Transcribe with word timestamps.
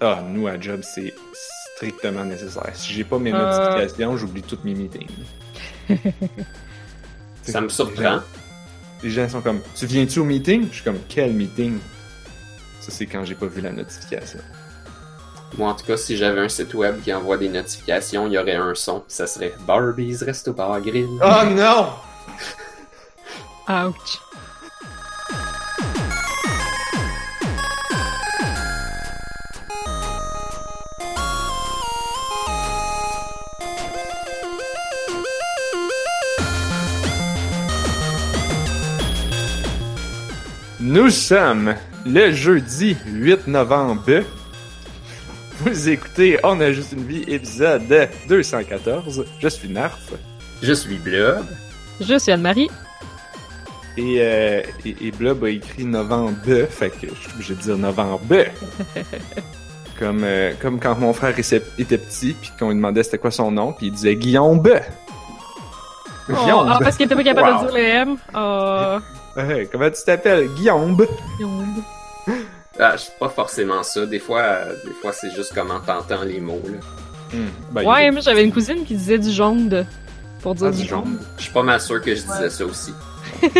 Ah, 0.00 0.22
nous, 0.26 0.46
à 0.48 0.58
job, 0.58 0.80
c'est 0.82 1.14
strictement 1.76 2.24
nécessaire. 2.24 2.70
Si 2.74 2.92
j'ai 2.92 3.04
pas 3.04 3.18
mes 3.18 3.32
Euh. 3.32 3.38
notifications, 3.38 4.16
j'oublie 4.16 4.42
tous 4.42 4.58
mes 4.64 4.74
meetings. 4.74 5.08
Ça 7.42 7.60
me 7.60 7.66
Les 7.68 7.72
surprend. 7.72 8.02
gens, 8.02 8.22
les 9.02 9.10
gens 9.10 9.28
sont 9.28 9.40
comme, 9.40 9.60
tu 9.74 9.86
viens-tu 9.86 10.18
au 10.20 10.24
meeting? 10.24 10.68
Je 10.70 10.74
suis 10.76 10.84
comme, 10.84 10.98
quel 11.08 11.32
meeting? 11.32 11.78
Ça, 12.80 12.90
c'est 12.90 13.06
quand 13.06 13.24
j'ai 13.24 13.34
pas 13.34 13.46
vu 13.46 13.60
la 13.60 13.72
notification. 13.72 14.40
Moi, 15.58 15.68
en 15.70 15.74
tout 15.74 15.84
cas, 15.84 15.96
si 15.96 16.16
j'avais 16.16 16.40
un 16.40 16.48
site 16.48 16.72
web 16.74 17.00
qui 17.02 17.12
envoie 17.12 17.36
des 17.36 17.48
notifications, 17.48 18.26
il 18.26 18.34
y 18.34 18.38
aurait 18.38 18.54
un 18.56 18.74
son, 18.74 19.02
ça 19.08 19.26
serait 19.26 19.52
Barbie's 19.66 20.22
Resto 20.22 20.52
Bar 20.52 20.80
Grill. 20.80 21.08
Oh 21.22 21.44
non! 21.50 21.88
Ouch. 23.68 24.18
Nous 40.90 41.08
sommes 41.10 41.76
le 42.04 42.32
jeudi 42.32 42.96
8 43.06 43.46
novembre. 43.46 44.24
Vous 45.60 45.88
écoutez 45.88 46.36
On 46.42 46.60
a 46.60 46.72
juste 46.72 46.90
une 46.90 47.04
vie, 47.04 47.22
épisode 47.28 48.08
214. 48.28 49.24
Je 49.38 49.48
suis 49.48 49.68
Narf. 49.68 50.12
Je 50.60 50.72
suis 50.72 50.96
Blob. 50.96 51.46
Je 52.00 52.18
suis 52.18 52.32
Anne-Marie. 52.32 52.68
Et, 53.96 54.16
euh, 54.18 54.62
et, 54.84 54.96
et 55.06 55.10
Blob 55.12 55.44
a 55.44 55.50
écrit 55.50 55.84
novembre, 55.84 56.66
fait 56.68 56.90
que 56.90 57.06
je 57.08 57.14
suis 57.14 57.30
obligé 57.34 57.54
de 57.54 57.60
dire 57.60 57.78
novembre. 57.78 58.24
comme, 59.98 60.24
euh, 60.24 60.54
comme 60.60 60.80
quand 60.80 60.98
mon 60.98 61.12
frère 61.12 61.38
était 61.38 61.62
était 61.78 61.98
petit, 61.98 62.34
puis 62.40 62.50
qu'on 62.58 62.70
lui 62.70 62.74
demandait 62.74 63.04
c'était 63.04 63.18
quoi 63.18 63.30
son 63.30 63.52
nom, 63.52 63.72
puis 63.74 63.86
il 63.86 63.92
disait 63.92 64.16
Guillaume. 64.16 64.60
Oh, 64.66 66.32
Guillaume. 66.32 66.68
ah, 66.68 66.78
parce 66.82 66.96
qu'il 66.96 67.06
était 67.06 67.14
pas 67.14 67.22
capable 67.24 67.48
Wow. 67.48 67.62
de 67.62 67.66
dire 67.66 67.76
le 67.76 67.84
M. 67.84 68.16
Oh. 68.34 68.98
Ouais, 69.36 69.68
comment 69.70 69.90
tu 69.90 70.02
t'appelles? 70.04 70.48
Guillaume. 70.54 71.06
Ah, 72.78 72.92
je 72.96 73.02
suis 73.02 73.12
pas 73.18 73.28
forcément 73.28 73.82
ça. 73.82 74.06
Des 74.06 74.18
fois, 74.18 74.40
euh, 74.40 74.74
des 74.84 74.92
fois 75.00 75.12
c'est 75.12 75.30
juste 75.34 75.52
comment 75.54 75.80
t'entends 75.80 76.22
les 76.24 76.40
mots. 76.40 76.62
Là. 76.64 76.78
Hmm, 77.38 77.48
ben, 77.72 77.84
Ouais, 77.84 78.06
il- 78.06 78.12
moi 78.12 78.20
j'avais 78.22 78.42
une 78.44 78.52
cousine 78.52 78.84
qui 78.84 78.94
disait 78.94 79.18
du 79.18 79.30
jaune 79.30 79.86
pour 80.42 80.54
dire 80.54 80.68
Ah, 80.68 80.70
du 80.76 80.84
jaune. 80.86 81.20
Je 81.36 81.42
suis 81.44 81.52
pas 81.52 81.62
mal 81.62 81.80
sûr 81.80 82.00
que 82.00 82.14
je 82.14 82.22
disais 82.22 82.50
ça 82.50 82.64
aussi. 82.64 82.92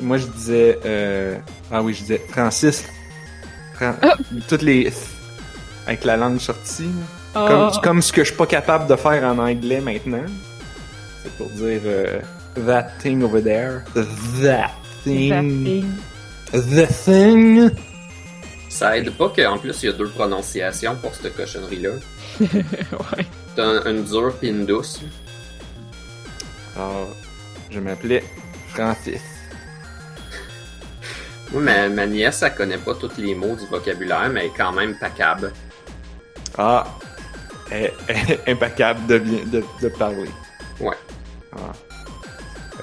Moi, 0.00 0.18
je 0.18 0.26
disais. 0.26 0.78
Euh... 0.84 1.36
Ah 1.70 1.80
oui, 1.82 1.94
je 1.94 2.00
disais 2.00 2.20
Francis. 2.28 2.84
Fran- 3.74 3.94
Ah. 4.02 4.14
Toutes 4.48 4.62
les. 4.62 4.92
Avec 5.86 6.04
la 6.04 6.16
langue 6.16 6.38
sortie. 6.40 6.90
Ah, 7.34 7.46
Comme, 7.48 7.70
comme 7.82 8.02
ce 8.02 8.12
que 8.12 8.22
je 8.24 8.28
suis 8.28 8.36
pas 8.36 8.46
capable 8.46 8.86
de 8.88 8.96
faire 8.96 9.22
en 9.24 9.38
anglais 9.38 9.80
maintenant. 9.80 10.24
C'est 11.22 11.32
pour 11.36 11.48
dire 11.50 11.80
euh, 11.84 12.20
that 12.66 12.88
thing 13.00 13.22
over 13.22 13.40
there. 13.42 13.82
That 14.42 14.70
thing. 15.04 15.84
The 16.52 16.86
thing. 17.04 17.70
Ça 18.68 18.96
aide 18.96 19.10
pas 19.12 19.28
qu'en 19.28 19.58
plus, 19.58 19.82
il 19.82 19.86
y 19.86 19.88
a 19.88 19.92
deux 19.92 20.08
prononciations 20.08 20.96
pour 20.96 21.14
cette 21.14 21.36
cochonnerie-là. 21.36 21.90
ouais. 22.40 23.26
T'as 23.54 23.88
une 23.90 24.02
dure 24.04 24.34
pis 24.40 24.48
une 24.48 24.64
douce. 24.66 25.00
Alors, 26.74 27.08
je 27.70 27.78
m'appelais 27.80 28.24
Francis. 28.68 29.20
Moi, 31.52 31.60
ma, 31.62 31.88
ma 31.90 32.06
nièce, 32.06 32.42
elle 32.42 32.54
connaît 32.54 32.78
pas 32.78 32.94
tous 32.94 33.10
les 33.18 33.34
mots 33.34 33.54
du 33.54 33.66
vocabulaire, 33.66 34.30
mais 34.30 34.40
elle 34.40 34.46
est 34.46 34.56
quand 34.56 34.72
même 34.72 34.96
pacable. 34.98 35.52
Ah. 36.56 36.86
Elle- 37.70 37.92
elle 38.08 38.30
est 38.32 38.48
impeccable 38.50 39.06
de, 39.06 39.18
bien, 39.18 39.44
de, 39.46 39.62
de 39.82 39.88
parler. 39.90 40.30
Ouais. 40.80 40.96
Ah. 41.54 41.72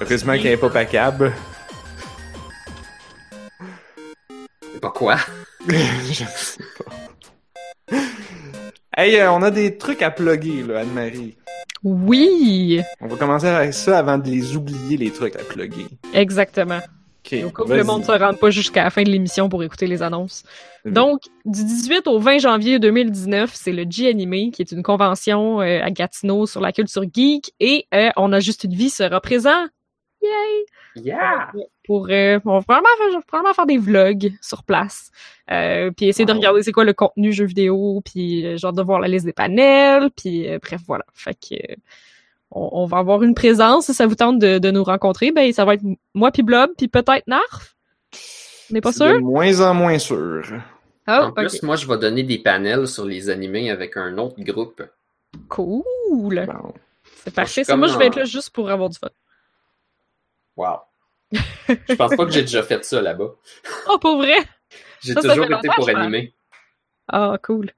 Heureusement 0.00 0.34
qu'elle 0.34 0.46
est 0.52 0.56
pas 0.56 0.70
pacable. 0.70 1.32
Pas 4.80 4.90
quoi? 4.90 5.16
je 5.68 6.12
sais 6.24 6.64
pas. 6.78 7.96
Hey, 8.96 9.16
euh, 9.16 9.30
on 9.32 9.42
a 9.42 9.50
des 9.50 9.76
trucs 9.78 10.02
à 10.02 10.10
plugger, 10.10 10.62
là, 10.62 10.80
Anne-Marie. 10.80 11.36
Oui, 11.82 12.82
On 13.00 13.06
va 13.08 13.16
commencer 13.16 13.46
avec 13.46 13.72
ça 13.72 13.98
avant 13.98 14.18
de 14.18 14.28
les 14.28 14.54
oublier, 14.54 14.96
les 14.98 15.10
trucs 15.10 15.36
à 15.36 15.44
plugger. 15.44 15.86
exactement. 16.12 16.80
Ok. 17.24 17.34
Au 17.44 17.50
cas 17.50 17.62
où 17.62 17.66
vas-y. 17.66 17.78
le 17.78 17.84
monde 17.84 18.04
se 18.04 18.12
rende 18.12 18.38
pas 18.38 18.50
jusqu'à 18.50 18.84
la 18.84 18.90
fin 18.90 19.02
de 19.02 19.10
l'émission 19.10 19.48
pour 19.48 19.62
écouter 19.62 19.86
les 19.86 20.02
annonces. 20.02 20.44
Donc, 20.84 21.20
du 21.44 21.64
18 21.64 22.06
au 22.06 22.18
20 22.18 22.38
janvier 22.38 22.78
2019, 22.78 23.50
c'est 23.54 23.72
le 23.72 23.84
G-Anime, 23.88 24.50
qui 24.50 24.62
est 24.62 24.72
une 24.72 24.82
convention 24.82 25.60
euh, 25.60 25.80
à 25.82 25.90
Gatineau 25.90 26.46
sur 26.46 26.60
la 26.60 26.72
culture 26.72 27.04
geek, 27.12 27.52
et 27.60 27.86
euh, 27.94 28.10
On 28.16 28.32
a 28.32 28.40
juste 28.40 28.64
une 28.64 28.74
vie 28.74 28.90
sera 28.90 29.20
présent. 29.20 29.66
Yay! 30.22 30.66
Yeah! 30.96 31.52
Pour, 31.84 32.08
euh, 32.10 32.38
on 32.44 32.58
va 32.58 32.62
probablement 32.62 32.88
faire, 32.98 33.22
probablement 33.26 33.54
faire 33.54 33.66
des 33.66 33.78
vlogs 33.78 34.32
sur 34.40 34.64
place, 34.64 35.10
euh, 35.50 35.90
puis 35.96 36.06
essayer 36.06 36.24
de 36.24 36.32
regarder 36.32 36.62
c'est 36.62 36.72
quoi 36.72 36.84
le 36.84 36.92
contenu 36.92 37.32
jeu 37.32 37.44
vidéo, 37.44 38.02
puis 38.04 38.46
euh, 38.46 38.56
genre 38.56 38.72
de 38.72 38.82
voir 38.82 39.00
la 39.00 39.08
liste 39.08 39.24
des 39.26 39.32
panels, 39.32 40.10
puis 40.16 40.48
euh, 40.48 40.58
bref, 40.60 40.80
voilà. 40.86 41.04
Fait 41.14 41.34
que 41.34 41.54
euh, 41.54 41.76
on, 42.50 42.68
on 42.72 42.86
va 42.86 42.98
avoir 42.98 43.22
une 43.22 43.34
présence. 43.34 43.86
Si 43.86 43.94
ça 43.94 44.06
vous 44.06 44.14
tente 44.14 44.38
de, 44.38 44.58
de 44.58 44.70
nous 44.70 44.84
rencontrer, 44.84 45.32
ben 45.32 45.52
ça 45.52 45.64
va 45.64 45.74
être 45.74 45.84
moi 46.14 46.30
puis 46.30 46.42
Blob, 46.42 46.70
puis 46.76 46.88
peut-être 46.88 47.26
Narf. 47.26 47.76
On 48.70 48.74
n'est 48.74 48.80
pas 48.80 48.92
C'est 48.92 49.04
de 49.04 49.18
sûr? 49.18 49.20
moins 49.20 49.60
en 49.60 49.74
moins 49.74 49.98
sûr. 49.98 50.44
Oh, 51.08 51.12
en 51.12 51.32
plus, 51.32 51.62
moi, 51.62 51.76
je 51.76 51.86
vais 51.88 51.98
donner 51.98 52.22
des 52.22 52.38
panels 52.38 52.86
sur 52.86 53.04
les 53.04 53.30
animés 53.30 53.70
avec 53.70 53.96
un 53.96 54.16
autre 54.18 54.40
groupe. 54.40 54.82
Cool. 55.48 55.84
Bon. 56.46 56.74
C'est 57.24 57.34
parfait. 57.34 57.64
Ça, 57.64 57.76
moi, 57.76 57.88
je 57.88 57.98
vais 57.98 58.06
être 58.06 58.16
là 58.16 58.24
juste 58.24 58.50
pour 58.50 58.70
avoir 58.70 58.88
du 58.90 58.98
fun. 58.98 59.08
Wow. 60.56 60.78
je 61.68 61.94
pense 61.94 62.14
pas 62.14 62.24
que 62.26 62.30
j'ai 62.30 62.42
déjà 62.42 62.62
fait 62.62 62.84
ça 62.84 63.00
là-bas. 63.00 63.30
Oh, 63.88 63.98
pour 63.98 64.18
vrai? 64.18 64.36
J'ai 65.02 65.14
toujours 65.14 65.44
été 65.44 65.68
pour 65.74 65.88
animer. 65.88 66.32
Ah, 67.08 67.38
cool. 67.42 67.70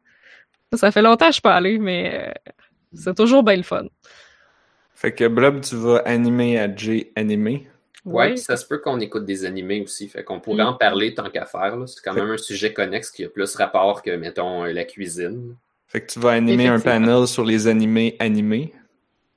Ça, 0.72 0.78
ça 0.78 0.90
fait 0.90 1.02
longtemps 1.02 1.26
que 1.26 1.32
je 1.32 1.34
suis 1.34 1.42
pas 1.42 1.54
allée, 1.54 1.78
mais 1.78 2.34
c'est 2.92 3.16
toujours 3.16 3.42
bien 3.42 3.56
le 3.56 3.62
fun. 3.62 3.86
Fait 5.02 5.10
que 5.12 5.26
Blob, 5.26 5.60
tu 5.62 5.74
vas 5.74 5.96
animer 6.06 6.60
à 6.60 6.72
J 6.72 7.08
animé. 7.16 7.66
Ouais, 8.04 8.26
Oui. 8.26 8.28
puis 8.34 8.38
ça 8.38 8.56
se 8.56 8.64
peut 8.64 8.78
qu'on 8.78 9.00
écoute 9.00 9.24
des 9.24 9.44
animés 9.44 9.80
aussi. 9.82 10.06
Fait 10.06 10.22
qu'on 10.22 10.38
pourrait 10.38 10.62
Mm. 10.62 10.68
en 10.68 10.74
parler 10.74 11.12
tant 11.12 11.28
qu'à 11.28 11.44
faire. 11.44 11.76
là. 11.76 11.88
C'est 11.88 12.00
quand 12.04 12.14
même 12.14 12.30
un 12.30 12.36
sujet 12.36 12.72
connexe 12.72 13.10
qui 13.10 13.24
a 13.24 13.28
plus 13.28 13.52
rapport 13.56 14.00
que, 14.02 14.12
mettons, 14.14 14.62
euh, 14.64 14.72
la 14.72 14.84
cuisine. 14.84 15.56
Fait 15.88 16.02
que 16.02 16.12
tu 16.12 16.20
vas 16.20 16.30
animer 16.30 16.68
un 16.68 16.78
panel 16.78 17.26
sur 17.26 17.44
les 17.44 17.66
animés 17.66 18.14
animés. 18.20 18.72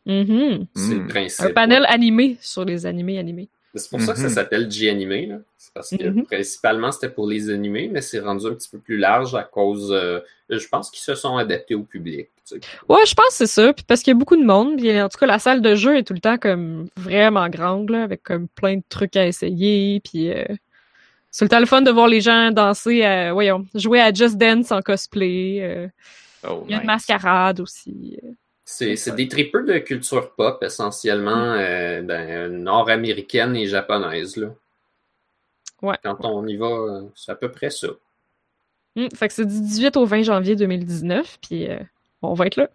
Mhm. 0.06 0.68
C'est 0.76 0.94
le 0.94 1.00
Hmm. 1.02 1.08
principe. 1.08 1.46
Un 1.48 1.54
panel 1.54 1.84
animé 1.90 2.38
sur 2.42 2.64
les 2.64 2.86
animés 2.86 3.18
animés. 3.18 3.50
C'est 3.78 3.90
pour 3.90 4.02
ça 4.02 4.14
que 4.14 4.20
ça 4.20 4.26
Mhm. 4.28 4.34
s'appelle 4.34 4.72
G-Animé. 4.72 5.26
là. 5.26 5.38
C'est 5.58 5.74
parce 5.74 5.90
que 5.90 6.04
Mhm. 6.08 6.26
principalement 6.26 6.92
c'était 6.92 7.10
pour 7.10 7.28
les 7.28 7.50
animés, 7.50 7.90
mais 7.92 8.02
c'est 8.02 8.20
rendu 8.20 8.46
un 8.48 8.54
petit 8.54 8.70
peu 8.70 8.78
plus 8.80 8.98
large 8.98 9.36
à 9.36 9.44
cause. 9.44 9.92
euh, 9.92 10.20
je 10.50 10.68
pense 10.68 10.90
qu'ils 10.92 11.02
se 11.04 11.16
sont 11.16 11.38
adaptés 11.38 11.76
au 11.76 11.84
public. 11.84 12.30
tu 12.48 12.56
sais. 12.56 12.68
Ouais, 12.88 13.04
je 13.08 13.16
pense 13.16 13.28
que 13.30 13.34
c'est 13.34 13.48
ça. 13.48 13.74
Puis 13.74 13.84
parce 13.88 14.02
qu'il 14.02 14.12
y 14.12 14.16
a 14.16 14.20
beaucoup 14.20 14.38
de 14.38 14.46
monde. 14.46 14.78
Puis 14.78 15.02
en 15.02 15.10
tout 15.10 15.18
cas, 15.18 15.26
la 15.26 15.40
salle 15.40 15.62
de 15.62 15.74
jeu 15.76 15.98
est 15.98 16.04
tout 16.04 16.14
le 16.14 16.20
temps 16.20 16.38
comme 16.38 16.88
vraiment 16.96 17.50
grande, 17.50 17.90
là, 17.90 18.04
avec 18.04 18.22
comme 18.24 18.48
plein 18.48 18.78
de 18.78 18.84
trucs 18.88 19.16
à 19.18 19.26
essayer. 19.26 20.00
Puis 20.02 20.30
euh, 20.32 20.46
c'est 21.32 21.40
tout 21.40 21.46
le 21.46 21.50
temps 21.50 21.60
le 21.60 21.66
fun 21.66 21.82
de 21.82 21.90
voir 21.92 22.08
les 22.08 22.22
gens 22.22 22.52
danser, 22.52 23.04
à, 23.04 23.34
voyons, 23.34 23.66
jouer 23.74 24.00
à 24.00 24.14
Just 24.14 24.38
Dance 24.38 24.72
en 24.72 24.82
cosplay. 24.82 25.58
euh, 25.62 25.88
Oh, 26.48 26.64
il 26.68 26.72
y 26.72 26.76
a 26.78 26.82
une 26.82 26.86
mascarade 26.86 27.60
aussi. 27.60 28.20
C'est 28.68 28.96
c'est 28.96 29.16
des 29.16 29.28
tripeux 29.28 29.64
de 29.64 29.78
culture 29.78 30.32
pop 30.32 30.64
essentiellement 30.64 31.54
euh, 31.54 32.02
ben, 32.02 32.48
nord-américaine 32.52 33.56
et 33.56 33.68
japonaise. 33.68 34.38
Là. 34.38 34.48
Ouais. 35.84 35.96
Quand 36.04 36.18
on 36.24 36.48
y 36.48 36.58
va, 36.58 37.02
c'est 37.14 37.32
à 37.32 37.36
peu 37.36 37.52
près 37.52 37.70
ça. 37.70 37.90
Hum, 38.96 39.10
fait 39.14 39.28
que 39.28 39.34
c'est 39.34 39.46
du 39.46 39.62
18 39.62 39.98
au 39.98 40.06
20 40.06 40.24
janvier 40.24 40.56
2019. 40.56 41.38
Puis 41.48 41.70
euh, 41.70 41.78
on 42.24 42.34
va 42.34 42.48
être 42.48 42.56
là. 42.56 42.70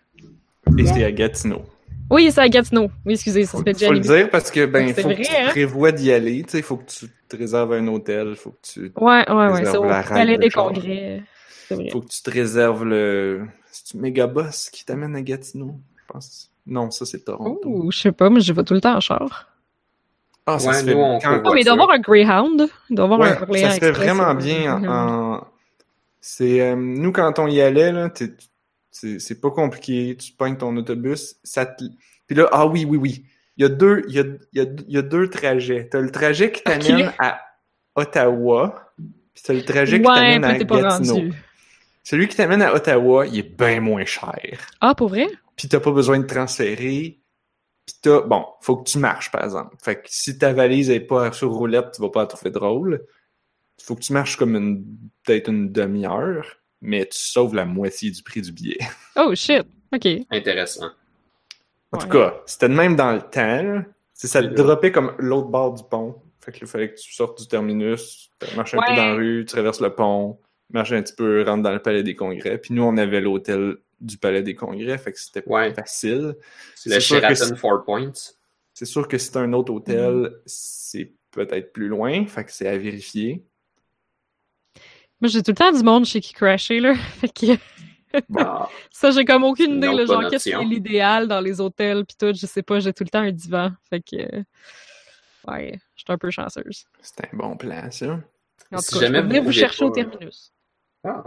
Et 0.79 0.87
c'est 0.87 1.05
à 1.05 1.11
Gatineau. 1.11 1.62
Oui, 2.11 2.31
c'est 2.31 2.41
à 2.41 2.49
Gatineau. 2.49 2.91
Oui, 3.05 3.15
excusez, 3.15 3.44
ça 3.44 3.53
Faut, 3.53 3.59
s'appelle 3.59 3.76
faut 3.76 3.93
le 3.93 4.00
dire 4.00 4.31
parce 4.31 4.50
que 4.50 4.67
ben 4.67 4.94
faut 4.94 5.03
vrai, 5.03 5.17
que 5.17 5.23
tu 5.23 5.37
hein? 5.37 5.49
prévois 5.49 5.93
d'y 5.93 6.12
aller, 6.12 6.43
tu 6.43 6.50
sais, 6.50 6.62
faut 6.62 6.76
que 6.76 6.91
tu 6.91 7.06
te 7.29 7.37
réserves 7.37 7.73
un 7.73 7.87
hôtel, 7.87 8.35
faut 8.37 8.50
que 8.50 8.59
tu 8.62 8.93
Ouais, 8.97 9.29
ouais, 9.29 9.53
ouais. 9.53 9.65
C'est 9.65 9.76
au 9.76 9.85
la 9.85 10.03
Palais 10.03 10.38
des. 10.38 10.50
Congrès. 10.50 11.23
Vrai. 11.70 11.88
faut 11.91 12.00
que 12.00 12.09
tu 12.09 12.23
te 12.23 12.31
réserves 12.31 12.85
le 12.85 13.47
c'est 13.85 13.99
Megaboss 13.99 14.71
qui 14.71 14.85
t'amène 14.85 15.15
à 15.17 15.23
Gatineau, 15.23 15.81
je 15.97 16.12
pense. 16.12 16.50
Non, 16.67 16.91
ça 16.91 17.05
c'est 17.06 17.25
Toronto. 17.25 17.61
Ouh, 17.69 17.91
je 17.91 17.99
sais 17.99 18.12
pas, 18.12 18.31
mais 18.31 18.41
je 18.41 18.53
vais 18.53 18.62
tout 18.65 18.75
le 18.75 18.81
temps 18.81 18.97
en 18.97 19.00
char. 19.00 19.49
Ah, 20.47 20.59
ça 20.59 20.69
Ouais, 20.71 20.75
se 20.81 20.85
fait 20.85 20.94
nous, 20.94 21.00
on 21.00 21.19
quand- 21.19 21.21
fait 21.21 21.41
Ah, 21.44 21.50
mais 21.55 21.61
il 21.61 21.65
doit 21.65 21.73
avoir 21.75 21.91
un 21.91 21.99
Greyhound. 22.00 22.69
Il 22.88 22.97
doit 22.97 23.05
avoir 23.05 23.21
Ouais, 23.21 23.37
un 23.37 23.43
Orléans 23.43 23.69
ça 23.71 23.77
serait 23.77 23.88
Express, 23.88 24.09
vraiment 24.11 24.31
euh, 24.31 24.35
bien 24.35 24.82
en, 24.88 25.47
c'est 26.21 26.61
euh, 26.61 26.77
nous 26.77 27.12
quand 27.12 27.38
on 27.38 27.47
y 27.47 27.61
allait 27.61 27.93
là, 27.93 28.09
t'es- 28.11 28.35
c'est 28.91 29.19
c'est 29.21 29.41
pas 29.41 29.50
compliqué, 29.50 30.17
tu 30.17 30.32
pognes 30.32 30.56
ton 30.56 30.77
autobus, 30.77 31.37
ça 31.44 31.65
te... 31.67 31.85
puis 32.27 32.37
là 32.37 32.49
ah 32.53 32.67
oui 32.67 32.85
oui 32.85 32.97
oui, 32.99 33.25
il 33.56 33.62
y 33.62 33.65
a 33.65 33.69
deux 33.69 34.03
il 34.09 34.15
y 34.15 34.19
a, 34.19 34.25
il 34.53 34.59
y 34.59 34.61
a, 34.61 34.65
il 34.88 34.94
y 34.94 34.99
a 34.99 35.03
deux 35.03 35.29
trajets. 35.31 35.88
T'as 35.91 36.00
le 36.00 36.11
trajet 36.11 36.50
qui 36.53 36.62
t'amène 36.65 37.12
à 37.19 37.41
Ottawa, 37.94 38.93
puis 38.97 39.43
c'est 39.44 39.55
le 39.55 39.65
trajet 39.65 40.00
qui 40.00 40.06
Ouais, 40.09 40.15
t'amène 40.15 40.44
à 40.44 40.59
Gatineau. 40.59 40.88
rendu. 41.15 41.32
Celui 42.02 42.29
qui 42.29 42.37
t'amène 42.37 42.62
à 42.62 42.75
Ottawa, 42.75 43.26
il 43.26 43.38
est 43.38 43.43
bien 43.56 43.81
moins 43.81 44.05
cher. 44.05 44.67
Ah, 44.81 44.94
pour 44.94 45.08
vrai? 45.08 45.26
Puis 45.56 45.69
t'as 45.69 45.81
pas 45.81 45.93
besoin 45.93 46.19
de 46.19 46.26
transférer. 46.26 47.20
Puis 47.87 47.97
t'as... 48.02 48.20
Bon, 48.23 48.47
faut 48.61 48.76
que 48.76 48.88
tu 48.91 48.99
marches, 48.99 49.31
par 49.31 49.44
exemple. 49.44 49.76
Fait 49.82 49.97
que 49.97 50.02
si 50.06 50.38
ta 50.38 50.52
valise 50.52 50.91
est 50.91 51.00
pas 51.00 51.32
sur 51.32 51.50
roulette, 51.52 51.93
tu 51.94 52.02
vas 52.02 52.08
pas 52.11 52.20
la 52.20 52.26
trouver 52.26 52.50
drôle. 52.50 53.05
Faut 53.82 53.94
que 53.94 54.00
tu 54.00 54.12
marches 54.12 54.37
comme 54.37 54.56
une... 54.56 54.85
peut-être 55.25 55.49
une 55.49 55.70
demi-heure, 55.73 56.47
mais 56.81 57.06
tu 57.06 57.19
sauves 57.19 57.55
la 57.55 57.64
moitié 57.64 58.11
du 58.11 58.23
prix 58.23 58.43
du 58.43 58.53
billet. 58.53 58.79
Oh, 59.17 59.35
shit. 59.35 59.67
OK. 59.93 60.06
Intéressant. 60.31 60.91
En 61.93 61.99
tout 61.99 62.08
cas, 62.08 62.41
c'était 62.46 62.69
de 62.69 62.75
même 62.75 62.96
dans 62.96 63.12
le 63.12 63.20
temps. 63.20 63.62
là. 63.62 63.85
C'est 64.14 64.29
ça 64.29 64.43
te 64.43 64.49
droppait 64.55 64.93
comme 64.93 65.14
l'autre 65.19 65.49
bord 65.49 65.75
du 65.75 65.82
pont. 65.82 66.14
Fait 66.41 66.53
que 66.53 66.58
il 66.61 66.67
fallait 66.67 66.93
que 66.93 66.99
tu 67.00 67.12
sortes 67.12 67.38
du 67.41 67.49
terminus, 67.49 68.31
tu 68.38 68.56
marches 68.56 68.75
un 68.75 68.79
peu 68.79 68.94
dans 68.94 69.06
la 69.06 69.14
rue, 69.14 69.44
tu 69.46 69.53
traverses 69.53 69.81
le 69.81 69.94
pont, 69.94 70.38
marches 70.72 70.93
un 70.93 71.02
petit 71.02 71.14
peu, 71.14 71.43
rentres 71.43 71.62
dans 71.62 71.72
le 71.72 71.81
palais 71.82 72.02
des 72.02 72.14
congrès. 72.14 72.58
Puis 72.58 72.75
nous, 72.75 72.82
on 72.82 72.96
avait 72.96 73.20
l'hôtel 73.20 73.76
du 74.00 74.17
palais 74.19 74.43
des 74.43 74.55
congrès, 74.55 74.96
fait 74.99 75.12
que 75.12 75.19
c'était 75.20 75.43
Ouais. 75.46 75.72
facile. 75.75 76.19
Le 76.20 76.37
C'est 76.75 77.00
sûr 77.00 77.20
que 77.20 77.34
Sheraton 77.34 77.56
Four 77.56 77.84
Points. 77.84 78.12
C'est 78.72 78.87
sûr 78.87 79.06
que 79.08 79.19
si 79.19 79.31
t'as 79.31 79.40
un 79.40 79.52
autre 79.52 79.72
hôtel, 79.72 80.12
Mm. 80.14 80.31
c'est 80.46 81.12
peut-être 81.32 81.72
plus 81.72 81.88
loin, 81.88 82.25
fait 82.26 82.44
que 82.44 82.52
c'est 82.52 82.67
à 82.69 82.78
vérifier. 82.78 83.44
Moi, 85.20 85.28
j'ai 85.28 85.43
tout 85.43 85.50
le 85.50 85.56
temps 85.56 85.72
du 85.72 85.82
monde 85.82 86.06
chez 86.06 86.20
qui 86.20 86.32
crasher, 86.32 86.81
là. 86.81 86.94
Fait 87.20 87.28
que 87.28 87.58
Ah, 88.38 88.69
ça, 88.90 89.11
j'ai 89.11 89.25
comme 89.25 89.44
aucune 89.44 89.72
Une 89.72 89.76
idée, 89.78 89.93
là, 89.94 90.06
genre, 90.06 90.28
qu'est-ce 90.31 90.44
qui 90.44 90.50
est 90.50 90.64
l'idéal 90.64 91.28
dans 91.28 91.40
les 91.40 91.61
hôtels, 91.61 92.05
pis 92.06 92.17
tout. 92.17 92.32
Je 92.34 92.46
sais 92.46 92.62
pas, 92.62 92.81
j'ai 92.81 92.93
tout 92.93 93.05
le 93.05 93.11
temps 93.11 93.20
un 93.20 93.31
divan. 93.32 93.70
Fait 93.88 94.00
que. 94.00 94.17
euh, 94.17 94.43
Ouais, 95.46 95.72
je 95.96 96.00
suis 96.02 96.12
un 96.12 96.19
peu 96.19 96.31
chanceuse. 96.31 96.84
C'est 97.00 97.25
un 97.25 97.37
bon 97.37 97.56
plan, 97.56 97.90
ça. 97.90 98.20
En 98.72 98.78
Si 98.78 98.90
tout 98.90 98.99
cas, 98.99 99.06
je 99.06 99.06
jamais 99.06 99.20
peux 99.22 99.28
venir 99.28 99.43
vous 99.43 99.52
chercher 99.52 99.84
au 99.84 99.90
pas- 99.90 99.94
terminus. 100.05 100.52
Ah. 101.05 101.25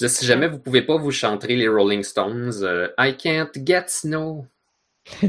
Je- 0.00 0.06
Si 0.08 0.26
jamais 0.26 0.48
vous 0.48 0.58
pouvez 0.58 0.82
pas 0.82 0.96
vous 0.96 1.10
chanter 1.10 1.56
les 1.56 1.68
Rolling 1.68 2.02
Stones, 2.02 2.52
euh, 2.62 2.88
I 2.98 3.16
can't 3.16 3.50
get 3.66 3.84
snow. 3.88 4.46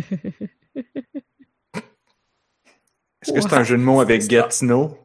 Est-ce 3.22 3.32
que 3.34 3.42
c'est 3.42 3.54
un 3.54 3.64
jeu 3.64 3.78
de 3.78 3.82
mots 3.84 4.00
avec 4.02 4.22
ça. 4.22 4.28
Gatineau? 4.28 4.98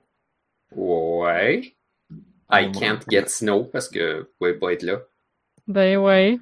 Ouais. 0.75 1.75
I 2.51 2.69
Oh, 2.69 2.79
can't 2.79 3.01
get 3.09 3.29
snow 3.29 3.65
parce 3.65 3.89
que 3.89 4.21
vous 4.21 4.27
pouvez 4.39 4.55
pas 4.55 4.73
être 4.73 4.83
là. 4.83 5.01
Ben 5.67 5.97
ouais. 5.99 6.39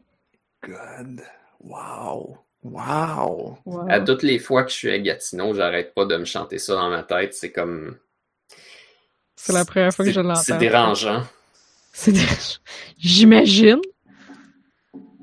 God. 0.63 1.23
Wow. 1.61 2.39
Wow. 2.63 3.59
Wow. 3.65 3.87
À 3.89 4.01
toutes 4.01 4.23
les 4.23 4.39
fois 4.39 4.65
que 4.65 4.71
je 4.71 4.77
suis 4.77 4.91
à 4.91 4.99
Gatineau, 4.99 5.55
j'arrête 5.55 5.95
pas 5.95 6.05
de 6.05 6.17
me 6.17 6.25
chanter 6.25 6.59
ça 6.59 6.75
dans 6.75 6.91
ma 6.91 7.03
tête. 7.03 7.35
C'est 7.35 7.53
comme. 7.53 7.97
C'est 9.37 9.53
la 9.53 9.65
première 9.65 9.93
fois 9.95 10.05
que 10.05 10.11
je 10.13 10.21
l'entends. 10.21 10.41
C'est 10.41 10.59
dérangeant. 10.59 11.23
C'est 11.93 12.13
dé- 12.13 12.21
J'imagine. 12.99 13.81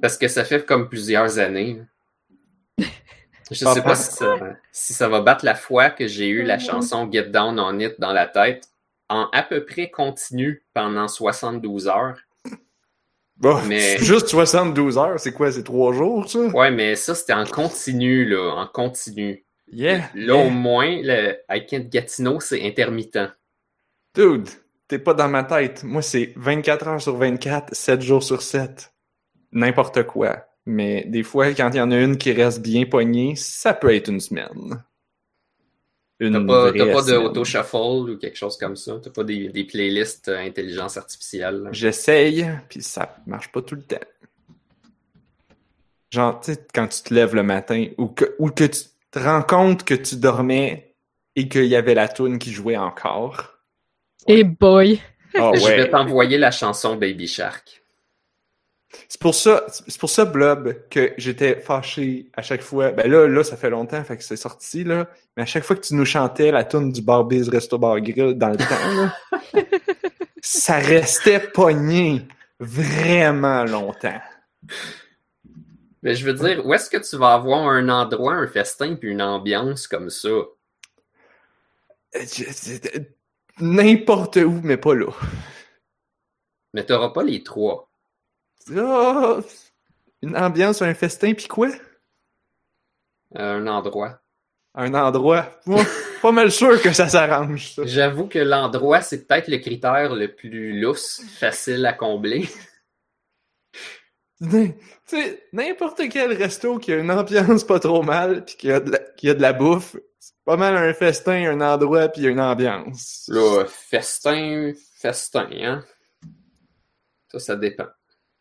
Parce 0.02 0.18
que 0.18 0.28
ça 0.28 0.44
fait 0.44 0.66
comme 0.66 0.90
plusieurs 0.90 1.40
années. 1.40 1.82
Je 3.50 3.66
Ah, 3.66 3.74
sais 3.74 3.82
pas 3.82 3.96
si 3.96 4.12
ça, 4.12 4.36
si 4.72 4.94
ça 4.94 5.08
va 5.08 5.22
battre 5.22 5.46
la 5.46 5.56
fois 5.56 5.90
que 5.90 6.06
j'ai 6.06 6.28
eu 6.28 6.44
la 6.44 6.60
chanson 6.60 7.10
Get 7.12 7.28
Down 7.30 7.60
on 7.60 7.80
It 7.80 7.96
dans 8.00 8.12
la 8.12 8.28
tête 8.28 8.68
en 9.10 9.30
à 9.32 9.42
peu 9.42 9.64
près 9.66 9.90
continu 9.90 10.66
pendant 10.74 11.08
72 11.08 11.88
heures. 11.88 12.20
Bon, 13.38 13.62
Mais- 13.66 13.80
c'est 13.98 14.04
juste 14.04 14.28
72 14.28 14.98
heures, 14.98 15.20
c'est 15.20 15.32
quoi, 15.32 15.52
c'est 15.52 15.64
trois 15.64 15.94
jours, 15.94 16.30
ça? 16.30 16.40
Ouais, 16.48 16.72
mais 16.72 16.96
ça, 16.96 17.16
c'était 17.16 17.34
en 17.34 17.46
continu, 17.46 18.26
là, 18.26 18.56
en 18.56 18.68
continu. 18.68 19.46
Yeah. 19.72 20.10
Là, 20.16 20.36
au 20.36 20.50
moins, 20.50 21.00
le 21.02 21.38
I 21.50 21.66
Can't 21.66 21.88
Gatineau, 21.90 22.40
c'est 22.40 22.66
intermittent. 22.66 23.20
Dude, 24.16 24.50
t'es 24.88 25.00
pas 25.00 25.14
dans 25.14 25.30
ma 25.30 25.44
tête. 25.44 25.84
Moi, 25.84 26.02
c'est 26.02 26.34
24 26.36 26.88
heures 26.88 27.02
sur 27.02 27.16
24, 27.18 27.76
7 27.76 28.02
jours 28.02 28.24
sur 28.24 28.42
7. 28.42 28.94
N'importe 29.52 30.04
quoi. 30.04 30.46
Mais 30.66 31.06
des 31.06 31.24
fois, 31.24 31.54
quand 31.54 31.70
il 31.74 31.78
y 31.78 31.82
en 31.82 31.92
a 31.92 31.98
une 31.98 32.18
qui 32.18 32.34
reste 32.34 32.62
bien 32.62 32.86
poignée, 32.86 33.36
ça 33.36 33.74
peut 33.74 33.94
être 33.94 34.10
une 34.10 34.20
semaine. 34.20 34.84
Une 36.20 36.34
T'as 36.34 36.46
pas, 36.46 36.74
t'as 36.74 36.94
pas 36.94 37.04
de 37.04 37.16
auto-shuffle 37.16 38.10
ou 38.10 38.18
quelque 38.18 38.38
chose 38.38 38.58
comme 38.58 38.76
ça? 38.76 39.00
T'as 39.02 39.12
pas 39.12 39.24
des, 39.24 39.50
des 39.50 39.64
playlists 39.64 40.30
euh, 40.30 40.40
intelligence 40.40 40.98
artificielle? 40.98 41.70
J'essaye, 41.72 42.50
puis 42.70 42.82
ça 42.82 43.18
marche 43.28 43.52
pas 43.52 43.62
tout 43.62 43.76
le 43.76 43.84
temps. 43.84 43.98
Genre, 46.10 46.40
tu 46.40 46.54
sais, 46.54 46.68
quand 46.74 46.88
tu 46.88 47.02
te 47.04 47.14
lèves 47.14 47.36
le 47.36 47.44
matin, 47.44 47.86
ou 47.98 48.08
que, 48.08 48.36
ou 48.40 48.50
que 48.50 48.64
tu 48.64 48.82
te 49.12 49.20
rends 49.20 49.44
compte 49.44 49.84
que 49.84 49.94
tu 49.94 50.16
dormais 50.16 50.96
et 51.36 51.48
qu'il 51.48 51.66
y 51.66 51.76
avait 51.76 51.94
la 51.94 52.08
toune 52.08 52.40
qui 52.40 52.52
jouait 52.52 52.78
encore. 52.78 53.57
Et 54.28 54.44
boy. 54.44 55.02
Ah 55.36 55.52
Je 55.54 55.66
vais 55.66 55.90
t'envoyer 55.90 56.38
la 56.38 56.52
chanson 56.52 56.96
Baby 56.96 57.28
Shark. 57.28 57.84
C'est 59.10 59.22
pour 59.22 59.36
ça, 59.36 59.66
c'est 59.70 60.00
pour 60.00 60.10
ça, 60.10 60.26
Blob, 60.26 60.76
que 60.90 61.14
j'étais 61.18 61.60
fâché 61.60 62.30
à 62.34 62.42
chaque 62.42 62.62
fois. 62.62 62.92
Ben 62.92 63.10
là, 63.10 63.28
là, 63.28 63.44
ça 63.44 63.56
fait 63.56 63.70
longtemps, 63.70 64.04
fait 64.04 64.18
que 64.18 64.24
c'est 64.24 64.38
sorti, 64.38 64.84
là. 64.84 65.08
Mais 65.36 65.44
à 65.44 65.46
chaque 65.46 65.64
fois 65.64 65.76
que 65.76 65.82
tu 65.82 65.94
nous 65.94 66.06
chantais 66.06 66.52
la 66.52 66.64
tune 66.64 66.92
du 66.92 67.02
Barbies 67.02 67.50
Resto 67.50 67.78
Bar 67.78 68.02
Grill 68.02 68.34
dans 68.34 68.50
le 68.50 68.58
temps, 68.58 68.66
là, 68.96 69.64
ça 70.42 70.80
restait 70.80 71.40
pogné 71.40 72.28
vraiment 72.60 73.64
longtemps. 73.66 74.20
Mais 76.04 76.16
je 76.16 76.26
veux 76.26 76.34
dire, 76.34 76.66
où 76.66 76.74
est-ce 76.74 76.90
que 76.90 76.98
tu 76.98 77.18
vas 77.18 77.34
avoir 77.34 77.68
un 77.68 77.90
endroit, 77.90 78.34
un 78.34 78.48
festin, 78.48 78.96
puis 78.96 79.12
une 79.12 79.22
ambiance 79.22 79.88
comme 79.88 80.10
ça? 80.10 80.30
N'importe 83.60 84.38
où, 84.38 84.62
mais 84.64 84.78
pas 84.78 84.94
là. 84.94 85.12
Mais 86.74 86.86
t'auras 86.86 87.10
pas 87.10 87.24
les 87.24 87.44
trois. 87.44 87.90
Ah, 88.76 89.40
une 90.22 90.38
ambiance, 90.38 90.82
un 90.82 90.94
festin, 90.94 91.34
puis 91.34 91.48
quoi? 91.48 91.70
Euh, 93.36 93.60
un 93.60 93.68
endroit. 93.68 94.22
Un 94.76 94.94
endroit. 94.94 95.60
Moi, 95.66 95.84
pas 96.22 96.32
mal 96.32 96.52
sûr 96.52 96.82
que 96.82 96.94
ça 96.94 97.08
s'arrange. 97.08 97.74
J'avoue 97.84 98.28
que 98.28 98.40
l'endroit, 98.40 99.02
c'est 99.02 99.26
peut-être 99.26 99.48
le 99.48 99.58
critère 99.58 100.14
le 100.14 100.34
plus 100.34 100.80
lousse, 100.80 101.22
facile 101.40 101.86
à 101.86 101.94
combler. 101.94 102.48
Tu 104.40 104.76
sais, 105.06 105.48
n'importe 105.52 106.04
quel 106.12 106.32
resto 106.34 106.78
qui 106.78 106.92
a 106.92 106.98
une 106.98 107.10
ambiance 107.10 107.64
pas 107.64 107.80
trop 107.80 108.04
mal, 108.04 108.46
puis 108.46 108.56
qui 108.56 108.72
a 108.72 108.80
de 108.80 108.92
la, 108.92 109.00
qui 109.00 109.30
a 109.30 109.34
de 109.34 109.42
la 109.42 109.52
bouffe, 109.54 109.96
pas 110.46 110.58
mal 110.58 110.76
un 110.76 110.94
festin, 110.94 111.52
un 111.52 111.62
endroit, 111.62 112.10
puis 112.10 112.26
une 112.26 112.40
ambiance. 112.40 113.26
Là, 113.28 113.66
festin, 113.68 114.72
festin, 114.96 115.50
hein? 115.52 115.86
Ça, 117.32 117.40
ça 117.40 117.56
dépend. 117.56 117.88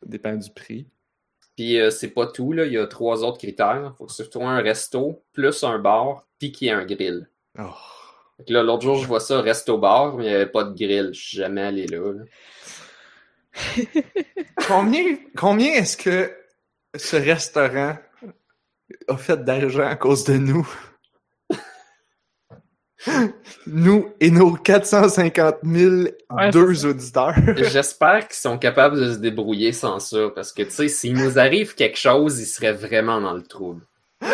Ça 0.00 0.06
dépend 0.06 0.34
du 0.34 0.50
prix. 0.50 0.88
Puis 1.56 1.80
euh, 1.80 1.90
c'est 1.90 2.11
pas 2.11 2.26
tout, 2.26 2.52
là. 2.52 2.66
Il 2.66 2.72
y 2.72 2.78
a 2.78 2.87
trois 2.87 3.25
autres 3.25 3.38
critères. 3.38 3.94
Faut 3.99 4.06
que 4.06 4.12
ce 4.12 4.25
soit 4.25 4.44
un 4.44 4.61
resto, 4.61 5.25
plus 5.32 5.64
un 5.64 5.78
bar, 5.78 6.26
puis 6.38 6.52
qu'il 6.52 6.68
y 6.68 6.70
ait 6.70 6.75
un 6.75 6.84
grill. 6.84 7.28
Oh. 7.58 7.70
Fait 8.37 8.44
que 8.44 8.52
là, 8.52 8.62
l'autre 8.62 8.82
jour, 8.82 8.99
je 8.99 9.06
vois 9.06 9.20
ça, 9.20 9.40
resto-bar, 9.40 10.16
mais 10.16 10.25
il 10.25 10.28
n'y 10.28 10.34
avait 10.34 10.46
pas 10.46 10.64
de 10.64 10.75
grill. 10.75 11.11
Je 11.14 11.20
suis 11.20 11.38
jamais 11.38 11.62
allé 11.62 11.87
là. 11.87 12.12
là. 12.12 12.25
Combien, 14.68 15.16
combien 15.37 15.72
est-ce 15.72 15.96
que 15.96 16.30
ce 16.94 17.16
restaurant 17.16 17.96
a 19.08 19.16
fait 19.16 19.42
d'argent 19.44 19.87
à 19.87 19.96
cause 19.96 20.25
de 20.25 20.34
nous? 20.34 20.68
Nous 23.66 24.08
et 24.20 24.30
nos 24.30 24.52
450 24.54 25.56
000 25.62 25.94
Ouais, 26.30 26.50
deux 26.50 26.86
auditeurs. 26.86 27.34
J'espère 27.56 28.26
qu'ils 28.28 28.36
sont 28.36 28.58
capables 28.58 28.98
de 28.98 29.12
se 29.14 29.18
débrouiller 29.18 29.72
sans 29.72 29.98
ça, 30.00 30.30
parce 30.34 30.52
que, 30.52 30.62
tu 30.62 30.70
sais, 30.70 30.88
s'il 30.88 31.14
nous 31.14 31.38
arrive 31.38 31.75
quelque 31.75 31.98
chose, 31.98 32.40
ils 32.40 32.46
seraient 32.46 32.72
vraiment 32.72 33.20
dans 33.20 33.34
le 33.34 33.42
trouble. 33.42 33.82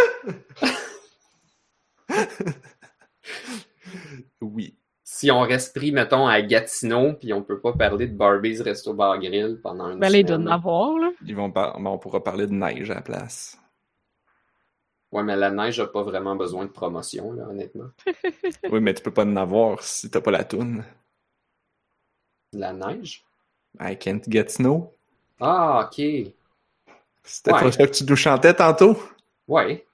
Oui. 4.40 4.74
Si 5.04 5.30
on 5.30 5.40
reste 5.40 5.76
pris, 5.76 5.92
mettons, 5.92 6.26
à 6.26 6.40
Gatineau, 6.42 7.12
puis 7.12 7.32
on 7.32 7.42
peut 7.42 7.60
pas 7.60 7.72
parler 7.74 8.08
de 8.08 8.14
Barbie's 8.16 8.60
Resto 8.60 8.92
Bar 8.94 9.18
Grill 9.20 9.60
pendant 9.62 9.90
une 9.90 9.98
Ben 10.00 10.08
semaine. 10.10 10.48
en 10.48 10.50
avoir, 10.50 10.98
là. 10.98 11.10
Ils 11.26 11.36
vont 11.36 11.50
par- 11.50 11.78
bon, 11.78 11.90
on 11.90 11.98
pourra 11.98 12.24
parler 12.24 12.46
de 12.46 12.52
neige 12.52 12.90
à 12.90 12.94
la 12.94 13.02
place. 13.02 13.56
Ouais, 15.12 15.22
mais 15.22 15.36
la 15.36 15.50
neige 15.50 15.78
a 15.78 15.86
pas 15.86 16.02
vraiment 16.02 16.34
besoin 16.36 16.64
de 16.64 16.70
promotion, 16.70 17.32
là, 17.34 17.44
honnêtement. 17.48 17.90
Oui, 18.70 18.80
mais 18.80 18.94
tu 18.94 19.02
peux 19.02 19.10
pas 19.10 19.24
en 19.24 19.36
avoir 19.36 19.82
si 19.82 20.10
t'as 20.10 20.20
pas 20.22 20.30
la 20.30 20.44
toune. 20.44 20.84
La 22.54 22.72
neige? 22.72 23.24
I 23.80 23.96
can't 23.98 24.22
get 24.28 24.48
snow. 24.48 24.94
Ah, 25.40 25.84
ok. 25.86 25.96
C'était 27.24 27.52
Ouais. 27.52 27.60
pas 27.60 27.72
ça 27.72 27.86
que 27.86 27.92
tu 27.92 28.04
nous 28.04 28.16
chantais 28.16 28.54
tantôt? 28.54 28.96
Ouais. 29.48 29.86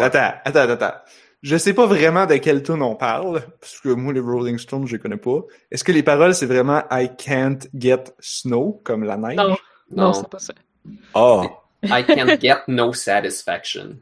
Attends, 0.00 0.34
attends, 0.44 0.70
attends. 0.70 0.94
Je 1.42 1.56
sais 1.56 1.74
pas 1.74 1.86
vraiment 1.86 2.24
de 2.26 2.36
quelle 2.36 2.62
tune 2.62 2.82
on 2.82 2.94
parle, 2.94 3.42
parce 3.60 3.80
que 3.80 3.88
moi, 3.88 4.12
les 4.12 4.20
Rolling 4.20 4.58
Stones, 4.58 4.86
je 4.86 4.92
les 4.96 5.02
connais 5.02 5.16
pas. 5.16 5.40
Est-ce 5.70 5.82
que 5.82 5.90
les 5.92 6.02
paroles, 6.04 6.34
c'est 6.34 6.46
vraiment 6.46 6.82
I 6.90 7.10
can't 7.18 7.58
get 7.74 8.04
snow, 8.20 8.80
comme 8.84 9.02
la 9.04 9.16
neige? 9.16 9.36
Non, 9.36 9.48
non, 9.48 9.56
Non. 9.90 10.12
c'est 10.12 10.28
pas 10.28 10.38
ça. 10.38 10.54
Ah! 11.14 11.42
I 11.84 12.02
can't 12.02 12.40
get 12.40 12.64
no 12.68 12.92
satisfaction. 12.92 13.98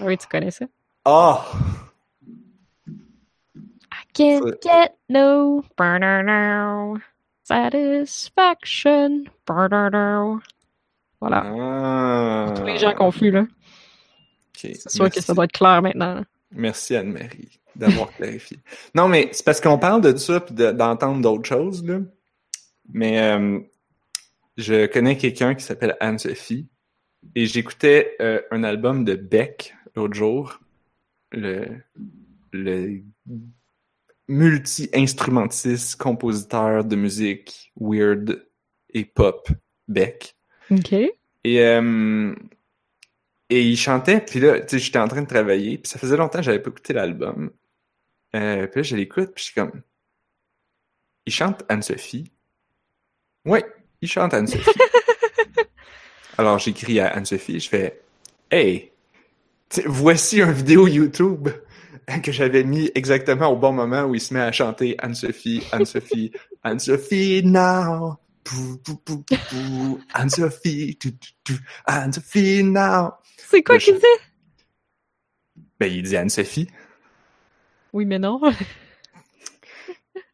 Oui, 0.00 0.16
tu 0.18 0.26
connais 0.28 0.50
ça? 0.50 0.66
Ah! 1.04 1.44
I 3.92 4.04
can't 4.12 4.62
get 4.62 4.94
no 5.08 5.62
satisfaction. 7.44 9.24
Voilà. 11.20 11.42
Ah. 11.46 12.54
Tous 12.56 12.64
les 12.64 12.78
gens 12.78 12.94
confus, 12.94 13.30
là. 13.30 13.40
Ok, 13.42 13.48
C'est 14.54 14.88
sûr 14.90 15.04
que 15.04 15.14
merci. 15.14 15.22
ça 15.22 15.34
doit 15.34 15.44
être 15.44 15.52
clair 15.52 15.82
maintenant. 15.82 16.22
Merci 16.52 16.96
Anne-Marie 16.96 17.60
d'avoir 17.74 18.10
clarifié. 18.12 18.58
Non, 18.94 19.08
mais 19.08 19.28
c'est 19.32 19.44
parce 19.44 19.60
qu'on 19.60 19.78
parle 19.78 20.00
de 20.00 20.16
ça 20.16 20.40
puis 20.40 20.54
de- 20.54 20.70
d'entendre 20.72 21.20
d'autres 21.20 21.46
choses, 21.48 21.84
là. 21.84 21.98
Mais 22.92 23.20
euh, 23.20 23.58
je 24.56 24.86
connais 24.86 25.16
quelqu'un 25.16 25.54
qui 25.54 25.64
s'appelle 25.64 25.96
Anne-Sophie 26.00 26.66
et 27.34 27.46
j'écoutais 27.46 28.16
euh, 28.20 28.40
un 28.50 28.64
album 28.64 29.04
de 29.04 29.14
Beck 29.14 29.74
l'autre 29.94 30.14
jour. 30.14 30.60
Le, 31.32 31.66
le 32.52 33.02
multi-instrumentiste, 34.28 35.96
compositeur 35.96 36.84
de 36.84 36.96
musique 36.96 37.72
weird 37.80 38.46
et 38.90 39.04
pop 39.04 39.48
Beck. 39.88 40.36
OK. 40.70 40.92
Et, 40.92 41.60
euh, 41.60 42.34
et 43.50 43.62
il 43.62 43.76
chantait, 43.76 44.20
puis 44.20 44.40
là, 44.40 44.60
tu 44.60 44.68
sais, 44.70 44.78
j'étais 44.78 44.98
en 44.98 45.08
train 45.08 45.22
de 45.22 45.28
travailler, 45.28 45.78
puis 45.78 45.88
ça 45.88 45.98
faisait 45.98 46.16
longtemps 46.16 46.38
que 46.38 46.44
j'avais 46.44 46.60
pas 46.60 46.70
écouté 46.70 46.92
l'album. 46.92 47.50
Euh, 48.34 48.66
puis 48.66 48.80
là, 48.80 48.82
je 48.82 48.96
l'écoute, 48.96 49.32
puis 49.34 49.44
je 49.44 49.50
suis 49.50 49.54
comme... 49.54 49.82
Il 51.26 51.32
chante 51.32 51.64
Anne-Sophie. 51.68 52.32
Oui, 53.44 53.60
il 54.00 54.08
chante 54.08 54.34
Anne-Sophie. 54.34 54.70
Alors, 56.38 56.58
j'écris 56.58 57.00
à 57.00 57.08
Anne-Sophie, 57.08 57.60
je 57.60 57.68
fais 57.68 58.02
«Hey, 58.50 58.92
voici 59.86 60.40
une 60.42 60.52
vidéo 60.52 60.86
YouTube 60.86 61.48
que 62.22 62.30
j'avais 62.30 62.62
mis 62.62 62.90
exactement 62.94 63.48
au 63.48 63.56
bon 63.56 63.72
moment 63.72 64.04
où 64.04 64.14
il 64.14 64.20
se 64.20 64.34
met 64.34 64.40
à 64.40 64.52
chanter 64.52 64.96
Anne-Sophie, 64.98 65.62
Anne-Sophie, 65.72 66.32
Anne-Sophie 66.62 67.42
now. 67.42 68.18
Anne-Sophie, 70.12 70.98
Anne-Sophie 71.86 72.62
now. 72.64 73.12
C'est 73.38 73.62
quoi 73.62 73.78
qu'il 73.78 73.94
dit? 73.94 74.04
Ben, 75.80 75.90
il 75.90 76.02
dit 76.02 76.16
Anne-Sophie. 76.16 76.68
Oui, 77.92 78.04
mais 78.04 78.18
non. 78.18 78.40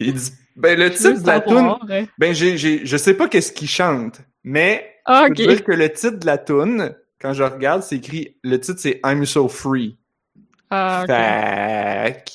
Il 0.00 0.14
dit, 0.14 0.32
ben, 0.56 0.78
le 0.78 0.90
titre 0.90 1.23
de 1.23 1.26
la 1.26 1.40
tune, 1.40 1.56
hein. 1.56 2.06
ben, 2.18 2.35
j'ai, 2.35 2.59
j'ai, 2.59 2.85
je 2.85 2.97
sais 2.97 3.14
pas 3.14 3.28
qu'est-ce 3.28 3.52
qu'il 3.52 3.68
chante, 3.68 4.21
mais 4.42 4.91
Ah, 5.04 5.25
je 5.26 5.32
ok. 5.32 5.37
peux 5.37 5.47
dire 5.47 5.64
que 5.64 5.73
le 5.73 5.92
titre 5.92 6.18
de 6.18 6.26
la 6.26 6.38
tune, 6.38 6.94
quand 7.21 7.32
je 7.32 7.42
regarde, 7.42 7.82
c'est 7.82 7.97
écrit, 7.97 8.37
le 8.42 8.59
titre 8.61 8.80
c'est 8.80 9.00
I'm 9.04 9.25
So 9.26 9.49
Free. 9.49 9.99
Ah, 10.71 11.04
ok. 12.09 12.32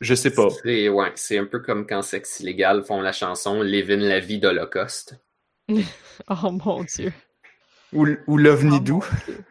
Je 0.00 0.14
sais 0.14 0.30
pas. 0.32 0.48
C'est 0.64 0.88
ouais, 0.88 1.12
c'est 1.14 1.38
un 1.38 1.44
peu 1.44 1.60
comme 1.60 1.86
quand 1.86 2.02
Sex 2.02 2.40
Illégal 2.40 2.82
font 2.84 3.00
la 3.00 3.12
chanson 3.12 3.62
Living 3.62 4.00
la 4.00 4.20
vie 4.20 4.38
d'Holocauste. 4.38 5.16
Oh 6.28 6.50
mon 6.50 6.84
dieu. 6.84 7.12
Ou, 7.92 8.06
ou 8.26 8.36
l'OVNI 8.38 8.76
Oh, 8.76 8.80
Doo. 8.80 9.04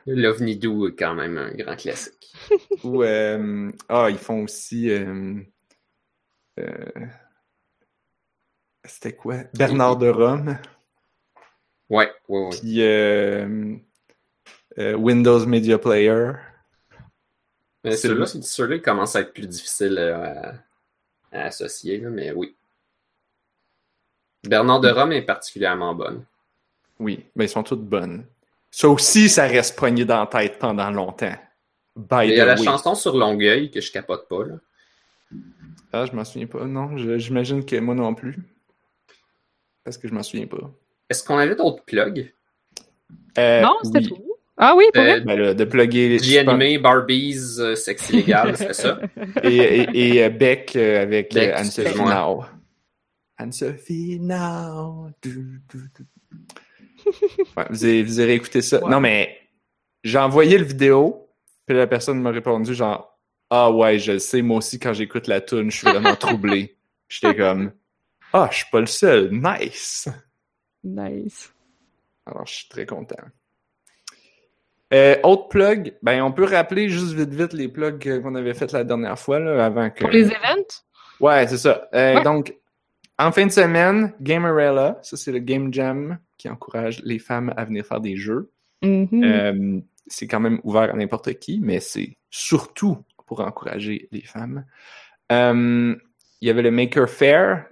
L'OVNI 0.07 0.57
Doo 0.57 0.87
est 0.87 0.95
quand 0.95 1.13
même 1.13 1.37
un 1.37 1.51
grand 1.51 1.75
classique. 1.75 2.33
Ou, 2.83 3.03
euh, 3.03 3.71
ah, 3.87 4.07
ils 4.09 4.17
font 4.17 4.43
aussi, 4.43 4.89
euh, 4.89 5.35
euh, 6.59 6.85
c'était 8.85 9.15
quoi? 9.15 9.43
Bernard 9.53 9.97
de 9.97 10.09
Rome. 10.09 10.57
Ouais, 11.91 12.09
ouais, 12.29 12.39
ouais. 12.47 12.49
Puis, 12.59 12.81
euh, 12.81 13.75
euh, 14.79 14.93
Windows 14.95 15.45
Media 15.45 15.77
Player. 15.77 16.31
Mais 17.83 17.91
c'est- 17.97 18.41
ceux-là, 18.41 18.75
ils 18.75 18.81
commencent 18.81 19.15
à 19.15 19.21
être 19.21 19.33
plus 19.33 19.47
difficiles 19.47 19.97
euh, 19.99 20.15
à, 20.15 20.53
à 21.33 21.43
associer, 21.45 21.97
là, 21.99 22.09
mais 22.09 22.31
oui. 22.31 22.55
Bernard 24.43 24.79
de 24.79 24.89
Rome 24.89 25.11
est 25.11 25.21
particulièrement 25.21 25.93
bonne. 25.93 26.25
Oui, 26.99 27.25
mais 27.35 27.45
ils 27.45 27.49
sont 27.49 27.63
toutes 27.63 27.83
bonnes. 27.85 28.25
Ça 28.71 28.87
aussi, 28.87 29.27
ça 29.27 29.45
reste 29.45 29.77
poigné 29.77 30.05
dans 30.05 30.21
la 30.21 30.27
tête 30.27 30.59
pendant 30.59 30.89
longtemps. 30.89 31.35
By 31.95 32.27
Il 32.29 32.35
y 32.35 32.39
a 32.39 32.45
la 32.45 32.55
way. 32.55 32.63
chanson 32.63 32.95
sur 32.95 33.17
Longueuil 33.17 33.69
que 33.69 33.81
je 33.81 33.91
capote 33.91 34.29
pas. 34.29 34.45
Là. 34.45 34.55
Ah, 35.91 36.05
je 36.05 36.13
m'en 36.13 36.23
souviens 36.23 36.47
pas. 36.47 36.63
Non, 36.65 36.95
j'imagine 37.17 37.65
que 37.65 37.75
moi 37.77 37.95
non 37.95 38.15
plus. 38.15 38.37
Parce 39.83 39.97
que 39.97 40.07
je 40.07 40.13
m'en 40.13 40.23
souviens 40.23 40.47
pas. 40.47 40.71
Est-ce 41.11 41.25
qu'on 41.25 41.37
avait 41.37 41.55
d'autres 41.55 41.83
plugs? 41.83 42.33
Euh, 43.37 43.61
non, 43.61 43.75
c'était 43.83 43.99
oui. 43.99 44.07
tout. 44.07 44.23
Ah 44.55 44.75
oui, 44.77 44.85
pour 44.93 45.03
Euh, 45.03 45.05
vrai? 45.07 45.21
Ben 45.21 45.37
là, 45.39 45.53
de 45.53 45.63
plugger 45.65 46.19
J 46.19 46.37
animé, 46.37 46.77
Barbies, 46.77 47.57
euh, 47.59 47.75
Sexe 47.75 48.09
illégal, 48.11 48.55
c'est 48.57 48.73
ça? 48.73 48.97
et, 49.43 49.57
et, 49.57 50.15
et, 50.15 50.23
euh, 50.23 50.29
Beck 50.29 50.73
euh, 50.77 51.01
avec 51.03 51.35
euh, 51.35 51.51
Anne-Sophie. 51.55 51.97
Now. 52.01 52.45
Anne-Sophie 53.37 54.19
Now. 54.21 55.09
Du, 55.21 55.61
du, 55.69 55.77
du. 55.77 56.05
Ouais, 57.57 57.65
vous, 57.69 57.83
avez, 57.83 58.03
vous 58.03 58.19
avez 58.21 58.33
écouté 58.35 58.61
ça. 58.61 58.81
Ouais. 58.81 58.89
Non, 58.89 59.01
mais 59.01 59.37
j'ai 60.05 60.17
envoyé 60.19 60.57
le 60.57 60.63
vidéo, 60.65 61.27
puis 61.65 61.75
la 61.75 61.87
personne 61.87 62.21
m'a 62.21 62.31
répondu 62.31 62.73
genre 62.73 63.19
Ah 63.49 63.69
ouais, 63.71 63.99
je 63.99 64.13
le 64.13 64.19
sais, 64.19 64.41
moi 64.41 64.59
aussi 64.59 64.79
quand 64.79 64.93
j'écoute 64.93 65.27
la 65.27 65.41
tune, 65.41 65.71
je 65.71 65.77
suis 65.77 65.87
vraiment 65.87 66.15
troublé. 66.15 66.77
J'étais 67.09 67.35
comme 67.35 67.71
Ah, 68.31 68.47
je 68.51 68.57
suis 68.57 68.67
pas 68.71 68.79
le 68.79 68.85
seul. 68.85 69.29
Nice. 69.31 70.07
Nice. 70.83 71.53
Alors, 72.25 72.45
je 72.45 72.53
suis 72.53 72.69
très 72.69 72.85
content. 72.85 73.23
Euh, 74.93 75.15
autre 75.23 75.47
plug, 75.47 75.93
ben 76.01 76.21
on 76.21 76.31
peut 76.33 76.43
rappeler 76.43 76.89
juste 76.89 77.13
vite 77.13 77.33
vite 77.33 77.53
les 77.53 77.69
plugs 77.69 78.21
qu'on 78.21 78.35
avait 78.35 78.53
fait 78.53 78.71
la 78.73 78.83
dernière 78.83 79.17
fois 79.17 79.39
là, 79.39 79.65
avant 79.65 79.89
que. 79.89 80.01
Pour 80.01 80.09
les 80.09 80.25
events? 80.25 80.83
Ouais, 81.19 81.47
c'est 81.47 81.57
ça. 81.57 81.87
Euh, 81.93 82.15
Ouais. 82.15 82.23
Donc, 82.23 82.55
en 83.17 83.31
fin 83.31 83.45
de 83.45 83.51
semaine, 83.51 84.13
Gamerella, 84.19 84.99
ça 85.01 85.15
c'est 85.15 85.31
le 85.31 85.39
Game 85.39 85.73
Jam 85.73 86.17
qui 86.37 86.49
encourage 86.49 87.01
les 87.03 87.19
femmes 87.19 87.53
à 87.55 87.63
venir 87.63 87.85
faire 87.85 88.01
des 88.01 88.17
jeux. 88.17 88.51
Mhm. 88.81 89.23
Euh, 89.23 89.79
c'est 90.07 90.27
quand 90.27 90.39
même 90.41 90.59
ouvert 90.63 90.93
à 90.93 90.93
n'importe 90.93 91.33
qui, 91.35 91.59
mais 91.61 91.79
c'est 91.79 92.17
surtout 92.29 92.97
pour 93.27 93.39
encourager 93.39 94.09
les 94.11 94.21
femmes. 94.21 94.65
Il 95.29 96.47
y 96.47 96.49
avait 96.49 96.63
le 96.63 96.71
Maker 96.71 97.07
Fair 97.07 97.65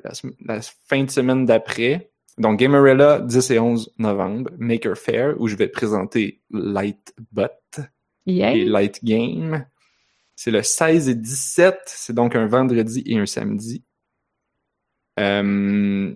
la 0.46 0.62
fin 0.88 1.04
de 1.04 1.10
semaine 1.10 1.46
d'après. 1.46 2.09
Donc, 2.39 2.60
Gamerella, 2.60 3.19
10 3.19 3.51
et 3.51 3.60
11 3.60 3.93
novembre. 3.98 4.51
Maker 4.58 4.98
Fair, 4.98 5.36
où 5.39 5.48
je 5.48 5.55
vais 5.55 5.67
présenter 5.67 6.41
Lightbot 6.50 7.48
Yay. 8.25 8.60
et 8.62 8.65
Light 8.65 9.03
Game. 9.03 9.65
C'est 10.36 10.51
le 10.51 10.63
16 10.63 11.10
et 11.10 11.15
17. 11.15 11.79
C'est 11.86 12.13
donc 12.13 12.36
un 12.36 12.48
vendredi 12.48 13.03
et 13.05 13.17
un 13.19 13.25
samedi. 13.25 13.84
Euh, 15.19 16.13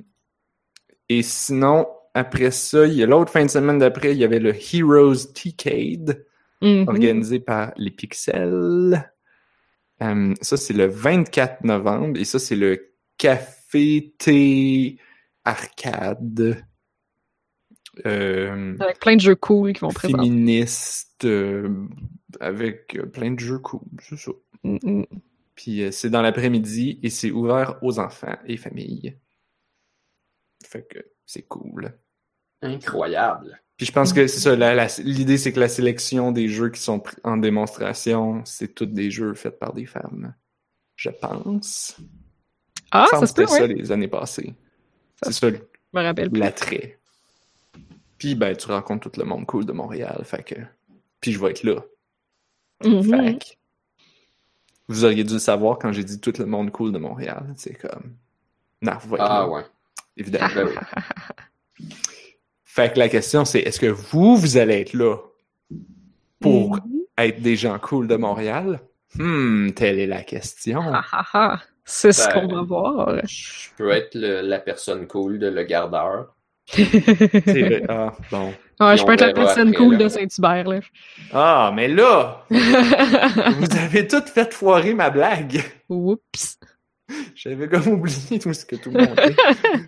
et 1.10 1.22
sinon, 1.24 1.88
après 2.14 2.52
ça, 2.52 2.86
il 2.88 2.94
y 2.94 3.04
a 3.04 3.06
l'autre 3.06 3.32
fin 3.32 3.44
de 3.44 3.50
semaine 3.50 3.80
d'après, 3.80 4.14
il 4.14 4.18
y 4.18 4.24
avait 4.24 4.40
le 4.40 4.54
Heroes 4.56 5.26
T-Cade, 5.34 6.26
Mhm. 6.62 6.88
organisé 6.88 7.40
par 7.42 7.74
les 7.76 7.92
Pixels. 7.92 9.12
Euh, 10.02 10.34
ça, 10.42 10.56
c'est 10.56 10.74
le 10.74 10.86
24 10.86 11.66
novembre. 11.66 12.18
Et 12.18 12.24
ça, 12.24 12.40
c'est 12.40 12.56
le 12.56 12.94
Café 13.18 14.14
Thé 14.18 14.98
Arcade. 15.46 16.64
Euh, 18.06 18.76
Avec 18.80 19.00
plein 19.00 19.16
de 19.16 19.22
jeux 19.22 19.36
cool 19.36 19.74
qui 19.74 19.82
vont 19.82 19.90
présenter. 19.90 20.24
féministe 20.24 21.26
euh, 21.26 21.86
avec 22.40 22.96
euh, 22.96 23.06
plein 23.06 23.32
de 23.32 23.40
jeux 23.40 23.60
cool, 23.60 23.82
c'est 24.02 24.18
ça. 24.18 24.32
Puis 25.56 25.84
euh, 25.84 25.92
c'est 25.92 26.10
dans 26.10 26.22
l'après-midi 26.22 27.00
et 27.04 27.10
c'est 27.10 27.32
ouvert 27.32 27.78
aux 27.84 28.00
enfants 28.00 28.36
et 28.46 28.58
familles. 28.58 29.18
Fait 30.66 30.88
que 30.88 31.00
c'est 31.26 31.44
cool. 31.44 31.96
Incroyable. 32.62 33.62
Puis 33.78 33.86
je 33.88 33.92
pense 33.92 34.14
que 34.14 34.26
c'est 34.28 34.40
ça, 34.40 34.56
l'idée 35.04 35.38
c'est 35.38 35.52
que 35.52 35.60
la 35.60 35.70
sélection 35.70 36.32
des 36.32 36.48
jeux 36.48 36.70
qui 36.70 36.82
sont 36.82 37.04
en 37.24 37.38
démonstration, 37.38 38.42
c'est 38.46 38.74
tous 38.74 38.86
des 38.86 39.12
jeux 39.12 39.34
faits 39.34 39.60
par 39.60 39.74
des 39.74 39.86
femmes. 39.86 40.34
Je 40.96 41.10
pense. 41.10 41.98
Ah, 42.92 43.08
ça 43.10 43.26
se 43.26 43.34
peut, 43.34 43.48
ça 43.48 43.62
ouais. 43.64 43.68
les 43.68 43.92
années 43.92 44.08
passées. 44.08 44.54
C'est 45.22 45.32
ça 45.34 45.50
Je 45.50 45.56
me 45.94 46.02
rappelle 46.04 46.30
plus. 46.32 46.40
l'attrait. 46.40 46.98
Puis 48.18 48.36
ben 48.36 48.56
tu 48.56 48.68
rencontres 48.68 49.10
tout 49.12 49.20
le 49.20 49.26
monde 49.26 49.46
cool 49.46 49.66
de 49.66 49.74
Montréal, 49.74 50.22
fait 50.24 50.44
que 50.44 50.56
puis 51.22 51.32
je 51.34 51.40
vais 51.40 51.52
être 51.52 51.64
là. 51.64 51.82
Mhm. 52.84 53.04
Fait 53.04 53.38
que, 53.38 53.46
vous 54.90 55.06
auriez 55.06 55.24
dû 55.24 55.34
le 55.34 55.40
savoir 55.40 55.78
quand 55.80 55.92
j'ai 55.94 56.04
dit 56.04 56.20
tout 56.20 56.34
le 56.38 56.46
monde 56.46 56.72
cool 56.72 56.92
de 56.92 56.98
Montréal. 56.98 57.54
C'est 57.56 57.76
comme. 57.76 58.14
Non, 58.82 58.94
vous 59.02 59.10
voyez. 59.10 59.24
Ah 59.26 59.48
ouais. 59.48 59.64
Évidemment. 60.18 60.48
Ben 60.56 60.68
oui. 60.68 61.86
Fait 62.66 62.92
que 62.94 63.00
la 63.00 63.08
question, 63.08 63.46
c'est 63.46 63.60
est-ce 63.60 63.80
que 63.80 63.86
vous, 63.86 64.36
vous 64.36 64.58
allez 64.58 64.82
être 64.82 64.94
là 64.94 65.18
pour 66.40 66.76
Mhm. 66.76 66.82
être 67.18 67.42
des 67.42 67.56
gens 67.56 67.78
cool 67.80 68.08
de 68.08 68.16
Montréal? 68.16 68.82
Hmm, 69.16 69.70
telle 69.72 70.00
est 70.00 70.08
la 70.08 70.24
question. 70.24 70.82
C'est 71.86 72.12
ce 72.14 72.28
Ben, 72.28 72.34
qu'on 72.48 72.56
va 72.56 72.62
voir. 72.62 73.16
Je 73.28 73.70
peux 73.78 73.92
être 73.92 74.16
le- 74.16 74.42
la 74.42 74.60
personne 74.60 75.06
cool 75.08 75.40
de 75.40 75.48
le 75.48 75.64
gardeur. 75.64 76.34
C'est 76.68 76.84
vrai. 77.62 77.84
Ah, 77.90 78.14
bon. 78.32 78.54
Ouais, 78.80 78.96
je 78.98 79.06
peux 79.06 79.14
être 79.14 79.22
la 79.22 79.34
personne 79.34 79.70
après, 79.70 79.84
cool 79.84 79.98
là. 79.98 80.04
de 80.06 80.08
Saint-Hubert, 80.10 80.68
là. 80.68 80.80
Ah, 81.34 81.72
mais 81.76 81.88
là, 81.90 82.46
vous 82.50 83.78
avez 83.78 84.08
tout 84.08 84.22
fait 84.34 84.54
foirer 84.54 84.94
ma 84.94 85.10
blague. 85.10 85.62
Oups. 85.90 86.58
J'avais 87.36 87.68
comme 87.68 87.88
oublié 87.90 88.40
tout 88.40 88.54
ce 88.54 88.66
que 88.66 88.78
tout 88.78 88.90
le 88.92 89.00
monde. 89.06 89.20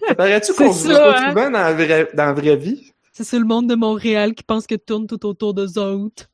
Ça 0.07 0.15
paraît-tu 0.15 0.53
qu'on 0.53 0.73
se 0.73 0.87
C'est 0.87 0.93
voit 0.93 1.17
hein? 1.17 1.29
souvent 1.29 1.49
dans 1.49 1.59
la 1.59 1.73
vraie, 1.73 2.09
dans 2.13 2.25
la 2.25 2.33
vraie 2.33 2.57
vie? 2.57 2.91
C'est 3.13 3.39
le 3.39 3.45
monde 3.45 3.69
de 3.69 3.75
Montréal 3.75 4.33
qui 4.33 4.43
pense 4.43 4.67
que 4.67 4.75
tourne 4.75 5.07
tout 5.07 5.25
autour 5.25 5.53
d'eux 5.53 5.79
autres. 5.79 6.25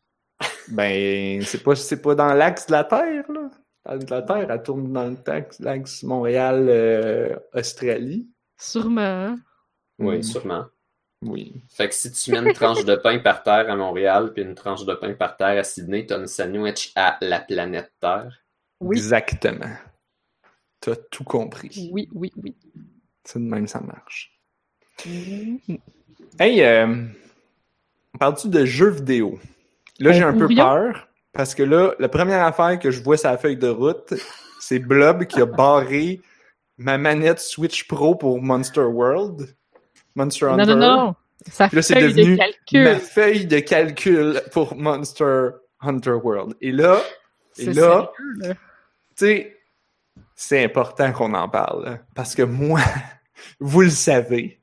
Ben, 0.69 1.41
c'est 1.43 1.61
pas, 1.61 1.75
c'est 1.75 2.01
pas 2.01 2.15
dans 2.15 2.33
l'axe 2.33 2.65
de 2.65 2.71
la 2.71 2.83
Terre, 2.83 3.25
là. 3.31 3.49
La 3.85 4.21
Terre, 4.21 4.51
elle 4.51 4.63
tourne 4.63 4.91
dans 4.93 5.09
le 5.09 5.15
taxe- 5.15 5.59
l'axe 5.59 6.03
Montréal-Australie. 6.03 8.29
Sûrement. 8.57 9.01
hein? 9.01 9.39
Oui, 9.99 10.19
Mm. 10.19 10.23
sûrement. 10.23 10.65
Oui. 11.23 11.63
Fait 11.69 11.87
que 11.89 11.93
si 11.95 12.11
tu 12.11 12.31
mets 12.31 12.39
une 12.39 12.53
tranche 12.53 12.83
de 12.85 12.95
pain 12.95 13.19
par 13.19 13.43
terre 13.43 13.69
à 13.69 13.75
Montréal 13.75 14.31
puis 14.33 14.41
une 14.43 14.55
tranche 14.55 14.85
de 14.85 14.93
pain 14.95 15.13
par 15.13 15.37
terre 15.37 15.59
à 15.59 15.63
Sydney, 15.63 16.05
t'as 16.05 16.19
une 16.19 16.27
sandwich 16.27 16.91
à 16.95 17.17
la 17.21 17.39
planète 17.39 17.91
Terre. 17.99 18.39
Oui. 18.79 18.97
Exactement. 18.97 19.69
T'as 20.79 20.95
tout 21.11 21.23
compris. 21.23 21.89
Oui, 21.93 22.09
oui, 22.13 22.31
oui. 22.37 22.55
C'est 23.23 23.37
de 23.39 23.43
même, 23.45 23.67
ça 23.67 23.79
marche. 23.81 24.39
Mhm. 25.05 25.59
Hey, 26.39 26.63
euh, 26.63 27.05
parles-tu 28.19 28.49
de 28.49 28.65
jeux 28.65 28.89
vidéo? 28.89 29.39
Là, 29.99 30.11
j'ai 30.13 30.23
un 30.23 30.35
peu 30.35 30.47
peur, 30.47 31.07
parce 31.33 31.55
que 31.55 31.63
là, 31.63 31.93
la 31.99 32.09
première 32.09 32.45
affaire 32.45 32.77
que 32.79 32.91
je 32.91 33.01
vois 33.01 33.17
sur 33.17 33.29
la 33.29 33.37
feuille 33.37 33.57
de 33.57 33.67
route, 33.69 34.13
c'est 34.59 34.79
Blob 34.79 35.25
qui 35.25 35.41
a 35.41 35.45
barré 35.45 36.21
ma 36.77 36.97
manette 36.97 37.39
Switch 37.39 37.87
Pro 37.87 38.15
pour 38.15 38.41
Monster 38.41 38.81
World. 38.81 39.55
Monster 40.15 40.45
Non, 40.47 40.59
Hunter. 40.59 40.75
non, 40.75 40.77
non. 41.05 41.15
Ça 41.51 41.67
Puis 41.67 41.77
là, 41.77 41.81
c'est 41.81 41.93
fait 41.95 42.01
devenu 42.09 42.33
de 42.33 42.37
calcul. 42.37 42.83
Ma 42.83 42.95
feuille 42.99 43.45
de 43.47 43.59
calcul 43.59 44.41
pour 44.51 44.75
Monster 44.75 45.49
Hunter 45.81 46.11
World. 46.11 46.55
Et 46.61 46.71
là, 46.71 47.01
et 47.57 47.65
là. 47.73 48.11
tu 48.45 48.55
sais, 49.15 49.57
c'est 50.35 50.63
important 50.63 51.11
qu'on 51.11 51.33
en 51.33 51.49
parle. 51.49 51.87
hein, 51.87 51.99
Parce 52.13 52.35
que 52.35 52.43
moi, 52.43 52.81
vous 53.59 53.81
le 53.81 53.89
savez, 53.89 54.60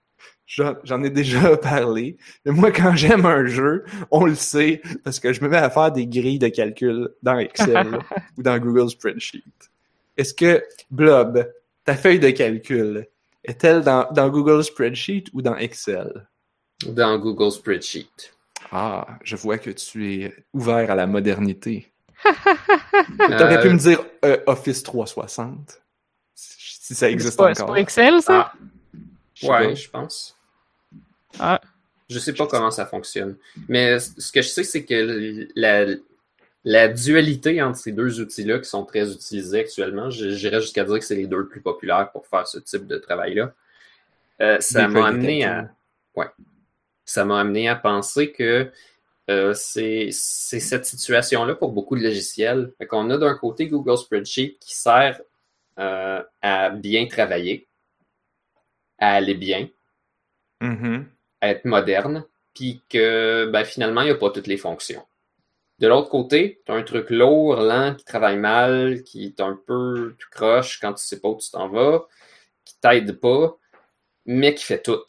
j'en 0.48 1.02
ai 1.02 1.10
déjà 1.10 1.56
parlé. 1.58 2.16
Mais 2.44 2.52
moi, 2.52 2.72
quand 2.72 2.96
j'aime 2.96 3.26
un 3.26 3.46
jeu, 3.46 3.84
on 4.10 4.24
le 4.24 4.34
sait 4.34 4.80
parce 5.04 5.20
que 5.20 5.32
je 5.32 5.42
me 5.42 5.48
mets 5.48 5.58
à 5.58 5.70
faire 5.70 5.92
des 5.92 6.06
grilles 6.06 6.38
de 6.38 6.48
calcul 6.48 7.10
dans 7.22 7.38
Excel 7.38 7.98
ou 8.38 8.42
dans 8.42 8.58
Google 8.58 8.88
Spreadsheet. 8.90 9.42
Est-ce 10.16 10.34
que, 10.34 10.64
Blob, 10.90 11.48
ta 11.84 11.94
feuille 11.96 12.18
de 12.18 12.30
calcul, 12.30 13.06
est-elle 13.44 13.82
dans, 13.82 14.08
dans 14.12 14.28
Google 14.30 14.64
Spreadsheet 14.64 15.24
ou 15.32 15.42
dans 15.42 15.56
Excel? 15.56 16.26
Dans 16.86 17.18
Google 17.18 17.52
Spreadsheet. 17.52 18.32
Ah, 18.72 19.06
je 19.22 19.36
vois 19.36 19.58
que 19.58 19.70
tu 19.70 20.14
es 20.14 20.34
ouvert 20.52 20.90
à 20.90 20.94
la 20.94 21.06
modernité. 21.06 21.92
T'aurais 22.24 23.60
pu 23.60 23.68
Euh, 23.68 23.72
me 23.72 23.78
dire 23.78 24.00
euh, 24.24 24.38
Office 24.46 24.82
360. 24.82 25.80
Si 26.34 26.94
ça 26.94 27.06
C'est 27.06 27.12
existe 27.12 27.36
pas, 27.36 27.54
c'est 27.54 27.62
encore. 27.62 27.74
pas 27.74 27.80
Excel, 27.80 28.20
ça? 28.22 28.52
Ah, 29.44 29.46
ouais, 29.46 29.76
je 29.76 29.88
pense. 29.90 30.36
Ah. 31.38 31.60
Je 32.08 32.18
sais 32.18 32.32
pas 32.32 32.46
comment 32.46 32.70
ça 32.70 32.86
fonctionne. 32.86 33.36
Mais 33.68 33.98
ce 33.98 34.32
que 34.32 34.40
je 34.40 34.48
sais, 34.48 34.64
c'est 34.64 34.84
que 34.84 35.46
la, 35.54 35.86
la 36.64 36.88
dualité 36.88 37.60
entre 37.60 37.78
ces 37.78 37.92
deux 37.92 38.20
outils-là 38.20 38.58
qui 38.60 38.68
sont 38.68 38.84
très 38.84 39.12
utilisés 39.12 39.60
actuellement, 39.60 40.08
j'irais 40.10 40.60
jusqu'à 40.60 40.84
dire 40.84 40.98
que 40.98 41.04
c'est 41.04 41.16
les 41.16 41.26
deux 41.26 41.46
plus 41.46 41.60
populaires 41.60 42.10
pour 42.10 42.26
faire 42.26 42.46
ce 42.46 42.58
type 42.58 42.86
de 42.86 42.96
travail-là. 42.96 43.52
Euh, 44.40 44.58
ça 44.60 44.88
m'a 44.88 45.06
amené 45.06 45.44
à. 45.44 45.70
Ouais. 46.14 46.26
Ça 47.04 47.24
m'a 47.24 47.40
amené 47.40 47.68
à 47.68 47.74
penser 47.74 48.32
que 48.32 48.70
euh, 49.28 49.52
c'est 49.54 50.10
cette 50.10 50.86
situation-là 50.86 51.54
pour 51.56 51.72
beaucoup 51.72 51.96
de 51.96 52.02
logiciels. 52.02 52.72
Fait 52.78 52.86
qu'on 52.86 53.10
a 53.10 53.18
d'un 53.18 53.34
côté 53.34 53.66
Google 53.66 53.98
Spreadsheet 53.98 54.56
qui 54.60 54.74
sert 54.74 55.20
euh, 55.78 56.22
à 56.40 56.70
bien 56.70 57.06
travailler, 57.06 57.66
à 58.98 59.12
aller 59.12 59.34
bien, 59.34 59.68
Mhm. 60.60 61.06
Être 61.42 61.64
moderne, 61.64 62.24
puis 62.54 62.82
que 62.88 63.46
ben, 63.52 63.64
finalement, 63.64 64.02
il 64.02 64.06
n'y 64.06 64.10
a 64.10 64.16
pas 64.16 64.30
toutes 64.30 64.46
les 64.46 64.56
fonctions. 64.56 65.04
De 65.78 65.86
l'autre 65.86 66.10
côté, 66.10 66.60
tu 66.66 66.72
as 66.72 66.74
un 66.74 66.82
truc 66.82 67.10
lourd, 67.10 67.56
lent, 67.56 67.94
qui 67.94 68.04
travaille 68.04 68.38
mal, 68.38 69.04
qui 69.04 69.26
est 69.26 69.40
un 69.40 69.58
peu 69.66 70.16
tout 70.18 70.28
croche 70.30 70.80
quand 70.80 70.92
tu 70.92 71.04
sais 71.04 71.20
pas 71.20 71.28
où 71.28 71.38
tu 71.38 71.50
t'en 71.50 71.68
vas, 71.68 72.06
qui 72.64 72.74
t'aide 72.80 73.20
pas, 73.20 73.56
mais 74.26 74.54
qui 74.54 74.64
fait 74.64 74.82
tout, 74.82 75.04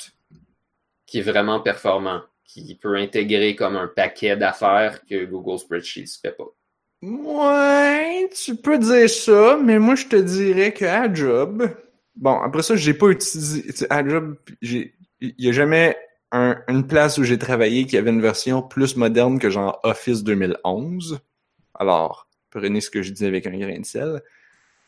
qui 1.08 1.20
est 1.20 1.24
vraiment 1.24 1.60
performant, 1.60 2.22
qui 2.46 2.76
peut 2.76 2.96
intégrer 2.96 3.56
comme 3.56 3.76
un 3.76 3.88
paquet 3.88 4.38
d'affaires 4.38 5.04
que 5.06 5.26
Google 5.26 5.58
Spreadsheet 5.58 6.04
ne 6.04 6.30
fait 6.30 6.38
pas. 6.38 6.54
Ouais, 7.02 8.30
tu 8.30 8.56
peux 8.56 8.78
dire 8.78 9.10
ça, 9.10 9.58
mais 9.58 9.80
moi 9.80 9.96
je 9.96 10.06
te 10.06 10.18
dirais 10.18 10.74
que 10.74 10.86
à 10.86 11.12
job, 11.12 11.70
bon 12.16 12.42
après 12.42 12.62
ça 12.62 12.76
j'ai 12.76 12.94
pas 12.94 13.08
utilisé 13.08 13.64
tu 13.64 13.72
sais, 13.72 13.88
à 13.90 14.08
job, 14.08 14.36
j'ai 14.62 14.94
il 15.22 15.34
y 15.38 15.50
a 15.50 15.52
jamais 15.54 15.98
un- 16.32 16.58
une 16.68 16.86
place 16.88 17.18
où 17.18 17.24
j'ai 17.24 17.38
travaillé 17.40 17.86
qui 17.86 17.98
avait 17.98 18.12
une 18.12 18.22
version 18.22 18.62
plus 18.62 18.96
moderne 18.96 19.40
que 19.40 19.50
genre 19.50 19.80
Office 19.84 20.24
2011. 20.24 21.20
Alors 21.74 22.28
prenez 22.52 22.82
ce 22.82 22.90
que 22.90 23.02
je 23.02 23.12
dis 23.12 23.26
avec 23.26 23.48
un 23.48 23.58
grain 23.58 23.80
de 23.80 23.86
sel. 23.86 24.22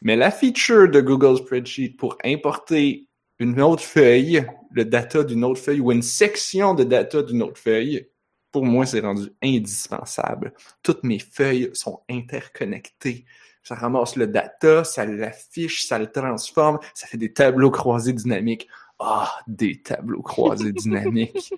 Mais 0.02 0.16
la 0.16 0.32
feature 0.32 0.90
de 0.90 1.00
Google 1.02 1.38
Spreadsheet 1.38 1.96
pour 1.98 2.18
importer 2.24 3.08
une 3.40 3.60
autre 3.62 3.84
feuille, 3.84 4.46
le 4.72 4.86
data 4.86 5.24
d'une 5.24 5.44
autre 5.44 5.60
feuille 5.62 5.80
ou 5.80 5.92
une 5.92 6.02
section 6.02 6.74
de 6.74 6.84
data 6.84 7.22
d'une 7.24 7.42
autre 7.44 7.60
feuille, 7.60 8.08
pour 8.52 8.66
moi 8.66 8.86
c'est 8.86 9.00
rendu 9.00 9.30
indispensable 9.44 10.54
toutes 10.84 11.04
mes 11.04 11.20
feuilles 11.20 11.70
sont 11.74 12.02
interconnectées. 12.10 13.26
Ça 13.64 13.76
ramasse 13.76 14.16
le 14.16 14.26
data, 14.28 14.84
ça 14.84 15.06
l'affiche, 15.06 15.86
ça 15.86 16.00
le 16.00 16.12
transforme, 16.12 16.80
ça 16.96 17.06
fait 17.08 17.18
des 17.18 17.32
tableaux 17.32 17.70
croisés 17.72 18.14
dynamiques. 18.14 18.68
Ah, 19.04 19.34
des 19.48 19.82
tableaux 19.82 20.22
croisés 20.22 20.72
dynamiques. 20.74 21.54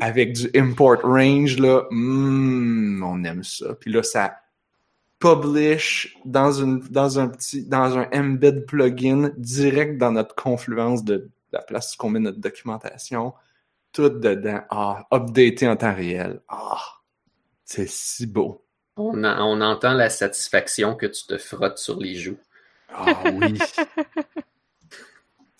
Avec 0.00 0.32
du 0.34 0.50
import 0.54 1.00
range, 1.02 1.58
là, 1.58 1.86
hmm, 1.90 3.02
on 3.02 3.24
aime 3.24 3.42
ça. 3.44 3.74
Puis 3.74 3.90
là, 3.90 4.02
ça 4.02 4.36
publish 5.18 6.16
dans 6.24 6.52
une 6.52 6.80
dans 6.90 7.18
un 7.18 7.28
petit 7.28 7.64
dans 7.64 7.96
un 7.96 8.08
embed 8.12 8.66
plugin 8.66 9.30
direct 9.38 9.96
dans 9.98 10.12
notre 10.12 10.34
confluence 10.34 11.04
de 11.04 11.30
la 11.52 11.62
place 11.62 11.94
qu'on 11.96 12.10
met 12.10 12.18
notre 12.20 12.38
documentation. 12.40 13.32
Tout 13.92 14.08
dedans. 14.08 14.62
Ah, 14.70 15.06
updaté 15.12 15.68
en 15.68 15.76
temps 15.76 15.94
réel. 15.94 16.40
Ah, 16.48 16.80
c'est 17.64 17.88
si 17.88 18.26
beau. 18.26 18.64
On, 18.96 19.22
a- 19.24 19.40
on 19.42 19.60
entend 19.60 19.94
la 19.94 20.10
satisfaction 20.10 20.94
que 20.94 21.06
tu 21.06 21.24
te 21.26 21.38
frottes 21.38 21.78
sur 21.78 21.98
les 21.98 22.16
joues. 22.16 22.38
Ah 22.92 23.22
oui. 23.32 23.58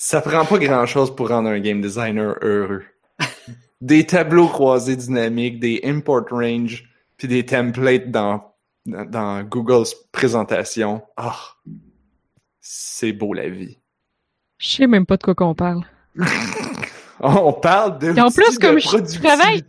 Ça 0.04 0.20
prend 0.20 0.44
pas 0.44 0.58
grand 0.58 0.84
chose 0.84 1.14
pour 1.14 1.28
rendre 1.28 1.48
un 1.48 1.60
game 1.60 1.80
designer 1.80 2.34
heureux. 2.42 2.82
Des 3.80 4.04
tableaux 4.04 4.48
croisés 4.48 4.96
dynamiques, 4.96 5.60
des 5.60 5.80
import 5.84 6.24
range, 6.28 6.90
puis 7.16 7.28
des 7.28 7.46
templates 7.46 8.10
dans, 8.10 8.52
dans, 8.84 9.04
dans 9.04 9.42
Google's 9.44 9.94
présentation. 10.10 11.02
Ah, 11.16 11.38
c'est 12.60 13.12
beau 13.12 13.32
la 13.32 13.48
vie. 13.48 13.78
Je 14.58 14.70
sais 14.70 14.86
même 14.88 15.06
pas 15.06 15.16
de 15.16 15.22
quoi 15.22 15.36
qu'on 15.36 15.54
parle. 15.54 15.84
On 17.20 17.52
parle 17.52 18.00
de 18.00 18.08
Et 18.16 18.20
en 18.20 18.32
plus, 18.32 18.58
comme 18.58 18.80
je 18.80 19.18
travaille- 19.20 19.62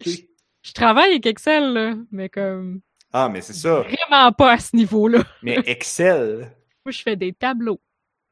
Je 0.64 0.72
travaille 0.74 1.12
avec 1.12 1.28
Excel, 1.28 1.74
là, 1.74 1.94
mais 2.12 2.28
comme 2.30 2.82
Ah, 3.12 3.30
mais 3.32 3.42
c'est 3.42 3.54
ça. 3.54 3.82
vraiment 3.82 4.32
pas 4.32 4.54
à 4.54 4.58
ce 4.58 4.76
niveau-là. 4.76 5.24
Mais 5.44 5.60
Excel. 5.68 6.52
Moi, 6.84 6.92
je 6.92 7.04
fais 7.04 7.16
des 7.16 7.34
tableaux. 7.34 7.80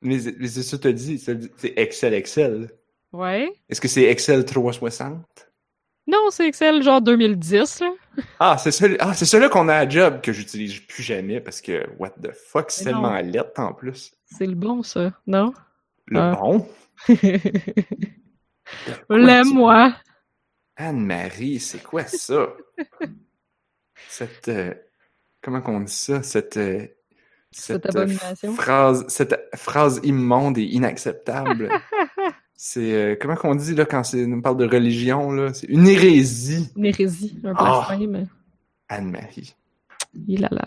Mais 0.02 0.20
c'est 0.20 0.36
mais 0.40 0.48
c'est 0.48 0.64
ça 0.64 0.78
que 0.78 0.88
tu 0.88 0.94
dit. 0.94 1.20
C'est 1.20 1.74
Excel, 1.78 2.14
Excel. 2.14 2.72
Ouais. 3.14 3.52
Est-ce 3.70 3.82
que 3.82 3.88
c'est 3.88 4.04
Excel 4.04 4.46
360? 4.46 5.26
Non, 6.08 6.30
c'est 6.32 6.48
Excel 6.48 6.82
genre 6.82 7.02
2010, 7.02 7.82
là. 7.82 7.92
Ah, 8.40 8.58
c'est 8.58 8.72
celui, 8.72 8.98
ah, 9.00 9.14
c'est 9.14 9.50
qu'on 9.50 9.68
a 9.70 9.76
à 9.76 9.88
job 9.88 10.22
que 10.22 10.34
j'utilise 10.34 10.80
plus 10.80 11.04
jamais 11.04 11.40
parce 11.40 11.62
que, 11.62 11.86
what 12.00 12.10
the 12.22 12.32
fuck, 12.34 12.72
c'est 12.72 12.86
tellement 12.86 13.16
lettre 13.22 13.60
en 13.62 13.74
plus. 13.74 14.12
C'est 14.26 14.48
le 14.48 14.56
bon, 14.56 14.82
ça, 14.84 15.14
non? 15.28 15.54
Le 16.08 16.20
Ah. 16.20 16.36
bon? 16.40 16.68
Quoi, 19.08 19.18
L'aime, 19.20 19.48
tu- 19.48 19.54
moi. 19.54 19.94
Anne-Marie, 20.76 21.60
c'est 21.60 21.84
quoi 21.84 22.06
ça? 22.06 22.48
cette, 24.08 24.48
euh, 24.48 24.74
comment 25.42 25.62
qu'on 25.62 25.82
dit 25.82 25.94
ça? 25.94 26.24
Cette, 26.24 26.58
euh, 26.58 26.88
Cette 27.52 27.86
euh, 27.86 27.90
abomination. 27.90 28.54
phrase, 28.54 29.06
cette 29.08 29.36
phrase 29.56 30.00
immonde 30.04 30.58
et 30.58 30.64
inacceptable. 30.64 31.70
c'est, 32.56 32.94
euh, 32.94 33.16
comment 33.20 33.36
qu'on 33.36 33.56
dit, 33.56 33.76
là, 33.76 33.86
quand 33.86 34.04
on 34.14 34.42
parle 34.42 34.58
de 34.58 34.66
religion, 34.68 35.32
là? 35.32 35.54
C'est 35.54 35.68
une 35.68 35.88
hérésie, 35.88 36.70
Une 36.76 36.86
hérésie, 36.86 37.40
un 37.44 37.54
blasphème. 37.54 38.28
Anne-Marie. 38.88 39.56
Il 40.28 40.46
a 40.46 40.50
là. 40.52 40.66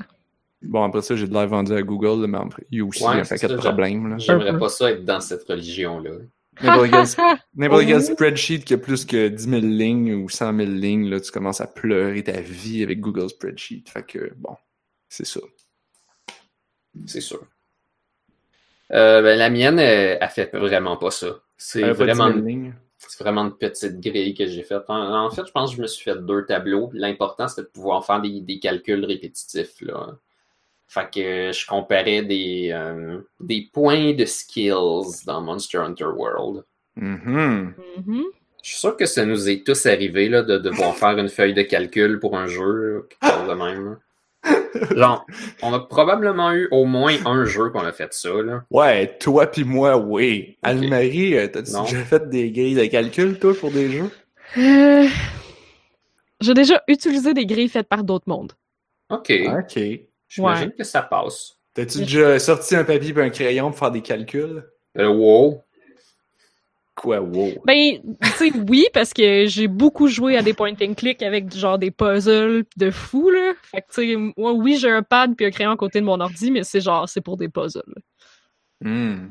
Bon, 0.63 0.83
après 0.83 1.03
ça, 1.03 1.15
j'ai 1.15 1.27
de 1.29 1.33
l'air 1.33 1.47
vendu 1.47 1.73
à 1.75 1.83
Google, 1.83 2.23
là, 2.23 2.27
mais 2.27 2.39
après, 2.39 2.65
il 2.71 2.79
y 2.79 2.81
a 2.81 2.85
aussi 2.85 3.03
Ouais, 3.05 3.21
un 3.21 3.25
paquet 3.25 3.49
de 3.49 3.57
problèmes, 3.57 4.09
là. 4.09 4.19
J'aimerais 4.19 4.59
pas 4.59 4.69
ça 4.71 4.91
être 4.91 5.05
dans 5.05 5.21
cette 5.21 5.45
religion-là. 5.45 6.11
N'importe 6.63 6.91
quel, 6.91 7.37
n'importe 7.57 7.85
quel 7.87 7.97
Oh. 7.97 8.01
spreadsheet 8.01 8.61
qui 8.61 8.75
a 8.75 8.79
plus 8.79 9.05
que 9.05 9.29
10 9.29 9.43
000 9.49 9.61
lignes 9.63 10.15
ou 10.15 10.29
100 10.29 10.57
000 10.57 10.71
lignes, 10.71 11.11
là, 11.11 11.21
tu 11.21 11.31
commences 11.33 11.61
à 11.61 11.67
pleurer 11.67 12.23
ta 12.23 12.41
vie 12.41 12.83
avec 12.83 13.01
Google 13.01 13.29
Spreadsheet. 13.29 13.85
Fait 13.89 14.07
que, 14.07 14.33
bon, 14.39 14.55
c'est 15.09 15.27
ça. 15.27 15.41
C'est 17.07 17.21
sûr. 17.21 17.45
Euh, 18.93 19.23
ben, 19.23 19.39
la 19.39 19.51
mienne, 19.51 19.79
elle, 19.79 20.19
elle 20.21 20.29
fait 20.29 20.55
vraiment 20.55 20.97
pas 20.97 21.11
ça. 21.11 21.41
C'est 21.57 21.91
vraiment, 21.93 22.33
c'est 22.99 23.23
vraiment 23.23 23.43
une 23.43 23.57
petite 23.57 24.01
grille 24.01 24.35
que 24.35 24.47
j'ai 24.47 24.63
faite. 24.63 24.85
En, 24.89 25.27
en 25.27 25.31
fait, 25.31 25.47
je 25.47 25.53
pense 25.53 25.71
que 25.71 25.77
je 25.77 25.83
me 25.83 25.87
suis 25.87 26.05
fait 26.05 26.19
deux 26.25 26.45
tableaux. 26.47 26.91
L'important, 26.93 27.49
c'était 27.49 27.63
de 27.63 27.73
pouvoir 27.73 28.05
faire 28.05 28.21
des, 28.21 28.41
des 28.41 28.59
calculs 28.59 29.05
répétitifs. 29.05 29.81
Là. 29.81 30.17
Fait 30.87 31.11
que 31.13 31.53
je 31.53 31.67
comparais 31.67 32.23
des, 32.23 32.71
euh, 32.73 33.21
des 33.41 33.69
points 33.73 34.13
de 34.13 34.25
skills 34.25 35.25
dans 35.27 35.41
Monster 35.41 35.79
Hunter 35.79 36.05
World. 36.05 36.65
Mhm. 36.97 37.75
Mhm. 38.07 38.25
Je 38.63 38.71
suis 38.71 38.79
sûr 38.79 38.97
que 38.97 39.07
ça 39.07 39.27
nous 39.27 39.49
est 39.49 39.67
tous 39.67 39.87
arrivé 39.87 40.29
là, 40.29 40.43
de 40.43 40.57
devoir 40.57 40.97
faire 40.97 41.19
une 41.19 41.29
feuille 41.29 41.53
de 41.53 41.63
calcul 41.63 42.19
pour 42.19 42.37
un 42.37 42.47
jeu, 42.47 43.09
quelque 43.11 43.33
chose 43.33 43.49
de 43.49 43.55
même. 43.55 43.99
Genre, 44.97 45.27
on 45.63 45.73
a 45.73 45.81
probablement 45.81 46.53
eu 46.53 46.69
au 46.71 46.85
moins 46.85 47.15
un 47.27 47.45
jeu 47.45 47.71
qu'on 47.71 47.85
a 47.85 47.93
fait 47.93 48.13
ça. 48.13 48.31
Là. 48.31 48.65
Ouais, 48.71 49.17
toi 49.19 49.47
pis 49.47 49.65
moi, 49.65 49.97
oui. 49.97 50.57
Ok. 50.59 50.71
Anne-Marie, 50.71 51.37
euh, 51.37 51.49
t'as-tu 51.49 51.73
déjà 51.73 52.05
fait 52.05 52.29
des 52.29 52.51
grilles 52.51 52.75
de 52.75 52.87
calcul, 52.87 53.39
toi, 53.39 53.55
pour 53.59 53.71
des 53.71 53.91
jeux? 53.91 54.11
Euh, 54.59 55.07
J'ai 56.41 56.55
déjà 56.55 56.83
utilisé 56.89 57.35
des 57.35 57.47
grilles 57.47 57.69
faites 57.69 57.89
par 57.89 58.05
d'autres 58.05 58.29
mondes. 58.29 58.53
OK. 59.11 59.33
Ok. 59.59 59.81
J'imagine 60.29 60.73
que 60.73 60.85
ça 60.85 61.03
passe. 61.03 61.57
T'as-tu 61.75 61.99
déjà 61.99 62.39
sorti 62.39 62.77
un 62.77 62.85
papier 62.85 63.13
et 63.17 63.21
un 63.21 63.31
crayon 63.31 63.71
pour 63.71 63.79
faire 63.79 63.91
des 63.91 64.03
calculs? 64.03 64.65
Euh, 64.99 65.09
wow. 65.09 65.61
Quoi, 66.95 67.21
wow. 67.21 67.63
Ben, 67.67 68.01
tu 68.23 68.31
sais, 68.31 68.53
oui, 68.69 68.87
parce 68.93 69.13
que 69.13 69.47
j'ai 69.47 69.67
beaucoup 69.67 70.07
joué 70.07 70.37
à 70.37 70.43
des 70.43 70.55
point 70.55 70.75
and 70.81 70.95
click 70.95 71.23
avec 71.23 71.53
genre 71.53 71.77
des 71.79 71.91
puzzles 71.91 72.65
de 72.77 72.91
fou, 72.93 73.31
là. 73.31 73.53
Fait 73.63 73.83
que, 73.83 73.87
tu 73.93 74.13
sais, 74.13 74.33
moi, 74.37 74.53
oui, 74.53 74.77
j'ai 74.77 74.91
un 74.91 75.03
pad 75.03 75.35
puis 75.35 75.45
un 75.45 75.51
crayon 75.51 75.73
à 75.73 75.77
côté 75.77 76.01
de 76.01 76.05
mon 76.05 76.21
ordi, 76.21 76.53
mais 76.53 76.63
c'est 76.63 76.81
genre, 76.81 77.09
c'est 77.09 77.21
pour 77.21 77.37
des 77.37 77.49
puzzles. 77.49 77.83
Hmm. 78.81 79.31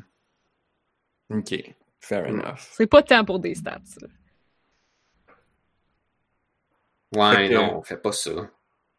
Ok. 1.30 1.56
Fair 2.02 2.28
enough. 2.28 2.60
C'est 2.74 2.88
pas 2.88 3.02
tant 3.02 3.24
pour 3.24 3.40
des 3.40 3.56
stats. 3.56 3.80
là. 4.02 4.08
Ouais, 7.16 7.48
que- 7.48 7.54
non, 7.54 7.78
on 7.78 7.84
fait 7.84 7.98
pas 8.02 8.12
ça. 8.12 8.32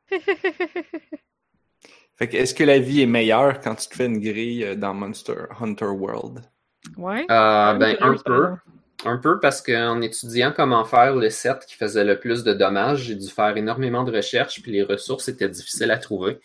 Fait 2.16 2.28
que, 2.28 2.36
est-ce 2.36 2.54
que 2.54 2.62
la 2.62 2.78
vie 2.78 3.00
est 3.02 3.06
meilleure 3.06 3.60
quand 3.60 3.74
tu 3.74 3.88
te 3.88 3.94
fais 3.96 4.06
une 4.06 4.20
grille 4.20 4.62
euh, 4.64 4.76
dans 4.76 4.94
Monster 4.94 5.46
Hunter 5.60 5.86
World? 5.86 6.48
Euh, 6.98 7.74
ben, 7.74 7.82
un 7.82 7.94
Curieuse, 7.94 8.22
par 8.22 8.22
peu. 8.22 9.08
Un 9.08 9.18
peu 9.18 9.40
parce 9.40 9.60
qu'en 9.60 10.00
étudiant 10.00 10.52
comment 10.54 10.84
faire 10.84 11.16
le 11.16 11.30
set 11.30 11.64
qui 11.66 11.74
faisait 11.74 12.04
le 12.04 12.18
plus 12.18 12.44
de 12.44 12.52
dommages, 12.52 13.02
j'ai 13.02 13.14
dû 13.14 13.28
faire 13.28 13.56
énormément 13.56 14.04
de 14.04 14.12
recherches, 14.12 14.62
puis 14.62 14.72
les 14.72 14.82
ressources 14.82 15.28
étaient 15.28 15.48
difficiles 15.48 15.90
à 15.90 15.98
trouver. 15.98 16.40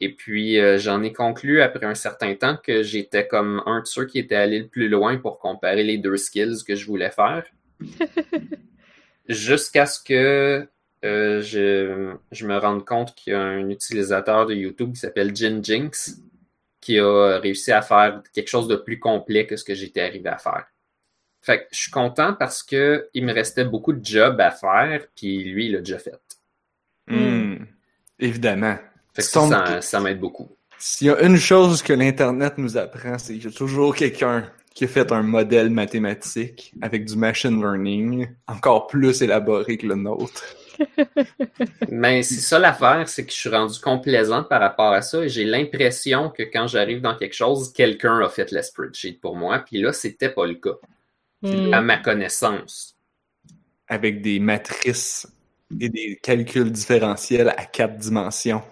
Et 0.00 0.12
puis, 0.12 0.58
euh, 0.58 0.78
j'en 0.78 1.02
ai 1.02 1.12
conclu 1.12 1.60
après 1.60 1.84
un 1.84 1.94
certain 1.94 2.34
temps 2.34 2.56
que 2.56 2.82
j'étais 2.82 3.26
comme 3.26 3.62
un 3.66 3.80
de 3.80 3.86
ceux 3.86 4.06
qui 4.06 4.18
était 4.18 4.34
allé 4.34 4.58
le 4.60 4.66
plus 4.66 4.88
loin 4.88 5.18
pour 5.18 5.38
comparer 5.38 5.84
les 5.84 5.98
deux 5.98 6.16
skills 6.16 6.64
que 6.66 6.74
je 6.74 6.86
voulais 6.86 7.10
faire. 7.10 7.44
Jusqu'à 9.28 9.86
ce 9.86 10.02
que 10.02 10.66
euh, 11.04 11.40
je, 11.42 12.14
je 12.32 12.46
me 12.46 12.56
rende 12.56 12.84
compte 12.84 13.14
qu'il 13.14 13.34
y 13.34 13.36
a 13.36 13.40
un 13.40 13.68
utilisateur 13.68 14.46
de 14.46 14.54
YouTube 14.54 14.94
qui 14.94 15.00
s'appelle 15.00 15.36
Jin 15.36 15.62
Jinx 15.62 16.20
qui 16.90 16.98
a 16.98 17.38
réussi 17.38 17.70
à 17.70 17.82
faire 17.82 18.20
quelque 18.34 18.48
chose 18.48 18.66
de 18.66 18.74
plus 18.74 18.98
complet 18.98 19.46
que 19.46 19.54
ce 19.54 19.62
que 19.62 19.74
j'étais 19.74 20.00
arrivé 20.00 20.28
à 20.28 20.38
faire. 20.38 20.66
Fait 21.40 21.60
que 21.60 21.64
je 21.70 21.78
suis 21.78 21.90
content 21.90 22.34
parce 22.34 22.64
que 22.64 23.08
il 23.14 23.24
me 23.24 23.32
restait 23.32 23.64
beaucoup 23.64 23.92
de 23.92 24.04
jobs 24.04 24.40
à 24.40 24.50
faire, 24.50 25.06
puis 25.14 25.44
lui, 25.44 25.66
il 25.66 25.72
l'a 25.72 25.78
déjà 25.78 26.00
fait. 26.00 26.20
Hmm. 27.06 27.64
Évidemment. 28.18 28.76
Fait 29.14 29.22
que 29.22 29.28
ça, 29.28 29.80
ça 29.80 30.00
m'aide 30.00 30.18
beaucoup. 30.18 30.48
S'il 30.78 31.06
y 31.06 31.10
a 31.10 31.22
une 31.22 31.36
chose 31.36 31.80
que 31.80 31.92
l'Internet 31.92 32.54
nous 32.58 32.76
apprend, 32.76 33.18
c'est 33.18 33.34
qu'il 33.34 33.44
y 33.44 33.46
a 33.46 33.56
toujours 33.56 33.94
quelqu'un 33.94 34.50
qui 34.74 34.84
a 34.84 34.88
fait 34.88 35.12
un 35.12 35.22
modèle 35.22 35.70
mathématique 35.70 36.74
avec 36.82 37.04
du 37.04 37.16
machine 37.16 37.60
learning 37.60 38.28
encore 38.48 38.88
plus 38.88 39.22
élaboré 39.22 39.76
que 39.76 39.86
le 39.86 39.94
nôtre. 39.94 40.42
Mais 41.88 42.22
c'est 42.22 42.40
ça 42.40 42.58
l'affaire, 42.58 43.08
c'est 43.08 43.24
que 43.26 43.32
je 43.32 43.36
suis 43.36 43.48
rendu 43.48 43.78
complaisant 43.80 44.44
par 44.44 44.60
rapport 44.60 44.92
à 44.92 45.02
ça 45.02 45.22
et 45.24 45.28
j'ai 45.28 45.44
l'impression 45.44 46.30
que 46.30 46.42
quand 46.42 46.66
j'arrive 46.66 47.00
dans 47.00 47.16
quelque 47.16 47.34
chose, 47.34 47.72
quelqu'un 47.72 48.20
a 48.20 48.28
fait 48.28 48.50
le 48.52 48.62
spreadsheet 48.62 49.18
pour 49.20 49.36
moi, 49.36 49.58
puis 49.60 49.80
là, 49.80 49.92
c'était 49.92 50.30
pas 50.30 50.46
le 50.46 50.54
cas, 50.54 50.76
Hmm. 51.42 51.72
à 51.72 51.80
ma 51.80 51.96
connaissance. 51.96 52.96
Avec 53.88 54.20
des 54.20 54.38
matrices 54.38 55.26
et 55.80 55.88
des 55.88 56.18
calculs 56.22 56.70
différentiels 56.70 57.48
à 57.56 57.64
quatre 57.64 57.96
dimensions. 57.96 58.62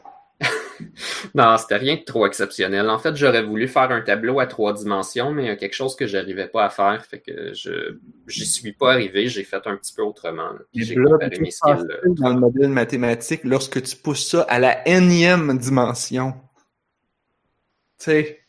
Non, 1.35 1.57
c'était 1.59 1.77
rien 1.77 1.97
de 1.97 2.03
trop 2.03 2.27
exceptionnel. 2.27 2.88
En 2.88 2.99
fait, 2.99 3.14
j'aurais 3.17 3.43
voulu 3.43 3.69
faire 3.69 3.91
un 3.91 4.01
tableau 4.01 4.41
à 4.41 4.47
trois 4.47 4.73
dimensions, 4.73 5.31
mais 5.33 5.45
il 5.45 5.47
y 5.47 5.51
a 5.51 5.57
quelque 5.57 5.75
chose 5.75 5.97
que 5.97 6.07
j'arrivais 6.07 6.49
pas 6.49 6.64
à 6.67 6.71
faire, 6.71 7.05
fait 7.05 7.21
que 7.21 7.53
je 7.55 7.97
j'y 8.27 8.47
suis 8.47 8.73
pas 8.73 8.93
arrivé, 8.93 9.29
j'ai 9.29 9.45
fait 9.45 9.67
un 9.67 9.77
petit 9.77 9.93
peu 9.95 10.03
autrement. 10.03 10.51
J'ai 10.75 10.95
comparé 10.95 11.38
mes 11.41 11.51
skills. 11.51 11.87
dans 12.07 12.31
le 12.31 12.38
modèle 12.41 12.69
mathématique 12.69 13.41
lorsque 13.45 13.83
tu 13.83 13.97
pousses 13.97 14.27
ça 14.29 14.43
à 14.43 14.59
la 14.59 14.87
énième 14.88 15.59
dimension. 15.59 16.35
Tu 17.99 18.05
sais, 18.05 18.41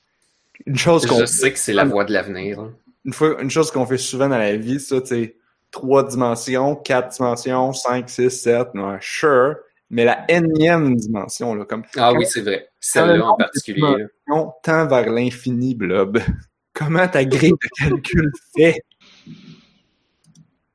une 0.65 0.78
chose 0.78 1.06
qu'on 1.06 1.20
Je 1.20 1.26
sais 1.26 1.52
que 1.52 1.60
c'est 1.60 1.74
la 1.74 1.86
voie 1.86 2.06
de 2.06 2.13
l'avenir. 2.13 2.60
hein. 2.60 2.74
une 3.06 3.13
fois 3.13 3.42
une 3.42 3.50
chose 3.50 3.72
qu'on 3.72 3.86
fait 3.86 3.98
souvent 3.98 4.30
dans 4.30 4.38
la 4.38 4.56
vie, 4.56 4.80
ça, 4.80 5.02
tu 5.02 5.08
sais, 5.08 5.36
trois 5.72 6.04
dimensions, 6.08 6.76
quatre 6.76 7.15
dimensions, 7.15 7.74
cinq, 7.74 8.10
six, 8.10 8.30
sept, 8.30 8.68
ouais, 8.74 8.98
sure. 9.02 9.56
Mais 9.91 10.06
la 10.06 10.23
énième 10.30 10.95
dimension, 10.95 11.56
là, 11.56 11.65
comme 11.65 11.84
Ah 11.97 12.13
oui, 12.13 12.25
c'est 12.28 12.41
vrai. 12.41 12.69
Celle-là 12.80 13.25
en 13.25 13.36
particulier. 13.36 13.82
là. 13.82 14.06
on 14.30 14.52
tend 14.63 14.88
vers 14.88 15.10
l'infini, 15.10 15.73
Blob. 15.75 16.19
Comment 16.73 17.08
ta 17.08 17.25
grille 17.25 17.52
de 17.54 17.84
calcul 17.84 18.32
fait? 18.56 18.82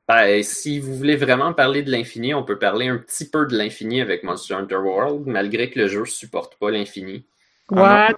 Ben, 0.07 0.43
si 0.43 0.79
vous 0.79 0.95
voulez 0.95 1.15
vraiment 1.15 1.53
parler 1.53 1.81
de 1.81 1.89
l'infini, 1.89 2.33
on 2.33 2.43
peut 2.43 2.59
parler 2.59 2.87
un 2.87 2.97
petit 2.97 3.27
peu 3.27 3.47
de 3.47 3.57
l'infini 3.57 4.01
avec 4.01 4.23
Monster 4.23 4.53
Hunter 4.53 4.75
World, 4.75 5.25
malgré 5.25 5.71
que 5.71 5.79
le 5.79 5.87
jeu 5.87 6.01
ne 6.01 6.05
supporte 6.05 6.57
pas 6.59 6.69
l'infini. 6.69 7.25
Ah 7.71 8.09
What? 8.11 8.17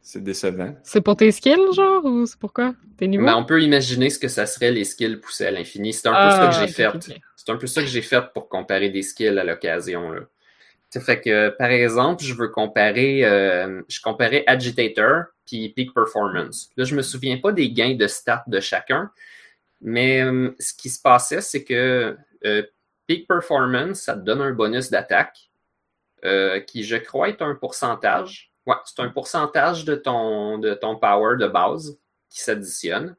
C'est 0.00 0.22
décevant. 0.22 0.74
C'est 0.84 1.00
pour 1.00 1.16
tes 1.16 1.32
skills, 1.32 1.72
genre, 1.74 2.04
ou 2.04 2.24
c'est 2.24 2.38
pourquoi? 2.38 2.74
Tes 2.96 3.08
niveaux? 3.08 3.24
Mais 3.24 3.32
on 3.32 3.44
peut 3.44 3.60
imaginer 3.62 4.10
ce 4.10 4.18
que 4.18 4.28
ça 4.28 4.46
serait 4.46 4.70
les 4.70 4.84
skills 4.84 5.16
poussés 5.16 5.46
à 5.46 5.50
l'infini. 5.50 5.92
C'est 5.92 6.06
un 6.06 6.12
peu 6.12 6.16
Ah, 6.18 6.30
ça 6.52 6.60
que 6.66 6.66
j'ai 6.72 6.86
ok, 6.86 7.02
fait. 7.02 7.20
C'est 7.48 7.54
un 7.54 7.56
peu 7.56 7.66
ça 7.66 7.80
que 7.80 7.88
j'ai 7.88 8.02
fait 8.02 8.30
pour 8.34 8.50
comparer 8.50 8.90
des 8.90 9.00
skills 9.00 9.38
à 9.38 9.42
l'occasion. 9.42 10.12
Ça 10.90 11.00
fait 11.00 11.18
que, 11.18 11.48
par 11.48 11.70
exemple, 11.70 12.22
je 12.22 12.34
veux 12.34 12.48
comparer, 12.48 13.24
euh, 13.24 13.80
je 13.88 14.02
comparais 14.02 14.44
Agitator 14.46 15.22
puis 15.46 15.70
Peak 15.70 15.94
Performance. 15.94 16.68
Là, 16.76 16.84
je 16.84 16.94
me 16.94 17.00
souviens 17.00 17.38
pas 17.38 17.50
des 17.50 17.70
gains 17.70 17.94
de 17.94 18.06
stats 18.06 18.44
de 18.48 18.60
chacun, 18.60 19.10
mais 19.80 20.22
euh, 20.22 20.54
ce 20.58 20.74
qui 20.74 20.90
se 20.90 21.00
passait, 21.00 21.40
c'est 21.40 21.64
que 21.64 22.18
euh, 22.44 22.62
Peak 23.06 23.26
Performance, 23.26 24.00
ça 24.00 24.12
te 24.12 24.20
donne 24.20 24.42
un 24.42 24.52
bonus 24.52 24.90
d'attaque 24.90 25.48
qui, 26.66 26.84
je 26.84 26.96
crois, 26.96 27.30
est 27.30 27.40
un 27.40 27.54
pourcentage. 27.54 28.52
Ouais, 28.66 28.76
c'est 28.84 29.00
un 29.00 29.08
pourcentage 29.08 29.86
de 29.86 29.94
ton, 29.94 30.58
de 30.58 30.74
ton 30.74 30.96
power 30.96 31.38
de 31.38 31.46
base 31.46 31.96
qui 32.28 32.40
s'additionne. 32.40 33.16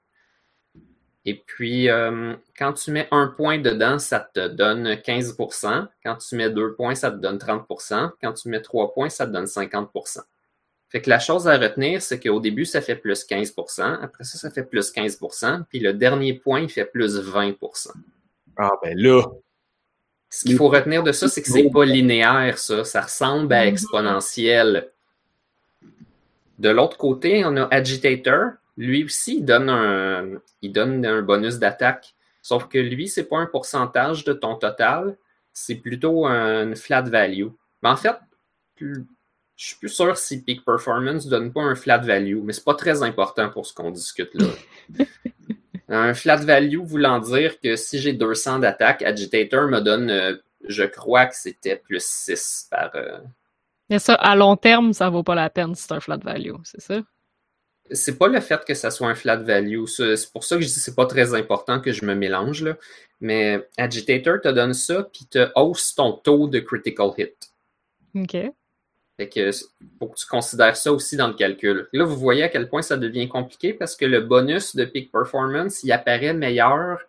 Et 1.25 1.35
puis, 1.35 1.89
euh, 1.89 2.35
quand 2.57 2.73
tu 2.73 2.91
mets 2.91 3.07
un 3.11 3.27
point 3.27 3.59
dedans, 3.59 3.99
ça 3.99 4.19
te 4.19 4.47
donne 4.47 4.95
15%. 4.95 5.87
Quand 6.03 6.15
tu 6.15 6.35
mets 6.35 6.49
deux 6.49 6.73
points, 6.73 6.95
ça 6.95 7.11
te 7.11 7.17
donne 7.17 7.37
30%. 7.37 8.11
Quand 8.21 8.33
tu 8.33 8.49
mets 8.49 8.61
trois 8.61 8.93
points, 8.93 9.09
ça 9.09 9.27
te 9.27 9.31
donne 9.31 9.45
50%. 9.45 10.21
Fait 10.89 11.01
que 11.01 11.09
la 11.09 11.19
chose 11.19 11.47
à 11.47 11.57
retenir, 11.57 12.01
c'est 12.01 12.19
qu'au 12.19 12.39
début, 12.39 12.65
ça 12.65 12.81
fait 12.81 12.95
plus 12.95 13.25
15%. 13.25 13.99
Après 14.01 14.23
ça, 14.23 14.39
ça 14.39 14.49
fait 14.49 14.63
plus 14.63 14.91
15%. 14.91 15.65
Puis 15.69 15.79
le 15.79 15.93
dernier 15.93 16.33
point, 16.33 16.61
il 16.61 16.69
fait 16.69 16.85
plus 16.85 17.19
20%. 17.19 17.91
Ah, 18.57 18.71
ben 18.81 18.97
là. 18.97 19.23
Ce 20.31 20.45
qu'il 20.45 20.57
faut 20.57 20.69
retenir 20.69 21.03
de 21.03 21.11
ça, 21.11 21.27
c'est 21.27 21.41
que 21.41 21.49
c'est 21.49 21.69
pas 21.69 21.85
linéaire, 21.85 22.57
ça. 22.57 22.83
Ça 22.83 23.01
ressemble 23.01 23.51
à 23.53 23.65
exponentiel. 23.65 24.89
De 26.59 26.69
l'autre 26.69 26.97
côté, 26.97 27.43
on 27.45 27.55
a 27.57 27.67
Agitator. 27.71 28.51
Lui 28.79 29.03
aussi, 29.03 29.39
il 29.39 29.45
donne 29.45 29.69
un, 29.69 30.39
il 30.61 30.71
donne 30.71 31.05
un 31.05 31.21
bonus 31.21 31.59
d'attaque. 31.59 32.15
Sauf 32.41 32.69
que 32.69 32.77
lui, 32.77 33.09
c'est 33.09 33.25
pas 33.25 33.37
un 33.37 33.45
pourcentage 33.45 34.23
de 34.23 34.31
ton 34.31 34.55
total, 34.55 35.17
c'est 35.51 35.75
plutôt 35.75 36.25
une 36.25 36.77
flat 36.77 37.01
value. 37.01 37.49
Mais 37.83 37.89
en 37.89 37.97
fait, 37.97 38.15
plus- 38.75 39.05
je 39.57 39.65
suis 39.65 39.75
plus 39.75 39.89
sûr 39.89 40.17
si 40.17 40.41
Peak 40.41 40.63
Performance 40.63 41.27
donne 41.27 41.51
pas 41.51 41.61
un 41.61 41.75
flat 41.75 41.97
value, 41.97 42.39
mais 42.41 42.53
c'est 42.53 42.63
pas 42.63 42.75
très 42.75 43.03
important 43.03 43.49
pour 43.49 43.65
ce 43.65 43.73
qu'on 43.73 43.91
discute 43.91 44.33
là. 44.33 44.47
un 45.89 46.13
flat 46.13 46.37
value 46.37 46.77
voulant 46.79 47.19
dire 47.19 47.59
que 47.59 47.75
si 47.75 47.99
j'ai 47.99 48.13
200 48.13 48.59
d'attaque, 48.59 49.01
Agitator 49.01 49.67
me 49.67 49.81
donne, 49.81 50.09
euh, 50.09 50.37
je 50.65 50.83
crois 50.83 51.25
que 51.25 51.35
c'était 51.35 51.75
plus 51.75 52.01
6 52.01 52.69
par, 52.71 52.91
euh, 52.95 53.19
Mais 53.89 53.99
ça, 53.99 54.13
à 54.13 54.37
long 54.37 54.55
terme, 54.55 54.93
ça 54.93 55.09
vaut 55.09 55.23
pas 55.23 55.35
la 55.35 55.49
peine 55.49 55.75
si 55.75 55.83
c'est 55.83 55.93
un 55.93 55.99
flat 55.99 56.19
value, 56.23 56.53
c'est 56.63 56.79
ça? 56.79 57.01
C'est 57.91 58.17
pas 58.17 58.27
le 58.27 58.39
fait 58.39 58.63
que 58.65 58.73
ça 58.73 58.91
soit 58.91 59.07
un 59.07 59.15
flat 59.15 59.37
value. 59.37 59.85
C'est 59.85 60.31
pour 60.31 60.43
ça 60.43 60.55
que 60.55 60.61
je 60.61 60.67
dis 60.67 60.73
que 60.73 60.79
c'est 60.79 60.95
pas 60.95 61.05
très 61.05 61.33
important 61.33 61.79
que 61.79 61.91
je 61.91 62.05
me 62.05 62.15
mélange. 62.15 62.63
Là. 62.63 62.77
Mais 63.21 63.67
Agitator 63.77 64.39
te 64.41 64.49
donne 64.49 64.73
ça, 64.73 65.03
puis 65.03 65.25
te 65.25 65.49
hausse 65.55 65.95
ton 65.95 66.13
taux 66.13 66.47
de 66.47 66.59
critical 66.59 67.11
hit. 67.17 67.51
OK. 68.15 68.37
Fait 69.17 69.27
que 69.27 69.51
faut 69.99 70.07
que 70.07 70.17
tu 70.17 70.25
considères 70.25 70.77
ça 70.77 70.93
aussi 70.93 71.17
dans 71.17 71.27
le 71.27 71.33
calcul. 71.33 71.89
Là, 71.91 72.05
vous 72.05 72.15
voyez 72.15 72.43
à 72.43 72.49
quel 72.49 72.69
point 72.69 72.81
ça 72.81 72.95
devient 72.95 73.27
compliqué 73.27 73.73
parce 73.73 73.97
que 73.97 74.05
le 74.05 74.21
bonus 74.21 74.75
de 74.75 74.85
peak 74.85 75.11
performance, 75.11 75.83
il 75.83 75.91
apparaît 75.91 76.33
meilleur 76.33 76.99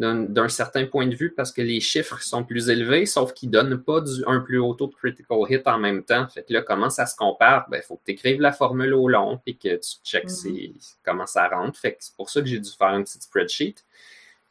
d'un 0.00 0.48
certain 0.48 0.86
point 0.86 1.06
de 1.06 1.14
vue 1.14 1.30
parce 1.30 1.52
que 1.52 1.60
les 1.60 1.80
chiffres 1.80 2.22
sont 2.22 2.42
plus 2.42 2.70
élevés, 2.70 3.04
sauf 3.04 3.34
qu'ils 3.34 3.50
ne 3.50 3.52
donnent 3.52 3.82
pas 3.82 4.00
du, 4.00 4.24
un 4.26 4.40
plus 4.40 4.58
haut 4.58 4.72
taux 4.72 4.86
de 4.86 4.94
critical 4.94 5.38
hit 5.48 5.66
en 5.66 5.78
même 5.78 6.02
temps. 6.02 6.26
Fait 6.28 6.42
que 6.42 6.54
là, 6.54 6.62
comment 6.62 6.88
ça 6.88 7.04
se 7.04 7.14
compare? 7.14 7.68
Ben, 7.68 7.80
il 7.82 7.86
faut 7.86 7.96
que 7.96 8.04
tu 8.06 8.12
écrives 8.12 8.40
la 8.40 8.52
formule 8.52 8.94
au 8.94 9.08
long 9.08 9.40
et 9.46 9.54
que 9.54 9.76
tu 9.76 9.90
checkes 10.02 10.28
mm-hmm. 10.28 10.96
comment 11.04 11.26
ça 11.26 11.48
rentre. 11.48 11.78
Fait 11.78 11.92
que 11.92 11.98
c'est 12.00 12.16
pour 12.16 12.30
ça 12.30 12.40
que 12.40 12.46
j'ai 12.46 12.58
dû 12.58 12.70
faire 12.70 12.88
un 12.88 13.02
petit 13.02 13.20
spreadsheet. 13.20 13.74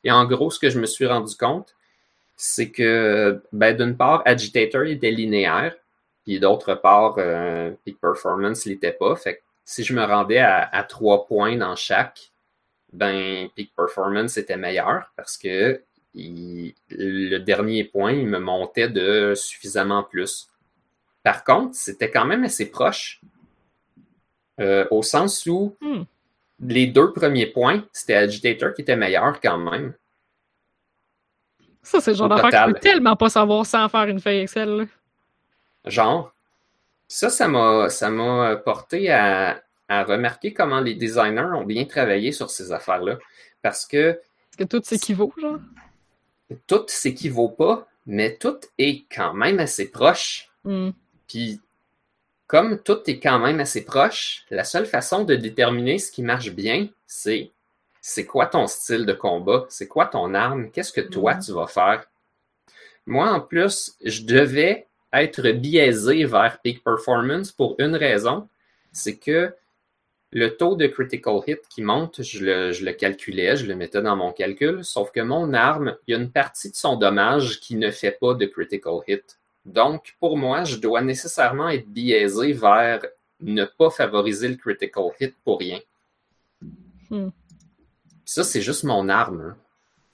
Et 0.03 0.11
en 0.11 0.25
gros, 0.25 0.51
ce 0.51 0.59
que 0.59 0.69
je 0.69 0.79
me 0.79 0.85
suis 0.85 1.07
rendu 1.07 1.35
compte, 1.35 1.75
c'est 2.35 2.71
que, 2.71 3.43
ben, 3.51 3.75
d'une 3.75 3.97
part, 3.97 4.21
Agitator 4.25 4.83
était 4.83 5.11
linéaire, 5.11 5.75
puis 6.23 6.39
d'autre 6.39 6.75
part, 6.75 7.15
euh, 7.17 7.71
Peak 7.83 7.99
Performance 7.99 8.65
l'était 8.65 8.93
pas. 8.93 9.15
Fait 9.15 9.35
que 9.35 9.41
si 9.65 9.83
je 9.83 9.93
me 9.93 10.03
rendais 10.03 10.39
à, 10.39 10.83
trois 10.87 11.27
points 11.27 11.57
dans 11.57 11.75
chaque, 11.75 12.28
ben, 12.93 13.49
Peak 13.55 13.73
Performance 13.75 14.37
était 14.37 14.57
meilleur 14.57 15.11
parce 15.15 15.37
que 15.37 15.81
le 16.15 17.37
dernier 17.37 17.83
point, 17.83 18.13
il 18.13 18.27
me 18.27 18.39
montait 18.39 18.89
de 18.89 19.33
suffisamment 19.35 20.03
plus. 20.03 20.49
Par 21.23 21.43
contre, 21.43 21.75
c'était 21.75 22.09
quand 22.09 22.25
même 22.25 22.43
assez 22.43 22.69
proche. 22.69 23.21
Euh, 24.59 24.85
au 24.91 25.03
sens 25.03 25.45
où 25.45 25.77
hmm. 25.79 26.01
les 26.59 26.87
deux 26.87 27.13
premiers 27.13 27.45
points, 27.45 27.85
c'était 27.93 28.15
Agitator 28.15 28.73
qui 28.73 28.81
était 28.81 28.97
meilleur 28.97 29.39
quand 29.39 29.57
même. 29.57 29.93
Ça, 31.81 32.01
c'est 32.01 32.11
le 32.11 32.17
genre 32.17 32.27
d'affaire 32.27 32.49
que 32.49 32.57
je 32.57 32.73
peux 32.73 32.79
tellement 32.79 33.15
pas 33.15 33.29
savoir 33.29 33.65
sans 33.65 33.87
faire 33.87 34.03
une 34.03 34.19
feuille 34.19 34.39
Excel. 34.39 34.87
Genre, 35.85 36.33
ça, 37.07 37.29
ça 37.29 37.47
m'a 37.47 38.55
porté 38.57 39.09
à, 39.11 39.63
remarquer 39.89 40.53
comment 40.53 40.79
les 40.79 40.93
designers 40.93 41.51
ont 41.55 41.65
bien 41.65 41.85
travaillé 41.85 42.31
sur 42.31 42.49
ces 42.49 42.71
affaires-là. 42.71 43.17
Parce 43.61 43.85
que. 43.85 44.11
Est-ce 44.11 44.57
que 44.57 44.63
tout 44.63 44.81
s'équivaut, 44.83 45.33
genre? 45.37 45.59
Tout 46.67 46.85
s'équivaut 46.87 47.49
pas, 47.49 47.87
mais 48.05 48.35
tout 48.35 48.59
est 48.77 49.05
quand 49.13 49.33
même 49.33 49.59
assez 49.59 49.89
proche. 49.89 50.49
Hmm. 50.63 50.91
Puis, 51.27 51.61
comme 52.47 52.79
tout 52.79 52.99
est 53.07 53.19
quand 53.19 53.39
même 53.39 53.59
assez 53.59 53.85
proche, 53.85 54.45
la 54.49 54.63
seule 54.63 54.85
façon 54.85 55.23
de 55.23 55.35
déterminer 55.35 55.99
ce 55.99 56.11
qui 56.11 56.23
marche 56.23 56.51
bien, 56.51 56.87
c'est 57.05 57.51
c'est 58.01 58.25
quoi 58.25 58.45
ton 58.45 58.65
style 58.65 59.05
de 59.05 59.13
combat, 59.13 59.65
c'est 59.69 59.87
quoi 59.87 60.05
ton 60.05 60.33
arme, 60.33 60.71
qu'est-ce 60.71 60.93
que 60.93 61.01
toi 61.01 61.35
hmm. 61.35 61.41
tu 61.41 61.51
vas 61.51 61.67
faire? 61.67 62.05
Moi, 63.05 63.29
en 63.29 63.41
plus, 63.41 63.95
je 64.03 64.23
devais 64.23 64.87
être 65.11 65.49
biaisé 65.51 66.25
vers 66.25 66.59
peak 66.61 66.83
performance 66.83 67.51
pour 67.51 67.75
une 67.79 67.95
raison, 67.95 68.47
c'est 68.91 69.17
que 69.17 69.53
le 70.31 70.55
taux 70.55 70.75
de 70.75 70.87
critical 70.87 71.39
hit 71.47 71.61
qui 71.69 71.81
monte, 71.81 72.21
je 72.21 72.45
le, 72.45 72.91
calculais, 72.91 73.55
je 73.55 73.65
le 73.65 73.75
mettais 73.75 74.01
dans 74.01 74.15
mon 74.15 74.31
calcul, 74.31 74.83
sauf 74.83 75.11
que 75.11 75.21
mon 75.21 75.53
arme, 75.53 75.97
il 76.07 76.11
y 76.11 76.15
a 76.15 76.19
une 76.19 76.31
partie 76.31 76.69
de 76.69 76.75
son 76.75 76.97
dommage 76.97 77.59
qui 77.59 77.75
ne 77.75 77.89
fait 77.89 78.17
pas 78.19 78.35
de 78.35 78.45
critical 78.45 78.99
hit. 79.07 79.39
Donc, 79.65 80.15
pour 80.19 80.37
moi, 80.37 80.63
je 80.63 80.77
dois 80.77 81.01
nécessairement 81.01 81.69
être 81.69 81.87
biaisé 81.87 82.53
vers 82.53 83.01
ne 83.41 83.65
pas 83.65 83.89
favoriser 83.89 84.47
le 84.47 84.55
critical 84.55 85.05
hit 85.19 85.35
pour 85.43 85.59
rien. 85.59 85.79
Hmm. 87.09 87.29
Ça, 88.23 88.43
c'est 88.43 88.61
juste 88.61 88.83
mon 88.83 89.09
arme. 89.09 89.55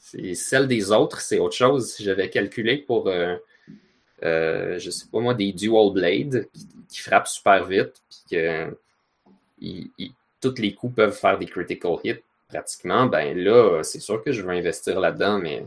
Hein. 0.07 0.33
Celle 0.33 0.67
des 0.67 0.91
autres, 0.91 1.19
c'est 1.19 1.39
autre 1.39 1.55
chose. 1.55 1.91
Si 1.91 2.03
j'avais 2.03 2.29
calculé 2.29 2.77
pour 2.77 3.07
euh, 3.07 3.35
euh, 4.23 4.79
je 4.79 4.89
sais 4.89 5.05
pas 5.11 5.19
moi, 5.19 5.33
des 5.33 5.51
dual 5.51 5.91
blades 5.91 6.47
qui, 6.89 6.99
frappent 6.99 7.27
super 7.27 7.65
vite, 7.65 8.01
puis 8.09 8.19
que 8.31 8.77
tous 10.41 10.55
les 10.59 10.73
coups 10.73 10.95
peuvent 10.95 11.17
faire 11.17 11.37
des 11.37 11.45
critical 11.45 11.97
hits 12.03 12.21
pratiquement, 12.47 13.07
ben 13.07 13.37
là, 13.37 13.81
c'est 13.83 13.99
sûr 13.99 14.23
que 14.23 14.31
je 14.31 14.41
veux 14.41 14.51
investir 14.51 14.99
là-dedans, 14.99 15.39
mais 15.39 15.65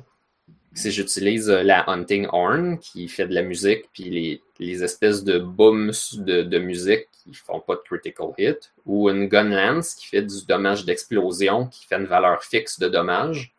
si 0.74 0.92
j'utilise 0.92 1.48
la 1.48 1.88
Hunting 1.90 2.28
Horn 2.30 2.78
qui 2.78 3.08
fait 3.08 3.26
de 3.26 3.34
la 3.34 3.42
musique, 3.42 3.86
puis 3.92 4.40
les, 4.60 4.84
espèces 4.84 5.24
de 5.24 5.38
booms 5.38 5.92
de, 6.14 6.58
musique 6.58 7.08
qui 7.12 7.34
font 7.34 7.60
pas 7.60 7.74
de 7.74 7.80
critical 7.80 8.28
hit, 8.38 8.72
ou 8.86 9.10
une 9.10 9.26
Gun 9.26 9.48
Lance 9.48 9.94
qui 9.94 10.06
fait 10.06 10.22
du 10.22 10.46
dommage 10.46 10.84
d'explosion, 10.84 11.66
qui 11.66 11.86
fait 11.86 11.96
une 11.96 12.06
valeur 12.06 12.44
fixe 12.44 12.78
de 12.78 12.88
dommage, 12.88 13.54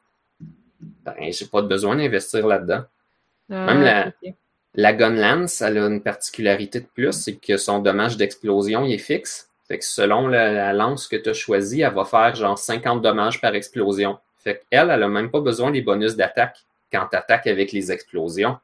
ben 0.79 1.31
j'ai 1.31 1.45
pas 1.45 1.61
besoin 1.61 1.97
d'investir 1.97 2.47
là-dedans. 2.47 2.83
Ah, 3.51 3.65
Même 3.65 3.81
la, 3.81 4.13
la 4.75 4.93
gun 4.93 5.15
lance, 5.15 5.61
elle 5.61 5.77
a 5.77 5.87
une 5.87 6.01
particularité 6.01 6.79
de 6.79 6.85
plus, 6.85 7.11
c'est 7.11 7.35
que 7.35 7.57
son 7.57 7.79
dommage 7.79 8.17
d'explosion 8.17 8.85
est 8.85 8.97
fixe. 8.97 9.48
Fait 9.69 9.77
que 9.77 9.85
selon 9.85 10.27
la, 10.27 10.73
lance 10.73 11.07
que 11.07 11.15
tu 11.15 11.29
as 11.29 11.33
choisie, 11.33 11.81
elle 11.81 11.93
va 11.93 12.03
faire 12.03 12.33
genre 12.33 12.57
50 12.57 13.03
dommages 13.03 13.39
par 13.39 13.53
explosion. 13.53 14.17
Fait 14.39 14.65
qu'elle, 14.69 14.89
elle 14.89 15.03
a 15.03 15.07
même 15.07 15.29
pas 15.29 15.41
besoin 15.41 15.69
des 15.69 15.83
bonus 15.83 16.15
d'attaque 16.15 16.57
quand 16.91 17.07
tu 17.11 17.15
attaques 17.15 17.45
avec 17.45 17.71
les 17.71 17.91
explosions. 17.91 18.57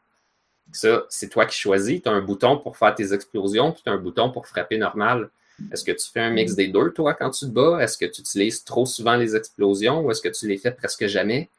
Ça, 0.72 1.04
c'est 1.10 1.30
toi 1.30 1.46
qui 1.46 1.56
choisis. 1.56 2.02
Tu 2.02 2.10
as 2.10 2.12
un 2.12 2.22
bouton 2.22 2.58
pour 2.58 2.76
faire 2.76 2.96
tes 2.96 3.14
explosions, 3.14 3.72
puis 3.72 3.84
tu 3.84 3.90
as 3.90 3.94
un 3.94 4.00
bouton 4.00 4.32
pour 4.32 4.48
frapper 4.48 4.80
normal. 4.80 5.30
Est-ce 5.72 5.84
que 5.84 5.92
tu 5.92 6.10
fais 6.12 6.22
un 6.22 6.32
mix 6.32 6.56
des 6.56 6.70
deux, 6.70 6.92
toi, 6.92 7.14
quand 7.14 7.30
tu 7.30 7.46
te 7.46 7.52
bats? 7.52 7.78
Est-ce 7.84 8.00
que 8.00 8.06
tu 8.06 8.22
utilises 8.22 8.64
trop 8.64 8.88
souvent 8.88 9.16
les 9.16 9.36
explosions 9.36 10.02
ou 10.02 10.10
est-ce 10.10 10.22
que 10.22 10.30
tu 10.30 10.48
les 10.48 10.58
fais 10.58 10.72
presque 10.72 11.06
jamais? 11.06 11.50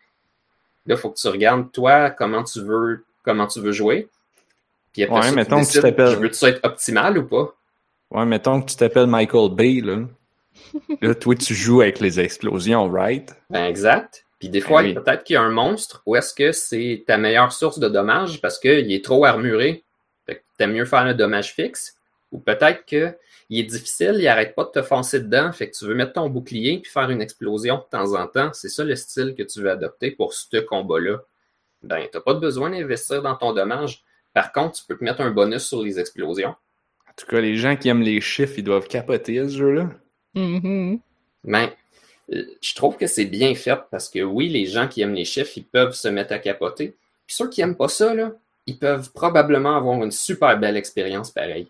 Là, 0.86 0.96
il 0.96 0.98
faut 0.98 1.10
que 1.10 1.18
tu 1.18 1.28
regardes, 1.28 1.70
toi, 1.70 2.10
comment 2.10 2.42
tu 2.42 2.60
veux, 2.62 3.04
comment 3.22 3.46
tu 3.46 3.60
veux 3.60 3.72
jouer. 3.72 4.08
Puis 4.92 5.04
après, 5.04 5.20
ouais, 5.20 5.32
mettons 5.32 5.60
que 5.60 5.70
tu. 5.70 5.80
Je 5.80 6.16
veux-tu 6.16 6.44
être 6.46 6.60
optimal 6.64 7.18
ou 7.18 7.26
pas? 7.26 7.54
Ouais, 8.10 8.24
mettons 8.24 8.62
que 8.62 8.70
tu 8.70 8.76
t'appelles 8.76 9.06
Michael 9.06 9.54
Bay, 9.54 9.80
là. 9.80 9.98
là, 11.02 11.14
toi, 11.14 11.34
tu 11.34 11.54
joues 11.54 11.82
avec 11.82 12.00
les 12.00 12.20
explosions, 12.20 12.88
right? 12.90 13.34
Ben, 13.50 13.64
exact. 13.64 14.26
Puis 14.38 14.48
des 14.48 14.60
fois, 14.60 14.82
ben 14.82 14.94
peut-être 14.94 15.24
qu'il 15.24 15.34
y 15.34 15.36
a 15.36 15.42
un 15.42 15.50
monstre 15.50 16.02
ou 16.04 16.14
est-ce 16.14 16.34
que 16.34 16.52
c'est 16.52 17.04
ta 17.06 17.16
meilleure 17.16 17.52
source 17.52 17.78
de 17.78 17.88
dommages 17.88 18.40
parce 18.40 18.58
qu'il 18.58 18.92
est 18.92 19.04
trop 19.04 19.24
armuré. 19.24 19.84
Fait 20.26 20.36
que 20.36 20.42
t'aimes 20.58 20.72
mieux 20.72 20.84
faire 20.84 21.00
un 21.00 21.14
dommage 21.14 21.54
fixe. 21.54 21.96
Ou 22.32 22.38
peut-être 22.38 22.84
qu'il 22.84 23.14
est 23.50 23.62
difficile, 23.62 24.16
il 24.18 24.28
arrête 24.28 24.54
pas 24.54 24.64
de 24.64 24.70
te 24.70 24.82
foncer 24.82 25.20
dedans. 25.20 25.52
Fait 25.52 25.70
que 25.70 25.76
tu 25.76 25.86
veux 25.86 25.94
mettre 25.94 26.14
ton 26.14 26.28
bouclier 26.28 26.80
puis 26.80 26.90
faire 26.90 27.08
une 27.10 27.22
explosion 27.22 27.76
de 27.76 27.84
temps 27.90 28.14
en 28.14 28.26
temps. 28.26 28.52
C'est 28.52 28.68
ça 28.68 28.84
le 28.84 28.94
style 28.94 29.34
que 29.34 29.42
tu 29.42 29.62
veux 29.62 29.70
adopter 29.70 30.10
pour 30.10 30.34
ce 30.34 30.58
combat-là. 30.58 31.18
Ben, 31.82 32.06
t'as 32.10 32.20
pas 32.20 32.34
besoin 32.34 32.70
d'investir 32.70 33.22
dans 33.22 33.36
ton 33.36 33.52
dommage. 33.52 34.02
Par 34.34 34.52
contre, 34.52 34.80
tu 34.80 34.84
peux 34.86 34.98
te 34.98 35.04
mettre 35.04 35.22
un 35.22 35.30
bonus 35.30 35.64
sur 35.64 35.82
les 35.82 35.98
explosions. 35.98 36.54
En 37.16 37.22
tout 37.22 37.26
cas, 37.26 37.40
les 37.40 37.56
gens 37.56 37.76
qui 37.76 37.88
aiment 37.88 38.02
les 38.02 38.20
chiffres, 38.20 38.54
ils 38.58 38.64
doivent 38.64 38.88
capoter 38.88 39.36
ce 39.48 39.56
jeu-là. 39.56 39.90
Mm-hmm. 40.34 41.00
Ben, 41.44 41.70
euh, 42.32 42.44
je 42.60 42.74
trouve 42.74 42.96
que 42.96 43.06
c'est 43.06 43.24
bien 43.24 43.54
fait 43.54 43.78
parce 43.90 44.08
que 44.08 44.20
oui, 44.20 44.48
les 44.48 44.66
gens 44.66 44.86
qui 44.86 45.00
aiment 45.00 45.14
les 45.14 45.24
chiffres, 45.24 45.52
ils 45.56 45.64
peuvent 45.64 45.94
se 45.94 46.08
mettre 46.08 46.32
à 46.32 46.38
capoter. 46.38 46.94
Puis 47.26 47.36
ceux 47.36 47.48
qui 47.48 47.60
n'aiment 47.60 47.76
pas 47.76 47.88
ça, 47.88 48.14
là, 48.14 48.32
ils 48.66 48.78
peuvent 48.78 49.12
probablement 49.12 49.76
avoir 49.76 50.02
une 50.02 50.10
super 50.10 50.58
belle 50.58 50.76
expérience 50.76 51.30
pareille. 51.30 51.68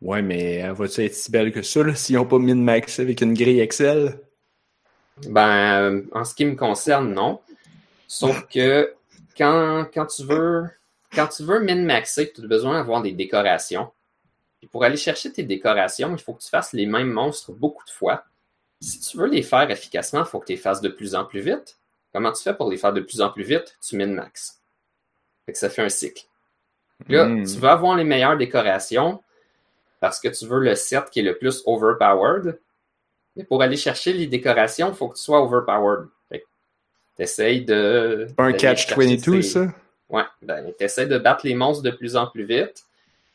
Ouais, 0.00 0.22
mais 0.22 0.56
elle 0.56 0.72
va-tu 0.72 1.04
être 1.04 1.14
si 1.14 1.30
belle 1.30 1.50
que 1.50 1.62
ça, 1.62 1.94
s'ils 1.94 2.16
n'ont 2.16 2.26
pas 2.26 2.38
mis 2.38 2.52
de 2.52 2.58
max 2.58 3.00
avec 3.00 3.20
une 3.20 3.34
grille 3.34 3.60
Excel? 3.60 4.20
Ben, 5.28 5.80
euh, 5.80 6.02
en 6.12 6.24
ce 6.24 6.34
qui 6.34 6.44
me 6.44 6.54
concerne, 6.54 7.12
non. 7.12 7.40
Sauf 8.06 8.46
que 8.52 8.92
quand, 9.36 9.86
quand 9.92 10.06
tu 10.06 10.24
veux 10.24 10.68
quand 11.14 11.28
tu 11.28 11.44
veux 11.44 11.60
min-maxer, 11.60 12.32
tu 12.32 12.42
as 12.42 12.46
besoin 12.46 12.74
d'avoir 12.74 13.02
des 13.02 13.12
décorations. 13.12 13.90
Pour 14.70 14.84
aller 14.84 14.96
chercher 14.96 15.32
tes 15.32 15.42
décorations, 15.42 16.14
il 16.14 16.20
faut 16.20 16.34
que 16.34 16.42
tu 16.42 16.48
fasses 16.48 16.72
les 16.72 16.86
mêmes 16.86 17.10
monstres 17.10 17.52
beaucoup 17.52 17.84
de 17.84 17.90
fois. 17.90 18.24
Si 18.80 19.00
tu 19.00 19.16
veux 19.16 19.26
les 19.26 19.42
faire 19.42 19.70
efficacement, 19.70 20.20
il 20.20 20.26
faut 20.26 20.40
que 20.40 20.46
tu 20.46 20.52
les 20.52 20.58
fasses 20.58 20.80
de 20.80 20.88
plus 20.88 21.14
en 21.14 21.24
plus 21.24 21.40
vite. 21.40 21.78
Comment 22.12 22.32
tu 22.32 22.42
fais 22.42 22.54
pour 22.54 22.70
les 22.70 22.76
faire 22.76 22.92
de 22.92 23.00
plus 23.00 23.20
en 23.20 23.30
plus 23.30 23.44
vite? 23.44 23.76
Tu 23.86 23.96
min-max. 23.96 24.60
ça 25.52 25.70
fait 25.70 25.82
un 25.82 25.88
cycle. 25.88 26.24
Là, 27.08 27.26
hmm. 27.26 27.44
tu 27.44 27.58
veux 27.58 27.68
avoir 27.68 27.96
les 27.96 28.04
meilleures 28.04 28.36
décorations 28.36 29.22
parce 30.00 30.20
que 30.20 30.28
tu 30.28 30.46
veux 30.46 30.60
le 30.60 30.74
set 30.74 31.10
qui 31.10 31.20
est 31.20 31.24
le 31.24 31.36
plus 31.36 31.62
overpowered. 31.66 32.58
Mais 33.36 33.44
pour 33.44 33.62
aller 33.62 33.76
chercher 33.76 34.12
les 34.12 34.26
décorations, 34.26 34.90
il 34.90 34.94
faut 34.94 35.08
que 35.08 35.16
tu 35.16 35.22
sois 35.22 35.42
overpowered. 35.42 36.08
Tu 37.16 37.22
essayes 37.22 37.64
de. 37.64 38.26
Un 38.38 38.52
catch-22, 38.52 39.42
ça? 39.42 39.72
Ouais, 40.08 40.24
ben, 40.42 40.72
tu 40.76 40.84
essaies 40.84 41.06
de 41.06 41.18
battre 41.18 41.46
les 41.46 41.54
monstres 41.54 41.82
de 41.82 41.90
plus 41.90 42.16
en 42.16 42.26
plus 42.26 42.44
vite. 42.44 42.84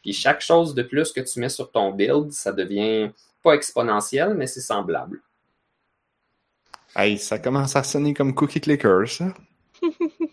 Puis 0.02 0.14
chaque 0.14 0.42
chose 0.42 0.74
de 0.74 0.84
plus 0.84 1.12
que 1.12 1.22
tu 1.22 1.40
mets 1.40 1.50
sur 1.50 1.72
ton 1.72 1.92
build, 1.92 2.32
ça 2.32 2.52
devient 2.52 3.12
pas 3.44 3.54
exponentiel, 3.54 4.34
mais 4.34 4.48
c'est 4.48 4.62
semblable. 4.62 5.22
Hey, 6.96 7.18
ça 7.18 7.38
commence 7.40 7.76
à 7.76 7.84
sonner 7.84 8.14
comme 8.14 8.34
Cookie 8.34 8.62
Clicker, 8.62 9.08
ça. 9.08 9.34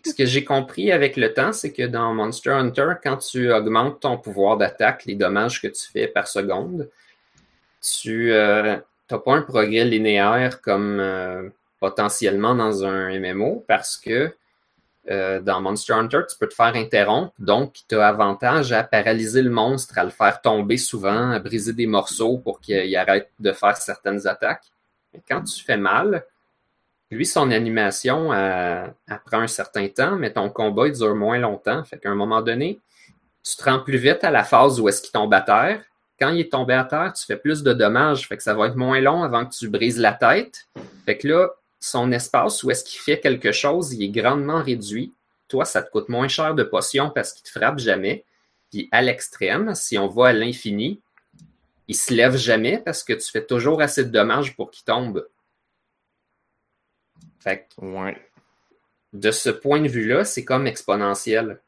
Ce 0.05 0.15
que 0.15 0.27
j'ai 0.27 0.45
compris 0.45 0.91
avec 0.91 1.17
le 1.17 1.33
temps, 1.33 1.53
c'est 1.53 1.73
que 1.73 1.83
dans 1.83 2.15
Monster 2.15 2.51
Hunter, 2.51 2.95
quand 3.03 3.19
tu 3.19 3.53
augmentes 3.53 4.01
ton 4.01 4.17
pouvoir 4.17 4.57
d'attaque, 4.57 5.05
les 5.05 5.15
dommages 5.15 5.61
que 5.61 5.69
tu 5.69 5.87
fais 5.91 6.09
par 6.09 6.27
seconde, 6.27 6.91
tu 7.81 8.31
n'as 8.31 8.81
euh, 9.13 9.19
pas 9.19 9.35
un 9.35 9.43
progrès 9.43 9.85
linéaire 9.85 10.61
comme 10.61 10.99
euh, 10.99 11.49
potentiellement 11.79 12.55
dans 12.55 12.85
un 12.85 13.19
MMO 13.19 13.65
parce 13.69 13.97
que 13.97 14.35
euh, 15.11 15.41
dans 15.41 15.61
Monster 15.61 15.93
Hunter, 15.93 16.21
tu 16.29 16.37
peux 16.39 16.49
te 16.49 16.55
faire 16.55 16.75
interrompre, 16.75 17.33
donc 17.39 17.75
tu 17.89 17.97
as 17.97 18.09
avantage 18.09 18.73
à 18.73 18.83
paralyser 18.83 19.43
le 19.43 19.51
monstre, 19.51 19.99
à 19.99 20.05
le 20.05 20.11
faire 20.11 20.41
tomber 20.41 20.79
souvent, 20.79 21.31
à 21.31 21.39
briser 21.39 21.73
des 21.73 21.87
morceaux 21.87 22.39
pour 22.39 22.61
qu'il 22.61 22.97
arrête 22.97 23.31
de 23.39 23.53
faire 23.53 23.77
certaines 23.77 24.27
attaques. 24.27 24.65
Mais 25.15 25.21
quand 25.29 25.43
tu 25.43 25.63
fais 25.63 25.77
mal, 25.77 26.25
lui, 27.11 27.25
son 27.25 27.51
animation 27.53 28.35
elle, 28.35 28.95
prend 29.27 29.41
un 29.41 29.47
certain 29.47 29.87
temps, 29.89 30.17
mais 30.17 30.33
ton 30.33 30.51
combat 30.51 30.89
il 30.89 30.93
dure 30.93 31.15
moins 31.15 31.39
longtemps. 31.39 31.85
Fait 31.85 31.99
qu'à 31.99 32.11
un 32.11 32.17
moment 32.17 32.43
donné, 32.43 32.81
tu 33.45 33.57
te 33.57 33.65
rends 33.65 33.79
plus 33.79 33.99
vite 33.99 34.25
à 34.25 34.31
la 34.31 34.43
phase 34.43 34.81
où 34.81 34.89
est-ce 34.89 35.01
qu'il 35.03 35.13
tombe 35.13 35.33
à 35.33 35.41
terre. 35.41 35.83
Quand 36.19 36.31
il 36.31 36.41
est 36.41 36.51
tombé 36.51 36.75
à 36.75 36.85
terre, 36.85 37.13
tu 37.13 37.25
fais 37.25 37.37
plus 37.37 37.63
de 37.63 37.73
dommages. 37.73 38.27
Fait 38.27 38.37
que 38.37 38.43
ça 38.43 38.55
va 38.55 38.67
être 38.67 38.77
moins 38.77 39.01
long 39.01 39.23
avant 39.23 39.47
que 39.47 39.55
tu 39.55 39.69
brises 39.69 39.99
la 39.99 40.15
tête. 40.15 40.67
Fait 41.05 41.17
que 41.17 41.29
là, 41.29 41.49
son 41.87 42.11
espace 42.13 42.63
où 42.63 42.71
est-ce 42.71 42.85
qu'il 42.85 43.01
fait 43.01 43.21
quelque 43.21 43.53
chose, 43.53 43.93
il 43.93 44.03
est 44.03 44.09
grandement 44.09 44.63
réduit. 44.63 45.13
Toi, 45.49 45.65
ça 45.65 45.83
te 45.83 45.91
coûte 45.91 46.09
moins 46.09 46.29
cher 46.29 46.55
de 46.55 46.65
potions 46.65 47.11
parce 47.11 47.33
qu'il 47.33 47.45
te 47.45 47.51
frappe 47.51 47.79
jamais. 47.79 48.25
Puis 48.71 48.89
à 48.91 49.03
l'extrême, 49.03 49.75
si 49.75 49.97
on 49.97 50.09
va 50.09 50.29
à 50.29 50.33
l'infini, 50.33 51.01
il 51.89 51.95
se 51.95 52.13
lève 52.13 52.37
jamais 52.37 52.79
parce 52.79 53.05
que 53.05 53.13
tu 53.13 53.31
fais 53.31 53.45
toujours 53.45 53.81
assez 53.81 54.05
de 54.05 54.11
dommages 54.11 54.57
pour 54.57 54.71
qu'il 54.71 54.85
tombe. 54.85 55.29
Fait 57.39 57.69
ouais. 57.79 58.21
de 59.13 59.31
ce 59.31 59.51
point 59.51 59.81
de 59.81 59.89
vue-là, 59.89 60.25
c'est 60.25 60.45
comme 60.45 60.67
exponentiel. 60.67 61.61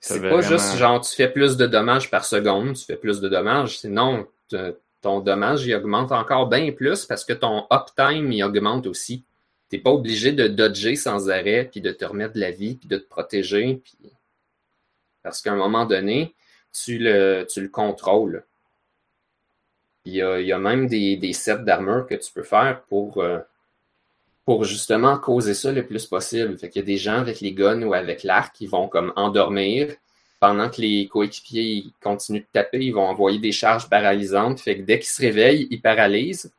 C'est 0.00 0.22
pas 0.22 0.40
juste 0.40 0.76
genre 0.76 1.02
tu 1.02 1.14
fais 1.14 1.28
plus 1.30 1.58
de 1.58 1.66
dommages 1.66 2.10
par 2.10 2.24
seconde, 2.24 2.74
tu 2.74 2.86
fais 2.86 2.96
plus 2.96 3.20
de 3.20 3.28
dommages. 3.28 3.80
Sinon, 3.80 4.26
ton 5.00 5.20
dommage 5.20 5.66
il 5.66 5.74
augmente 5.74 6.12
encore 6.12 6.48
bien 6.48 6.72
plus 6.72 7.04
parce 7.04 7.24
que 7.24 7.32
ton 7.32 7.66
uptime 7.70 8.30
il 8.32 8.42
augmente 8.42 8.86
aussi. 8.86 9.24
T'es 9.68 9.78
pas 9.78 9.90
obligé 9.90 10.32
de 10.32 10.48
dodger 10.48 10.96
sans 10.96 11.30
arrêt, 11.30 11.68
puis 11.70 11.80
de 11.80 11.92
te 11.92 12.04
remettre 12.04 12.34
de 12.34 12.40
la 12.40 12.50
vie, 12.50 12.74
puis 12.74 12.88
de 12.88 12.96
te 12.96 13.08
protéger. 13.08 13.80
Puis... 13.84 13.96
Parce 15.22 15.40
qu'à 15.40 15.52
un 15.52 15.56
moment 15.56 15.86
donné, 15.86 16.34
tu 16.72 16.98
le, 16.98 17.46
tu 17.48 17.60
le 17.60 17.68
contrôles. 17.68 18.44
Il 20.04 20.14
y, 20.14 20.22
a, 20.22 20.58
même 20.58 20.88
des, 20.88 21.16
des 21.16 21.32
sets 21.32 21.58
d'armure 21.58 22.06
que 22.06 22.14
tu 22.14 22.32
peux 22.32 22.42
faire 22.42 22.82
pour, 22.88 23.18
euh, 23.22 23.38
justement 24.62 25.18
causer 25.18 25.54
ça 25.54 25.70
le 25.70 25.86
plus 25.86 26.06
possible. 26.06 26.58
Fait 26.58 26.74
y 26.74 26.80
a 26.80 26.82
des 26.82 26.96
gens 26.96 27.18
avec 27.18 27.40
les 27.40 27.52
guns 27.52 27.82
ou 27.82 27.94
avec 27.94 28.24
l'arc 28.24 28.54
qui 28.56 28.66
vont 28.66 28.88
comme 28.88 29.12
endormir, 29.14 29.94
pendant 30.40 30.70
que 30.70 30.80
les 30.80 31.06
coéquipiers 31.06 31.84
continuent 32.02 32.40
de 32.40 32.46
taper, 32.50 32.78
ils 32.78 32.94
vont 32.94 33.06
envoyer 33.06 33.38
des 33.38 33.52
charges 33.52 33.88
paralysantes. 33.90 34.58
Fait 34.60 34.78
que 34.78 34.82
dès 34.82 34.98
qu'ils 34.98 35.08
se 35.08 35.20
réveillent, 35.20 35.68
ils 35.70 35.82
paralysent. 35.82 36.50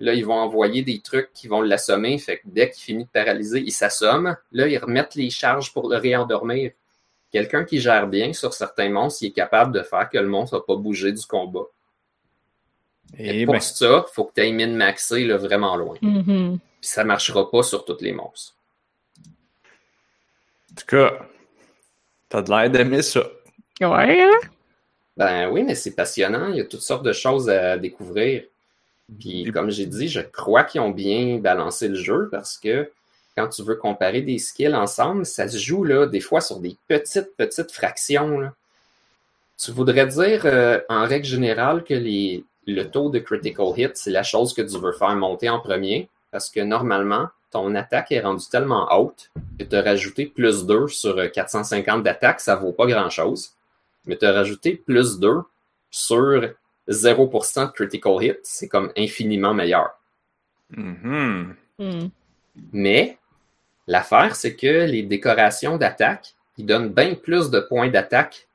Là, 0.00 0.14
ils 0.14 0.24
vont 0.24 0.38
envoyer 0.38 0.82
des 0.82 1.00
trucs 1.00 1.32
qui 1.34 1.46
vont 1.46 1.60
l'assommer. 1.60 2.16
Fait 2.18 2.38
que 2.38 2.44
dès 2.46 2.70
qu'il 2.70 2.82
finit 2.82 3.04
de 3.04 3.10
paralyser, 3.10 3.60
il 3.60 3.72
s'assomme. 3.72 4.34
Là, 4.52 4.66
ils 4.66 4.78
remettent 4.78 5.14
les 5.14 5.28
charges 5.28 5.74
pour 5.74 5.90
le 5.90 5.96
réendormir. 5.96 6.70
Quelqu'un 7.30 7.64
qui 7.64 7.80
gère 7.80 8.06
bien 8.06 8.32
sur 8.32 8.54
certains 8.54 8.88
monstres, 8.88 9.22
il 9.22 9.26
est 9.26 9.32
capable 9.32 9.72
de 9.72 9.82
faire 9.82 10.08
que 10.08 10.16
le 10.16 10.28
monstre 10.28 10.56
n'a 10.56 10.62
pas 10.62 10.76
bougé 10.76 11.12
du 11.12 11.26
combat. 11.26 11.66
Et 13.18 13.44
pour 13.44 13.54
ben... 13.54 13.60
ça, 13.60 14.06
il 14.08 14.14
faut 14.14 14.24
que 14.24 14.32
tu 14.34 14.40
aies 14.40 14.52
min-maxé 14.52 15.28
vraiment 15.28 15.76
loin. 15.76 15.96
Mm-hmm. 16.02 16.58
Puis 16.80 16.90
ça 16.90 17.02
ne 17.02 17.08
marchera 17.08 17.50
pas 17.50 17.62
sur 17.62 17.84
tous 17.84 18.00
les 18.00 18.12
monstres. 18.12 18.54
En 20.72 20.74
tout 20.76 20.86
cas, 20.86 21.28
T'as 22.28 22.42
de 22.42 22.50
l'air 22.50 22.70
d'aimer 22.70 23.02
ça. 23.02 23.22
Ouais. 23.80 24.22
Hein? 24.22 24.48
Ben 25.16 25.50
oui, 25.50 25.62
mais 25.62 25.74
c'est 25.74 25.94
passionnant. 25.94 26.48
Il 26.48 26.56
y 26.56 26.60
a 26.60 26.64
toutes 26.64 26.82
sortes 26.82 27.04
de 27.04 27.12
choses 27.12 27.48
à 27.48 27.76
découvrir. 27.76 28.44
Puis, 29.18 29.50
comme 29.52 29.70
j'ai 29.70 29.86
dit, 29.86 30.08
je 30.08 30.20
crois 30.20 30.64
qu'ils 30.64 30.80
ont 30.80 30.90
bien 30.90 31.38
balancé 31.38 31.88
le 31.88 31.94
jeu 31.94 32.28
parce 32.30 32.58
que 32.58 32.90
quand 33.36 33.48
tu 33.48 33.62
veux 33.62 33.76
comparer 33.76 34.20
des 34.20 34.38
skills 34.38 34.74
ensemble, 34.74 35.24
ça 35.24 35.48
se 35.48 35.56
joue 35.56 35.84
là, 35.84 36.06
des 36.06 36.20
fois 36.20 36.40
sur 36.40 36.60
des 36.60 36.76
petites, 36.88 37.36
petites 37.36 37.72
fractions. 37.72 38.50
Tu 39.56 39.70
voudrais 39.70 40.06
dire, 40.06 40.42
euh, 40.44 40.80
en 40.88 41.06
règle 41.06 41.26
générale, 41.26 41.84
que 41.84 41.94
les, 41.94 42.44
le 42.66 42.84
taux 42.84 43.10
de 43.10 43.18
critical 43.18 43.66
hit, 43.76 43.96
c'est 43.96 44.10
la 44.10 44.22
chose 44.22 44.54
que 44.54 44.62
tu 44.62 44.78
veux 44.78 44.92
faire 44.92 45.14
monter 45.16 45.48
en 45.48 45.60
premier? 45.60 46.08
Parce 46.30 46.50
que 46.50 46.60
normalement, 46.60 47.28
ton 47.50 47.74
attaque 47.74 48.12
est 48.12 48.20
rendue 48.20 48.48
tellement 48.50 48.88
haute 48.92 49.30
que 49.58 49.64
tu 49.64 49.76
as 49.76 49.82
rajouté 49.82 50.26
plus 50.26 50.66
2 50.66 50.88
sur 50.88 51.30
450 51.30 52.02
d'attaque, 52.02 52.40
ça 52.40 52.56
vaut 52.56 52.72
pas 52.72 52.86
grand-chose. 52.86 53.54
Mais 54.06 54.16
tu 54.16 54.26
as 54.26 54.32
rajouté 54.32 54.74
plus 54.74 55.18
2 55.18 55.40
sur 55.90 56.54
0% 56.88 57.66
de 57.66 57.72
critical 57.72 58.12
hit, 58.22 58.40
c'est 58.42 58.68
comme 58.68 58.92
infiniment 58.96 59.54
meilleur. 59.54 59.90
Mm-hmm. 60.76 61.54
Mm. 61.78 62.08
Mais 62.72 63.18
l'affaire, 63.86 64.36
c'est 64.36 64.56
que 64.56 64.86
les 64.86 65.02
décorations 65.02 65.76
d'attaque, 65.76 66.34
ils 66.56 66.66
donnent 66.66 66.90
bien 66.90 67.14
plus 67.14 67.50
de 67.50 67.60
points 67.60 67.88
d'attaque 67.88 68.48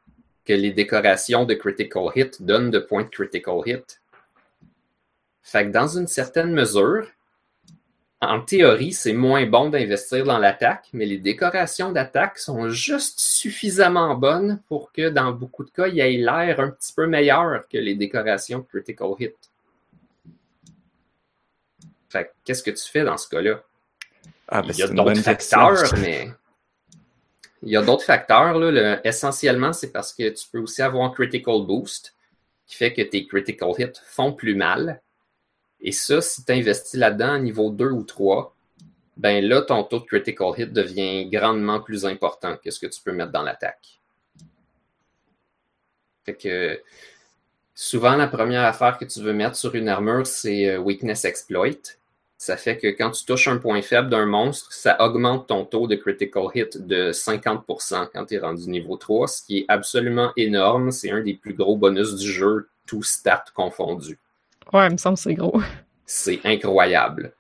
que 0.46 0.54
les 0.54 0.72
décorations 0.72 1.46
de 1.46 1.54
critical 1.54 2.04
hit 2.16 2.42
donnent 2.42 2.72
de 2.72 2.80
points 2.80 3.04
de 3.04 3.10
critical 3.10 3.62
hit. 3.66 4.02
Fait 5.42 5.66
que 5.66 5.72
dans 5.72 5.88
une 5.88 6.08
certaine 6.08 6.52
mesure, 6.52 7.08
en 8.28 8.42
théorie, 8.42 8.94
c'est 8.94 9.14
moins 9.14 9.46
bon 9.46 9.70
d'investir 9.70 10.24
dans 10.24 10.38
l'attaque, 10.38 10.88
mais 10.94 11.06
les 11.06 11.18
décorations 11.18 11.92
d'attaque 11.92 12.38
sont 12.38 12.70
juste 12.70 13.20
suffisamment 13.20 14.16
bonnes 14.16 14.62
pour 14.68 14.92
que 14.92 15.10
dans 15.10 15.32
beaucoup 15.32 15.64
de 15.64 15.72
cas, 15.72 15.88
il 15.88 16.00
ait 16.00 16.18
l'air 16.18 16.60
un 16.60 16.70
petit 16.70 16.94
peu 16.94 17.08
meilleur 17.08 17.68
que 17.68 17.78
les 17.78 17.96
décorations 17.96 18.62
Critical 18.62 19.10
Hit. 19.20 19.36
Fait 22.10 22.32
qu'est-ce 22.44 22.62
que 22.62 22.72
tu 22.72 22.90
fais 22.90 23.04
dans 23.04 23.18
ce 23.18 23.28
cas-là? 23.30 23.64
Ah, 24.48 24.62
ben 24.62 24.70
il 24.70 24.78
y 24.78 24.84
a 24.84 24.88
d'autres 24.88 25.22
facteurs, 25.22 25.94
mais. 26.00 26.30
Il 27.64 27.72
y 27.72 27.78
a 27.78 27.82
d'autres 27.82 28.04
facteurs. 28.04 28.60
Là. 28.60 29.00
Essentiellement, 29.04 29.74
c'est 29.74 29.92
parce 29.92 30.14
que 30.14 30.30
tu 30.30 30.46
peux 30.52 30.60
aussi 30.60 30.82
avoir 30.82 31.06
un 31.06 31.10
critical 31.10 31.66
boost 31.66 32.14
qui 32.68 32.76
fait 32.76 32.94
que 32.94 33.02
tes 33.02 33.26
critical 33.26 33.72
hits 33.78 34.00
font 34.06 34.34
plus 34.34 34.54
mal 34.54 35.02
et 35.84 35.92
ça, 35.92 36.22
si 36.22 36.46
tu 36.46 36.52
investis 36.54 36.98
là-dedans 36.98 37.34
à 37.34 37.40
niveau 37.40 37.70
2 37.70 37.92
ou 37.92 38.04
3, 38.04 38.56
ben 39.18 39.46
là, 39.46 39.62
ton 39.62 39.84
taux 39.84 40.00
de 40.00 40.06
critical 40.06 40.54
hit 40.58 40.72
devient 40.72 41.30
grandement 41.30 41.82
plus 41.82 42.06
important 42.06 42.58
que 42.64 42.72
ce 42.72 42.80
que 42.80 42.88
tu 42.88 43.02
peux 43.02 43.12
mettre 43.12 43.32
dans 43.32 43.44
l'attaque. 43.44 44.00
Fait 46.26 46.36
que 46.36 46.82
souvent, 47.76 48.16
la 48.16 48.28
première 48.28 48.64
affaire 48.64 48.98
que 48.98 49.06
tu 49.06 49.22
veux 49.22 49.34
mettre 49.34 49.58
sur 49.58 49.76
une 49.76 49.90
armure, 49.90 50.26
c'est 50.26 50.70
euh, 50.70 50.78
Weakness 50.78 51.26
Exploit. 51.26 51.98
Ça 52.38 52.58
fait 52.58 52.78
que 52.78 52.88
quand 52.88 53.12
tu 53.12 53.26
touches 53.26 53.48
un 53.50 53.58
point 53.58 53.82
faible 53.82 54.10
d'un 54.10 54.26
monstre, 54.26 54.72
ça 54.72 55.02
augmente 55.02 55.48
ton 55.48 55.66
taux 55.66 55.88
de 55.88 55.96
critical 55.96 56.46
hit 56.56 56.78
de 56.78 57.12
50% 57.12 58.08
quand 58.14 58.26
tu 58.26 58.36
es 58.36 58.40
rendu 58.40 58.70
niveau 58.70 58.96
3, 58.96 59.28
ce 59.28 59.44
qui 59.44 59.60
est 59.60 59.66
absolument 59.68 60.32
énorme. 60.38 60.92
C'est 60.92 61.12
un 61.12 61.22
des 61.22 61.34
plus 61.36 61.54
gros 61.54 61.78
bonus 61.78 62.16
du 62.16 62.32
jeu, 62.32 62.70
tout 62.86 63.04
stat 63.04 63.46
confondu. 63.54 64.18
Ouais, 64.72 64.88
il 64.88 64.94
me 64.94 64.98
semble 64.98 65.18
que 65.18 65.24
c'est 65.24 65.34
gros. 65.34 65.62
C'est 66.06 66.40
incroyable. 66.44 67.34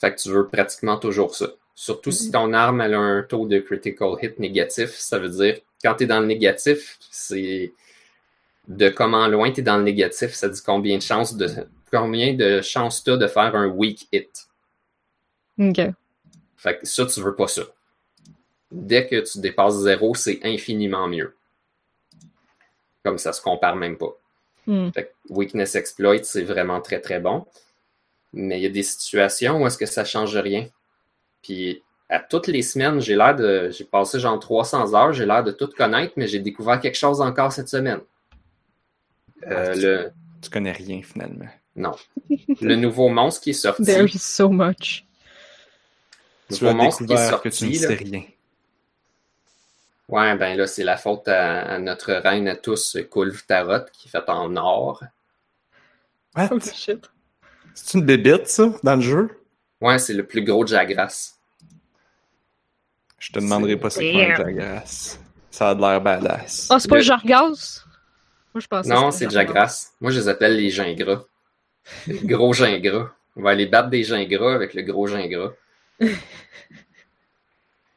Fait 0.00 0.14
que 0.14 0.20
tu 0.20 0.30
veux 0.30 0.46
pratiquement 0.46 0.98
toujours 0.98 1.34
ça. 1.34 1.48
Surtout 1.74 2.10
si 2.10 2.30
ton 2.30 2.52
arme 2.52 2.80
a 2.80 2.86
un 2.86 3.22
taux 3.22 3.46
de 3.46 3.58
critical 3.58 4.14
hit 4.20 4.38
négatif, 4.38 4.90
ça 4.90 5.18
veut 5.18 5.28
dire 5.28 5.58
quand 5.82 5.94
tu 5.94 6.04
es 6.04 6.06
dans 6.06 6.20
le 6.20 6.26
négatif, 6.26 6.98
c'est 7.10 7.72
de 8.68 8.88
comment 8.88 9.26
loin 9.26 9.50
tu 9.50 9.60
es 9.60 9.62
dans 9.62 9.78
le 9.78 9.82
négatif, 9.82 10.32
ça 10.34 10.48
dit 10.48 10.62
combien 10.64 10.96
de 10.96 11.02
chances 11.02 11.36
de 11.36 11.48
combien 11.90 12.34
de 12.34 12.60
chances 12.62 13.02
tu 13.04 13.10
as 13.10 13.16
de 13.16 13.26
faire 13.26 13.54
un 13.54 13.66
weak 13.66 14.08
hit. 14.12 14.48
OK. 15.58 15.80
Fait 16.56 16.78
que 16.78 16.86
ça, 16.86 17.06
tu 17.06 17.20
veux 17.20 17.34
pas 17.34 17.48
ça. 17.48 17.62
Dès 18.70 19.06
que 19.06 19.20
tu 19.20 19.40
dépasses 19.40 19.78
zéro, 19.80 20.14
c'est 20.14 20.40
infiniment 20.44 21.08
mieux. 21.08 21.34
Comme 23.04 23.18
ça 23.18 23.32
se 23.32 23.42
compare 23.42 23.76
même 23.76 23.98
pas. 23.98 24.16
Hmm. 24.66 24.90
weakness 25.28 25.74
exploit, 25.74 26.22
c'est 26.22 26.42
vraiment 26.44 26.80
très 26.80 27.00
très 27.00 27.18
bon. 27.20 27.44
Mais 28.32 28.58
il 28.58 28.62
y 28.62 28.66
a 28.66 28.70
des 28.70 28.82
situations 28.84 29.60
où 29.60 29.66
est-ce 29.66 29.76
que 29.76 29.86
ça 29.86 30.04
change 30.04 30.36
rien. 30.36 30.66
Puis 31.42 31.82
à 32.08 32.20
toutes 32.20 32.46
les 32.46 32.62
semaines, 32.62 33.00
j'ai 33.00 33.16
l'air 33.16 33.34
de. 33.34 33.70
J'ai 33.70 33.84
passé 33.84 34.20
genre 34.20 34.38
300 34.38 34.94
heures, 34.94 35.12
j'ai 35.12 35.26
l'air 35.26 35.42
de 35.42 35.50
tout 35.50 35.68
connaître, 35.68 36.12
mais 36.16 36.28
j'ai 36.28 36.38
découvert 36.38 36.78
quelque 36.80 36.96
chose 36.98 37.20
encore 37.20 37.52
cette 37.52 37.68
semaine. 37.68 38.00
Euh, 39.48 39.66
Ah, 39.68 39.74
tu, 39.74 39.80
le... 39.80 40.10
tu 40.42 40.50
connais 40.50 40.72
rien 40.72 41.02
finalement. 41.02 41.48
Non. 41.74 41.92
le 42.60 42.76
nouveau 42.76 43.08
monstre 43.08 43.40
qui 43.42 43.50
est 43.50 43.52
sorti. 43.54 43.84
There 43.84 44.04
is 44.06 44.18
so 44.18 44.48
much. 44.48 45.04
Le 46.50 46.56
Tu 46.56 46.64
nouveau 46.64 46.78
as 46.80 46.84
monstre 46.84 47.06
qui 47.06 47.12
est 47.14 47.28
sorti. 47.28 47.48
que 47.50 47.54
tu 47.54 47.64
ne 47.66 47.72
sais 47.74 47.94
rien. 47.94 48.22
Ouais, 50.12 50.36
ben 50.36 50.56
là, 50.58 50.66
c'est 50.66 50.84
la 50.84 50.96
faute 50.98 51.26
à, 51.26 51.62
à 51.62 51.78
notre 51.78 52.12
reine 52.12 52.46
à 52.46 52.54
tous, 52.54 52.98
Kulv 53.10 53.44
Tarot, 53.46 53.86
qui 53.92 54.08
est 54.08 54.10
faite 54.10 54.28
en 54.28 54.54
or. 54.56 55.02
What? 56.36 56.50
Shit. 56.74 57.10
C'est 57.74 57.98
une 57.98 58.04
bébite, 58.04 58.46
ça, 58.46 58.70
dans 58.82 58.96
le 58.96 59.00
jeu? 59.00 59.30
Ouais, 59.80 59.98
c'est 59.98 60.12
le 60.12 60.24
plus 60.26 60.44
gros 60.44 60.64
de 60.64 60.68
Jagras. 60.68 61.32
Je 63.18 63.32
te 63.32 63.38
demanderai 63.38 63.76
pas 63.78 63.88
c'est 63.88 64.12
quoi 64.36 64.52
grâce. 64.52 65.18
Ça 65.50 65.70
a 65.70 65.74
de 65.74 65.80
l'air 65.80 66.00
badass. 66.00 66.68
Ah, 66.70 66.78
c'est 66.78 66.88
pas 66.88 66.96
Le- 66.96 67.02
Jargas? 67.02 67.84
Moi, 68.54 68.60
je 68.60 68.66
pensais 68.66 68.88
Non, 68.90 69.08
que 69.08 69.14
c'est 69.14 69.30
Jagras. 69.30 69.92
Moi, 70.00 70.10
je 70.10 70.20
les 70.20 70.28
appelle 70.28 70.56
les 70.56 70.68
gingras. 70.70 71.22
Les 72.06 72.18
gros 72.20 72.52
gingras. 72.52 73.08
On 73.36 73.42
va 73.42 73.50
aller 73.50 73.66
battre 73.66 73.88
des 73.88 74.04
gingras 74.04 74.54
avec 74.54 74.74
le 74.74 74.82
gros 74.82 75.06
gingras. 75.06 75.52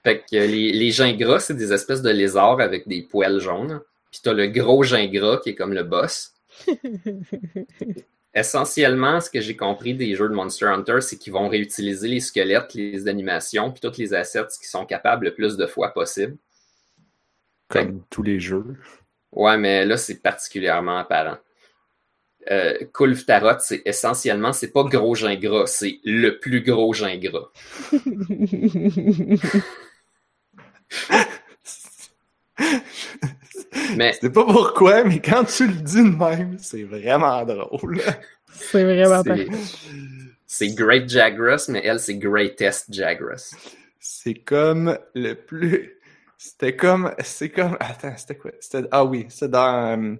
Fait 0.06 0.20
que 0.20 0.36
les, 0.36 0.72
les 0.72 0.92
gingras, 0.92 1.40
c'est 1.40 1.56
des 1.56 1.74
espèces 1.74 2.04
de 2.04 2.12
lézards 2.12 2.62
avec 2.62 2.88
des 2.88 3.02
poils 3.02 3.40
jaunes. 3.40 3.82
Puis 4.12 4.22
t'as 4.24 4.34
le 4.34 4.46
gros 4.46 4.84
gingras 4.84 5.38
qui 5.38 5.50
est 5.50 5.56
comme 5.56 5.74
le 5.74 5.82
boss. 5.82 6.36
Essentiellement, 8.36 9.20
ce 9.20 9.32
que 9.32 9.42
j'ai 9.42 9.56
compris 9.56 9.96
des 9.96 10.16
jeux 10.16 10.30
de 10.30 10.36
Monster 10.36 10.68
Hunter, 10.68 11.02
c'est 11.02 11.18
qu'ils 11.18 11.34
vont 11.34 11.48
réutiliser 11.48 12.08
les 12.08 12.20
squelettes, 12.20 12.76
les 12.76 13.08
animations, 13.08 13.72
puis 13.72 13.82
toutes 13.82 13.98
les 13.98 14.14
assets 14.14 14.46
qui 14.62 14.68
sont 14.68 14.86
capables 14.86 15.26
le 15.26 15.34
plus 15.34 15.58
de 15.58 15.66
fois 15.66 15.92
possible. 15.92 16.38
Comme 17.68 18.04
tous 18.12 18.22
les 18.22 18.40
jeux. 18.40 18.78
Ouais, 19.32 19.58
mais 19.58 19.88
là, 19.88 19.98
c'est 19.98 20.22
particulièrement 20.22 21.00
apparent. 21.00 21.38
Euh, 22.52 22.78
Kulf 22.94 23.26
Tarot, 23.26 23.58
c'est 23.60 23.82
essentiellement, 23.86 24.54
c'est 24.54 24.72
pas 24.72 24.84
gros 24.84 25.16
gingras, 25.16 25.66
c'est 25.66 26.00
le 26.04 26.38
plus 26.38 26.62
gros 26.62 26.94
gingras. 26.94 27.50
mais 33.98 34.14
C'est 34.22 34.30
pas 34.32 34.46
pourquoi, 34.46 35.04
mais 35.04 35.20
quand 35.20 35.44
tu 35.46 35.68
le 35.68 35.74
dis 35.74 35.98
de 36.04 36.16
même, 36.16 36.58
c'est 36.60 36.84
vraiment 36.84 37.44
drôle. 37.46 38.02
C'est 38.52 38.84
vraiment 38.84 39.24
pas. 39.24 39.36
c'est, 40.46 40.70
Great 40.70 41.10
Jagras, 41.10 41.66
mais 41.70 41.82
elle, 41.84 42.00
c'est 42.00 42.18
Greatest 42.18 42.94
Jagras. 42.94 43.54
C'est 44.00 44.36
comme 44.36 44.98
le 45.14 45.34
plus. 45.34 46.00
C'était 46.38 46.76
comme. 46.76 47.14
C'est 47.20 47.50
comme. 47.50 47.76
Attends, 47.80 48.16
c'était 48.18 48.38
quoi? 48.38 48.52
C'était... 48.60 48.88
Ah 48.92 49.04
oui, 49.04 49.26
c'est 49.30 49.50
dans. 49.52 50.00
euh, 50.00 50.16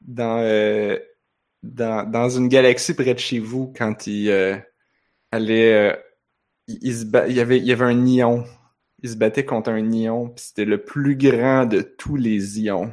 Dans, 0.00 0.38
euh, 0.42 0.98
dans. 1.62 2.08
Dans 2.08 2.28
une 2.30 2.48
galaxie 2.48 2.94
près 2.94 3.14
de 3.14 3.18
chez 3.18 3.38
vous, 3.40 3.72
quand 3.76 4.06
il 4.06 4.30
euh, 4.30 4.56
allait. 5.32 5.72
euh, 5.92 5.96
il, 6.68 6.78
il 6.82 6.94
se 6.96 7.04
ba- 7.04 7.26
il 7.26 7.34
y 7.34 7.40
avait, 7.40 7.58
il 7.58 7.64
y 7.64 7.72
avait 7.72 7.84
un 7.86 8.06
ion. 8.06 8.44
Il 9.02 9.10
se 9.10 9.16
battait 9.16 9.44
contre 9.44 9.70
un 9.70 9.92
ion, 9.92 10.28
puis 10.30 10.44
c'était 10.44 10.64
le 10.64 10.82
plus 10.82 11.16
grand 11.16 11.66
de 11.66 11.80
tous 11.82 12.16
les 12.16 12.60
ions. 12.60 12.92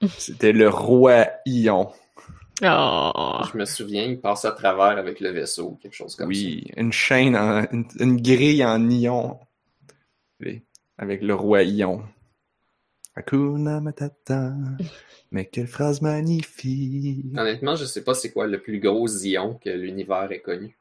C'était 0.18 0.52
le 0.52 0.68
roi 0.68 1.26
ion. 1.46 1.92
Oh. 2.64 3.40
Je 3.52 3.56
me 3.58 3.64
souviens, 3.64 4.04
il 4.04 4.20
passe 4.20 4.44
à 4.44 4.52
travers 4.52 4.98
avec 4.98 5.20
le 5.20 5.30
vaisseau, 5.30 5.78
quelque 5.80 5.94
chose 5.94 6.14
comme 6.16 6.28
Oui, 6.28 6.64
une 6.76 6.92
chaîne, 6.92 7.36
en- 7.36 7.66
une, 7.72 7.86
une 8.00 8.20
grille 8.20 8.64
en 8.64 8.88
ion. 8.90 9.38
Avec 10.98 11.22
le 11.22 11.34
roi 11.34 11.62
ion. 11.62 12.02
Hakuna 13.14 13.80
Matata. 13.80 14.54
Mais 15.32 15.46
quelle 15.46 15.66
phrase 15.66 16.02
magnifique. 16.02 17.24
ça. 17.34 17.42
Honnêtement, 17.42 17.74
je 17.76 17.84
sais 17.84 18.02
pas 18.04 18.14
c'est 18.14 18.32
quoi 18.32 18.46
le 18.46 18.60
plus 18.60 18.80
gros 18.80 19.08
ion 19.08 19.54
que 19.54 19.70
l'univers 19.70 20.30
ait 20.30 20.40
connu. 20.40 20.76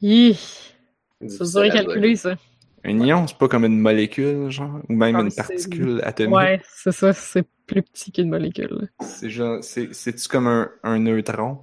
Hi. 0.00 0.38
C'est 1.26 1.50
dur 1.50 1.60
à 1.60 1.68
calculer, 1.70 2.16
ça. 2.16 2.36
Un 2.88 3.04
ion, 3.04 3.26
c'est 3.26 3.36
pas 3.36 3.48
comme 3.48 3.64
une 3.64 3.78
molécule, 3.78 4.50
genre, 4.50 4.80
ou 4.88 4.94
même 4.94 5.16
une 5.16 5.32
particule 5.32 6.00
atomique. 6.04 6.34
Ouais, 6.34 6.62
c'est 6.74 6.92
ça, 6.92 7.12
c'est 7.12 7.46
plus 7.66 7.82
petit 7.82 8.10
qu'une 8.10 8.30
molécule. 8.30 8.88
C'est 9.00 9.28
genre, 9.28 9.62
c'est, 9.62 9.92
c'est-tu 9.92 10.26
comme 10.26 10.46
un, 10.46 10.70
un 10.82 10.98
neutron? 10.98 11.58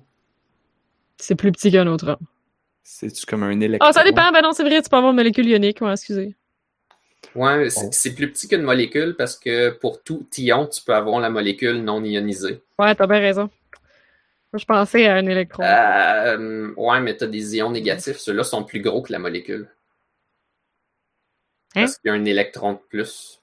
C'est 1.17 1.35
plus 1.35 1.51
petit 1.51 1.71
qu'un 1.71 1.87
homme. 1.87 2.17
C'est-tu 2.83 3.25
comme 3.25 3.41
un 3.43 3.59
électron? 3.59 3.89
Ah, 3.89 3.93
ça 3.93 4.03
dépend. 4.03 4.31
Ben 4.31 4.41
non, 4.41 4.51
c'est 4.51 4.63
vrai, 4.63 4.81
tu 4.81 4.89
peux 4.89 4.97
avoir 4.97 5.11
une 5.11 5.15
molécule 5.15 5.47
ionique. 5.47 5.81
Ouais, 5.81 5.91
excusez. 5.91 6.35
Ouais, 7.33 7.69
c'est 7.69 8.13
plus 8.13 8.31
petit 8.31 8.47
qu'une 8.47 8.61
molécule 8.61 9.15
parce 9.17 9.37
que 9.37 9.71
pour 9.71 10.03
tout 10.03 10.27
ion, 10.37 10.67
tu 10.67 10.83
peux 10.83 10.93
avoir 10.93 11.19
la 11.19 11.29
molécule 11.29 11.83
non 11.83 12.03
ionisée. 12.03 12.61
Ouais, 12.77 12.93
t'as 12.93 13.07
bien 13.07 13.19
raison. 13.19 13.49
Moi, 14.53 14.59
je 14.59 14.65
pensais 14.65 15.07
à 15.07 15.15
un 15.15 15.25
électron. 15.25 15.63
Euh, 15.63 16.71
ouais, 16.77 17.01
mais 17.01 17.17
t'as 17.17 17.27
des 17.27 17.57
ions 17.57 17.71
négatifs. 17.71 18.17
Ceux-là 18.17 18.43
sont 18.43 18.63
plus 18.63 18.79
gros 18.79 19.01
que 19.01 19.11
la 19.11 19.19
molécule. 19.19 19.67
Hein? 21.75 21.81
Parce 21.81 21.97
qu'il 21.97 22.09
y 22.09 22.11
a 22.11 22.13
un 22.13 22.25
électron 22.25 22.73
de 22.73 22.79
plus. 22.89 23.41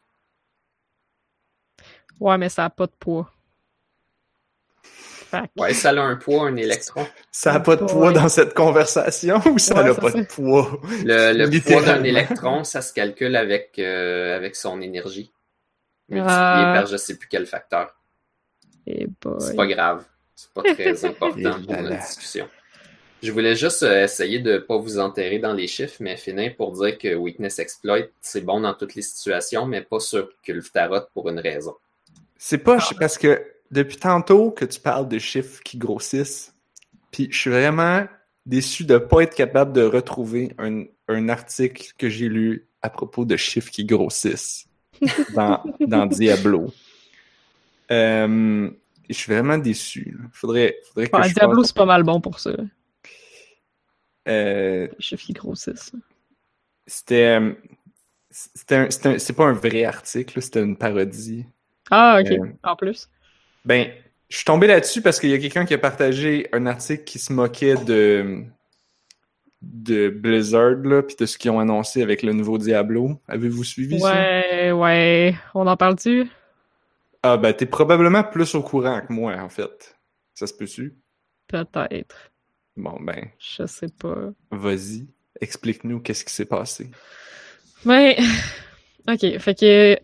Ouais, 2.21 2.39
mais 2.39 2.49
ça 2.49 2.67
a 2.67 2.71
pas 2.71 2.87
de 2.87 2.93
poids. 2.99 3.31
Fait 4.83 5.43
que- 5.57 5.61
Ouais, 5.63 5.75
ça 5.75 5.91
a 5.91 6.01
un 6.01 6.17
poids, 6.17 6.47
un 6.49 6.57
électron. 6.57 7.07
Ça 7.31 7.55
a 7.55 7.61
pas 7.61 7.77
de 7.77 7.83
Ouais. 7.85 7.93
poids 7.93 8.13
dans 8.13 8.29
cette 8.29 8.55
conversation 8.55 9.41
ou 9.47 9.59
ça 9.59 9.75
Ouais, 9.77 9.85
n'a 9.85 9.95
ça, 9.95 10.01
pas 10.01 10.11
de 10.11 10.23
poids? 10.25 10.79
Le, 11.05 11.33
le 11.33 11.61
poids 11.61 11.83
d'un 11.83 12.05
électron, 12.05 12.65
ça 12.65 12.83
se 12.83 12.93
calcule 12.93 13.35
avec, 13.37 13.79
euh, 13.79 14.37
avec 14.37 14.57
son 14.57 14.81
énergie. 14.83 15.33
Multiplié 16.09 16.37
Ah. 16.39 16.73
par 16.77 16.87
je 16.87 16.97
sais 16.99 17.17
plus 17.17 17.29
quel 17.29 17.47
facteur. 17.47 17.95
Eh. 18.87 19.07
C'est 19.39 19.57
pas 19.57 19.67
grave. 19.67 20.05
C'est 20.35 20.53
pas 20.53 20.63
très 20.63 21.05
important 21.07 21.63
pour 21.63 21.77
notre 21.83 21.99
discussion. 22.01 22.49
Je 23.23 23.31
voulais 23.31 23.55
juste 23.55 23.85
euh, 23.85 24.05
essayer 24.05 24.41
de 24.41 24.59
pas 24.59 24.77
vous 24.77 24.99
enterrer 24.99 25.39
dans 25.39 25.53
les 25.53 25.69
chiffres, 25.69 25.97
mais 26.01 26.17
finir 26.17 26.57
pour 26.57 26.73
dire 26.73 26.99
que 26.99 27.15
Weakness 27.15 27.61
Exploit, 27.61 28.09
c'est 28.21 28.41
bon 28.41 28.61
dans 28.61 28.75
toutes 28.75 28.95
les 28.97 29.03
situations, 29.03 29.65
mais 29.67 29.81
pas 29.83 30.01
sur 30.01 30.29
Tarot 30.73 31.03
pour 31.15 31.29
une 31.29 31.39
raison. 31.39 31.75
C'est 32.37 32.59
pas 32.59 32.79
parce 32.99 33.19
que 33.19 33.41
depuis 33.71 33.97
tantôt 33.97 34.51
que 34.51 34.65
tu 34.65 34.81
parles 34.81 35.09
de 35.09 35.19
chiffres 35.21 35.63
qui 35.63 35.79
grossissent, 35.79 36.53
puis 37.13 37.29
je 37.31 37.39
suis 37.39 37.51
vraiment 37.51 38.07
déçu 38.45 38.85
de 38.85 38.99
pas 38.99 39.21
être 39.21 39.37
capable 39.37 39.73
de 39.73 39.83
retrouver 39.83 40.53
un, 40.59 40.85
un 41.07 41.29
article 41.29 41.93
que 41.97 42.09
j'ai 42.09 42.29
lu 42.29 42.67
à 42.83 42.91
propos 42.91 43.25
de 43.25 43.37
chiffres 43.37 43.71
qui 43.71 43.85
grossissent 43.85 44.67
dans, 45.37 45.63
dans 45.79 46.07
Diablo. 46.07 46.73
Euh, 47.93 48.69
je 49.09 49.15
suis 49.15 49.33
vraiment 49.33 49.59
déçu. 49.59 50.17
Faudrait, 50.33 50.79
faudrait 50.89 51.09
que 51.09 51.17
Ouais, 51.17 51.29
je 51.29 51.35
Diablo, 51.35 51.59
fasse- 51.61 51.69
c'est 51.69 51.77
pas 51.77 51.85
mal 51.87 52.03
bon 52.03 52.21
pour 52.21 52.41
ça. 52.41 52.51
Euh, 54.29 54.89
Les 54.89 55.01
chiffres 55.01 55.25
qui 55.25 55.33
grossissent. 55.33 55.93
c'était, 56.87 57.39
euh, 57.41 57.53
c'était 58.31 58.77
un- 58.77 59.19
c'est 59.19 59.33
pas 59.35 59.45
un 59.47 59.53
vrai 59.53 59.85
article, 59.85 60.41
c'était 60.43 60.63
une 60.63 60.77
parodie. 60.77 61.45
Ah, 61.91 62.19
ok. 62.21 62.31
Euh, 62.33 62.39
En 62.63 62.77
plus. 62.77 63.09
Ben, 63.65 63.93
je 64.29 64.37
suis 64.37 64.45
tombé 64.45 64.67
là-dessus 64.67 65.03
parce 65.03 65.21
qu'il 65.21 65.31
y 65.31 65.35
a 65.35 65.39
quelqu'un 65.39 65.65
qui 65.65 65.75
a 65.75 65.79
partagé 65.79 66.49
un 66.53 66.67
article 66.67 67.05
qui 67.05 67.19
se 67.19 67.33
moquait 67.33 67.77
de 67.85 68.45
de 69.61 70.09
Blizzard 70.09 70.77
là, 70.83 71.03
puis 71.03 71.15
de 71.17 71.25
ce 71.25 71.39
qu'ils 71.39 71.51
ont 71.53 71.61
annoncé 71.61 72.03
avec 72.03 72.23
le 72.25 72.33
nouveau 72.33 72.59
Diablo. 72.59 73.21
Avez-vous 73.29 73.63
suivi 73.63 74.01
ça? 74.01 74.07
Ouais, 74.07 74.73
ouais. 74.73 75.35
On 75.55 75.67
en 75.69 75.77
parle-tu? 75.77 76.29
Ah 77.23 77.37
ben, 77.37 77.53
t'es 77.53 77.67
probablement 77.67 78.25
plus 78.25 78.55
au 78.57 78.63
courant 78.63 79.01
que 79.01 79.13
moi 79.13 79.37
en 79.37 79.49
fait. 79.49 79.97
Ça 80.35 80.47
se 80.49 80.55
peut-tu? 80.55 80.97
Peut-être. 81.47 82.32
Bon 82.77 82.97
ben, 83.01 83.27
Je 83.39 83.67
sais 83.67 83.89
pas. 83.89 84.31
vas-y, 84.51 85.07
explique-nous 85.41 86.01
qu'est-ce 86.01 86.25
qui 86.25 86.33
s'est 86.33 86.47
passé. 86.47 86.91
Mais, 87.85 88.17
ok. 89.09 89.39
Fait 89.39 89.55
que, 89.59 89.99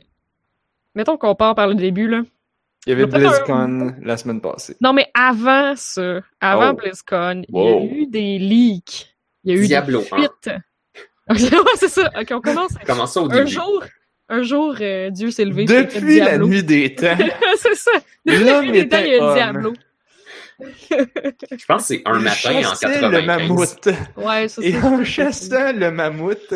mettons 0.94 1.16
qu'on 1.16 1.34
part 1.34 1.54
par 1.54 1.66
le 1.68 1.74
début, 1.74 2.08
là. 2.08 2.22
Il 2.86 2.90
y 2.90 2.92
avait 2.92 3.06
BlizzCon 3.06 3.96
la 4.02 4.16
semaine 4.16 4.40
passée. 4.40 4.76
Non, 4.80 4.92
mais 4.92 5.06
avant 5.14 5.74
ça, 5.76 6.20
avant 6.40 6.70
Oh. 6.72 6.74
BlizzCon, 6.76 7.42
il 7.48 7.54
y 7.54 7.68
a 7.68 7.84
eu 7.84 8.06
des 8.06 8.38
leaks. 8.38 9.14
Il 9.44 9.54
y 9.54 9.58
a 9.58 9.62
eu 9.62 9.66
Diablo 9.66 10.00
des 10.00 10.04
fuites. 10.06 10.50
ouais, 11.30 11.60
c'est 11.76 11.88
ça. 11.88 12.10
Ok, 12.18 12.28
on 12.30 12.40
commence. 12.40 12.72
Comment 12.86 13.06
ça 13.06 13.20
au 13.20 13.30
Un 13.30 13.34
début? 13.44 13.50
jour, 13.50 13.84
un 14.30 14.42
jour, 14.42 14.74
euh, 14.80 15.10
Dieu 15.10 15.30
s'est 15.30 15.44
levé. 15.44 15.64
Depuis 15.66 16.18
la 16.20 16.38
nuit 16.38 16.62
des 16.62 16.94
temps, 16.94 17.16
c'est 17.56 17.74
ça. 17.74 17.90
Depuis 18.24 18.72
les 18.72 18.88
temps, 18.88 18.98
il 19.04 19.12
y 19.12 19.14
a 19.16 19.22
homme. 19.24 19.34
Diablo. 19.34 19.72
Je 20.60 21.64
pense 21.66 21.82
que 21.82 21.94
c'est 21.94 22.02
un 22.04 22.18
Il 22.18 22.24
matin 22.24 22.58
en 22.58 22.62
chassait 22.74 23.00
95. 23.00 23.12
le 23.12 23.22
mammouth. 23.22 23.88
Ouais, 24.16 24.48
ça 24.48 24.62
Et 24.62 24.76
en 24.78 25.04
chassant 25.04 25.72
le 25.72 25.90
mammouth, 25.90 26.54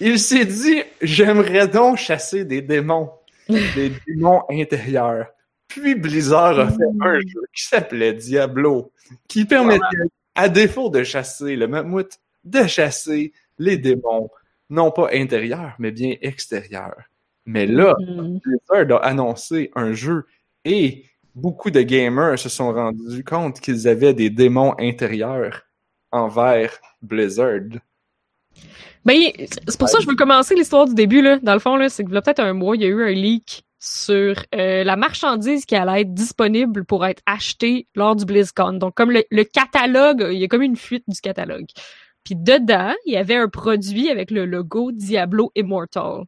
il 0.00 0.18
s'est 0.18 0.44
dit 0.44 0.82
J'aimerais 1.00 1.68
donc 1.68 1.96
chasser 1.96 2.44
des 2.44 2.60
démons, 2.62 3.10
des 3.48 3.92
démons 4.06 4.42
intérieurs. 4.50 5.28
Puis 5.68 5.94
Blizzard 5.94 6.58
a 6.58 6.68
fait 6.68 6.84
un 7.00 7.20
jeu 7.20 7.42
qui 7.54 7.64
s'appelait 7.64 8.12
Diablo, 8.12 8.92
qui 9.28 9.44
permettait, 9.44 9.80
à 10.34 10.48
défaut 10.48 10.90
de 10.90 11.02
chasser 11.04 11.56
le 11.56 11.68
mammouth, 11.68 12.18
de 12.44 12.66
chasser 12.66 13.32
les 13.58 13.76
démons, 13.78 14.30
non 14.68 14.90
pas 14.90 15.10
intérieurs, 15.12 15.74
mais 15.78 15.90
bien 15.92 16.16
extérieurs. 16.22 17.02
Mais 17.46 17.66
là, 17.66 17.96
Hmm. 17.98 18.38
Blizzard 18.44 19.02
a 19.02 19.06
annoncé 19.06 19.70
un 19.74 19.92
jeu 19.92 20.26
et 20.64 21.04
beaucoup 21.34 21.70
de 21.70 21.82
gamers 21.82 22.38
se 22.38 22.48
sont 22.48 22.72
rendus 22.72 23.24
compte 23.24 23.60
qu'ils 23.60 23.88
avaient 23.88 24.14
des 24.14 24.30
démons 24.30 24.74
intérieurs 24.78 25.62
envers 26.12 26.72
Blizzard. 27.02 27.80
Ben, 29.04 29.18
c'est 29.38 29.78
pour 29.78 29.88
ça 29.88 29.98
que 29.98 30.04
je 30.04 30.08
veux 30.08 30.16
commencer 30.16 30.54
l'histoire 30.54 30.86
du 30.86 30.94
début, 30.94 31.22
là. 31.22 31.38
Dans 31.38 31.54
le 31.54 31.60
fond, 31.60 31.76
là, 31.76 31.88
c'est 31.88 32.04
que 32.04 32.10
peut-être 32.10 32.40
un 32.40 32.52
mois, 32.52 32.76
il 32.76 32.82
y 32.82 32.84
a 32.84 32.88
eu 32.88 33.02
un 33.02 33.12
leak 33.12 33.64
sur 33.78 34.44
euh, 34.54 34.84
la 34.84 34.96
marchandise 34.96 35.64
qui 35.64 35.74
allait 35.74 36.02
être 36.02 36.12
disponible 36.12 36.84
pour 36.84 37.06
être 37.06 37.22
achetée 37.24 37.86
lors 37.94 38.14
du 38.14 38.26
BlizzCon. 38.26 38.74
Donc, 38.74 38.94
comme 38.94 39.10
le, 39.10 39.24
le 39.30 39.44
catalogue, 39.44 40.28
il 40.30 40.38
y 40.38 40.44
a 40.44 40.48
comme 40.48 40.62
une 40.62 40.76
fuite 40.76 41.04
du 41.08 41.18
catalogue. 41.20 41.66
Puis 42.24 42.36
dedans, 42.36 42.92
il 43.06 43.14
y 43.14 43.16
avait 43.16 43.36
un 43.36 43.48
produit 43.48 44.10
avec 44.10 44.30
le 44.30 44.44
logo 44.44 44.92
Diablo 44.92 45.50
Immortal. 45.54 46.24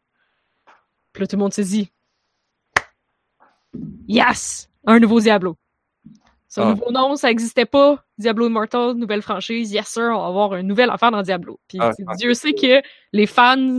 Puis 1.12 1.22
là, 1.22 1.26
tout 1.26 1.36
le 1.36 1.42
monde 1.42 1.52
s'est 1.52 1.64
dit 1.64 1.90
Yes! 4.08 4.71
Un 4.86 4.98
nouveau 4.98 5.20
Diablo. 5.20 5.56
C'est 6.48 6.60
un 6.60 6.64
Ah. 6.66 6.70
nouveau 6.70 6.90
nom, 6.90 7.16
ça 7.16 7.30
existait 7.30 7.64
pas. 7.64 8.04
Diablo 8.18 8.46
Immortal, 8.48 8.92
nouvelle 8.94 9.22
franchise. 9.22 9.72
Yes, 9.72 9.86
sir, 9.88 10.10
on 10.12 10.18
va 10.20 10.26
avoir 10.26 10.54
une 10.56 10.66
nouvelle 10.66 10.90
affaire 10.90 11.10
dans 11.10 11.22
Diablo. 11.22 11.58
Puis 11.68 11.78
Ah, 11.80 11.92
ah. 12.06 12.14
Dieu 12.16 12.34
sait 12.34 12.52
que 12.52 12.82
les 13.12 13.26
fans 13.26 13.78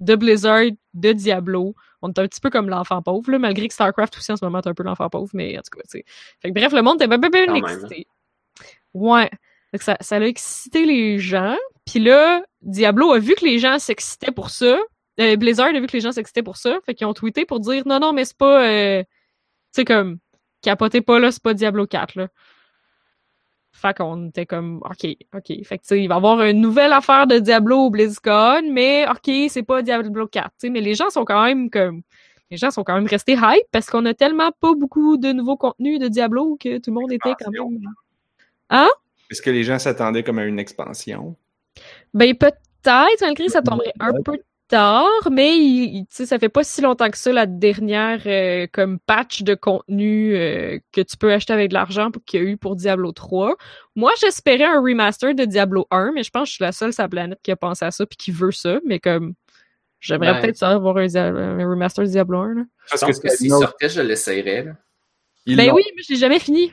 de 0.00 0.14
Blizzard, 0.16 0.64
de 0.94 1.12
Diablo, 1.12 1.74
on 2.02 2.08
est 2.08 2.18
un 2.18 2.26
petit 2.26 2.40
peu 2.40 2.50
comme 2.50 2.68
l'enfant 2.68 3.00
pauvre, 3.02 3.30
là, 3.30 3.38
malgré 3.38 3.68
que 3.68 3.74
StarCraft 3.74 4.16
aussi 4.16 4.32
en 4.32 4.36
ce 4.36 4.44
moment 4.44 4.58
est 4.60 4.66
un 4.66 4.74
peu 4.74 4.82
l'enfant 4.82 5.08
pauvre, 5.10 5.30
mais 5.34 5.56
en 5.58 5.60
tout 5.60 5.76
cas, 5.76 5.82
tu 5.82 5.98
sais. 5.98 6.04
Fait 6.40 6.48
que 6.48 6.54
bref, 6.58 6.72
le 6.72 6.82
monde 6.82 7.00
était 7.00 7.06
bien, 7.18 7.28
bien, 7.30 7.54
excité. 7.54 8.06
Ouais. 8.94 9.30
Fait 9.70 9.78
que 9.78 9.84
ça, 9.84 9.96
ça 10.00 10.16
a 10.16 10.20
excité 10.20 10.84
les 10.86 11.18
gens. 11.20 11.54
Puis 11.86 12.00
là, 12.00 12.42
Diablo 12.62 13.12
a 13.12 13.18
vu 13.20 13.34
que 13.36 13.44
les 13.44 13.58
gens 13.58 13.78
s'excitaient 13.78 14.32
pour 14.32 14.50
ça. 14.50 14.78
Euh, 15.20 15.36
Blizzard 15.36 15.68
a 15.68 15.78
vu 15.78 15.86
que 15.86 15.92
les 15.92 16.00
gens 16.00 16.12
s'excitaient 16.12 16.42
pour 16.42 16.56
ça. 16.56 16.78
Fait 16.86 16.94
qu'ils 16.94 17.06
ont 17.06 17.14
tweeté 17.14 17.44
pour 17.44 17.60
dire 17.60 17.86
non, 17.86 18.00
non, 18.00 18.12
mais 18.12 18.24
c'est 18.24 18.36
pas. 18.36 18.64
euh, 18.66 19.02
Tu 19.02 19.82
sais, 19.82 19.84
comme. 19.84 20.18
Capotez 20.62 21.00
pas 21.00 21.18
là, 21.18 21.30
c'est 21.30 21.42
pas 21.42 21.54
Diablo 21.54 21.86
4, 21.86 22.16
là. 22.16 22.28
Fait 23.72 23.96
qu'on 23.96 24.28
était 24.28 24.46
comme, 24.46 24.82
OK, 24.84 25.16
OK. 25.34 25.64
Fait 25.64 25.78
que, 25.78 25.82
tu 25.82 25.88
sais, 25.88 26.02
il 26.02 26.08
va 26.08 26.16
y 26.16 26.18
avoir 26.18 26.42
une 26.42 26.60
nouvelle 26.60 26.92
affaire 26.92 27.26
de 27.26 27.38
Diablo 27.38 27.86
au 27.86 27.90
BlizzCon, 27.90 28.62
mais 28.70 29.06
OK, 29.08 29.32
c'est 29.48 29.62
pas 29.62 29.82
Diablo 29.82 30.26
4, 30.26 30.46
tu 30.46 30.52
sais. 30.58 30.70
Mais 30.70 30.80
les 30.80 30.94
gens 30.94 31.10
sont 31.10 31.24
quand 31.24 31.44
même 31.44 31.70
comme. 31.70 32.02
Les 32.50 32.56
gens 32.56 32.72
sont 32.72 32.82
quand 32.82 32.94
même 32.94 33.06
restés 33.06 33.34
hype 33.40 33.66
parce 33.70 33.88
qu'on 33.88 34.04
a 34.06 34.12
tellement 34.12 34.50
pas 34.60 34.74
beaucoup 34.74 35.16
de 35.16 35.32
nouveaux 35.32 35.56
contenus 35.56 36.00
de 36.00 36.08
Diablo 36.08 36.56
que 36.58 36.78
tout 36.78 36.90
le 36.90 37.00
monde 37.00 37.12
était 37.12 37.32
quand 37.38 37.50
même. 37.52 37.94
Est-ce 39.30 39.40
que 39.40 39.50
les 39.50 39.62
gens 39.62 39.78
s'attendaient 39.78 40.24
comme 40.24 40.40
à 40.40 40.44
une 40.44 40.58
expansion? 40.58 41.36
Ben 42.12 42.36
peut-être, 42.36 43.20
malgré 43.20 43.46
que 43.46 43.52
ça 43.52 43.62
tomberait 43.62 43.92
un 44.00 44.20
peu 44.24 44.36
tard, 44.70 45.06
mais 45.30 45.56
il, 45.58 45.96
il- 45.98 46.06
ça 46.26 46.38
fait 46.38 46.48
pas 46.48 46.64
si 46.64 46.80
longtemps 46.80 47.10
que 47.10 47.18
ça 47.18 47.32
la 47.32 47.46
dernière 47.46 48.20
euh, 48.26 48.66
comme 48.72 48.98
patch 49.00 49.42
de 49.42 49.54
contenu 49.54 50.34
euh, 50.34 50.78
que 50.92 51.00
tu 51.02 51.16
peux 51.16 51.32
acheter 51.32 51.52
avec 51.52 51.68
de 51.68 51.74
l'argent 51.74 52.10
qu'il 52.26 52.42
y 52.42 52.46
a 52.46 52.48
eu 52.48 52.56
pour 52.56 52.76
Diablo 52.76 53.12
3. 53.12 53.56
Moi, 53.96 54.10
j'espérais 54.20 54.64
un 54.64 54.80
remaster 54.80 55.34
de 55.34 55.44
Diablo 55.44 55.86
1, 55.90 56.12
mais 56.14 56.22
je 56.22 56.30
pense 56.30 56.44
que 56.44 56.48
je 56.50 56.54
suis 56.54 56.64
la 56.64 56.72
seule 56.72 56.92
sur 56.92 57.02
la 57.02 57.08
planète 57.08 57.38
qui 57.42 57.50
a 57.50 57.56
pensé 57.56 57.84
à 57.84 57.90
ça 57.90 58.06
puis 58.06 58.16
qui 58.16 58.30
veut 58.30 58.52
ça, 58.52 58.78
mais 58.86 58.98
comme 59.00 59.34
j'aimerais 60.00 60.32
Ben- 60.34 60.40
peut-être 60.40 60.56
ça 60.56 60.70
avoir 60.70 60.96
un, 60.96 61.68
remaster 61.68 62.04
de 62.04 62.08
Diablo 62.10 62.38
1. 62.38 62.54
Là. 62.54 62.62
Je 62.86 62.90
Parce 62.90 63.00
pense 63.02 63.18
que 63.20 63.28
que 63.28 63.34
s'il 63.36 63.50
sortait, 63.50 63.88
je 63.90 64.00
l'essayerais. 64.00 64.72
Ben 65.46 65.66
l'ont- 65.68 65.74
oui, 65.74 65.82
mais 65.96 66.02
je 66.02 66.12
l'ai 66.14 66.18
jamais 66.18 66.38
fini. 66.38 66.72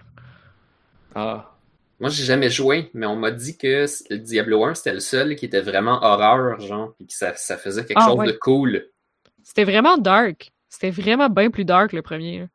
Ah. 1.15 1.56
Moi, 1.99 2.09
j'ai 2.11 2.23
jamais 2.25 2.49
joué, 2.49 2.91
mais 2.93 3.05
on 3.07 3.15
m'a 3.15 3.31
dit 3.31 3.57
que 3.57 3.85
le 4.09 4.17
Diablo 4.17 4.63
1, 4.65 4.75
c'était 4.75 4.93
le 4.93 4.99
seul 4.99 5.35
qui 5.35 5.45
était 5.45 5.61
vraiment 5.61 6.03
horreur, 6.03 6.59
genre, 6.59 6.93
puis 6.95 7.07
que 7.07 7.13
ça, 7.13 7.35
ça 7.35 7.57
faisait 7.57 7.85
quelque 7.85 7.99
Ah, 7.99 8.07
chose 8.09 8.19
ouais. 8.19 8.27
de 8.27 8.31
cool. 8.33 8.85
C'était 9.43 9.63
vraiment 9.63 9.97
dark. 9.97 10.51
C'était 10.69 10.91
vraiment 10.91 11.29
bien 11.29 11.49
plus 11.49 11.65
dark 11.65 11.93
le 11.93 12.01
premier. 12.03 12.39
là. 12.41 12.45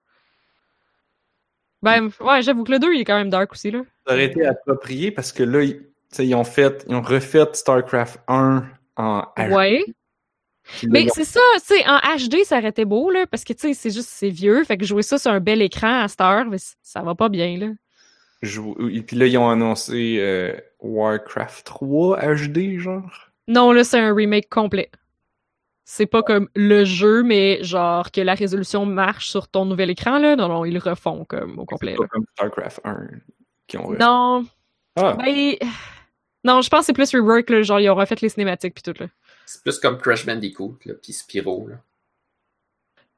Ben, 1.83 2.11
ouais, 2.21 2.43
j'avoue 2.43 2.63
que 2.63 2.71
le 2.71 2.79
2, 2.79 2.95
il 2.95 3.01
est 3.01 3.05
quand 3.05 3.19
même 3.19 3.31
dark 3.31 3.51
aussi, 3.53 3.73
là. 3.73 3.81
Ça 4.07 4.15
aurait 4.15 4.27
été 4.27 4.47
approprié 4.47 5.11
parce 5.11 5.33
que 5.33 5.43
là, 5.43 5.63
ils, 5.65 5.79
tu 5.79 5.87
sais, 6.13 6.27
ils 6.27 6.35
ont 6.37 6.45
fait, 6.45 6.85
ils 6.89 6.95
ont 6.95 7.03
refait 7.03 7.45
StarCraft 7.53 8.21
1 8.29 8.65
en 8.97 9.23
HD. 9.37 9.53
Ouais. 9.53 9.85
Mais 10.89 11.09
c'est 11.13 11.25
ça, 11.25 11.41
tu 11.57 11.75
sais, 11.75 11.85
en 11.89 11.99
HD, 11.99 12.45
ça 12.45 12.59
aurait 12.59 12.69
été 12.69 12.85
beau, 12.85 13.11
là, 13.11 13.27
parce 13.27 13.43
que, 13.43 13.53
tu 13.53 13.67
sais, 13.67 13.75
c'est 13.75 13.91
juste, 13.91 14.11
c'est 14.11 14.29
vieux, 14.29 14.63
fait 14.63 14.77
que 14.79 14.85
jouer 14.85 15.03
ça 15.03 15.19
sur 15.19 15.33
un 15.33 15.41
bel 15.41 15.61
écran 15.61 16.03
à 16.03 16.07
cette 16.07 16.21
heure, 16.21 16.45
mais 16.45 16.59
ça 16.83 17.01
va 17.03 17.17
pas 17.17 17.29
bien, 17.29 17.59
là. 17.59 17.67
Jou- 18.43 18.77
Et 18.91 19.03
puis 19.03 19.17
là, 19.17 19.27
ils 19.27 19.39
ont 19.39 19.49
annoncé 19.49 20.17
euh, 20.21 20.53
Warcraft 20.81 21.65
3 21.67 22.19
HD, 22.37 22.79
genre? 22.79 23.31
Non, 23.49 23.73
là, 23.73 23.85
c'est 23.85 23.99
un 23.99 24.15
remake 24.15 24.49
complet. 24.49 24.91
C'est 25.85 26.07
pas 26.07 26.23
comme 26.23 26.49
le 26.55 26.85
jeu, 26.85 27.23
mais 27.23 27.63
genre 27.65 28.11
que 28.13 28.21
la 28.21 28.35
résolution 28.35 28.87
marche 28.87 29.29
sur 29.29 29.49
ton 29.49 29.65
nouvel 29.65 29.91
écran, 29.91 30.19
là. 30.19 30.37
Non, 30.37 30.49
non, 30.49 30.65
ils 30.65 30.73
le 30.75 30.79
refont 30.81 31.25
comme 31.25 31.59
au 31.59 31.65
complet, 31.65 31.93
C'est 31.93 31.97
pas 31.97 32.03
là. 32.05 32.09
comme 32.11 32.25
StarCraft 32.35 32.81
1 32.85 33.09
qui 33.67 33.79
ont. 33.79 33.91
Non, 33.99 34.45
Ah, 34.97 35.15
ben... 35.15 35.55
Non, 36.45 36.61
je 36.61 36.69
pense 36.69 36.81
que 36.81 36.87
c'est 36.87 36.93
plus 36.93 37.15
rework, 37.15 37.49
là, 37.51 37.63
genre, 37.63 37.79
ils 37.81 37.89
ont 37.89 37.95
refait 37.95 38.17
les 38.21 38.29
cinématiques 38.29 38.75
puis 38.75 38.83
tout, 38.83 39.01
là. 39.01 39.09
C'est 39.47 39.63
plus 39.63 39.79
comme 39.79 39.99
Crash 39.99 40.25
Bandicoot, 40.27 40.77
là, 40.87 40.95
puis 41.01 41.13
Spyro. 41.13 41.69
Là. 41.69 41.77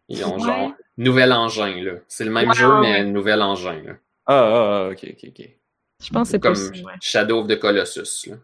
Ils 0.09 0.25
ont 0.25 0.35
Ouais. 0.35 0.41
genre 0.45 0.73
nouvel 0.99 1.33
engin, 1.33 1.83
là. 1.83 1.93
C'est 2.09 2.25
le 2.25 2.31
même 2.31 2.49
Ouais, 2.51 2.55
jeu, 2.55 2.69
ouais, 2.69 2.81
mais 2.81 3.05
nouvel 3.05 3.41
engin, 3.43 3.81
là. 3.83 3.93
Ah, 4.27 4.35
ah, 4.35 4.87
ah, 4.87 4.91
ok, 4.91 5.07
ok, 5.13 5.29
ok. 5.29 5.49
Je 6.03 6.11
pense 6.11 6.29
que 6.29 6.33
c'est 6.33 6.41
Comme. 6.41 6.85
Ouais. 6.85 6.95
Shadow 7.01 7.41
of 7.41 7.49
the 7.49 7.59
Colossus, 7.59 8.29
là. 8.29 8.37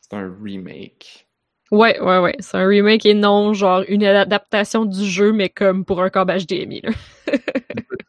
C'est 0.00 0.16
un 0.16 0.34
remake. 0.42 1.28
ouais, 1.70 2.00
ouais, 2.00 2.18
ouais. 2.18 2.36
C'est 2.40 2.56
un 2.56 2.66
remake 2.66 3.04
et 3.04 3.14
non, 3.14 3.52
genre, 3.52 3.84
une 3.88 4.04
adaptation 4.04 4.84
du 4.84 5.04
jeu, 5.04 5.32
mais 5.32 5.48
comme 5.48 5.84
pour 5.84 6.02
un 6.02 6.10
câble 6.10 6.34
HDMI, 6.38 6.82
là. 6.82 6.90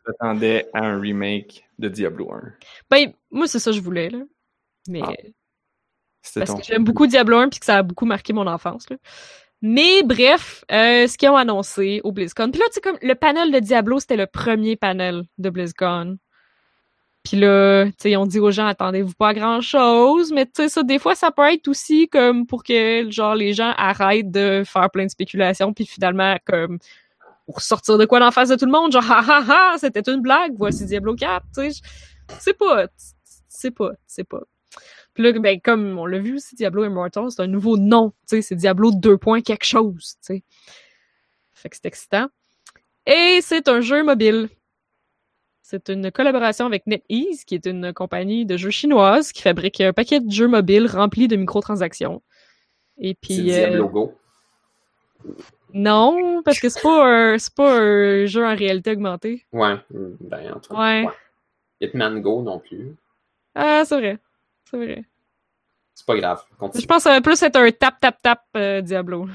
Tu 0.10 0.16
t'attendais 0.18 0.68
à 0.74 0.86
un 0.86 1.00
remake 1.00 1.64
de 1.78 1.88
Diablo 1.88 2.32
1. 2.32 2.42
Ben, 2.90 3.14
moi, 3.32 3.48
c'est 3.48 3.60
ça 3.60 3.72
que 3.72 3.78
je 3.78 3.82
voulais, 3.82 4.10
là. 4.10 4.20
Mais... 4.88 5.02
Ah. 5.04 5.14
C'était 6.22 6.46
Parce 6.46 6.60
que 6.60 6.66
j'aime 6.66 6.84
beaucoup 6.84 7.08
Diablo 7.08 7.38
1 7.38 7.50
puis 7.50 7.60
que 7.60 7.66
ça 7.66 7.78
a 7.78 7.84
beaucoup 7.84 8.06
marqué 8.06 8.34
mon 8.34 8.48
enfance. 8.48 8.90
Là. 8.90 8.98
Mais 9.62 10.04
bref, 10.04 10.64
euh, 10.72 11.08
ce 11.08 11.18
qu'ils 11.18 11.30
ont 11.30 11.38
annoncé 11.38 12.02
au 12.04 12.12
BlizzCon. 12.12 12.52
Puis 12.52 12.60
là, 12.60 12.66
tu 12.68 12.76
sais, 12.76 12.82
comme 12.82 12.98
le 13.02 13.16
panel 13.16 13.52
de 13.52 13.60
Diablo, 13.60 14.00
c'était 14.00 14.18
le 14.18 14.28
premier 14.28 14.76
panel 14.76 15.24
de 15.38 15.50
BlizzCon. 15.50 16.18
Puis 17.24 17.38
là, 17.38 17.86
tu 17.86 17.94
sais, 18.00 18.16
ont 18.16 18.26
dit 18.26 18.40
aux 18.40 18.52
gens, 18.52 18.68
attendez-vous 18.68 19.14
pas 19.14 19.30
à 19.30 19.34
grand-chose, 19.34 20.32
mais 20.32 20.46
tu 20.46 20.52
sais, 20.56 20.70
ça, 20.70 20.84
des 20.84 21.00
fois, 21.00 21.16
ça 21.16 21.32
peut 21.32 21.52
être 21.52 21.68
aussi 21.68 22.08
comme 22.08 22.48
pour 22.48 22.64
que, 22.64 23.10
genre, 23.12 23.36
les 23.36 23.54
gens 23.54 23.74
arrêtent 23.78 24.32
de 24.32 24.64
faire 24.66 24.90
plein 24.90 25.06
de 25.06 25.12
spéculations, 25.12 25.74
puis 25.74 25.86
finalement, 25.86 26.38
comme, 26.46 26.80
pour 27.46 27.62
sortir 27.62 27.98
de 27.98 28.06
quoi 28.06 28.20
d'en 28.20 28.32
face 28.32 28.50
de 28.50 28.56
tout 28.56 28.66
le 28.66 28.72
monde, 28.72 28.92
genre, 28.92 29.04
ah 29.10 29.26
ah 29.28 29.46
ah, 29.50 29.76
c'était 29.78 30.10
une 30.12 30.22
blague, 30.22 30.54
voici 30.58 30.86
Diablo 30.86 31.16
4, 31.16 31.46
tu 31.54 31.72
sais. 31.72 31.82
C'est 32.40 32.58
pas, 32.58 32.88
c'est 33.48 33.72
pas, 33.72 33.92
c'est 34.08 34.24
pas. 34.24 34.42
Puis 35.14 35.24
là, 35.24 35.34
ben, 35.34 35.60
comme 35.60 35.98
on 35.98 36.06
l'a 36.06 36.20
vu 36.20 36.36
aussi, 36.36 36.56
Diablo 36.56 36.86
Immortal, 36.86 37.26
c'est 37.30 37.42
un 37.42 37.48
nouveau 37.48 37.78
nom, 37.78 38.12
tu 38.30 38.38
sais, 38.38 38.42
c'est 38.42 38.56
Diablo 38.56 38.92
2 38.92 39.18
points 39.18 39.42
quelque 39.42 39.66
chose, 39.66 40.16
tu 40.26 40.36
sais. 40.36 40.44
Fait 41.54 41.70
que 41.70 41.76
c'est 41.76 41.88
excitant. 41.88 42.28
Et 43.06 43.40
c'est 43.42 43.68
un 43.68 43.82
jeu 43.82 44.04
mobile. 44.04 44.50
C'est 45.72 45.90
une 45.90 46.12
collaboration 46.12 46.66
avec 46.66 46.88
NetEase, 46.88 47.46
qui 47.46 47.54
est 47.54 47.68
une 47.68 47.94
compagnie 47.94 48.44
de 48.44 48.58
jeux 48.58 48.72
chinoise 48.72 49.32
qui 49.32 49.44
fabrique 49.44 49.80
un 49.82 49.94
paquet 49.94 50.20
de 50.20 50.32
jeux 50.32 50.48
mobiles 50.48 50.88
remplis 50.88 51.28
de 51.28 51.36
microtransactions. 51.36 52.24
Et 52.98 53.10
C'est 53.10 53.18
puis, 53.22 53.52
euh, 53.52 53.68
Diablo 53.70 53.88
Go. 53.88 54.18
non, 55.76 56.42
parce 56.44 56.60
que 56.60 56.70
c'est 56.70 56.82
pas 56.82 57.06
un, 57.06 57.38
c'est 57.38 57.54
pas 57.54 57.82
un 57.82 58.26
jeu 58.26 58.44
en 58.44 58.56
réalité 58.56 58.94
augmentée. 58.94 59.46
Ouais. 59.54 59.76
Ben, 59.92 60.54
en 60.56 60.60
tout 60.60 60.74
cas. 60.74 60.80
Ouais. 60.80 61.08
Hitman 61.80 62.20
Go 62.20 62.42
non 62.42 62.58
plus. 62.58 62.96
Ah, 63.54 63.84
c'est 63.86 64.00
vrai. 64.00 64.18
C'est 64.72 64.78
vrai. 64.78 65.04
C'est 65.94 66.06
pas 66.08 66.16
grave. 66.16 66.42
Je 66.74 66.86
pense 66.88 66.98
que 66.98 67.00
ça 67.04 67.12
va 67.12 67.22
plus 67.22 67.44
être 67.44 67.58
un 67.58 67.70
tap-tap-tap 67.70 68.42
euh, 68.58 68.82
Diablo. 68.82 69.28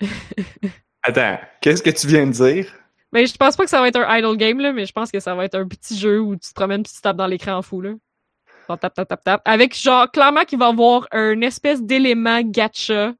Attends, 1.04 1.38
qu'est-ce 1.60 1.84
que 1.84 1.90
tu 1.90 2.08
viens 2.08 2.26
de 2.26 2.32
dire? 2.32 2.74
Mais 3.12 3.26
je 3.26 3.36
pense 3.36 3.56
pas 3.56 3.64
que 3.64 3.70
ça 3.70 3.80
va 3.80 3.88
être 3.88 3.98
un 3.98 4.18
idle 4.18 4.36
game, 4.36 4.60
là, 4.60 4.72
mais 4.72 4.86
je 4.86 4.92
pense 4.92 5.10
que 5.10 5.20
ça 5.20 5.34
va 5.34 5.44
être 5.44 5.54
un 5.54 5.66
petit 5.66 5.96
jeu 5.96 6.20
où 6.20 6.36
tu 6.36 6.48
te 6.50 6.54
promènes 6.54 6.82
puis 6.82 6.92
tu 6.92 7.00
tapes 7.00 7.16
dans 7.16 7.26
l'écran 7.26 7.54
en 7.54 7.62
fou, 7.62 7.80
là. 7.80 7.92
Tap, 8.68 8.92
tap, 8.94 9.08
tap, 9.08 9.24
tap. 9.24 9.42
Avec 9.46 9.74
genre, 9.74 10.10
clairement 10.10 10.44
qu'il 10.44 10.58
va 10.58 10.66
y 10.66 10.68
avoir 10.68 11.08
un 11.10 11.40
espèce 11.40 11.82
d'élément 11.82 12.42
gacha. 12.42 13.14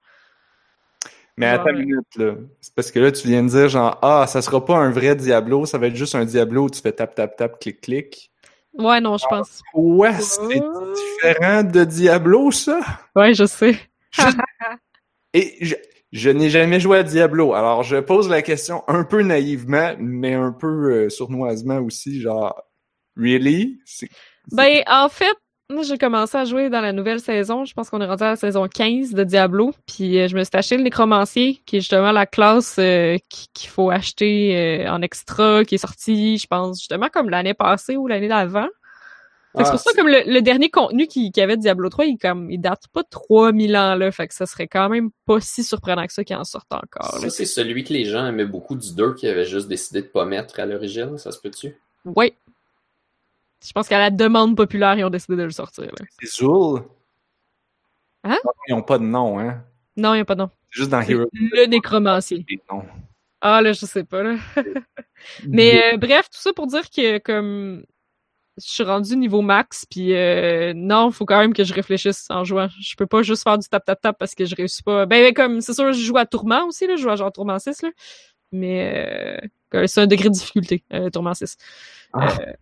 Mais 1.39 1.47
euh, 1.47 1.73
une 1.73 1.79
minute, 1.79 2.17
là. 2.17 2.35
C'est 2.61 2.75
parce 2.75 2.91
que 2.91 2.99
là, 2.99 3.13
tu 3.13 3.27
viens 3.29 3.43
de 3.43 3.49
dire, 3.49 3.69
genre, 3.71 3.99
ah, 4.03 4.27
ça 4.27 4.43
sera 4.43 4.63
pas 4.63 4.77
un 4.77 4.91
vrai 4.91 5.17
Diablo, 5.17 5.65
ça 5.65 5.79
va 5.79 5.87
être 5.87 5.97
juste 5.97 6.15
un 6.15 6.27
Diablo 6.27 6.65
où 6.65 6.71
tu 6.71 6.83
fais 6.83 6.93
tap, 6.93 7.15
tap, 7.15 7.35
tap, 7.37 7.59
clic, 7.59 7.81
clic. 7.81 8.31
Ouais, 8.75 9.01
non, 9.01 9.17
je 9.17 9.27
pense. 9.31 9.63
Ouais, 9.73 10.13
c'est 10.21 10.61
différent 10.95 11.63
de 11.63 11.85
Diablo, 11.85 12.51
ça? 12.51 12.81
Ouais, 13.17 13.33
je 13.33 13.47
sais. 13.47 13.79
Et 15.35 15.65
je, 16.13 16.31
n'ai 16.31 16.51
jamais 16.51 16.81
joué 16.81 16.99
à 16.99 17.03
Diablo, 17.03 17.55
alors 17.55 17.83
je 17.83 17.97
pose 17.97 18.29
la 18.29 18.43
question 18.43 18.83
un 18.89 19.05
peu 19.05 19.23
naïvement, 19.23 19.95
mais 19.99 20.35
un 20.35 20.53
peu 20.53 20.67
euh, 21.07 21.09
sournoisement 21.11 21.79
aussi, 21.81 22.21
genre, 22.21 22.63
really? 23.17 23.79
Ben, 24.53 24.83
en 24.87 25.09
fait, 25.09 25.37
j'ai 25.83 25.99
commencé 25.99 26.37
à 26.39 26.45
jouer 26.47 26.71
dans 26.71 26.81
la 26.81 26.93
nouvelle 26.93 27.21
saison. 27.21 27.67
Je 27.67 27.75
pense 27.75 27.91
qu'on 27.91 28.01
est 28.01 28.07
rendu 28.07 28.23
à 28.23 28.31
la 28.31 28.37
saison 28.37 28.67
15 28.69 29.13
de 29.13 29.23
Diablo. 29.23 29.73
Puis 29.87 30.19
euh, 30.19 30.27
je 30.29 30.35
me 30.35 30.43
suis 30.43 30.57
acheté 30.57 30.79
le 30.79 30.83
nécromancier, 30.83 31.61
qui 31.67 31.77
est 31.77 31.81
justement 31.81 32.11
la 32.13 32.25
classe 32.25 32.77
euh, 32.79 33.19
qui- 33.29 33.49
qu'il 33.53 33.69
faut 33.69 33.91
acheter 33.91 34.87
en 34.89 35.03
extra, 35.03 35.65
qui 35.65 35.75
est 35.75 35.79
sortie, 35.79 36.39
je 36.39 36.47
pense, 36.47 36.79
justement 36.79 37.09
comme 37.13 37.29
l'année 37.29 37.53
passée 37.53 37.99
ou 37.99 38.07
l'année 38.07 38.29
d'avant. 38.29 38.69
C'est 39.59 39.67
Ah, 39.67 39.71
pour 39.73 39.81
ça 39.81 39.91
comme 39.97 40.09
le, 40.09 40.23
le 40.27 40.41
dernier 40.41 40.71
contenu 40.71 41.07
qui, 41.07 41.33
qui 41.33 41.41
avait 41.41 41.57
de 41.57 41.63
Diablo 41.63 41.89
3, 41.89 42.05
il, 42.07 42.19
comme, 42.19 42.51
il 42.51 42.61
date 42.61 42.85
pas 42.93 43.03
de 43.03 43.09
3000 43.11 43.77
ans, 43.77 43.95
là. 43.95 44.11
Fait 44.13 44.29
que 44.29 44.35
ça 44.35 44.47
serait 44.47 44.69
quand 44.69 44.89
même 44.89 45.11
pas 45.27 45.41
si 45.41 45.65
surprenant 45.65 46.07
que 46.07 46.13
ça 46.13 46.25
qu'il 46.25 46.37
en 46.37 46.45
sorte 46.45 46.73
encore. 46.73 47.19
Ça, 47.21 47.31
c'est 47.31 47.45
celui 47.47 47.85
que 47.85 47.93
les 47.93 48.05
gens 48.05 48.27
aimaient 48.27 48.45
beaucoup 48.47 48.77
du 48.77 48.95
2 48.95 49.15
qui 49.15 49.29
avait 49.29 49.45
juste 49.45 49.69
décidé 49.69 50.03
de 50.03 50.07
pas 50.07 50.25
mettre 50.25 50.61
à 50.61 50.67
l'origine, 50.67 51.19
ça 51.19 51.33
se 51.33 51.41
peut-tu? 51.41 51.77
Oui. 52.05 52.33
Je 53.65 53.73
pense 53.73 53.89
qu'à 53.89 53.99
la 53.99 54.11
demande 54.11 54.57
populaire, 54.57 54.97
ils 54.97 55.05
ont 55.05 55.11
décidé 55.11 55.37
de 55.37 55.43
le 55.43 55.51
sortir. 55.51 55.91
C'est 56.21 56.29
Zool. 56.31 56.83
Hein? 58.25 58.39
Ils 58.69 58.75
n'ont 58.75 58.83
pas 58.83 58.99
de 58.99 59.05
nom, 59.05 59.39
hein. 59.41 59.63
Non, 59.97 60.13
il 60.15 60.19
n'y 60.19 60.23
a 60.23 60.25
pas 60.25 60.35
de 60.37 60.41
nom. 60.43 60.51
C'est 60.71 60.79
juste 60.81 60.91
dans 60.91 61.01
Hero. 61.01 61.25
le 61.33 61.67
nécromancier. 61.67 62.45
Ah 63.41 63.63
là, 63.63 63.73
je 63.73 63.85
sais 63.87 64.05
pas 64.05 64.23
là. 64.23 64.37
Mais 65.49 65.95
euh, 65.95 65.97
bref, 65.97 66.29
tout 66.31 66.39
ça 66.41 66.53
pour 66.53 66.67
dire 66.69 66.89
que 66.91 67.19
comme 67.19 67.85
je 68.63 68.71
suis 68.71 68.83
rendu 68.83 69.17
niveau 69.17 69.43
max, 69.43 69.87
puis 69.87 70.15
euh, 70.15 70.73
non, 70.75 71.11
faut 71.11 71.25
quand 71.25 71.39
même 71.39 71.53
que 71.53 71.65
je 71.65 71.75
réfléchisse 71.75 72.27
en 72.31 72.45
jouant. 72.45 72.69
Je 72.81 72.95
peux 72.97 73.07
pas 73.07 73.23
juste 73.23 73.43
faire 73.43 73.59
du 73.59 73.69
tap-tap-tap 73.69 74.17
parce 74.19 74.35
que 74.35 74.45
je 74.45 74.55
réussis 74.55 74.83
pas. 74.83 75.07
Ben, 75.07 75.23
ben 75.23 75.35
comme, 75.35 75.61
c'est 75.61 75.75
sûr, 75.75 75.93
je 75.93 76.01
joue 76.01 76.17
à 76.17 76.27
Tourment 76.27 76.67
aussi, 76.67 76.87
là, 76.87 76.97
je 76.97 77.03
joue 77.03 77.11
à 77.11 77.17
genre 77.17 77.33
Tourment 77.33 77.59
6, 77.59 77.83
là. 77.83 77.91
Mais 78.53 79.41
euh, 79.75 79.87
c'est 79.87 80.01
un 80.01 80.07
degré 80.07 80.29
de 80.29 80.35
difficulté, 80.35 80.85
euh, 80.93 81.11
Tourment 81.11 81.35
6. 81.35 81.57
Ah. 82.13 82.29
Euh, 82.41 82.53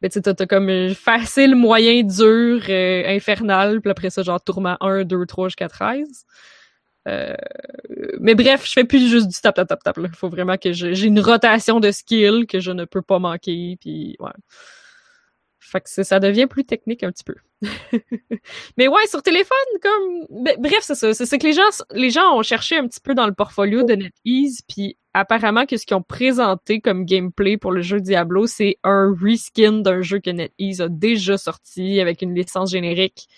ben, 0.00 0.10
tu 0.10 0.22
t'as 0.22 0.46
comme 0.46 0.94
facile, 0.94 1.54
moyen, 1.54 2.02
dur, 2.02 2.62
euh, 2.68 3.02
infernal, 3.06 3.82
puis 3.82 3.90
après 3.90 4.08
ça, 4.08 4.22
genre 4.22 4.42
Tourment 4.42 4.76
1, 4.80 5.04
2, 5.04 5.26
3 5.26 5.48
jusqu'à 5.48 5.68
13. 5.68 6.24
Euh, 7.10 7.34
mais 8.20 8.34
bref, 8.34 8.66
je 8.66 8.72
fais 8.72 8.84
plus 8.84 9.08
juste 9.08 9.28
du 9.28 9.40
tap 9.40 9.54
tap 9.54 9.68
tap 9.68 9.82
tap. 9.82 9.96
Là. 9.96 10.08
Faut 10.14 10.28
vraiment 10.28 10.56
que 10.56 10.72
j'ai 10.72 11.06
une 11.06 11.20
rotation 11.20 11.80
de 11.80 11.90
skill 11.90 12.46
que 12.46 12.60
je 12.60 12.70
ne 12.70 12.84
peux 12.84 13.02
pas 13.02 13.18
manquer. 13.18 13.76
Puis 13.80 14.16
ouais. 14.20 14.30
Fait 15.70 15.80
que 15.80 15.88
ça 15.88 16.18
devient 16.18 16.46
plus 16.46 16.64
technique 16.64 17.04
un 17.04 17.12
petit 17.12 17.22
peu. 17.22 17.34
mais 18.76 18.88
ouais, 18.88 19.06
sur 19.06 19.22
téléphone, 19.22 19.56
comme 19.80 20.42
ben, 20.42 20.56
bref, 20.58 20.80
c'est 20.80 20.94
ça. 20.96 21.14
C'est 21.14 21.38
que 21.38 21.46
les 21.46 21.52
gens, 21.52 21.62
les 21.92 22.10
gens 22.10 22.36
ont 22.36 22.42
cherché 22.42 22.76
un 22.76 22.88
petit 22.88 23.00
peu 23.00 23.14
dans 23.14 23.26
le 23.26 23.34
portfolio 23.34 23.84
de 23.84 23.94
NetEase, 23.94 24.62
puis 24.66 24.96
apparemment 25.14 25.66
que 25.66 25.76
ce 25.76 25.86
qu'ils 25.86 25.96
ont 25.96 26.02
présenté 26.02 26.80
comme 26.80 27.04
gameplay 27.04 27.56
pour 27.56 27.70
le 27.70 27.82
jeu 27.82 28.00
Diablo, 28.00 28.46
c'est 28.46 28.78
un 28.82 29.14
reskin 29.22 29.72
d'un 29.82 30.02
jeu 30.02 30.18
que 30.18 30.30
NetEase 30.30 30.80
a 30.80 30.88
déjà 30.88 31.38
sorti 31.38 32.00
avec 32.00 32.22
une 32.22 32.34
licence 32.34 32.72
générique 32.72 33.28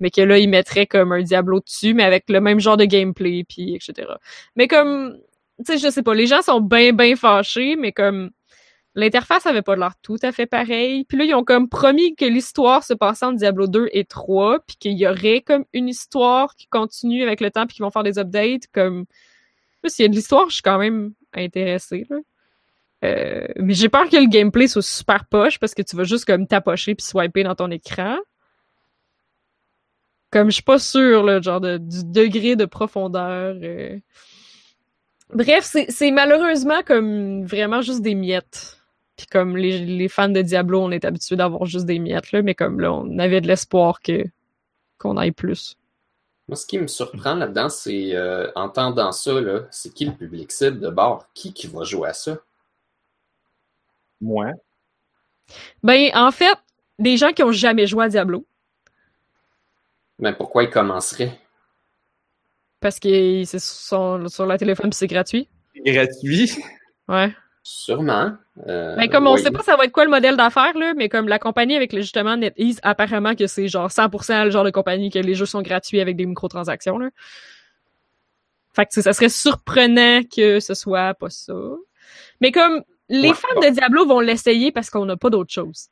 mais 0.00 0.10
que 0.10 0.20
là, 0.20 0.38
ils 0.38 0.48
mettraient 0.48 0.86
comme 0.86 1.12
un 1.12 1.22
Diablo 1.22 1.60
dessus, 1.60 1.94
mais 1.94 2.04
avec 2.04 2.24
le 2.28 2.40
même 2.40 2.60
genre 2.60 2.76
de 2.76 2.84
gameplay, 2.84 3.44
puis 3.48 3.74
etc. 3.74 4.08
Mais 4.56 4.68
comme, 4.68 5.18
tu 5.58 5.72
sais, 5.72 5.78
je 5.78 5.90
sais 5.90 6.02
pas, 6.02 6.14
les 6.14 6.26
gens 6.26 6.42
sont 6.42 6.60
bien, 6.60 6.92
bien 6.92 7.16
fâchés, 7.16 7.76
mais 7.76 7.92
comme, 7.92 8.30
l'interface 8.94 9.46
avait 9.46 9.62
pas 9.62 9.76
l'air 9.76 9.94
tout 10.02 10.18
à 10.22 10.32
fait 10.32 10.46
pareil. 10.46 11.04
Puis 11.04 11.16
là, 11.18 11.24
ils 11.24 11.34
ont 11.34 11.44
comme 11.44 11.68
promis 11.68 12.14
que 12.16 12.24
l'histoire 12.24 12.82
se 12.84 12.94
passait 12.94 13.26
en 13.26 13.32
Diablo 13.32 13.66
2 13.66 13.88
et 13.92 14.04
3, 14.04 14.60
puis 14.66 14.76
qu'il 14.76 14.98
y 14.98 15.06
aurait 15.06 15.42
comme 15.42 15.64
une 15.72 15.88
histoire 15.88 16.54
qui 16.56 16.66
continue 16.66 17.22
avec 17.22 17.40
le 17.40 17.50
temps, 17.50 17.66
puis 17.66 17.76
qu'ils 17.76 17.84
vont 17.84 17.90
faire 17.90 18.02
des 18.02 18.18
updates, 18.18 18.66
comme... 18.72 19.04
S'il 19.86 20.04
y 20.04 20.06
a 20.06 20.08
de 20.08 20.14
l'histoire, 20.14 20.48
je 20.50 20.54
suis 20.54 20.62
quand 20.62 20.78
même 20.78 21.12
intéressée, 21.32 22.06
là. 22.10 22.16
Euh, 23.02 23.46
mais 23.56 23.72
j'ai 23.72 23.88
peur 23.88 24.08
que 24.10 24.16
le 24.16 24.28
gameplay 24.28 24.66
soit 24.66 24.82
super 24.82 25.24
poche 25.24 25.58
parce 25.58 25.74
que 25.74 25.80
tu 25.80 25.96
vas 25.96 26.04
juste 26.04 26.26
comme 26.26 26.46
tapocher 26.46 26.94
puis 26.94 27.04
swiper 27.04 27.44
dans 27.44 27.54
ton 27.54 27.70
écran. 27.70 28.18
Comme 30.30 30.48
je 30.48 30.54
suis 30.54 30.62
pas 30.62 30.78
sûre, 30.78 31.24
là, 31.24 31.40
genre 31.40 31.60
de, 31.60 31.78
du 31.78 32.04
degré 32.04 32.56
de 32.56 32.64
profondeur. 32.64 33.56
euh. 33.62 33.98
Bref, 35.32 35.64
c'est 35.64 35.90
c'est 35.90 36.10
malheureusement 36.10 36.82
comme 36.84 37.44
vraiment 37.44 37.82
juste 37.82 38.02
des 38.02 38.14
miettes. 38.14 38.76
Puis 39.16 39.26
comme 39.26 39.56
les, 39.56 39.84
les 39.84 40.08
fans 40.08 40.28
de 40.28 40.40
Diablo, 40.42 40.80
on 40.80 40.90
est 40.90 41.04
habitués 41.04 41.36
d'avoir 41.36 41.66
juste 41.66 41.86
des 41.86 41.98
miettes, 41.98 42.32
là, 42.32 42.42
mais 42.42 42.54
comme 42.54 42.80
là, 42.80 42.92
on 42.92 43.18
avait 43.18 43.40
de 43.40 43.46
l'espoir 43.46 44.00
que 44.00 44.24
qu'on 44.98 45.16
aille 45.16 45.32
plus. 45.32 45.76
Moi, 46.48 46.56
ce 46.56 46.66
qui 46.66 46.78
me 46.78 46.88
surprend 46.88 47.34
là-dedans, 47.34 47.68
c'est 47.68 48.14
euh, 48.14 48.50
en 48.56 48.64
entendant 48.64 49.12
ça, 49.12 49.40
là, 49.40 49.60
c'est 49.70 49.94
qui 49.94 50.04
le 50.04 50.12
public 50.12 50.50
cible 50.50 50.80
de 50.80 50.90
bord? 50.90 51.28
Qui 51.32 51.52
qui 51.52 51.68
va 51.68 51.84
jouer 51.84 52.08
à 52.08 52.12
ça? 52.12 52.38
Moi. 54.20 54.52
Ben, 55.82 56.10
en 56.14 56.30
fait, 56.30 56.58
des 56.98 57.16
gens 57.16 57.32
qui 57.32 57.42
ont 57.42 57.52
jamais 57.52 57.86
joué 57.86 58.04
à 58.04 58.08
Diablo, 58.08 58.44
Mais 60.20 60.32
pourquoi 60.32 60.62
ils 60.64 60.70
commenceraient? 60.70 61.38
parce 62.80 62.98
que 62.98 63.44
c'est 63.44 63.58
sur, 63.60 64.24
sur 64.28 64.46
la 64.46 64.56
téléphone 64.56 64.88
puis 64.88 64.96
c'est 64.96 65.06
gratuit. 65.06 65.48
Gratuit? 65.84 66.50
Ouais. 67.08 67.30
Sûrement. 67.62 68.32
Euh, 68.68 68.96
Ben, 68.96 69.10
comme 69.10 69.26
on 69.26 69.34
oui. 69.34 69.42
sait 69.42 69.50
pas 69.50 69.62
ça 69.62 69.76
va 69.76 69.84
être 69.84 69.92
quoi 69.92 70.04
le 70.04 70.10
modèle 70.10 70.34
d'affaires, 70.34 70.72
là, 70.78 70.94
mais 70.96 71.10
comme 71.10 71.28
la 71.28 71.38
compagnie 71.38 71.76
avec 71.76 71.92
le 71.92 72.00
justement 72.00 72.38
NetEase, 72.38 72.80
apparemment 72.82 73.34
que 73.34 73.46
c'est 73.46 73.68
genre 73.68 73.90
100% 73.90 74.44
le 74.46 74.50
genre 74.50 74.64
de 74.64 74.70
compagnie 74.70 75.10
que 75.10 75.18
les 75.18 75.34
jeux 75.34 75.44
sont 75.44 75.60
gratuits 75.60 76.00
avec 76.00 76.16
des 76.16 76.24
microtransactions, 76.24 76.96
là. 76.96 77.10
Fait 78.72 78.86
que 78.86 78.94
ça 79.02 79.12
serait 79.12 79.28
surprenant 79.28 80.22
que 80.22 80.58
ce 80.60 80.72
soit 80.72 81.12
pas 81.14 81.28
ça. 81.28 81.52
Mais 82.40 82.50
comme, 82.50 82.82
les 83.10 83.28
Ouais, 83.28 83.34
fans 83.34 83.48
bon. 83.56 83.60
de 83.60 83.68
Diablo 83.74 84.06
vont 84.06 84.20
l'essayer 84.20 84.72
parce 84.72 84.88
qu'on 84.88 85.04
n'a 85.04 85.18
pas 85.18 85.28
d'autre 85.28 85.52
chose. 85.52 85.88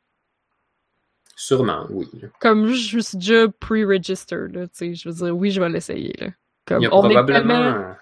Sûrement, 1.41 1.87
oui. 1.91 2.11
Comme, 2.41 2.67
je 2.67 2.99
suis 2.99 3.17
déjà 3.17 3.47
pre-registered, 3.61 4.53
tu 4.53 4.69
sais, 4.73 4.95
je 4.95 5.09
veux 5.09 5.15
dire, 5.15 5.37
oui, 5.37 5.53
je 5.53 5.61
vais 5.61 5.69
l'essayer, 5.69 6.13
là. 6.19 6.31
Comme, 6.67 6.79
on 6.79 7.09
est 7.09 7.15
probablement... 7.15 7.55
tellement, 7.55 7.95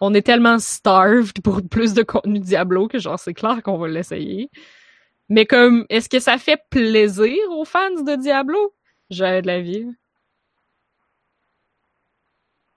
on 0.00 0.14
est 0.14 0.22
tellement 0.22 0.58
starved 0.58 1.40
pour 1.42 1.62
plus 1.62 1.94
de 1.94 2.02
contenu 2.02 2.40
Diablo 2.40 2.88
que 2.88 2.98
genre, 2.98 3.20
c'est 3.20 3.34
clair 3.34 3.62
qu'on 3.62 3.78
va 3.78 3.86
l'essayer. 3.86 4.50
Mais 5.28 5.46
comme, 5.46 5.86
est-ce 5.90 6.08
que 6.08 6.18
ça 6.18 6.38
fait 6.38 6.60
plaisir 6.68 7.36
aux 7.50 7.64
fans 7.64 8.02
de 8.02 8.16
Diablo? 8.20 8.74
J'ai 9.10 9.42
de 9.42 9.46
la 9.46 9.60
vie. 9.60 9.86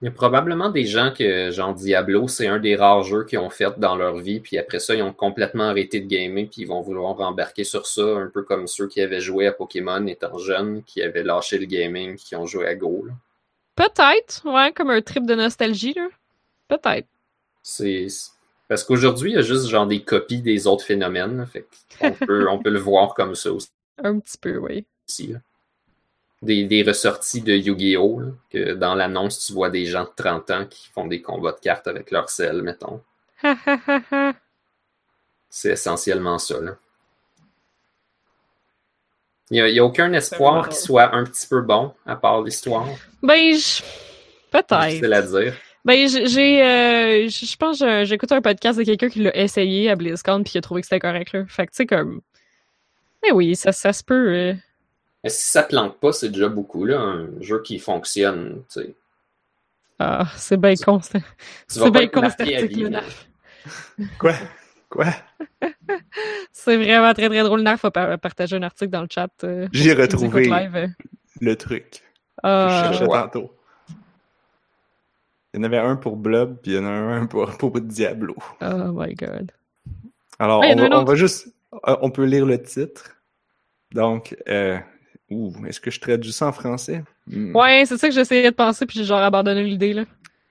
Il 0.01 0.05
y 0.05 0.07
a 0.07 0.11
probablement 0.11 0.69
des 0.69 0.85
gens 0.85 1.11
que, 1.13 1.51
genre 1.51 1.73
Diablo, 1.73 2.29
c'est 2.29 2.47
un 2.47 2.57
des 2.59 2.77
rares 2.77 3.03
jeux 3.03 3.25
qu'ils 3.25 3.39
ont 3.39 3.49
fait 3.49 3.77
dans 3.77 3.97
leur 3.97 4.17
vie, 4.17 4.39
puis 4.39 4.57
après 4.57 4.79
ça, 4.79 4.95
ils 4.95 5.03
ont 5.03 5.11
complètement 5.11 5.65
arrêté 5.65 5.99
de 5.99 6.07
gamer, 6.07 6.47
puis 6.49 6.61
ils 6.61 6.67
vont 6.67 6.79
vouloir 6.79 7.19
embarquer 7.19 7.65
sur 7.65 7.85
ça, 7.85 8.03
un 8.03 8.27
peu 8.27 8.43
comme 8.43 8.65
ceux 8.65 8.87
qui 8.87 9.01
avaient 9.01 9.19
joué 9.19 9.45
à 9.47 9.51
Pokémon 9.51 10.05
étant 10.07 10.37
jeunes, 10.37 10.83
qui 10.83 11.01
avaient 11.01 11.23
lâché 11.23 11.57
le 11.57 11.65
gaming, 11.65 12.15
qui 12.15 12.37
ont 12.37 12.45
joué 12.45 12.65
à 12.67 12.75
Go. 12.75 13.07
Peut-être, 13.75 14.41
ouais, 14.45 14.71
comme 14.71 14.89
un 14.89 15.01
trip 15.01 15.25
de 15.25 15.35
nostalgie, 15.35 15.93
là. 15.93 16.07
Peut-être. 16.69 17.07
C'est 17.61 18.07
parce 18.69 18.85
qu'aujourd'hui, 18.85 19.31
il 19.31 19.35
y 19.35 19.39
a 19.39 19.41
juste 19.41 19.67
genre 19.67 19.87
des 19.87 20.01
copies 20.03 20.41
des 20.41 20.65
autres 20.65 20.85
phénomènes, 20.85 21.45
fait 21.45 21.65
qu'on 21.99 22.11
peut, 22.25 22.47
on 22.49 22.59
peut 22.59 22.69
le 22.69 22.79
voir 22.79 23.15
comme 23.15 23.35
ça 23.35 23.49
Un 24.01 24.19
petit 24.19 24.37
peu, 24.37 24.57
oui. 24.57 24.85
aussi. 25.09 25.27
là. 25.27 25.39
Des, 26.41 26.63
des 26.63 26.83
ressorties 26.83 27.41
de 27.41 27.53
Yu-Gi-Oh! 27.53 28.21
que 28.49 28.73
dans 28.73 28.95
l'annonce, 28.95 29.45
tu 29.45 29.53
vois 29.53 29.69
des 29.69 29.85
gens 29.85 30.05
de 30.05 30.11
30 30.15 30.51
ans 30.51 30.65
qui 30.65 30.87
font 30.87 31.05
des 31.05 31.21
combats 31.21 31.51
de 31.51 31.59
cartes 31.59 31.87
avec 31.87 32.11
leur 32.11 32.29
sel, 32.29 32.61
mettons. 32.61 33.01
C'est 35.49 35.71
essentiellement 35.71 36.37
ça. 36.37 36.61
Là. 36.61 36.77
Il 39.51 39.63
n'y 39.63 39.79
a, 39.79 39.83
aucun 39.83 40.13
espoir 40.13 40.69
qu'il 40.69 40.77
soit 40.77 41.15
un 41.15 41.23
petit 41.23 41.47
peu 41.47 41.61
bon, 41.61 41.93
à 42.05 42.15
part 42.15 42.43
l'histoire. 42.43 42.87
ben, 43.23 43.55
je... 43.55 43.81
peut-être. 44.51 44.85
Difficile 44.85 45.13
à 45.13 45.21
dire. 45.23 45.53
Ben, 45.83 46.07
j'ai, 46.07 46.63
euh, 46.63 47.27
je 47.29 47.55
pense 47.55 47.79
que 47.79 48.05
j'ai 48.05 48.13
écouté 48.13 48.35
un 48.35 48.41
podcast 48.41 48.77
de 48.77 48.83
quelqu'un 48.83 49.09
qui 49.09 49.23
l'a 49.23 49.35
essayé 49.35 49.89
à 49.89 49.95
BlizzCon 49.95 50.43
puis 50.43 50.51
qui 50.51 50.57
a 50.59 50.61
trouvé 50.61 50.81
que 50.81 50.87
c'était 50.87 50.99
correct, 50.99 51.33
là. 51.33 51.45
Fait 51.47 51.65
que, 51.65 51.71
tu 51.71 51.77
sais, 51.77 51.85
comme... 51.87 52.21
Mais 53.23 53.31
oui, 53.31 53.55
ça, 53.55 53.71
ça 53.71 53.91
se 53.91 54.03
peut. 54.03 54.29
euh. 54.29 54.53
Mais 55.23 55.29
si 55.29 55.51
ça 55.51 55.63
plante 55.63 55.99
pas, 55.99 56.11
c'est 56.13 56.29
déjà 56.29 56.47
beaucoup. 56.49 56.85
Là, 56.85 56.99
un 56.99 57.27
jeu 57.41 57.61
qui 57.61 57.77
fonctionne. 57.79 58.63
tu 58.71 58.81
sais. 58.81 58.95
Ah, 59.99 60.25
c'est 60.37 60.55
bien 60.57 60.75
con, 60.75 61.01
ça. 61.01 61.19
Tu 61.19 61.25
C'est 61.67 61.91
bien 61.91 62.01
être 62.03 62.11
con, 62.13 62.29
cet 62.29 62.39
marqué 62.39 62.55
à 62.55 62.61
vie. 62.65 62.85
article-là. 62.85 63.01
là. 63.01 64.05
Quoi? 64.17 64.33
Quoi? 64.89 65.05
C'est 66.53 66.77
vraiment 66.77 67.13
très 67.13 67.27
très 67.29 67.43
drôle. 67.43 67.61
Narf 67.61 67.83
a 67.85 67.91
par- 67.91 68.17
partagé 68.19 68.55
un 68.55 68.63
article 68.63 68.91
dans 68.91 69.01
le 69.01 69.07
chat. 69.11 69.29
euh, 69.43 69.67
J'ai 69.73 69.93
retrouvé 69.93 70.45
live. 70.45 70.75
euh. 70.75 70.87
le 71.41 71.55
truc. 71.55 71.89
que 71.91 71.99
je 71.99 72.01
Ah, 72.43 72.83
cherchais 72.85 73.05
ouais. 73.05 73.19
tantôt. 73.21 73.53
Il 75.53 75.57
y 75.57 75.59
en 75.59 75.63
avait 75.63 75.77
un 75.79 75.95
pour 75.95 76.15
Blob, 76.15 76.57
puis 76.61 76.71
il 76.71 76.75
y 76.77 76.79
en 76.79 76.85
a 76.85 76.89
un 76.91 77.25
pour, 77.25 77.57
pour 77.57 77.79
Diablo. 77.81 78.35
oh 78.61 78.91
my 78.93 79.13
god. 79.15 79.51
Alors, 80.39 80.63
Ah, 80.63 80.69
on, 80.71 80.75
va, 80.77 80.99
on 80.99 81.03
va 81.03 81.15
juste... 81.15 81.47
euh, 81.87 81.97
On 82.01 82.09
peut 82.11 82.23
lire 82.25 82.45
le 82.45 82.61
titre. 82.61 83.17
Donc, 83.91 84.35
euh... 84.47 84.77
Ouh, 85.29 85.53
est-ce 85.67 85.79
que 85.79 85.91
je 85.91 85.99
traduis 85.99 86.31
ça 86.31 86.47
en 86.47 86.51
français? 86.51 87.03
Hmm. 87.27 87.55
Ouais, 87.55 87.83
c'est 87.85 87.97
ça 87.97 88.07
que 88.07 88.13
j'essayais 88.13 88.49
de 88.49 88.55
penser 88.55 88.85
puis 88.85 88.99
j'ai 88.99 89.05
genre 89.05 89.21
abandonné 89.21 89.63
l'idée 89.63 89.93
là. 89.93 90.05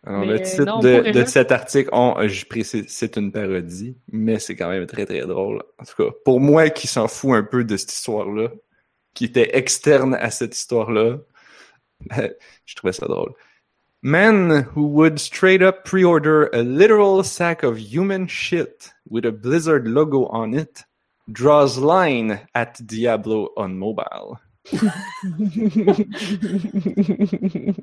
Alors, 0.06 0.20
Mais, 0.20 0.26
le 0.26 0.42
titre 0.42 0.64
non, 0.64 0.78
de, 0.78 1.24
cet 1.26 1.50
article, 1.50 1.90
on, 1.92 2.16
euh, 2.18 2.28
je 2.28 2.46
précise, 2.46 2.86
c'est 2.88 3.16
une 3.16 3.32
parodie, 3.32 3.96
mais 4.10 4.38
c'est 4.38 4.54
quand 4.54 4.70
même 4.70 4.86
très 4.86 5.04
très 5.04 5.26
drôle. 5.26 5.62
En 5.78 5.84
tout 5.84 6.02
cas, 6.02 6.10
pour 6.24 6.40
moi 6.40 6.70
qui 6.70 6.86
s'en 6.86 7.08
fout 7.08 7.32
un 7.32 7.42
peu 7.42 7.64
de 7.64 7.76
cette 7.76 7.92
histoire-là, 7.92 8.48
qui 9.12 9.24
était 9.24 9.56
externe 9.58 10.14
à 10.14 10.30
cette 10.30 10.56
histoire-là, 10.56 11.18
je 12.64 12.74
trouvais 12.76 12.92
ça 12.92 13.06
drôle. 13.06 13.32
Man 14.00 14.64
who 14.76 14.86
would 14.86 15.18
straight 15.18 15.60
up 15.60 15.84
pre-order 15.84 16.48
a 16.52 16.62
literal 16.62 17.24
sack 17.24 17.64
of 17.64 17.78
human 17.78 18.28
shit 18.28 18.94
with 19.10 19.26
a 19.26 19.32
Blizzard 19.32 19.88
logo 19.88 20.28
on 20.30 20.54
it 20.54 20.84
draws 21.30 21.78
line 21.78 22.38
at 22.54 22.80
Diablo 22.86 23.50
on 23.56 23.76
mobile. 23.76 24.38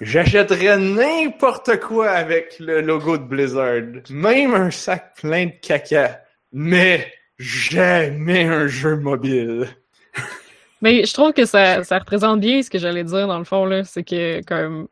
J'achèterais 0.00 0.78
n'importe 0.78 1.78
quoi 1.80 2.10
avec 2.10 2.58
le 2.58 2.80
logo 2.80 3.18
de 3.18 3.24
Blizzard, 3.24 3.82
même 4.10 4.54
un 4.54 4.70
sac 4.70 5.14
plein 5.16 5.46
de 5.46 5.52
caca, 5.60 6.22
mais 6.52 7.12
jamais 7.38 8.44
un 8.44 8.66
jeu 8.66 8.96
mobile. 8.96 9.68
Mais 10.80 11.04
je 11.04 11.12
trouve 11.12 11.32
que 11.32 11.44
ça, 11.44 11.82
ça 11.82 11.98
représente 11.98 12.38
bien 12.38 12.62
ce 12.62 12.70
que 12.70 12.78
j'allais 12.78 13.02
dire 13.02 13.26
dans 13.26 13.38
le 13.38 13.44
fond 13.44 13.64
là, 13.64 13.82
c'est 13.82 14.04
que 14.04 14.40
comme 14.44 14.86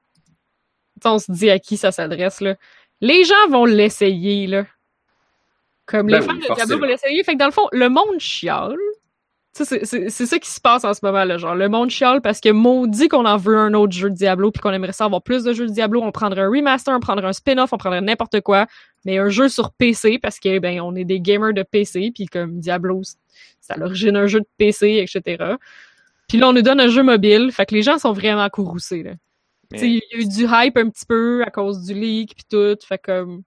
on 1.04 1.20
se 1.20 1.30
dit 1.30 1.48
à 1.48 1.60
qui 1.60 1.76
ça 1.76 1.92
s'adresse 1.92 2.40
là. 2.40 2.56
Les 3.00 3.22
gens 3.22 3.48
vont 3.50 3.66
l'essayer 3.66 4.48
là. 4.48 4.66
Comme 5.86 6.08
Ben 6.08 6.18
les 6.18 6.26
fans 6.26 6.34
oui, 6.34 6.48
de 6.48 6.54
Diablo 6.54 6.80
vont 6.80 6.86
l'essayer, 6.86 7.22
fait 7.22 7.34
que 7.34 7.38
dans 7.38 7.46
le 7.46 7.52
fond, 7.52 7.68
le 7.70 7.88
monde 7.88 8.18
chiale 8.18 8.76
c'est- 9.64 10.10
ça 10.26 10.38
qui 10.38 10.50
se 10.50 10.60
passe 10.60 10.84
en 10.84 10.92
ce 10.92 11.00
moment, 11.02 11.24
là. 11.24 11.38
Genre, 11.38 11.54
le 11.54 11.68
monde 11.68 11.90
chiale 11.90 12.20
parce 12.20 12.40
que 12.40 12.50
maudit 12.50 13.08
qu'on 13.08 13.24
en 13.24 13.36
veut 13.36 13.56
un 13.56 13.74
autre 13.74 13.92
jeu 13.92 14.10
de 14.10 14.14
Diablo 14.14 14.50
puis 14.50 14.60
qu'on 14.60 14.72
aimerait 14.72 14.92
ça 14.92 15.04
avoir 15.04 15.22
plus 15.22 15.44
de 15.44 15.52
jeux 15.52 15.66
de 15.66 15.72
Diablo. 15.72 16.02
On 16.02 16.12
prendrait 16.12 16.42
un 16.42 16.48
remaster, 16.50 16.94
on 16.94 17.00
prendrait 17.00 17.26
un 17.26 17.32
spin-off, 17.32 17.72
on 17.72 17.78
prendrait 17.78 18.00
n'importe 18.00 18.40
quoi. 18.42 18.66
Mais 19.04 19.18
un 19.18 19.28
jeu 19.28 19.48
sur 19.48 19.72
PC 19.72 20.18
parce 20.18 20.38
que, 20.38 20.58
ben, 20.58 20.80
on 20.80 20.94
est 20.96 21.04
des 21.04 21.20
gamers 21.20 21.54
de 21.54 21.62
PC 21.62 22.10
puis 22.14 22.26
comme 22.26 22.58
Diablo, 22.60 23.02
c'est 23.60 23.72
à 23.72 23.76
l'origine 23.76 24.16
un 24.16 24.26
jeu 24.26 24.40
de 24.40 24.48
PC, 24.58 24.96
etc. 25.06 25.54
Puis 26.28 26.38
là, 26.38 26.48
on 26.48 26.52
nous 26.52 26.62
donne 26.62 26.80
un 26.80 26.88
jeu 26.88 27.02
mobile. 27.02 27.50
Fait 27.52 27.66
que 27.66 27.74
les 27.74 27.82
gens 27.82 27.98
sont 27.98 28.12
vraiment 28.12 28.48
courroucés, 28.48 29.02
là. 29.02 29.12
Mais, 29.72 29.80
il 29.80 29.94
y 29.94 30.16
a 30.16 30.18
eu 30.20 30.26
du 30.26 30.44
hype 30.44 30.76
un 30.76 30.88
petit 30.88 31.06
peu 31.06 31.42
à 31.44 31.50
cause 31.50 31.82
du 31.82 31.94
leak 31.94 32.34
puis 32.36 32.44
tout. 32.48 32.76
Fait 32.86 32.98
comme, 32.98 33.42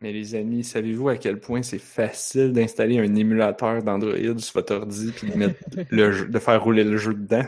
mais 0.00 0.12
les 0.12 0.34
amis, 0.34 0.62
savez-vous 0.64 1.08
à 1.08 1.16
quel 1.16 1.40
point 1.40 1.62
c'est 1.62 1.78
facile 1.78 2.52
d'installer 2.52 2.98
un 2.98 3.14
émulateur 3.14 3.82
d'Android 3.82 4.14
sur 4.38 4.52
votre 4.54 4.74
ordi 4.74 5.12
puis 5.12 5.30
de, 5.30 5.36
mettre 5.36 5.58
le 5.90 6.12
jeu- 6.12 6.28
de 6.28 6.38
faire 6.38 6.62
rouler 6.62 6.84
le 6.84 6.96
jeu 6.96 7.14
dedans? 7.14 7.44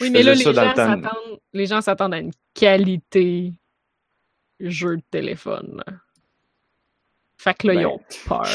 Je 0.00 0.04
Oui, 0.06 0.10
mais 0.10 0.22
là, 0.22 0.34
les 0.34 0.42
gens 0.42 0.50
le 0.50 0.54
s'attendent, 0.56 1.08
les 1.52 1.66
gens 1.66 1.80
s'attendent 1.80 2.14
à 2.14 2.18
une 2.18 2.32
qualité 2.54 3.52
jeu 4.60 4.96
de 4.96 5.02
téléphone. 5.10 5.82
Fait 7.36 7.54
que 7.54 7.66
là, 7.66 7.74
ils 7.74 7.78
Ben, 7.78 7.86
ont 7.86 8.00
peur. 8.28 8.46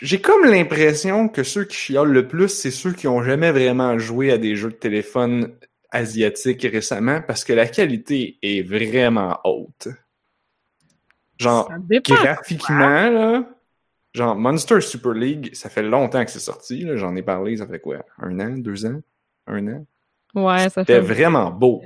J'ai 0.00 0.20
comme 0.20 0.44
l'impression 0.44 1.28
que 1.28 1.44
ceux 1.44 1.64
qui 1.64 1.76
chiolent 1.76 2.12
le 2.12 2.26
plus, 2.26 2.48
c'est 2.48 2.72
ceux 2.72 2.92
qui 2.92 3.06
ont 3.06 3.22
jamais 3.22 3.52
vraiment 3.52 3.98
joué 3.98 4.32
à 4.32 4.38
des 4.38 4.56
jeux 4.56 4.70
de 4.70 4.74
téléphone 4.74 5.52
asiatiques 5.92 6.62
récemment 6.62 7.20
parce 7.20 7.44
que 7.44 7.52
la 7.52 7.68
qualité 7.68 8.38
est 8.42 8.62
vraiment 8.66 9.38
haute. 9.44 9.88
Genre, 11.42 11.70
graphiquement, 12.08 13.10
là, 13.10 13.44
genre 14.14 14.36
Monster 14.36 14.80
Super 14.80 15.12
League, 15.12 15.50
ça 15.54 15.68
fait 15.68 15.82
longtemps 15.82 16.24
que 16.24 16.30
c'est 16.30 16.38
sorti, 16.38 16.82
là, 16.84 16.96
j'en 16.96 17.14
ai 17.16 17.22
parlé, 17.22 17.56
ça 17.56 17.66
fait 17.66 17.80
quoi? 17.80 18.04
Un 18.18 18.38
an, 18.40 18.56
deux 18.58 18.86
ans? 18.86 19.00
Un 19.46 19.66
an? 19.68 19.86
Ouais, 20.34 20.68
ça 20.70 20.82
C'était 20.82 20.94
fait. 20.94 21.00
vraiment 21.00 21.50
beau. 21.50 21.82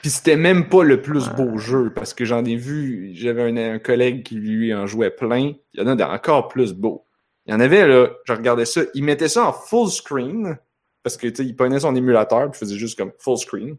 Puis 0.00 0.10
c'était 0.10 0.36
même 0.36 0.68
pas 0.68 0.84
le 0.84 1.02
plus 1.02 1.28
Ouais. 1.28 1.34
beau 1.34 1.58
jeu, 1.58 1.92
parce 1.92 2.14
que 2.14 2.24
j'en 2.24 2.44
ai 2.44 2.54
vu, 2.56 3.10
j'avais 3.14 3.42
un, 3.42 3.74
un 3.74 3.78
collègue 3.78 4.22
qui 4.24 4.36
lui 4.36 4.72
en 4.72 4.86
jouait 4.86 5.10
plein. 5.10 5.54
Il 5.74 5.80
y 5.80 5.82
en 5.82 5.86
a 5.88 5.96
d'encore 5.96 6.48
plus 6.48 6.72
beau. 6.72 7.04
Il 7.46 7.52
y 7.52 7.54
en 7.54 7.60
avait, 7.60 7.86
là, 7.86 8.08
je 8.24 8.32
regardais 8.32 8.64
ça, 8.64 8.82
il 8.94 9.02
mettait 9.04 9.28
ça 9.28 9.46
en 9.48 9.52
full 9.52 9.88
screen, 9.88 10.56
parce 11.02 11.16
que, 11.16 11.26
tu 11.26 11.36
sais, 11.36 11.44
il 11.44 11.56
prenait 11.56 11.80
son 11.80 11.96
émulateur, 11.96 12.50
puis 12.50 12.58
faisait 12.60 12.76
juste 12.76 12.96
comme 12.98 13.12
full 13.18 13.38
screen. 13.38 13.76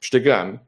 J'étais 0.00 0.22
comme, 0.22 0.58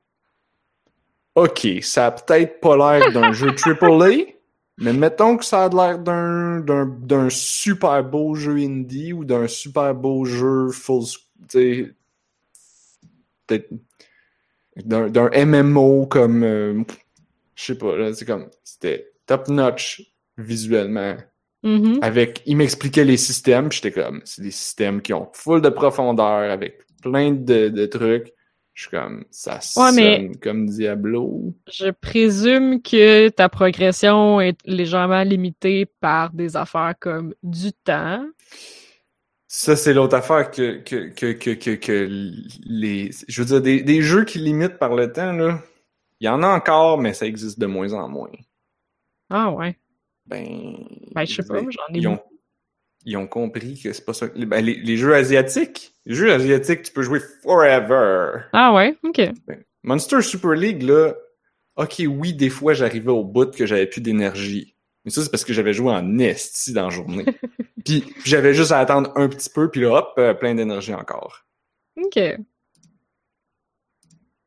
OK, 1.35 1.66
ça 1.82 2.07
a 2.07 2.11
peut-être 2.12 2.61
pas 2.61 2.76
l'air 2.76 3.12
d'un 3.12 3.32
jeu 3.32 3.49
AAA, 3.80 4.35
mais 4.78 4.93
mettons 4.93 5.37
que 5.37 5.45
ça 5.45 5.64
a 5.64 5.68
l'air 5.68 5.99
d'un, 5.99 6.61
d'un, 6.61 6.87
d'un 6.87 7.28
super 7.30 8.05
beau 8.05 8.35
jeu 8.35 8.57
indie 8.57 9.12
ou 9.12 9.24
d'un 9.24 9.49
super 9.49 9.95
beau 9.95 10.24
jeu 10.24 10.68
full, 10.70 11.05
d'un, 14.85 15.09
d'un 15.09 15.30
MMO 15.45 16.07
comme, 16.07 16.43
euh, 16.43 16.82
je 17.55 17.64
sais 17.64 17.78
pas, 17.78 17.97
là, 17.97 18.12
c'est 18.14 18.24
comme, 18.24 18.49
c'était 18.62 19.12
top 19.26 19.49
notch 19.49 20.03
visuellement. 20.39 21.16
Mhm. 21.62 21.99
Avec, 22.03 22.43
il 22.47 22.57
m'expliquait 22.57 23.05
les 23.05 23.16
systèmes, 23.16 23.72
j'étais 23.72 23.93
comme, 23.93 24.20
c'est 24.24 24.43
des 24.43 24.51
systèmes 24.51 25.01
qui 25.01 25.14
ont 25.14 25.30
full 25.32 25.62
de 25.62 25.70
profondeur, 25.70 26.51
avec 26.51 26.82
plein 27.03 27.32
de, 27.32 27.68
de 27.68 27.87
trucs. 27.87 28.32
Je 28.75 28.83
suis 28.83 28.91
comme, 28.91 29.25
ça 29.31 29.61
mais- 29.95 30.33
comme 30.43 30.66
Diablo. 30.66 31.55
Je 31.72 31.91
présume 31.91 32.83
que 32.83 33.29
ta 33.29 33.49
progression 33.49 34.41
est 34.41 34.59
légèrement 34.66 35.22
limitée 35.22 35.87
par 36.01 36.33
des 36.33 36.57
affaires 36.57 36.95
comme 36.99 37.35
du 37.45 37.72
temps. 37.72 38.27
Ça, 39.47 39.77
c'est 39.77 39.95
l'autre 39.95 40.16
affaire 40.16 40.51
que, 40.51 40.79
que, 40.79 41.09
que, 41.11 41.33
que, 41.33 41.51
que, 41.51 41.75
que 41.77 42.09
les, 42.66 43.11
je 43.29 43.41
veux 43.43 43.47
dire, 43.47 43.62
des, 43.62 43.83
des 43.83 44.03
jeux 44.03 44.25
qui 44.25 44.41
limitent 44.41 44.79
par 44.79 44.97
le 44.97 45.12
temps, 45.12 45.33
là, 45.33 45.61
il 46.18 46.27
y 46.27 46.29
en 46.29 46.43
a 46.43 46.49
encore, 46.49 46.99
mais 46.99 47.14
ça 47.14 47.27
existe 47.27 47.61
de 47.61 47.66
moins 47.66 47.93
en 47.93 48.09
moins. 48.09 48.33
Ah 49.31 49.53
ouais. 49.53 49.79
Ben, 50.27 50.77
Ben, 51.14 51.25
je 51.25 51.35
sais 51.37 51.47
pas, 51.47 51.61
j'en 51.61 51.95
ai 51.95 51.99
ils 51.99 52.09
ont, 52.09 52.20
ils 53.05 53.17
ont 53.17 53.27
compris 53.27 53.81
que 53.81 53.93
c'est 53.93 54.05
pas 54.05 54.15
ça. 54.15 54.27
Ben, 54.35 54.65
les, 54.65 54.77
les 54.77 54.97
jeux 54.97 55.15
asiatiques, 55.15 55.95
les 56.07 56.15
jeux 56.15 56.33
asiatiques, 56.33 56.83
tu 56.83 56.93
peux 56.93 57.03
jouer 57.03 57.21
forever. 57.43 58.45
Ah 58.53 58.73
ouais, 58.75 58.97
ok. 59.03 59.21
Monster 59.83 60.23
Super 60.23 60.53
League, 60.53 60.83
là, 60.83 61.15
ok, 61.77 62.03
oui, 62.09 62.33
des 62.33 62.51
fois, 62.51 62.75
j'arrivais 62.75 63.11
au 63.11 63.25
bout 63.25 63.55
que 63.55 63.67
j'avais 63.67 63.87
plus 63.87 64.01
d'énergie. 64.01 64.75
Mais 65.05 65.11
ça, 65.11 65.23
c'est 65.23 65.31
parce 65.31 65.45
que 65.45 65.53
j'avais 65.53 65.75
joué 65.75 65.93
en 65.93 66.19
esti 66.19 66.73
dans 66.73 66.85
la 66.85 66.91
journée. 66.91 67.27
puis 67.85 68.05
j'avais 68.25 68.55
juste 68.55 68.73
à 68.73 68.79
attendre 68.79 69.13
un 69.17 69.29
petit 69.29 69.51
peu, 69.51 69.71
puis 69.71 69.83
là, 69.83 69.99
hop, 69.99 70.15
euh, 70.19 70.35
plein 70.35 70.55
d'énergie 70.55 70.95
encore. 70.95 71.45
Ok. 71.97 72.19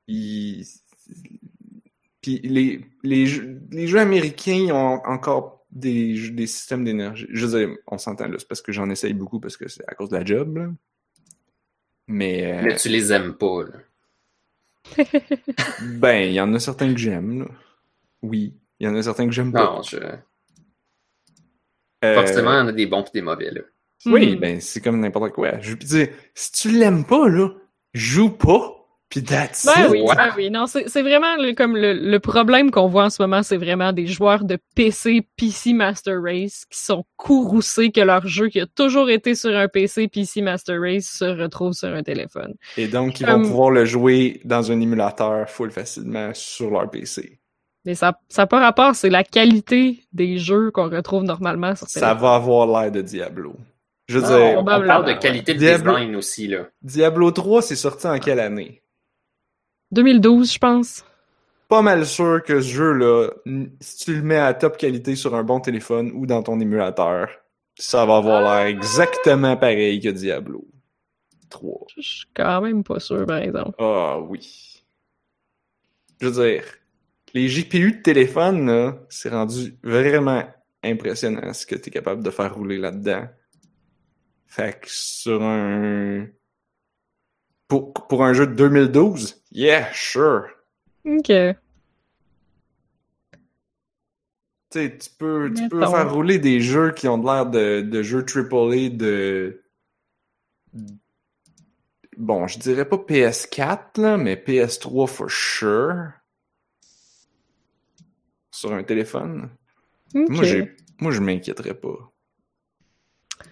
Puis, 0.07 0.67
puis 2.21 2.39
les, 2.43 2.81
les, 3.03 3.27
jeux, 3.27 3.61
les 3.71 3.87
jeux 3.87 3.99
américains 3.99 4.53
ils 4.53 4.71
ont 4.71 5.01
encore 5.05 5.56
des, 5.69 6.29
des 6.31 6.47
systèmes 6.47 6.83
d'énergie. 6.83 7.27
Je 7.29 7.45
veux 7.45 7.59
dire, 7.59 7.75
on 7.87 7.97
s'entend 7.97 8.27
là, 8.27 8.35
c'est 8.39 8.47
parce 8.47 8.61
que 8.61 8.71
j'en 8.71 8.89
essaye 8.89 9.13
beaucoup 9.13 9.39
parce 9.39 9.57
que 9.57 9.67
c'est 9.67 9.83
à 9.87 9.93
cause 9.95 10.09
de 10.09 10.17
la 10.17 10.25
job, 10.25 10.57
là. 10.57 10.69
Mais, 12.07 12.53
euh, 12.53 12.61
Mais 12.63 12.75
tu 12.77 12.89
les 12.89 13.11
aimes 13.11 13.33
pas, 13.35 13.63
là. 13.63 14.95
ben, 15.99 16.19
il 16.29 16.33
y 16.33 16.39
en 16.41 16.53
a 16.53 16.59
certains 16.59 16.93
que 16.93 16.99
j'aime, 16.99 17.39
là. 17.41 17.47
Oui. 18.21 18.53
Il 18.79 18.87
y 18.87 18.89
en 18.89 18.95
a 18.95 19.03
certains 19.03 19.25
que 19.25 19.33
j'aime 19.33 19.51
pas. 19.51 19.65
Non, 19.75 19.81
je... 19.81 19.97
Euh, 22.05 22.13
forcément, 22.13 22.51
il 22.53 22.57
y 22.57 22.61
en 22.61 22.67
a 22.67 22.71
des 22.71 22.85
bons 22.85 23.03
et 23.03 23.11
des 23.13 23.21
mauvais, 23.21 23.51
là. 23.51 23.61
Oui, 24.05 24.33
Mhm. 24.35 24.39
ben, 24.39 24.61
c'est 24.61 24.79
comme 24.79 24.99
n'importe 24.99 25.33
quoi. 25.33 25.59
Je 25.59 25.71
veux 25.71 25.75
dire, 25.77 26.09
si 26.35 26.51
tu 26.51 26.69
l'aimes 26.71 27.03
pas, 27.05 27.27
là, 27.27 27.49
joue 27.93 28.29
pas, 28.29 28.76
pis 29.09 29.23
that's 29.23 29.65
Ben 29.65 29.87
oui, 29.89 30.01
Ouais. 30.01 30.15
ben 30.15 30.29
oui. 30.35 30.49
Non, 30.49 30.65
c'est 30.67 31.01
vraiment 31.01 31.35
le, 31.37 31.53
comme 31.53 31.75
le, 31.77 31.93
le 31.93 32.19
problème 32.19 32.71
qu'on 32.71 32.87
voit 32.87 33.05
en 33.05 33.09
ce 33.09 33.21
moment, 33.21 33.41
c'est 33.43 33.57
vraiment 33.57 33.93
des 33.93 34.05
joueurs 34.07 34.43
de 34.43 34.57
PC, 34.75 35.25
PC 35.37 35.73
Master 35.73 36.21
Race 36.21 36.65
qui 36.69 36.79
sont 36.79 37.05
courroucés 37.15 37.91
que 37.91 38.01
leur 38.01 38.27
jeu 38.27 38.49
qui 38.49 38.59
a 38.59 38.65
toujours 38.65 39.09
été 39.09 39.35
sur 39.35 39.55
un 39.55 39.67
PC, 39.67 40.07
PC 40.07 40.41
Master 40.41 40.79
Race 40.81 41.05
se 41.05 41.25
retrouve 41.25 41.73
sur 41.73 41.89
un 41.89 42.03
téléphone. 42.03 42.53
Et 42.77 42.87
donc, 42.87 43.19
ils 43.19 43.25
Comme- 43.25 43.43
vont 43.43 43.49
pouvoir 43.49 43.71
le 43.71 43.85
jouer 43.85 44.41
dans 44.43 44.71
un 44.71 44.79
émulateur 44.81 45.49
full 45.49 45.71
facilement 45.71 46.31
sur 46.33 46.69
leur 46.71 46.89
PC. 46.89 47.39
Mais 47.85 47.95
ça 47.95 48.19
ça 48.27 48.41
n'a 48.41 48.47
pas 48.47 48.59
rapport, 48.59 48.95
c'est 48.95 49.09
la 49.09 49.23
qualité 49.23 50.03
des 50.11 50.37
jeux 50.37 50.71
qu'on 50.71 50.89
retrouve 50.89 51.23
normalement 51.23 51.73
sur 51.75 51.87
Ça 51.87 52.01
téléphone. 52.01 52.21
va 52.21 52.35
avoir 52.35 52.67
l'air 52.81 52.91
de 52.91 53.01
Diablo. 53.01 53.55
Je 54.09 54.19
veux 54.19 54.23
Non, 54.29 54.37
dire, 54.37 54.59
on 54.59 54.65
parle 54.65 55.05
de 55.05 55.13
qualité 55.13 55.53
de 55.53 55.59
Diablo- 55.59 55.93
design 55.95 56.15
aussi, 56.17 56.47
là. 56.47 56.67
Diablo 56.81 57.31
3, 57.31 57.61
c'est 57.61 57.75
sorti 57.77 58.07
en 58.07 58.19
quelle 58.19 58.39
année? 58.41 58.81
2012, 59.91 60.53
je 60.53 60.57
pense. 60.59 61.05
Pas 61.67 61.81
mal 61.81 62.05
sûr 62.05 62.41
que 62.43 62.61
ce 62.61 62.69
jeu-là, 62.69 63.29
si 63.81 64.05
tu 64.05 64.15
le 64.15 64.21
mets 64.21 64.37
à 64.37 64.53
top 64.53 64.77
qualité 64.77 65.15
sur 65.15 65.35
un 65.35 65.43
bon 65.43 65.59
téléphone 65.59 66.11
ou 66.13 66.25
dans 66.25 66.41
ton 66.41 66.59
émulateur, 66.59 67.29
ça 67.75 68.05
va 68.05 68.17
avoir 68.17 68.41
l'air 68.41 68.65
exactement 68.67 69.57
pareil 69.57 69.99
que 69.99 70.09
Diablo 70.09 70.65
3. 71.49 71.87
Je 71.97 72.01
suis 72.01 72.25
quand 72.33 72.61
même 72.61 72.83
pas 72.83 72.99
sûr, 72.99 73.25
par 73.25 73.37
exemple. 73.37 73.75
Ah 73.79 74.19
oui. 74.19 74.83
Je 76.19 76.27
veux 76.27 76.43
dire, 76.43 76.63
les 77.33 77.47
GPU 77.47 77.91
de 77.97 78.01
téléphone, 78.01 78.65
là, 78.65 78.97
c'est 79.09 79.29
rendu 79.29 79.77
vraiment 79.83 80.43
impressionnant 80.83 81.53
ce 81.53 81.65
que 81.65 81.75
tu 81.75 81.89
es 81.89 81.91
capable 81.91 82.23
de 82.23 82.31
faire 82.31 82.55
rouler 82.55 82.77
là-dedans. 82.77 83.27
Fait 84.47 84.79
que 84.79 84.87
sur 84.89 85.43
un... 85.43 86.27
Pour, 87.67 87.93
pour 87.93 88.23
un 88.23 88.33
jeu 88.33 88.47
de 88.47 88.53
2012, 88.53 89.43
yeah, 89.51 89.91
sure. 89.93 90.47
Ok. 91.05 91.31
Tu 94.71 94.89
peux, 95.17 95.53
tu 95.53 95.69
peux 95.69 95.79
faire 95.79 96.13
rouler 96.13 96.39
des 96.39 96.59
jeux 96.61 96.91
qui 96.91 97.07
ont 97.07 97.17
de 97.17 97.25
l'air 97.25 97.45
de, 97.45 97.81
de 97.81 98.03
jeux 98.03 98.23
AAA 98.23 98.89
de... 98.89 99.63
Bon, 102.17 102.47
je 102.47 102.59
dirais 102.59 102.87
pas 102.87 102.97
PS4, 102.97 104.01
là, 104.01 104.17
mais 104.17 104.35
PS3 104.35 105.07
for 105.07 105.29
sure. 105.29 106.11
Sur 108.51 108.73
un 108.73 108.83
téléphone. 108.83 109.49
Moi, 110.13 110.43
j'ai, 110.43 110.75
moi, 110.99 111.11
je 111.11 111.21
m'inquiéterais 111.21 111.75
pas. 111.75 112.11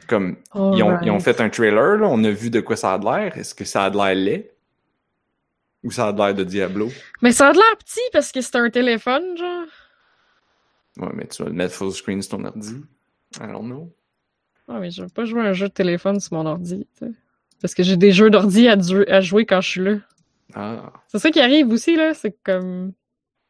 Comme, 0.08 0.38
ils 0.54 0.84
ont, 0.84 1.00
ils 1.02 1.10
ont 1.10 1.20
fait 1.20 1.42
un 1.42 1.50
trailer, 1.50 1.98
là, 1.98 2.08
on 2.08 2.24
a 2.24 2.30
vu 2.30 2.50
de 2.50 2.60
quoi 2.62 2.76
ça 2.76 2.94
a 2.94 3.00
de 3.00 3.06
l'air. 3.06 3.38
Est-ce 3.38 3.56
que 3.56 3.66
ça 3.66 3.86
a 3.86 3.90
de 3.90 3.98
l'air 3.98 4.14
laid? 4.16 4.52
Ou 5.84 5.92
ça 5.92 6.08
a 6.08 6.12
l'air 6.12 6.34
de 6.34 6.44
Diablo? 6.44 6.90
Mais 7.22 7.32
ça 7.32 7.50
a 7.50 7.54
l'air 7.54 7.78
petit 7.80 8.02
parce 8.14 8.32
que 8.32 8.42
c'est 8.42 8.56
un 8.56 8.70
téléphone, 8.70 9.38
genre. 9.38 9.66
Ouais, 10.98 11.14
mais 11.14 11.28
tu 11.28 11.44
vas 11.44 11.50
le 11.50 11.56
mettre 11.56 11.74
full 11.74 11.92
screen 11.92 12.22
sur 12.22 12.38
ton 12.38 12.46
ordi. 12.46 12.82
I 13.38 13.48
don't 13.52 13.66
know. 13.66 13.92
Ah, 14.68 14.80
mais 14.80 14.92
je 14.92 15.04
veux 15.04 15.10
pas 15.10 15.26
jouer 15.26 15.42
à 15.42 15.46
un 15.46 15.54
jeu 15.54 15.68
de 15.68 15.74
téléphone 15.74 16.20
sur 16.20 16.34
mon 16.38 16.46
ordi, 16.46 16.88
tu. 16.98 17.06
Parce 17.62 17.74
que 17.74 17.84
j'ai 17.84 17.98
des 17.98 18.12
jeux 18.12 18.30
d'ordi 18.30 18.68
à, 18.68 18.78
à 19.10 19.22
jouer 19.22 19.46
quand 19.46 19.62
je 19.62 19.70
suis 19.70 19.82
là. 19.82 19.96
Ah. 20.54 20.94
C'est 21.08 21.20
ça 21.20 21.32
qui 21.32 21.42
arrive 21.42 21.70
aussi, 21.72 21.96
là. 21.96 22.14
C'est 22.14 22.36
comme. 22.44 22.94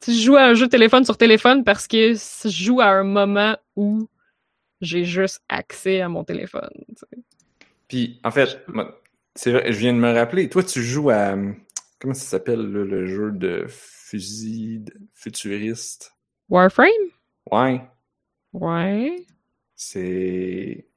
Si 0.01 0.19
je 0.19 0.25
joue 0.25 0.35
à 0.35 0.43
un 0.43 0.53
jeu 0.53 0.65
de 0.65 0.71
téléphone 0.71 1.05
sur 1.05 1.17
téléphone 1.17 1.63
parce 1.63 1.87
que 1.87 2.13
je 2.13 2.49
joue 2.49 2.81
à 2.81 2.87
un 2.87 3.03
moment 3.03 3.57
où 3.75 4.07
j'ai 4.81 5.05
juste 5.05 5.43
accès 5.49 6.01
à 6.01 6.09
mon 6.09 6.23
téléphone. 6.23 6.69
Puis, 7.87 8.19
en 8.23 8.31
fait, 8.31 8.65
c'est 9.35 9.51
vrai, 9.51 9.71
je 9.71 9.77
viens 9.77 9.93
de 9.93 9.99
me 9.99 10.13
rappeler, 10.13 10.49
toi, 10.49 10.63
tu 10.63 10.81
joues 10.81 11.09
à. 11.09 11.35
Comment 11.99 12.13
ça 12.13 12.25
s'appelle, 12.25 12.61
le 12.61 13.07
jeu 13.07 13.31
de 13.31 13.65
fusil 13.67 14.85
futuriste? 15.13 16.13
Warframe? 16.49 16.89
Ouais. 17.51 17.81
Ouais. 18.53 19.25
C'est. 19.75 20.87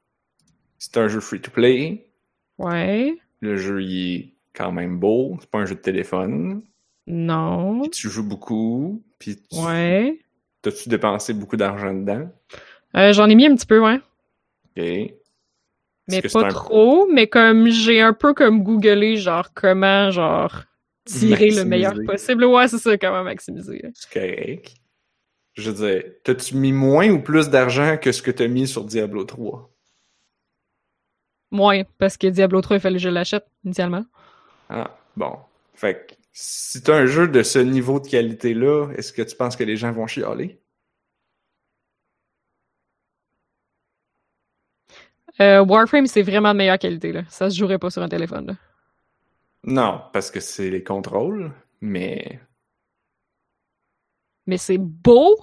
C'est 0.78 0.96
un 0.96 1.08
jeu 1.08 1.20
free-to-play. 1.20 2.10
Ouais. 2.58 3.16
Le 3.40 3.56
jeu, 3.56 3.82
il 3.82 4.14
est 4.14 4.34
quand 4.52 4.72
même 4.72 4.98
beau. 4.98 5.36
C'est 5.40 5.50
pas 5.50 5.58
un 5.58 5.66
jeu 5.66 5.74
de 5.74 5.80
téléphone. 5.80 6.62
Non. 7.06 7.80
Puis 7.82 7.90
tu 7.90 8.08
joues 8.08 8.28
beaucoup. 8.28 9.02
Puis 9.18 9.36
tu... 9.36 9.58
Ouais. 9.58 10.20
T'as-tu 10.62 10.88
dépensé 10.88 11.32
beaucoup 11.34 11.56
d'argent 11.56 11.94
dedans? 11.94 12.30
Euh, 12.96 13.12
J'en 13.12 13.28
ai 13.28 13.34
mis 13.34 13.46
un 13.46 13.54
petit 13.54 13.66
peu, 13.66 13.80
ouais. 13.80 13.96
Ok. 14.76 15.12
Mais 16.10 16.22
pas 16.22 16.46
un- 16.46 16.48
trop, 16.48 17.06
mais 17.12 17.26
comme 17.26 17.68
j'ai 17.68 18.00
un 18.00 18.14
peu 18.14 18.32
comme 18.32 18.62
googlé, 18.62 19.16
genre, 19.16 19.52
comment, 19.54 20.10
genre, 20.10 20.62
tirer 21.04 21.50
le 21.50 21.64
meilleur 21.64 21.94
possible. 22.06 22.44
Ouais, 22.44 22.66
c'est 22.68 22.78
ça, 22.78 22.96
comment 22.96 23.22
maximiser. 23.24 23.82
C'est 23.94 24.10
correct. 24.12 24.74
Je 25.54 25.70
veux 25.70 25.86
dire, 25.86 26.04
t'as-tu 26.24 26.56
mis 26.56 26.72
moins 26.72 27.10
ou 27.10 27.20
plus 27.20 27.48
d'argent 27.50 27.98
que 28.00 28.12
ce 28.12 28.22
que 28.22 28.30
t'as 28.30 28.46
mis 28.48 28.66
sur 28.68 28.84
Diablo 28.84 29.24
3? 29.24 29.70
Moins, 31.50 31.82
parce 31.98 32.16
que 32.16 32.26
Diablo 32.26 32.60
3, 32.60 32.76
il 32.76 32.80
fallait 32.80 32.96
que 32.96 33.02
je 33.02 33.08
l'achète, 33.08 33.46
initialement. 33.64 34.04
Ah, 34.68 34.96
bon. 35.16 35.36
Fait 35.74 36.06
que, 36.06 36.14
si 36.32 36.82
t'as 36.82 36.96
un 36.96 37.06
jeu 37.06 37.26
de 37.28 37.42
ce 37.42 37.58
niveau 37.58 38.00
de 38.00 38.06
qualité-là, 38.06 38.88
est-ce 38.96 39.12
que 39.12 39.22
tu 39.22 39.34
penses 39.36 39.56
que 39.56 39.64
les 39.64 39.76
gens 39.76 39.90
vont 39.92 40.06
chialer? 40.06 40.60
Euh, 45.40 45.64
Warframe, 45.64 46.06
c'est 46.06 46.22
vraiment 46.22 46.52
de 46.52 46.58
meilleure 46.58 46.78
qualité, 46.78 47.12
là. 47.12 47.22
Ça 47.28 47.48
se 47.50 47.56
jouerait 47.56 47.78
pas 47.78 47.90
sur 47.90 48.02
un 48.02 48.08
téléphone, 48.08 48.46
là. 48.48 48.54
Non, 49.64 50.00
parce 50.12 50.30
que 50.30 50.40
c'est 50.40 50.70
les 50.70 50.82
contrôles, 50.82 51.52
mais... 51.80 52.40
Mais 54.46 54.56
c'est 54.58 54.78
beau! 54.78 55.36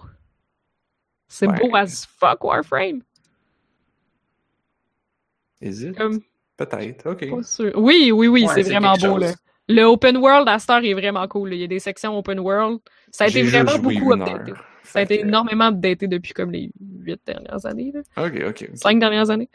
C'est 1.28 1.48
Ouais. 1.48 1.56
beau 1.60 1.76
as 1.76 2.06
fuck, 2.20 2.44
Warframe! 2.44 3.02
Hésite? 5.62 5.98
Comme, 5.98 6.22
Peut-être, 6.58 7.12
ok. 7.12 7.30
pas 7.30 7.44
sûr. 7.44 7.72
Oui, 7.76 8.12
oui, 8.14 8.28
oui, 8.28 8.46
Ouais, 8.46 8.54
c'est 8.54 8.62
vraiment 8.64 8.94
beau, 8.94 9.00
chose. 9.00 9.22
là. 9.22 9.34
Le 9.68 9.84
open 9.84 10.18
world 10.18 10.48
à 10.48 10.60
Star 10.60 10.84
est 10.86 10.94
vraiment 10.94 11.28
cool. 11.28 11.50
là. 11.50 11.56
Il 11.56 11.62
y 11.62 11.64
a 11.64 11.68
des 11.68 11.80
sections 11.80 12.18
open 12.18 12.40
world. 12.40 12.80
Ça 13.12 13.26
a 13.26 13.28
été 13.28 13.42
vraiment 13.44 13.78
beaucoup 13.80 14.14
updaté. 14.14 14.52
heure. 14.52 14.64
Ça 14.84 15.00
a 15.00 15.02
été 15.02 15.18
que- 15.20 15.26
énormément 15.26 15.66
updaté 15.66 16.08
depuis 16.08 16.34
comme 16.34 16.52
les 16.52 16.72
huit 17.00 17.20
dernières 17.26 17.66
années, 17.66 17.92
là. 17.92 18.02
Ok. 18.26 18.42
ok. 18.48 18.70
cinq 18.76 19.00
dernières 19.00 19.30
années. 19.32 19.50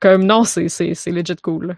Comme 0.00 0.24
non, 0.24 0.44
c'est 0.44 0.68
c'est 0.68 0.94
c'est 0.94 1.10
legit 1.10 1.36
cool. 1.42 1.66
Là. 1.68 1.74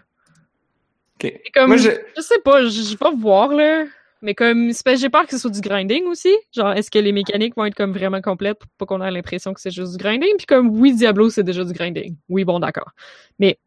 Comme 1.53 1.67
Moi, 1.69 1.77
je... 1.77 1.89
je 2.15 2.21
sais 2.21 2.39
pas, 2.39 2.63
je 2.63 2.69
je 2.69 2.91
vais 2.91 2.97
pas 2.97 3.11
voir 3.11 3.53
là, 3.53 3.85
mais 4.21 4.35
comme 4.35 4.71
j'ai 4.71 5.09
peur 5.09 5.25
que 5.25 5.31
ce 5.31 5.37
soit 5.37 5.51
du 5.51 5.61
grinding 5.61 6.05
aussi. 6.05 6.33
Genre 6.53 6.71
est-ce 6.73 6.91
que 6.91 6.99
les 6.99 7.11
mécaniques 7.11 7.55
vont 7.55 7.65
être 7.65 7.75
comme 7.75 7.93
vraiment 7.93 8.21
complètes 8.21 8.59
pour 8.59 8.69
pas 8.77 8.85
qu'on 8.85 9.01
ait 9.01 9.11
l'impression 9.11 9.53
que 9.53 9.61
c'est 9.61 9.71
juste 9.71 9.93
du 9.93 9.97
grinding? 9.97 10.35
Puis 10.37 10.45
comme 10.45 10.69
oui 10.79 10.93
Diablo 10.93 11.29
c'est 11.29 11.43
déjà 11.43 11.63
du 11.63 11.73
grinding. 11.73 12.15
Oui 12.29 12.43
bon 12.45 12.59
d'accord. 12.59 12.91
Mais 13.37 13.59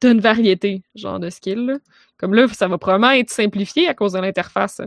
t'as 0.00 0.12
une 0.12 0.20
variété 0.20 0.82
genre 0.94 1.18
de 1.20 1.30
skills. 1.30 1.66
là. 1.66 1.78
Comme 2.18 2.34
là 2.34 2.46
ça 2.48 2.68
va 2.68 2.78
probablement 2.78 3.12
être 3.12 3.30
simplifié 3.30 3.88
à 3.88 3.94
cause 3.94 4.12
de 4.12 4.20
l'interface. 4.20 4.80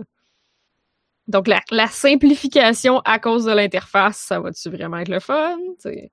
Donc 1.27 1.47
la, 1.47 1.61
la 1.71 1.87
simplification 1.87 2.99
à 3.03 3.19
cause 3.19 3.45
de 3.45 3.51
l'interface, 3.51 4.17
ça 4.17 4.39
va-tu 4.39 4.69
vraiment 4.69 4.97
être 4.97 5.09
le 5.09 5.19
fun? 5.19 5.57
T'sais? 5.77 6.11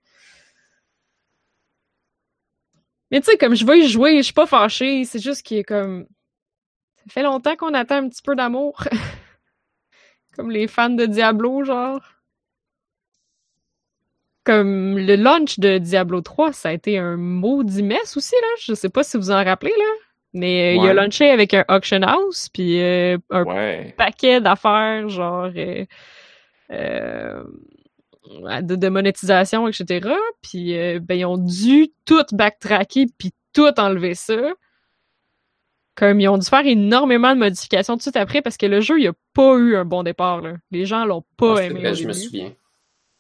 Mais 3.11 3.21
tu 3.21 3.31
sais, 3.31 3.37
comme 3.37 3.55
je 3.55 3.65
veux 3.67 3.79
y 3.79 3.89
jouer, 3.89 4.17
je 4.19 4.23
suis 4.23 4.33
pas 4.33 4.47
fâchée, 4.47 5.05
c'est 5.05 5.21
juste 5.23 5.43
qu'il 5.43 5.59
est 5.59 5.65
comme. 5.65 6.07
Ça 6.97 7.05
fait 7.11 7.23
longtemps 7.23 7.57
qu'on 7.57 7.75
attend 7.75 7.97
un 7.97 8.09
petit 8.09 8.23
peu 8.23 8.35
d'amour. 8.35 8.85
comme 10.37 10.51
les 10.51 10.67
fans 10.67 10.91
de 10.91 11.07
Diablo, 11.07 11.65
genre. 11.65 12.01
Comme 14.45 14.99
le 14.99 15.17
launch 15.17 15.59
de 15.59 15.79
Diablo 15.79 16.21
3, 16.21 16.53
ça 16.53 16.69
a 16.69 16.73
été 16.73 16.99
un 16.99 17.17
maudit 17.17 17.83
mess 17.83 18.17
aussi, 18.17 18.35
là. 18.41 18.49
Je 18.61 18.75
sais 18.75 18.91
pas 18.91 19.03
si 19.03 19.17
vous 19.17 19.31
en 19.31 19.43
rappelez, 19.43 19.73
là. 19.77 19.85
Mais 20.35 20.77
euh, 20.77 20.83
il 20.83 20.89
a 20.89 20.93
launché 20.95 21.31
avec 21.31 21.55
un 21.55 21.65
auction 21.69 22.03
house, 22.03 22.49
puis 22.53 22.83
euh, 22.83 23.17
un 23.31 23.45
Ouais. 23.45 23.95
paquet 23.97 24.41
d'affaires, 24.41 25.09
genre 25.09 25.49
euh, 25.57 25.85
euh, 26.73 27.45
de, 28.63 28.75
de 28.77 28.89
monétisation, 28.89 29.69
etc. 29.69 30.09
Puis 30.43 30.77
euh, 30.79 31.01
ben, 31.01 31.15
ils 31.19 31.25
ont 31.25 31.39
dû 31.39 31.89
tout 32.05 32.25
backtracker 32.33 33.07
puis 33.19 33.33
tout 33.53 33.73
enlever 33.79 34.15
ça. 34.15 34.37
Comme 35.97 36.21
ils 36.21 36.29
ont 36.29 36.39
dû 36.39 36.47
faire 36.47 36.67
énormément 36.67 37.35
de 37.35 37.39
modifications 37.41 37.95
tout 37.95 37.99
de 37.99 38.03
suite 38.03 38.17
après 38.17 38.43
parce 38.43 38.57
que 38.57 38.67
le 38.67 38.81
jeu, 38.81 38.99
il 39.01 39.07
a 39.09 39.13
pas 39.33 39.55
eu 39.57 39.77
un 39.77 39.85
bon 39.85 40.03
départ. 40.03 40.41
Là. 40.41 40.55
Les 40.73 40.87
gens 40.87 41.05
l'ont 41.05 41.25
pas 41.37 41.57
Ah, 41.59 41.63
aimé. 41.65 41.81
vrai, 41.81 41.91
au 41.93 41.95
je 41.95 42.07
me 42.09 42.13
souviens. 42.13 42.53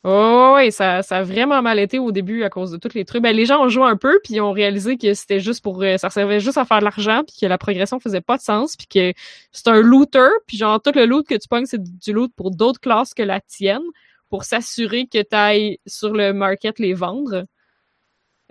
Oh, 0.06 0.52
ouais, 0.56 0.70
ça, 0.70 1.00
ça 1.02 1.18
a 1.18 1.22
vraiment 1.22 1.62
mal 1.62 1.78
été 1.78 1.98
au 1.98 2.12
début 2.12 2.42
à 2.42 2.50
cause 2.50 2.70
de 2.72 2.76
tous 2.76 2.92
les 2.94 3.06
trucs. 3.06 3.22
Ben, 3.22 3.34
les 3.34 3.46
gens 3.46 3.64
ont 3.64 3.68
joué 3.70 3.84
un 3.86 3.96
peu, 3.96 4.20
puis 4.22 4.34
ils 4.34 4.40
ont 4.42 4.52
réalisé 4.52 4.98
que 4.98 5.14
c'était 5.14 5.40
juste 5.40 5.62
pour... 5.64 5.82
euh, 5.82 5.96
ça 5.96 6.10
servait 6.10 6.40
juste 6.40 6.58
à 6.58 6.66
faire 6.66 6.80
de 6.80 6.84
l'argent, 6.84 7.22
puis 7.26 7.36
que 7.40 7.46
la 7.46 7.56
progression 7.56 7.98
faisait 8.00 8.20
pas 8.20 8.36
de 8.36 8.42
sens, 8.42 8.76
puis 8.76 8.86
que 8.86 9.18
c'est 9.50 9.68
un 9.68 9.80
looter, 9.80 10.28
puis 10.46 10.58
genre, 10.58 10.82
tout 10.82 10.92
le 10.94 11.06
loot 11.06 11.26
que 11.26 11.36
tu 11.36 11.48
pognes, 11.48 11.64
c'est 11.64 11.82
du 11.82 12.12
loot 12.12 12.30
pour 12.36 12.50
d'autres 12.50 12.80
classes 12.80 13.14
que 13.14 13.22
la 13.22 13.40
tienne, 13.40 13.80
pour 14.30 14.44
s'assurer 14.44 15.06
que 15.06 15.22
tu 15.22 15.34
ailles 15.36 15.78
sur 15.86 16.12
le 16.12 16.32
market 16.32 16.78
les 16.78 16.94
vendre. 16.94 17.46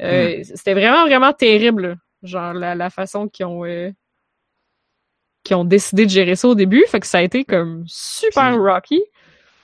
Euh, 0.01 0.41
C'était 0.43 0.73
vraiment, 0.73 1.05
vraiment 1.05 1.33
terrible, 1.33 1.97
genre, 2.23 2.53
la, 2.53 2.75
la 2.75 2.89
façon 2.89 3.27
qu'ils 3.27 3.45
ont... 3.45 3.65
euh, 3.65 3.91
qu'ils 5.43 5.57
ont 5.57 5.65
décidé 5.65 6.05
de 6.05 6.09
gérer 6.09 6.35
ça 6.37 6.47
au 6.47 6.55
début, 6.55 6.85
fait 6.87 7.01
que 7.01 7.07
ça 7.07 7.17
a 7.17 7.21
été 7.21 7.43
comme 7.43 7.83
super 7.85 8.51
Puis- 8.51 8.57
rocky. 8.59 9.03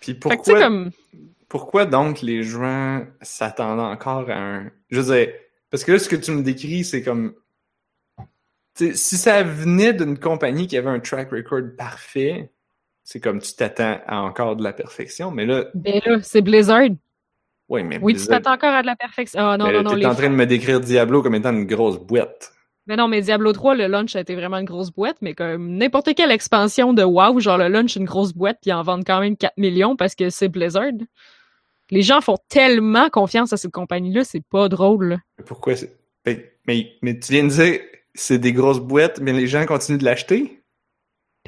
Puis 0.01 0.13
Fait 0.13 0.17
que 0.17 0.19
pourquoi, 0.19 0.59
comme... 0.61 0.91
pourquoi 1.47 1.85
donc 1.85 2.21
les 2.21 2.43
gens 2.43 3.05
s'attendent 3.21 3.79
encore 3.79 4.29
à 4.29 4.37
un... 4.37 4.71
Je 4.89 4.99
veux 4.99 5.15
dire, 5.15 5.33
parce 5.69 5.83
que 5.85 5.93
là, 5.93 5.99
ce 5.99 6.09
que 6.09 6.17
tu 6.17 6.31
me 6.31 6.43
décris, 6.43 6.83
c'est 6.83 7.01
comme... 7.01 7.33
Si 8.75 9.17
ça 9.17 9.43
venait 9.43 9.93
d'une 9.93 10.17
compagnie 10.19 10.67
qui 10.67 10.77
avait 10.77 10.89
un 10.89 10.99
track 11.01 11.31
record 11.31 11.63
parfait, 11.77 12.49
c'est 13.11 13.19
comme 13.19 13.39
tu 13.41 13.55
t'attends 13.55 13.99
à 14.05 14.21
encore 14.21 14.55
de 14.55 14.63
la 14.63 14.71
perfection, 14.71 15.31
mais 15.31 15.47
là, 15.47 15.65
Ben 15.73 15.99
là, 16.05 16.19
c'est 16.21 16.41
Blizzard. 16.43 16.89
oui, 17.67 17.83
mais 17.83 17.97
Oui, 18.01 18.13
tu 18.13 18.17
Blizzard- 18.19 18.37
t'attends 18.37 18.53
encore 18.53 18.73
à 18.75 18.81
de 18.83 18.85
la 18.87 18.95
perfection. 18.95 19.39
Ah 19.41 19.57
non, 19.57 19.65
mais 19.65 19.71
non, 19.71 19.77
là, 19.77 19.83
non. 19.83 19.89
t'es 19.91 19.95
Les... 19.97 20.05
en 20.05 20.13
train 20.15 20.29
de 20.29 20.35
me 20.35 20.45
décrire 20.45 20.79
Diablo 20.79 21.23
comme 21.23 21.33
étant 21.33 21.51
une 21.51 21.65
grosse 21.65 21.97
boîte. 21.99 22.51
Mais 22.85 22.95
non, 22.95 23.07
mais 23.07 23.21
Diablo 23.21 23.51
3, 23.51 23.73
le 23.75 23.87
launch 23.87 24.15
a 24.15 24.19
été 24.19 24.35
vraiment 24.35 24.57
une 24.57 24.65
grosse 24.65 24.91
boîte, 24.91 25.17
mais 25.21 25.33
comme 25.33 25.75
n'importe 25.77 26.13
quelle 26.15 26.31
expansion 26.31 26.93
de 26.93 27.03
WoW, 27.03 27.39
genre 27.39 27.57
le 27.57 27.67
launch 27.67 27.95
une 27.95 28.05
grosse 28.05 28.33
boîte, 28.33 28.57
puis 28.61 28.69
ils 28.69 28.73
en 28.73 28.83
vendent 28.83 29.05
quand 29.05 29.19
même 29.19 29.35
4 29.37 29.57
millions 29.57 29.95
parce 29.95 30.13
que 30.15 30.29
c'est 30.29 30.47
Blizzard. 30.49 30.91
Les 31.91 32.03
gens 32.03 32.21
font 32.21 32.37
tellement 32.47 33.09
confiance 33.09 33.53
à 33.53 33.57
cette 33.57 33.71
compagnie-là, 33.71 34.23
c'est 34.23 34.43
pas 34.43 34.69
drôle. 34.69 35.05
là. 35.09 35.17
Mais 35.39 35.45
Pourquoi. 35.45 35.73
Mais, 36.27 36.53
mais, 36.67 36.91
mais 37.01 37.19
tu 37.19 37.31
viens 37.33 37.43
de 37.43 37.49
dire, 37.49 37.79
c'est 38.13 38.37
des 38.37 38.53
grosses 38.53 38.79
boîtes, 38.79 39.19
mais 39.19 39.33
les 39.33 39.47
gens 39.47 39.65
continuent 39.65 39.97
de 39.97 40.05
l'acheter? 40.05 40.61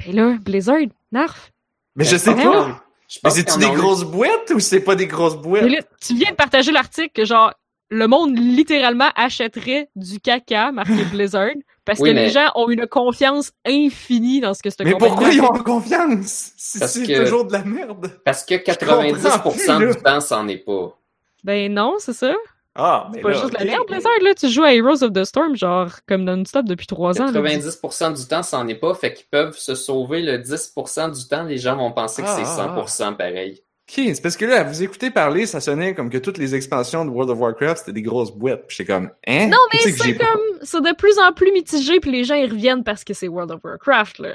Ben 0.04 0.16
là, 0.16 0.36
Blizzard, 0.44 0.86
narf. 1.12 1.51
Mais 1.96 2.04
je 2.04 2.12
Ben, 2.12 2.18
sais 2.18 2.34
pas! 2.34 2.84
Mais 3.24 3.30
c'est-tu 3.30 3.58
des 3.58 3.70
grosses 3.70 4.04
boîtes 4.04 4.50
ou 4.54 4.60
c'est 4.60 4.80
pas 4.80 4.94
des 4.94 5.06
grosses 5.06 5.36
boîtes? 5.36 5.64
Mais 5.64 5.68
là, 5.70 5.80
tu 6.00 6.14
viens 6.14 6.30
de 6.30 6.36
partager 6.36 6.72
l'article 6.72 7.10
que 7.14 7.24
genre 7.26 7.52
le 7.90 8.06
monde 8.06 8.38
littéralement 8.38 9.10
achèterait 9.16 9.90
du 9.96 10.18
caca 10.18 10.72
marqué 10.72 11.04
Blizzard 11.12 11.50
parce 11.84 11.98
Oui, 12.00 12.08
que 12.08 12.14
mais- 12.14 12.24
les 12.26 12.30
gens 12.30 12.50
ont 12.54 12.70
une 12.70 12.86
confiance 12.86 13.52
infinie 13.66 14.40
dans 14.40 14.54
ce 14.54 14.62
que 14.62 14.70
cette 14.70 14.80
Mais 14.84 14.94
pourquoi 14.94 15.28
ils 15.28 15.42
ont 15.42 15.48
confiance? 15.48 16.52
Si 16.56 16.78
Parce 16.78 16.92
c'est 16.92 17.06
que- 17.06 17.22
toujours 17.24 17.44
de 17.44 17.52
la 17.52 17.64
merde. 17.64 18.10
Parce 18.24 18.44
que 18.44 18.54
comprends 18.54 19.02
90% 19.02 19.50
plus, 19.52 19.66
là. 19.66 19.92
du 19.94 20.02
temps, 20.02 20.20
c'en 20.20 20.48
est 20.48 20.56
pas. 20.64 20.96
Ben 21.44 21.70
non, 21.74 21.96
c'est 21.98 22.14
ça. 22.14 22.32
Ah, 22.74 23.08
mais 23.10 23.18
C'est 23.18 23.22
pas 23.22 23.28
là, 23.30 23.34
juste 23.40 23.52
de 23.52 23.58
la 23.58 23.64
merde, 23.64 23.86
Blizzard, 23.88 24.12
là. 24.22 24.34
Tu 24.34 24.48
joues 24.48 24.64
à 24.64 24.72
Heroes 24.74 25.02
of 25.04 25.12
the 25.12 25.24
Storm, 25.24 25.56
genre, 25.56 25.90
comme 26.08 26.24
non-stop 26.24 26.64
depuis 26.66 26.86
trois 26.86 27.20
ans. 27.20 27.30
là. 27.30 27.40
90% 27.40 28.16
du 28.18 28.26
temps, 28.26 28.42
c'en 28.42 28.66
est 28.68 28.74
pas. 28.76 28.94
Fait 28.94 29.12
qu'ils 29.12 29.26
peuvent 29.30 29.56
se 29.56 29.74
sauver 29.74 30.22
le 30.22 30.38
10% 30.38 31.10
du 31.10 31.28
temps. 31.28 31.42
Les 31.44 31.58
gens 31.58 31.76
vont 31.76 31.92
penser 31.92 32.22
que 32.22 32.28
Ah, 32.28 32.36
c'est 32.36 32.62
ah, 32.62 32.74
100% 32.84 33.16
pareil. 33.16 33.62
Ok, 33.88 34.04
c'est 34.14 34.22
parce 34.22 34.36
que 34.36 34.46
là, 34.46 34.60
à 34.60 34.64
vous 34.64 34.82
écouter 34.82 35.10
parler, 35.10 35.44
ça 35.44 35.60
sonnait 35.60 35.94
comme 35.94 36.08
que 36.08 36.16
toutes 36.16 36.38
les 36.38 36.54
expansions 36.54 37.04
de 37.04 37.10
World 37.10 37.30
of 37.30 37.38
Warcraft, 37.40 37.78
c'était 37.78 37.92
des 37.92 38.02
grosses 38.02 38.30
boîtes. 38.32 38.66
Puis 38.68 38.76
j'étais 38.78 38.92
comme, 38.92 39.10
hein? 39.26 39.48
Non, 39.48 39.58
mais 39.72 39.80
c'est 39.80 40.16
comme, 40.16 40.40
c'est 40.62 40.80
de 40.80 40.94
plus 40.94 41.18
en 41.18 41.32
plus 41.32 41.52
mitigé, 41.52 42.00
puis 42.00 42.10
les 42.10 42.24
gens 42.24 42.36
y 42.36 42.46
reviennent 42.46 42.84
parce 42.84 43.04
que 43.04 43.12
c'est 43.12 43.28
World 43.28 43.50
of 43.50 43.60
Warcraft, 43.64 44.20
là. 44.20 44.34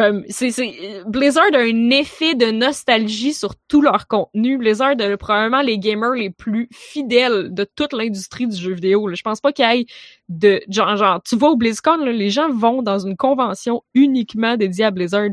Comme, 0.00 0.24
c'est, 0.30 0.50
c'est, 0.50 1.02
Blizzard 1.04 1.52
a 1.52 1.58
un 1.58 1.90
effet 1.90 2.34
de 2.34 2.46
nostalgie 2.50 3.34
sur 3.34 3.54
tout 3.68 3.82
leur 3.82 4.08
contenu. 4.08 4.56
Blizzard 4.56 4.94
a 4.98 5.16
probablement 5.18 5.60
les 5.60 5.78
gamers 5.78 6.12
les 6.14 6.30
plus 6.30 6.70
fidèles 6.72 7.52
de 7.52 7.64
toute 7.76 7.92
l'industrie 7.92 8.46
du 8.46 8.56
jeu 8.56 8.72
vidéo. 8.72 9.08
Là. 9.08 9.14
Je 9.14 9.22
pense 9.22 9.42
pas 9.42 9.52
qu'il 9.52 9.66
y 9.70 9.80
ait 9.80 9.86
de, 10.30 10.62
genre, 10.70 10.96
genre, 10.96 11.22
tu 11.22 11.36
vas 11.36 11.48
au 11.48 11.56
BlizzCon, 11.56 11.98
là, 11.98 12.12
les 12.12 12.30
gens 12.30 12.48
vont 12.48 12.80
dans 12.80 12.98
une 12.98 13.14
convention 13.14 13.82
uniquement 13.92 14.56
dédiée 14.56 14.86
à 14.86 14.90
Blizzard. 14.90 15.28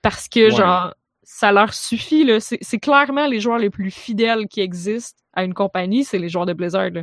Parce 0.00 0.28
que, 0.28 0.44
Ouais. 0.44 0.50
genre, 0.52 0.94
ça 1.24 1.50
leur 1.50 1.74
suffit, 1.74 2.22
là. 2.22 2.38
C'est, 2.38 2.58
c'est 2.60 2.78
clairement 2.78 3.26
les 3.26 3.40
joueurs 3.40 3.58
les 3.58 3.70
plus 3.70 3.90
fidèles 3.90 4.46
qui 4.46 4.60
existent 4.60 5.20
à 5.32 5.42
une 5.42 5.54
compagnie, 5.54 6.04
c'est 6.04 6.18
les 6.20 6.28
joueurs 6.28 6.46
de 6.46 6.52
Blizzard, 6.52 6.90
là. 6.90 7.02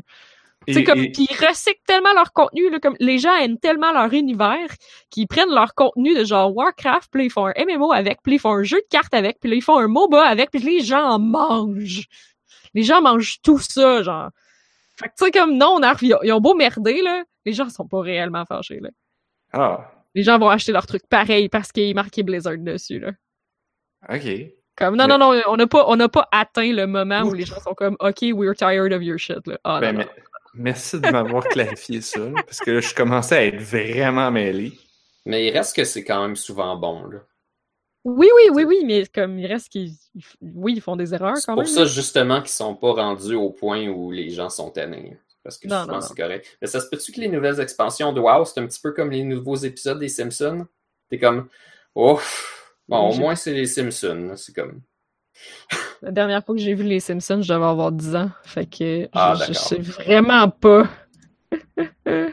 C'est 0.68 0.84
comme, 0.84 1.00
et- 1.00 1.12
puis 1.12 1.28
ils 1.30 1.46
recyclent 1.48 1.82
tellement 1.86 2.14
leur 2.14 2.32
contenu, 2.34 2.70
là, 2.70 2.80
comme 2.80 2.96
les 3.00 3.18
gens 3.20 3.36
aiment 3.36 3.58
tellement 3.58 3.92
leur 3.92 4.12
univers 4.14 4.68
qu'ils 5.10 5.28
prennent 5.28 5.54
leur 5.54 5.74
contenu 5.76 6.16
de 6.18 6.24
genre 6.24 6.56
Warcraft, 6.56 7.10
puis 7.12 7.26
ils 7.26 7.30
font 7.32 7.48
un 7.48 7.54
MMO 7.58 7.92
avec, 7.92 8.20
puis 8.24 8.36
ils 8.36 8.40
font 8.40 8.54
un 8.54 8.64
jeu 8.64 8.78
de 8.78 8.88
cartes 8.90 9.14
avec, 9.14 9.40
puis 9.40 9.50
ils 9.56 9.62
font 9.62 9.80
un 9.80 9.88
MOBA 9.88 10.24
avec, 10.26 10.52
puis 10.52 10.60
les 10.62 10.80
gens 10.82 11.04
en 11.04 11.20
mangent. 11.20 12.08
Les 12.74 12.84
gens 12.84 13.02
mangent 13.02 13.38
tout 13.44 13.60
ça, 13.60 14.02
genre. 14.04 14.30
Fait 14.96 15.08
que 15.08 15.14
tu 15.18 15.26
sais, 15.26 15.32
comme 15.32 15.58
non, 15.58 15.76
on 15.80 15.84
a, 15.84 15.96
ils, 16.02 16.32
ont, 16.34 16.40
beau 16.40 16.54
merder, 16.56 17.02
là, 17.02 17.24
les 17.46 17.54
gens 17.54 17.70
sont 17.70 17.88
pas 17.88 18.00
réellement 18.02 18.46
fâchés, 18.46 18.80
là. 18.80 18.90
Ah, 19.52 19.92
Les 20.16 20.24
gens 20.24 20.38
vont 20.40 20.50
acheter 20.50 20.72
leur 20.72 20.86
truc 20.86 21.04
pareil 21.10 21.50
parce 21.50 21.72
qu'il 21.72 21.90
est 21.90 21.94
marqué 21.94 22.24
Blizzard 22.24 22.58
dessus, 22.60 23.00
là. 23.00 23.12
ok. 24.10 24.24
Comme, 24.76 24.96
non, 24.96 25.06
Mais- 25.08 25.18
non, 25.18 25.34
non, 25.34 25.42
on 25.48 25.56
n'a 25.56 25.68
pas, 25.68 25.86
on 25.88 26.08
pas 26.08 26.28
atteint 26.32 26.72
le 26.74 26.88
moment 26.88 27.22
où 27.22 27.34
les 27.34 27.46
gens 27.46 27.60
sont 27.60 27.76
comme, 27.76 27.96
OK, 28.00 28.22
we're 28.34 28.56
tired 28.56 28.92
of 28.92 29.04
your 29.04 29.20
shit, 29.20 29.46
là. 29.46 29.60
Ah, 29.64 29.80
Ben, 29.80 29.98
non. 29.98 30.06
Merci 30.54 31.00
de 31.00 31.10
m'avoir 31.10 31.44
clarifié 31.46 32.02
ça, 32.02 32.20
parce 32.46 32.60
que 32.60 32.72
là, 32.72 32.80
je 32.82 32.94
commençais 32.94 33.36
à 33.38 33.46
être 33.46 33.62
vraiment 33.62 34.32
mêlé. 34.32 34.74
Mais 35.26 35.46
il 35.48 35.52
reste 35.52 35.76
que 35.76 35.84
c'est 35.86 36.04
quand 36.04 36.22
même 36.22 36.36
souvent 36.36 36.76
bon. 36.76 37.06
Là. 37.08 37.20
Oui, 38.06 38.28
oui, 38.36 38.50
oui, 38.54 38.64
oui, 38.66 38.84
mais 38.86 39.06
comme 39.06 39.40
il 39.40 39.46
reste 39.46 39.70
qu'ils, 39.70 39.94
ils- 40.16 40.24
oui, 40.42 40.74
ils 40.76 40.82
font 40.82 40.96
des 40.98 41.14
erreurs 41.14 41.38
C'est 41.38 41.46
quand 41.46 41.54
pour 41.54 41.64
même. 41.64 41.72
ça 41.72 41.82
là. 41.82 41.86
justement 41.86 42.42
qu'ils 42.42 42.50
sont 42.50 42.76
pas 42.76 42.92
rendus 42.92 43.36
au 43.36 43.50
point 43.50 43.88
où 43.88 44.12
les 44.12 44.30
gens 44.30 44.50
sont 44.50 44.70
tannés. 44.72 45.18
Parce 45.44 45.58
que 45.58 45.68
Non, 45.68 45.84
je 45.84 45.88
non, 45.88 45.94
pense 45.96 46.10
que 46.10 46.16
c'est 46.16 46.22
correct. 46.22 46.58
Mais 46.62 46.68
ça 46.68 46.80
se 46.82 46.88
peut-tu 46.90 47.12
que 47.14 47.20
les 47.22 47.28
nouvelles 47.30 47.60
expansions 47.62 48.12
de 48.14 48.20
WoW, 48.20 48.46
c'est 48.46 48.60
un 48.60 48.66
petit 48.68 48.80
peu 48.82 48.92
comme 48.92 49.12
les 49.12 49.24
nouveaux 49.24 49.56
épisodes 49.56 50.00
des 50.00 50.08
Simpsons? 50.10 50.66
T'es 51.10 51.20
comme, 51.20 51.48
ouf, 51.96 52.74
bon, 52.88 53.10
au 53.10 53.14
moins 53.16 53.36
c'est 53.36 53.54
les 53.54 53.66
Simpsons. 53.68 54.28
là. 54.30 54.38
C'est 54.38 54.54
comme, 54.54 54.82
La 56.02 56.12
dernière 56.12 56.44
fois 56.44 56.56
que 56.56 56.62
j'ai 56.62 56.74
vu 56.74 56.84
les 56.84 57.00
Simpsons, 57.00 57.42
je 57.42 57.54
devais 57.54 57.66
avoir 57.66 57.92
10 57.92 58.16
ans. 58.16 58.30
Fait 58.44 58.66
que 58.66 59.08
Ah, 59.14 59.36
je, 59.48 59.54
sais 59.54 59.80
vraiment 59.80 60.50
pas. 60.50 60.88
ben, 62.06 62.32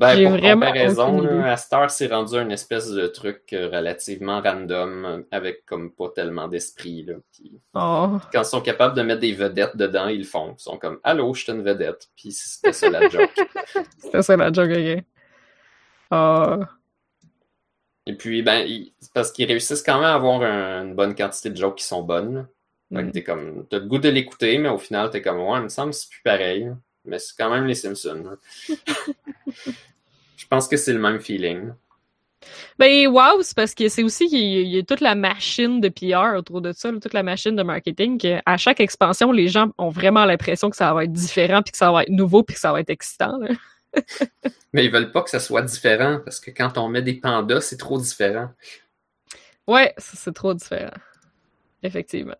J'ai 0.16 0.24
pour 0.24 0.38
vraiment 0.38 0.66
comparaison, 0.66 1.20
là, 1.20 1.52
à 1.52 1.56
Star, 1.58 1.90
c'est 1.90 2.06
rendu 2.06 2.36
un 2.36 2.48
espèce 2.48 2.90
de 2.90 3.06
truc 3.06 3.52
euh, 3.52 3.68
relativement 3.68 4.40
random, 4.40 5.24
avec 5.30 5.66
comme 5.66 5.90
pas 5.92 6.08
tellement 6.14 6.48
d'esprit. 6.48 7.04
là. 7.04 7.14
Puis 7.32 7.60
Oh. 7.74 8.18
quand 8.32 8.40
ils 8.40 8.44
sont 8.46 8.62
capables 8.62 8.96
de 8.96 9.02
mettre 9.02 9.20
des 9.20 9.32
vedettes 9.32 9.76
dedans, 9.76 10.08
ils 10.08 10.18
le 10.20 10.24
font. 10.24 10.54
Ils 10.58 10.62
sont 10.62 10.78
comme, 10.78 10.98
allô, 11.04 11.34
je 11.34 11.42
suis 11.42 11.52
une 11.52 11.62
vedette. 11.62 12.08
Puis 12.16 12.32
c'était 12.32 12.72
ça 12.72 12.88
la 12.88 13.08
joke. 13.08 13.30
C'était 13.98 14.22
ça 14.22 14.36
la 14.36 14.50
joke, 14.52 14.70
ok. 14.70 15.04
Ah. 16.10 16.58
Et 18.06 18.14
puis, 18.14 18.42
ben, 18.42 18.66
parce 19.14 19.30
qu'ils 19.30 19.46
réussissent 19.46 19.82
quand 19.82 19.96
même 19.96 20.04
à 20.04 20.14
avoir 20.14 20.42
un- 20.42 20.84
une 20.86 20.94
bonne 20.94 21.14
quantité 21.14 21.50
de 21.50 21.56
jokes 21.56 21.76
qui 21.78 21.84
sont 21.84 22.02
bonnes. 22.02 22.46
Fait 22.92 23.02
que 23.02 23.08
Mm. 23.08 23.12
t'es 23.12 23.22
comme, 23.22 23.66
t'as 23.70 23.78
le 23.78 23.86
goût 23.86 23.98
de 23.98 24.08
l'écouter, 24.08 24.58
mais 24.58 24.68
au 24.68 24.78
final, 24.78 25.10
t'es 25.10 25.22
comme, 25.22 25.38
ouais, 25.38 25.58
il 25.58 25.62
me 25.64 25.68
semble 25.68 25.90
que 25.92 25.96
c'est 25.96 26.08
plus 26.10 26.22
pareil. 26.24 26.70
Mais 27.04 27.18
c'est 27.18 27.34
quand 27.38 27.50
même 27.50 27.66
les 27.66 27.74
Simpsons. 27.74 28.36
Je 30.36 30.46
pense 30.48 30.66
que 30.68 30.76
c'est 30.76 30.92
le 30.92 30.98
même 30.98 31.20
feeling. 31.20 31.72
Ben, 32.78 33.06
wow, 33.08 33.42
c'est 33.42 33.54
parce 33.54 33.74
que 33.74 33.88
c'est 33.88 34.02
aussi 34.02 34.26
qu'il 34.28 34.66
y 34.68 34.78
a- 34.78 34.82
toute 34.82 35.00
la 35.02 35.14
machine 35.14 35.80
de 35.80 35.88
PR 35.90 36.36
autour 36.38 36.62
de 36.62 36.72
ça, 36.72 36.90
toute 36.92 37.12
la 37.12 37.22
machine 37.22 37.54
de 37.54 37.62
marketing, 37.62 38.18
que 38.18 38.38
à 38.46 38.56
chaque 38.56 38.80
expansion, 38.80 39.30
les 39.30 39.48
gens 39.48 39.68
ont 39.76 39.90
vraiment 39.90 40.24
l'impression 40.24 40.70
que 40.70 40.76
ça 40.76 40.92
va 40.94 41.04
être 41.04 41.12
différent, 41.12 41.60
puis 41.62 41.72
que 41.72 41.76
ça 41.78 41.92
va 41.92 42.02
être 42.02 42.08
nouveau, 42.10 42.42
puis 42.42 42.54
que 42.54 42.60
ça 42.60 42.72
va 42.72 42.80
être 42.80 42.90
excitant. 42.90 43.36
là. 43.38 43.48
Mais 44.72 44.84
ils 44.84 44.90
veulent 44.90 45.12
pas 45.12 45.22
que 45.22 45.30
ça 45.30 45.40
soit 45.40 45.62
différent, 45.62 46.20
parce 46.24 46.40
que 46.40 46.50
quand 46.50 46.78
on 46.78 46.88
met 46.88 47.02
des 47.02 47.14
pandas, 47.14 47.60
c'est 47.60 47.76
trop 47.76 47.98
différent. 47.98 48.50
Ouais, 49.66 49.94
ça, 49.98 50.12
c'est 50.16 50.34
trop 50.34 50.54
différent. 50.54 50.94
Effectivement. 51.82 52.36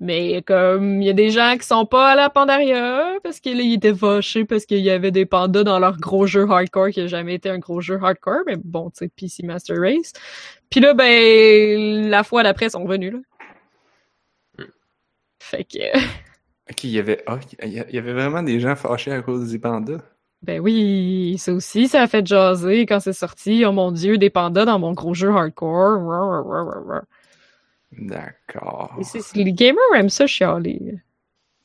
Mais 0.00 0.42
comme 0.42 1.00
il 1.00 1.06
y 1.06 1.10
a 1.10 1.12
des 1.12 1.30
gens 1.30 1.56
qui 1.56 1.66
sont 1.66 1.86
pas 1.86 2.10
à 2.10 2.14
la 2.16 2.28
Pandaria 2.28 3.14
parce 3.22 3.38
que 3.38 3.50
là, 3.50 3.60
ils 3.62 3.74
étaient 3.74 3.94
fâchés 3.94 4.44
parce 4.44 4.66
qu'il 4.66 4.80
y 4.80 4.90
avait 4.90 5.12
des 5.12 5.24
pandas 5.24 5.62
dans 5.62 5.78
leur 5.78 5.96
gros 5.98 6.26
jeu 6.26 6.50
hardcore 6.50 6.90
qui 6.90 7.02
a 7.02 7.06
jamais 7.06 7.34
été 7.34 7.48
un 7.48 7.58
gros 7.58 7.80
jeu 7.80 8.00
hardcore, 8.02 8.40
mais 8.46 8.56
bon, 8.56 8.90
tu 8.90 9.04
sais, 9.04 9.08
PC 9.08 9.44
Master 9.44 9.78
Race. 9.78 10.12
Puis 10.68 10.80
là, 10.80 10.94
ben, 10.94 12.08
la 12.08 12.24
fois 12.24 12.42
d'après, 12.42 12.66
ils 12.66 12.70
sont 12.70 12.82
revenus, 12.82 13.12
là. 13.12 13.18
Hmm. 14.58 14.70
Fait 15.40 15.64
que, 15.64 15.96
Ok, 16.70 16.84
il 16.84 16.90
y 16.90 16.98
avait, 16.98 17.22
ah, 17.26 17.38
il 17.62 17.72
y 17.72 17.98
avait 17.98 18.14
vraiment 18.14 18.42
des 18.42 18.58
gens 18.58 18.74
fâchés 18.74 19.12
à 19.12 19.20
cause 19.20 19.50
des 19.50 19.58
pandas? 19.58 20.00
Ben 20.44 20.60
oui, 20.60 21.36
ça 21.38 21.52
aussi, 21.52 21.88
ça 21.88 22.02
a 22.02 22.06
fait 22.06 22.26
jaser 22.26 22.86
quand 22.86 23.00
c'est 23.00 23.12
sorti. 23.12 23.64
Oh 23.66 23.72
mon 23.72 23.90
dieu, 23.92 24.18
des 24.18 24.30
pandas 24.30 24.64
dans 24.64 24.78
mon 24.78 24.92
gros 24.92 25.14
jeu 25.14 25.30
hardcore. 25.30 27.02
D'accord. 27.92 28.98
Les 29.34 29.52
gamers 29.52 29.82
aiment 29.96 30.08
ça 30.08 30.26
chialer. 30.26 30.80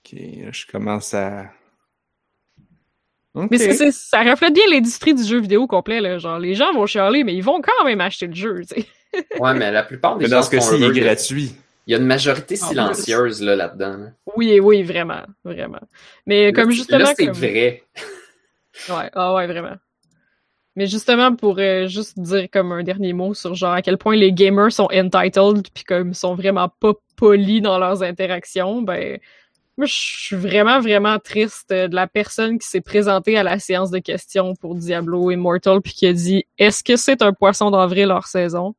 Ok, 0.06 0.14
là, 0.20 0.50
je 0.52 0.66
commence 0.68 1.14
à. 1.14 1.46
Ok. 3.34 3.48
Mais 3.52 3.58
c'est- 3.58 3.74
c'est- 3.74 3.92
ça 3.92 4.22
reflète 4.24 4.54
bien 4.54 4.64
l'industrie 4.72 5.14
du 5.14 5.24
jeu 5.24 5.40
vidéo 5.40 5.68
complet, 5.68 6.02
là. 6.02 6.18
Genre, 6.18 6.40
les 6.40 6.56
gens 6.56 6.72
vont 6.74 6.86
chialer, 6.86 7.24
mais 7.24 7.34
ils 7.36 7.44
vont 7.44 7.62
quand 7.62 7.84
même 7.86 8.02
acheter 8.02 8.28
le 8.28 8.34
jeu, 8.34 8.62
tu 8.66 8.82
sais. 8.82 8.88
Ouais, 9.40 9.54
mais 9.56 9.72
la 9.72 9.82
plupart 9.84 10.18
des 10.18 10.26
Mais 10.26 10.30
gens 10.30 10.38
dans 10.38 10.44
ce 10.44 10.52
cas-ci, 10.52 10.76
il 10.78 10.84
est 10.84 11.00
gratuit. 11.02 11.56
il 11.88 11.92
y 11.92 11.96
a 11.96 11.98
une 11.98 12.06
majorité 12.06 12.56
En 12.62 12.68
silencieuse 12.68 13.42
là, 13.42 13.56
là-dedans. 13.56 13.98
là. 13.98 14.08
Oui, 14.36 14.60
oui, 14.60 14.84
vraiment, 14.84 15.24
vraiment. 15.44 15.80
Mais 16.28 16.54
comme 16.54 16.70
justement... 16.70 17.00
Là, 17.00 17.14
c'est 17.18 17.26
comme- 17.26 17.36
vrai. 17.36 17.84
Ouais, 18.88 19.10
ah 19.14 19.34
ouais, 19.34 19.48
vraiment. 19.48 19.76
Mais 20.76 20.88
justement, 20.88 21.36
pour 21.36 21.58
euh, 21.60 21.88
juste 21.88 22.20
dire 22.20 22.48
comme 22.52 22.72
un 22.72 22.84
dernier 22.84 23.14
mot 23.14 23.34
sur 23.34 23.54
genre 23.56 23.74
à 23.74 23.82
quel 23.82 23.98
point 23.98 24.16
les 24.16 24.32
gamers 24.32 24.72
sont 24.72 24.88
entitled 24.94 25.68
puis 25.74 25.84
comme 25.84 26.14
sont 26.14 26.36
vraiment 26.36 26.70
pas 26.80 26.94
polis 27.18 27.62
dans 27.62 27.78
leurs 27.78 28.02
interactions, 28.04 28.82
ben 28.82 29.20
moi 29.78 29.86
je 29.88 29.94
suis 29.94 30.36
vraiment 30.36 30.80
vraiment 30.80 31.20
triste 31.20 31.72
de 31.72 31.94
la 31.94 32.08
personne 32.08 32.60
qui 32.60 32.68
s'est 32.68 32.82
présentée 32.82 33.38
à 33.38 33.44
la 33.44 33.60
séance 33.60 33.92
de 33.92 34.00
questions 34.00 34.56
pour 34.56 34.76
Diablo 34.76 35.32
Immortal 35.32 35.82
puis 35.82 35.94
qui 35.94 36.08
a 36.08 36.14
dit 36.14 36.46
est-ce 36.58 36.84
que 36.84 36.96
c'est 36.96 37.22
un 37.22 37.34
poisson 37.34 37.72
d'avril 37.72 38.12
hors 38.12 38.28
saison? 38.28 38.76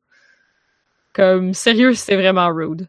Comme 1.13 1.53
sérieux, 1.53 1.93
c'est 1.93 2.15
vraiment 2.15 2.51
rude. 2.53 2.87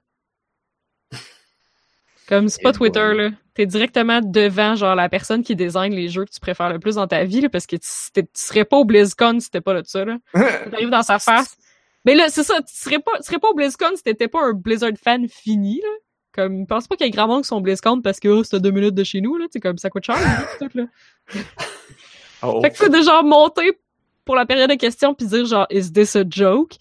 Comme 2.28 2.48
c'est 2.48 2.62
pas 2.62 2.70
Eh 2.70 2.72
Twitter 2.72 3.14
là, 3.14 3.30
t'es 3.54 3.66
directement 3.66 4.20
devant 4.22 4.74
genre 4.74 4.94
la 4.94 5.08
personne 5.08 5.42
qui 5.42 5.56
design 5.56 5.92
les 5.92 6.08
jeux 6.08 6.24
que 6.24 6.30
tu 6.30 6.40
préfères 6.40 6.72
le 6.72 6.78
plus 6.78 6.94
dans 6.94 7.06
ta 7.06 7.24
vie 7.24 7.40
là, 7.40 7.48
parce 7.48 7.66
que 7.66 7.76
tu, 7.76 7.88
tu 8.14 8.22
serais 8.34 8.64
pas 8.64 8.76
au 8.76 8.84
BlizzCon 8.84 9.40
si 9.40 9.50
t'étais 9.50 9.60
pas 9.60 9.74
là 9.74 9.82
de 9.82 9.86
ça 9.86 10.04
là. 10.04 10.18
T'arrives 10.32 10.90
dans 10.90 11.02
sa 11.02 11.18
face. 11.18 11.56
Mais 12.04 12.14
là, 12.14 12.28
c'est 12.28 12.42
ça, 12.42 12.60
tu 12.62 12.74
serais 12.74 12.98
pas, 12.98 13.16
tu 13.18 13.24
serais 13.24 13.38
pas 13.38 13.48
au 13.48 13.54
BlizzCon 13.54 13.94
si 13.96 14.02
t'étais 14.02 14.28
pas 14.28 14.42
un 14.42 14.52
Blizzard 14.52 14.92
fan 15.02 15.28
fini, 15.28 15.80
là. 15.80 15.88
Comme, 16.32 16.60
je 16.60 16.64
pense 16.64 16.88
pas 16.88 16.96
qu'il 16.96 17.06
y 17.06 17.08
ait 17.08 17.12
grand 17.12 17.28
monde 17.28 17.42
qui 17.42 17.48
sont 17.48 17.60
BlizzCon 17.60 18.00
parce 18.00 18.18
que, 18.18 18.28
oh, 18.28 18.42
c'est 18.42 18.56
à 18.56 18.58
deux 18.58 18.70
minutes 18.70 18.94
de 18.94 19.04
chez 19.04 19.20
nous, 19.20 19.36
là. 19.36 19.46
C'est 19.50 19.60
comme, 19.60 19.78
ça 19.78 19.90
coûte 19.90 20.04
cher, 20.04 20.16
là, 20.16 20.46
tout, 20.58 20.76
là. 20.76 20.84
Oh. 22.42 22.60
Fait 22.62 22.70
que, 22.70 22.84
tu 22.84 22.90
de 22.90 23.02
genre 23.02 23.22
monter 23.22 23.78
pour 24.24 24.34
la 24.34 24.46
période 24.46 24.70
de 24.70 24.74
questions 24.74 25.14
puis 25.14 25.26
dire 25.26 25.44
genre, 25.46 25.66
is 25.70 25.92
this 25.92 26.16
a 26.16 26.24
joke? 26.28 26.76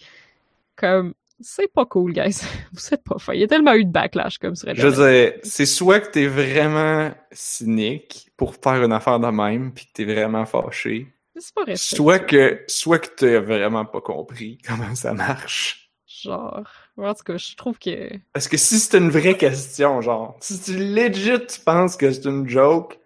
Comme, 0.75 1.13
c'est 1.41 1.71
pas 1.71 1.85
cool, 1.85 2.13
guys. 2.13 2.41
Vous 2.73 2.93
êtes 2.93 3.03
pas 3.03 3.17
fin. 3.17 3.33
Il 3.33 3.41
y 3.41 3.43
a 3.43 3.47
tellement 3.47 3.73
eu 3.73 3.85
de 3.85 3.91
backlash 3.91 4.37
comme 4.37 4.55
sur 4.55 4.73
Je 4.73 4.87
veux 4.87 5.09
dire, 5.09 5.39
c'est 5.43 5.65
soit 5.65 5.99
que 5.99 6.11
t'es 6.11 6.27
vraiment 6.27 7.11
cynique 7.31 8.29
pour 8.37 8.55
faire 8.55 8.83
une 8.83 8.91
affaire 8.93 9.19
de 9.19 9.27
même, 9.27 9.73
puis 9.73 9.85
que 9.85 9.91
t'es 9.93 10.05
vraiment 10.05 10.45
fâché, 10.45 11.07
C'est 11.37 11.53
pas 11.53 11.63
respectueux. 11.63 11.95
soit 11.95 12.19
que, 12.19 12.63
soit 12.67 12.99
que 12.99 13.09
t'as 13.15 13.39
vraiment 13.39 13.85
pas 13.85 14.01
compris 14.01 14.57
comment 14.67 14.95
ça 14.95 15.13
marche. 15.13 15.91
Genre, 16.05 16.63
en 16.97 17.13
tout 17.15 17.23
cas, 17.23 17.37
je 17.37 17.55
trouve 17.55 17.79
que... 17.79 18.09
Parce 18.33 18.47
que 18.47 18.57
si 18.57 18.77
c'est 18.79 18.97
une 18.97 19.09
vraie 19.09 19.37
question, 19.37 20.01
genre, 20.01 20.37
si 20.39 20.61
tu 20.61 20.77
legit 20.77 21.45
tu 21.47 21.59
penses 21.61 21.97
que 21.97 22.11
c'est 22.11 22.25
une 22.25 22.47
joke, 22.47 22.99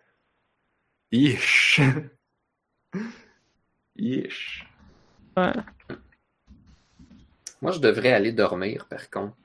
ish. 1.12 1.80
ish. 3.96 4.66
Ouais. 5.38 5.52
Moi, 7.62 7.72
je 7.72 7.80
devrais 7.80 8.12
aller 8.14 8.32
dormir, 8.32 8.86
par 8.90 9.10
contre. 9.10 9.36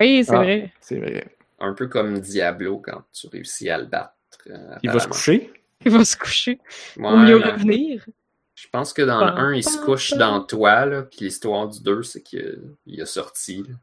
Oui, 0.00 0.24
c'est 0.24 0.34
Ah. 0.34 0.38
vrai. 0.38 0.72
C'est 0.80 0.98
vrai. 0.98 1.36
Un 1.58 1.74
peu 1.74 1.86
comme 1.88 2.18
Diablo 2.20 2.78
quand 2.78 3.02
tu 3.12 3.26
réussis 3.28 3.70
à 3.70 3.78
le 3.78 3.86
battre. 3.86 4.14
euh, 4.48 4.76
Il 4.82 4.90
va 4.90 4.98
se 4.98 5.08
coucher? 5.08 5.52
Il 5.84 5.90
va 5.92 6.04
se 6.04 6.16
coucher. 6.16 6.58
Ouais, 6.96 7.08
Au 7.08 7.16
mieux 7.16 7.38
mais 7.38 7.50
revenir. 7.50 8.06
Je 8.54 8.68
pense 8.68 8.92
que 8.92 9.02
dans 9.02 9.24
le 9.24 9.32
Pam, 9.32 9.38
1, 9.38 9.54
il 9.54 9.64
se 9.64 9.78
couche 9.78 10.12
dans 10.14 10.42
toi, 10.44 10.86
là, 10.86 11.02
puis 11.02 11.20
l'histoire 11.22 11.68
du 11.68 11.80
2, 11.82 12.02
c'est 12.02 12.22
qu'il 12.22 12.62
il 12.86 13.00
a 13.02 13.06
sorti. 13.06 13.62
là. 13.68 13.74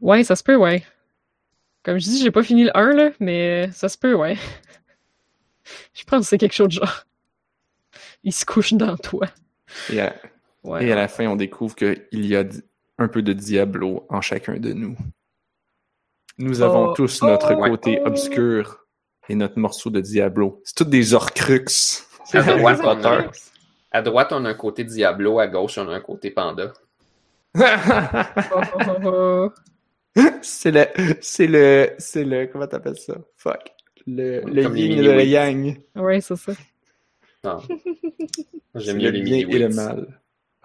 Ouais, 0.00 0.24
ça 0.24 0.36
se 0.36 0.42
peut, 0.42 0.56
ouais. 0.56 0.84
Comme 1.82 1.98
je 1.98 2.04
dis, 2.04 2.22
j'ai 2.22 2.30
pas 2.30 2.42
fini 2.42 2.64
le 2.64 2.76
1, 2.76 2.92
là, 2.94 3.10
mais 3.20 3.70
ça 3.72 3.88
se 3.88 3.98
peut, 3.98 4.14
ouais. 4.14 4.36
Je 5.94 6.04
pense 6.04 6.20
que 6.24 6.28
c'est 6.28 6.38
quelque 6.38 6.54
chose 6.54 6.68
de 6.68 6.72
genre. 6.72 7.04
Il 8.24 8.32
se 8.32 8.44
couche 8.46 8.72
dans 8.72 8.96
toi. 8.96 9.26
À, 9.98 10.14
Ouais. 10.64 10.86
et 10.86 10.92
à 10.92 10.96
la 10.96 11.08
fin, 11.08 11.26
on 11.26 11.36
découvre 11.36 11.74
qu'il 11.74 11.96
y 12.12 12.36
a 12.36 12.44
un 12.98 13.08
peu 13.08 13.22
de 13.22 13.32
Diablo 13.32 14.06
en 14.08 14.20
chacun 14.20 14.58
de 14.58 14.72
nous. 14.72 14.96
Nous 16.38 16.62
avons 16.62 16.90
Oh, 16.90 16.94
tous 16.94 17.22
notre 17.22 17.54
oh, 17.54 17.68
côté 17.68 18.00
oh. 18.02 18.08
obscur 18.08 18.86
et 19.28 19.34
notre 19.34 19.58
morceau 19.58 19.90
de 19.90 20.00
Diablo. 20.00 20.60
C'est 20.64 20.76
toutes 20.76 20.90
des 20.90 21.14
Horcruxes. 21.14 22.08
À 22.32 22.42
C'est 22.42 22.58
droite, 22.58 22.80
on 22.82 23.04
a, 23.04 23.30
à 23.90 24.02
droite, 24.02 24.32
on 24.32 24.44
a 24.44 24.50
un 24.50 24.54
côté 24.54 24.84
Diablo, 24.84 25.38
à 25.38 25.46
gauche, 25.46 25.78
on 25.78 25.88
a 25.88 25.94
un 25.94 26.00
côté 26.00 26.30
Panda. 26.30 26.72
C'est 30.42 30.72
le, 30.72 30.86
c'est 31.20 31.46
le, 31.46 31.90
c'est 31.98 32.24
le, 32.24 32.46
comment 32.46 32.66
t'appelles 32.66 32.98
ça? 32.98 33.14
Fuck. 33.36 33.72
le, 34.06 34.40
le 34.40 34.62
yin 34.76 34.98
et 34.98 35.02
le 35.02 35.24
yang. 35.24 35.80
Ouais, 35.94 36.20
c'est 36.20 36.34
ça. 36.36 36.52
Ah. 37.44 37.58
J'aime 38.74 38.96
Le 38.96 39.02
mieux 39.02 39.10
les 39.10 39.22
bien 39.22 39.36
et 39.48 39.58
le 39.58 39.68
mal. 39.68 40.20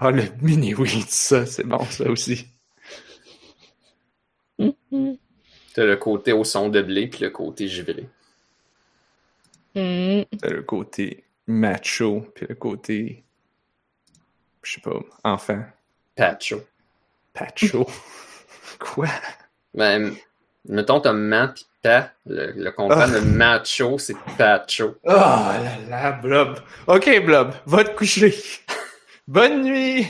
Ah, 0.06 0.12
le 0.12 0.24
mini 0.42 0.74
wheat, 0.74 1.10
ça, 1.10 1.46
c'est 1.46 1.64
bon, 1.64 1.84
ça 1.86 2.10
aussi. 2.10 2.46
T'as 5.74 5.86
le 5.86 5.96
côté 5.96 6.34
au 6.34 6.44
son 6.44 6.70
de 6.70 6.82
blé 6.82 7.08
puis 7.08 7.22
le 7.24 7.30
côté 7.30 7.68
givré. 7.68 8.08
Mhm. 9.76 10.26
T'as 10.40 10.50
le 10.50 10.62
côté 10.62 11.24
macho, 11.48 12.28
puis 12.36 12.46
le 12.48 12.56
côté, 12.56 13.24
je 14.62 14.74
sais 14.74 14.82
pas, 14.82 15.00
enfant. 15.24 15.64
Pacho. 16.16 16.62
Pacho. 17.34 17.88
Quoi? 18.80 19.08
Ben, 19.74 20.14
mettons, 20.68 21.00
t'as 21.00 21.14
ma 21.14 21.48
pis 21.48 21.66
pa. 21.82 22.12
Le, 22.28 22.52
le 22.52 22.72
contraire 22.72 23.08
Ah. 23.10 23.20
de 23.20 23.20
macho, 23.22 23.98
c'est 23.98 24.16
pacho. 24.38 24.96
Oh 25.04 25.10
là 25.10 25.78
là, 25.90 26.12
Blob. 26.12 26.60
Ok, 26.88 27.10
Blob, 27.26 27.54
va 27.66 27.84
te 27.84 27.96
coucher. 27.96 28.36
Bonne 29.28 29.64
nuit. 29.64 30.06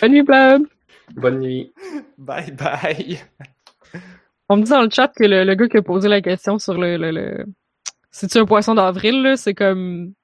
Bonne 0.00 0.12
nuit, 0.12 0.22
Blob! 0.22 0.66
Bonne 1.14 1.40
nuit. 1.40 1.72
Bye 2.18 2.50
bye. 2.52 3.20
On 4.48 4.56
me 4.56 4.62
dit 4.62 4.70
dans 4.70 4.82
le 4.82 4.90
chat 4.90 5.08
que 5.08 5.24
le, 5.24 5.44
le 5.44 5.54
gars 5.54 5.68
qui 5.68 5.76
a 5.76 5.82
posé 5.82 6.08
la 6.08 6.20
question 6.20 6.58
sur 6.58 6.74
le... 6.74 6.96
le, 6.96 7.10
le... 7.10 7.46
C'est-tu 8.10 8.38
un 8.38 8.44
poisson 8.44 8.74
d'avril, 8.74 9.22
là? 9.22 9.36
C'est 9.36 9.54
comme 9.54 10.14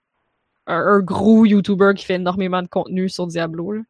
un, 0.67 0.77
un 0.77 1.01
gros 1.01 1.47
YouTuber 1.47 1.93
qui 1.97 2.05
fait 2.05 2.17
énormément 2.17 2.63
de 2.63 2.69
contenu 2.69 3.09
sur 3.09 3.27
Diablo, 3.27 3.73
là. 3.73 3.83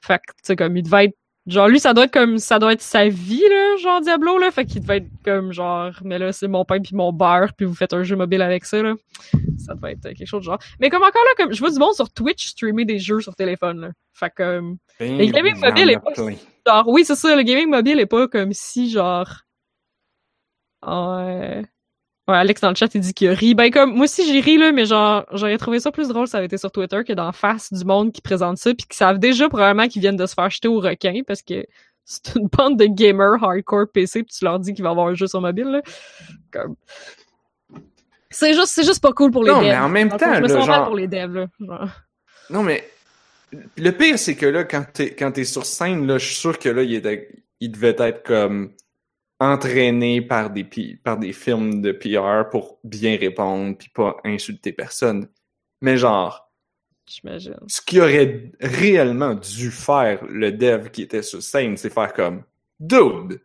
Fait 0.00 0.18
que, 0.18 0.32
tu 0.32 0.40
sais, 0.42 0.56
comme, 0.56 0.76
il 0.76 0.82
devait 0.82 1.06
être... 1.06 1.16
Genre, 1.46 1.68
lui, 1.68 1.78
ça 1.78 1.92
doit 1.92 2.04
être 2.04 2.12
comme... 2.12 2.38
Ça 2.38 2.58
doit 2.58 2.72
être 2.72 2.80
sa 2.80 3.06
vie, 3.08 3.42
là, 3.50 3.76
genre 3.76 4.00
Diablo, 4.00 4.38
là. 4.38 4.50
Fait 4.50 4.64
qu'il 4.64 4.80
devait 4.80 4.98
être 4.98 5.10
comme, 5.24 5.52
genre... 5.52 5.92
Mais 6.02 6.18
là, 6.18 6.32
c'est 6.32 6.48
mon 6.48 6.64
pain 6.64 6.80
puis 6.80 6.96
mon 6.96 7.12
beurre, 7.12 7.52
puis 7.54 7.66
vous 7.66 7.74
faites 7.74 7.92
un 7.92 8.02
jeu 8.02 8.16
mobile 8.16 8.40
avec 8.40 8.64
ça, 8.64 8.82
là. 8.82 8.94
Ça 9.58 9.74
devait 9.74 9.92
être 9.92 10.02
quelque 10.02 10.26
chose 10.26 10.40
de 10.40 10.46
genre... 10.46 10.58
Mais 10.80 10.88
comme 10.88 11.02
encore 11.02 11.22
là, 11.22 11.30
comme... 11.36 11.52
Je 11.52 11.60
vois 11.60 11.70
du 11.70 11.78
monde 11.78 11.94
sur 11.94 12.10
Twitch 12.10 12.48
streamer 12.48 12.86
des 12.86 12.98
jeux 12.98 13.20
sur 13.20 13.34
téléphone, 13.36 13.80
là. 13.80 13.90
Fait 14.14 14.30
que... 14.30 14.36
comme, 14.36 14.78
Ben 14.98 15.18
Le 15.18 15.26
gaming 15.26 15.56
mobile 15.56 15.90
est 15.90 15.96
en 15.96 16.00
pas-. 16.00 16.14
Genre, 16.66 16.88
oui, 16.88 17.04
c'est 17.04 17.14
ça, 17.14 17.36
le 17.36 17.42
gaming 17.42 17.68
mobile 17.68 18.00
est 18.00 18.06
pas 18.06 18.26
comme 18.26 18.54
si, 18.54 18.90
genre. 18.90 19.30
Euh... 20.86 21.62
Ouais, 22.26 22.36
Alex 22.36 22.60
dans 22.62 22.70
le 22.70 22.74
chat, 22.74 22.94
il 22.94 23.00
dit 23.02 23.12
qu'il 23.12 23.28
rit. 23.30 23.54
Ben, 23.54 23.70
comme, 23.70 23.94
moi 23.94 24.04
aussi, 24.04 24.26
j'ai 24.26 24.40
ri, 24.40 24.56
là, 24.56 24.72
mais 24.72 24.86
genre, 24.86 25.26
j'aurais 25.32 25.58
trouvé 25.58 25.78
ça 25.78 25.92
plus 25.92 26.08
drôle 26.08 26.26
si 26.26 26.30
ça 26.30 26.38
avait 26.38 26.46
été 26.46 26.56
sur 26.56 26.72
Twitter 26.72 27.02
que 27.06 27.12
d'en 27.12 27.32
face 27.32 27.70
du 27.72 27.84
monde 27.84 28.12
qui 28.12 28.22
présente 28.22 28.56
ça, 28.56 28.72
puis 28.74 28.86
qui 28.88 28.96
savent 28.96 29.18
déjà 29.18 29.48
probablement 29.48 29.88
qu'ils 29.88 30.00
viennent 30.00 30.16
de 30.16 30.24
se 30.26 30.32
faire 30.34 30.48
jeter 30.48 30.68
au 30.68 30.80
requin, 30.80 31.20
parce 31.26 31.42
que 31.42 31.66
c'est 32.06 32.34
une 32.36 32.48
bande 32.48 32.78
de 32.78 32.86
gamers 32.86 33.42
hardcore 33.44 33.86
PC, 33.92 34.22
puis 34.22 34.34
tu 34.38 34.44
leur 34.44 34.58
dis 34.58 34.72
qu'il 34.72 34.84
va 34.84 34.90
avoir 34.90 35.08
un 35.08 35.14
jeu 35.14 35.26
sur 35.26 35.40
mobile, 35.42 35.66
là. 35.66 35.82
Comme. 36.50 36.76
C'est 38.30 38.54
juste, 38.54 38.68
c'est 38.74 38.84
juste 38.84 39.02
pas 39.02 39.12
cool 39.12 39.30
pour 39.30 39.44
les 39.44 39.50
Non, 39.50 39.58
devs. 39.60 39.64
mais 39.68 39.76
en 39.76 39.88
même 39.88 40.08
temps, 40.08 40.34
je 40.34 40.40
me 40.40 40.48
sens 40.48 40.66
mal 40.66 40.76
genre- 40.76 40.86
pour 40.86 40.96
les 40.96 41.06
devs, 41.06 41.34
là. 41.34 41.46
Genre. 41.60 41.88
Non, 42.50 42.62
mais 42.62 42.88
le 43.76 43.90
pire, 43.90 44.18
c'est 44.18 44.34
que 44.34 44.46
là, 44.46 44.64
quand 44.64 44.84
t'es, 44.92 45.14
quand 45.14 45.30
t'es 45.32 45.44
sur 45.44 45.64
scène, 45.66 46.06
là, 46.06 46.18
je 46.18 46.26
suis 46.26 46.34
sûr 46.36 46.58
que 46.58 46.68
là, 46.68 46.82
il, 46.82 46.94
était, 46.94 47.28
il 47.60 47.70
devait 47.70 47.94
être 47.98 48.22
comme 48.24 48.72
entraîné 49.40 50.22
par 50.22 50.50
des, 50.50 50.64
par 51.02 51.18
des 51.18 51.32
films 51.32 51.82
de 51.82 51.92
PR 51.92 52.48
pour 52.50 52.78
bien 52.84 53.16
répondre 53.16 53.76
puis 53.76 53.88
pas 53.88 54.16
insulter 54.24 54.72
personne. 54.72 55.28
Mais 55.80 55.96
genre, 55.96 56.50
J'imagine. 57.06 57.56
ce 57.66 57.80
qui 57.80 58.00
aurait 58.00 58.50
réellement 58.60 59.34
dû 59.34 59.70
faire 59.70 60.24
le 60.28 60.52
dev 60.52 60.88
qui 60.90 61.02
était 61.02 61.22
sur 61.22 61.42
scène, 61.42 61.76
c'est 61.76 61.92
faire 61.92 62.12
comme 62.12 62.42
Dude, 62.80 63.40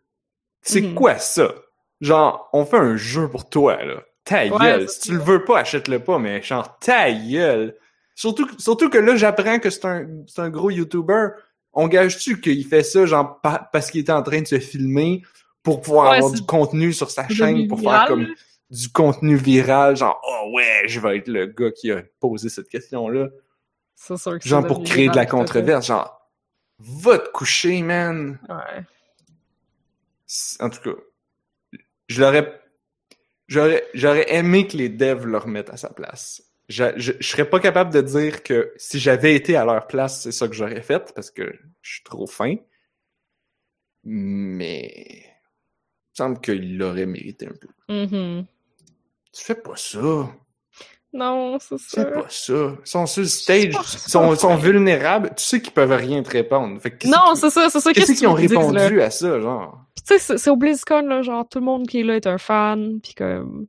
c'est 0.62 0.80
Mhm. 0.80 0.94
quoi 0.94 1.16
ça? 1.18 1.52
Genre, 2.00 2.48
on 2.52 2.64
fait 2.64 2.78
un 2.78 2.96
jeu 2.96 3.28
pour 3.28 3.48
toi, 3.50 3.82
là. 3.84 4.02
Ta 4.24 4.46
Ouais, 4.46 4.58
gueule. 4.58 4.88
Si 4.88 5.00
tu 5.00 5.12
le 5.12 5.18
veux 5.20 5.44
pas, 5.44 5.60
achète-le 5.60 5.98
pas, 6.00 6.18
mais 6.18 6.40
genre, 6.42 6.78
ta 6.78 7.10
gueule. 7.12 7.76
Surtout, 8.14 8.48
surtout 8.58 8.90
que 8.90 8.98
là, 8.98 9.16
j'apprends 9.16 9.58
que 9.58 9.70
c'est 9.70 9.84
un, 9.86 10.06
c'est 10.26 10.40
un 10.42 10.50
gros 10.50 10.70
YouTuber. 10.70 11.28
On 11.72 11.88
gage-tu 11.88 12.40
qu'il 12.40 12.64
fait 12.66 12.82
ça, 12.82 13.06
genre, 13.06 13.40
pa- 13.40 13.68
parce 13.72 13.90
qu'il 13.90 14.00
était 14.02 14.12
en 14.12 14.22
train 14.22 14.40
de 14.42 14.46
se 14.46 14.58
filmer? 14.58 15.22
Pour 15.62 15.80
pouvoir 15.80 16.10
Ouais, 16.10 16.16
avoir 16.18 16.32
du 16.32 16.42
contenu 16.42 16.92
sur 16.92 17.10
sa 17.10 17.28
chaîne, 17.28 17.68
pour 17.68 17.78
viral, 17.78 17.98
faire 17.98 18.08
comme 18.08 18.26
du 18.70 18.88
contenu 18.88 19.36
viral, 19.36 19.96
genre, 19.96 20.20
oh 20.24 20.52
ouais, 20.54 20.82
je 20.86 21.00
vais 21.00 21.18
être 21.18 21.28
le 21.28 21.46
gars 21.46 21.70
qui 21.72 21.90
a 21.90 22.02
posé 22.20 22.48
cette 22.48 22.68
question-là. 22.68 23.28
C'est 23.96 24.16
sûr 24.16 24.38
que 24.38 24.48
Genre, 24.48 24.66
pour 24.66 24.82
créer 24.84 25.08
de 25.08 25.16
la 25.16 25.26
controverse, 25.26 25.86
genre, 25.86 26.30
va 26.78 27.18
te 27.18 27.28
coucher, 27.30 27.82
man. 27.82 28.38
Ouais. 28.48 28.84
En 30.60 30.70
tout 30.70 30.80
cas, 30.80 31.78
je 32.08 32.20
l'aurais, 32.20 32.60
j'aurais, 33.48 33.84
j'aurais 33.94 34.32
aimé 34.34 34.66
que 34.66 34.76
les 34.76 34.88
devs 34.88 35.26
le 35.26 35.36
remettent 35.38 35.70
à 35.70 35.76
sa 35.76 35.90
place. 35.90 36.42
Je, 36.68 36.84
je, 36.96 37.12
je 37.18 37.26
serais 37.26 37.50
pas 37.50 37.58
capable 37.58 37.92
de 37.92 38.00
dire 38.00 38.44
que 38.44 38.72
si 38.76 39.00
j'avais 39.00 39.34
été 39.34 39.56
à 39.56 39.64
leur 39.64 39.88
place, 39.88 40.22
c'est 40.22 40.32
ça 40.32 40.46
que 40.46 40.54
j'aurais 40.54 40.82
fait 40.82 41.12
parce 41.14 41.32
que 41.32 41.52
je 41.82 41.94
suis 41.94 42.04
trop 42.04 42.28
fin. 42.28 42.54
Mais 44.04 45.24
semble 46.24 46.40
qu'il 46.40 46.76
l'aurait 46.78 47.06
mérité 47.06 47.46
un 47.48 47.52
peu. 47.60 47.68
Mhm. 47.92 48.44
Tu 49.32 49.44
fais 49.44 49.54
pas 49.54 49.76
ça. 49.76 50.28
Non, 51.12 51.58
c'est 51.58 51.76
Tu 51.76 51.82
fais 51.84 52.02
ça. 52.02 52.04
pas 52.04 52.26
ça. 52.28 52.52
Ils 52.52 52.86
sont 52.88 53.06
sur 53.06 53.22
le 53.22 53.28
stage, 53.28 53.64
ils 53.64 53.72
c'est 53.84 54.10
sont, 54.10 54.34
sont 54.36 54.56
vulnérables. 54.56 55.30
Tu 55.36 55.42
sais 55.42 55.60
qu'ils 55.60 55.72
peuvent 55.72 55.90
rien 55.92 56.22
te 56.22 56.30
répondre. 56.30 56.80
Fait 56.80 56.92
que 56.96 57.08
Non, 57.08 57.34
c'est 57.34 57.50
ça, 57.50 57.68
c'est 57.68 57.80
ça. 57.80 57.92
Qu'est-ce 57.92 58.12
qu'ils 58.12 58.28
ont 58.28 58.34
là? 58.34 58.40
répondu 58.40 59.00
à 59.02 59.10
ça, 59.10 59.40
genre? 59.40 59.78
Tu 59.96 60.02
sais, 60.14 60.18
c'est- 60.20 60.38
c'est 60.38 60.50
au 60.50 60.56
BlizzCon, 60.56 61.02
là, 61.02 61.22
genre, 61.22 61.48
tout 61.48 61.58
le 61.58 61.64
monde 61.64 61.86
qui 61.88 62.00
est 62.00 62.04
là 62.04 62.14
est 62.16 62.26
un 62.28 62.38
fan, 62.38 63.00
puis 63.02 63.14
comme... 63.14 63.66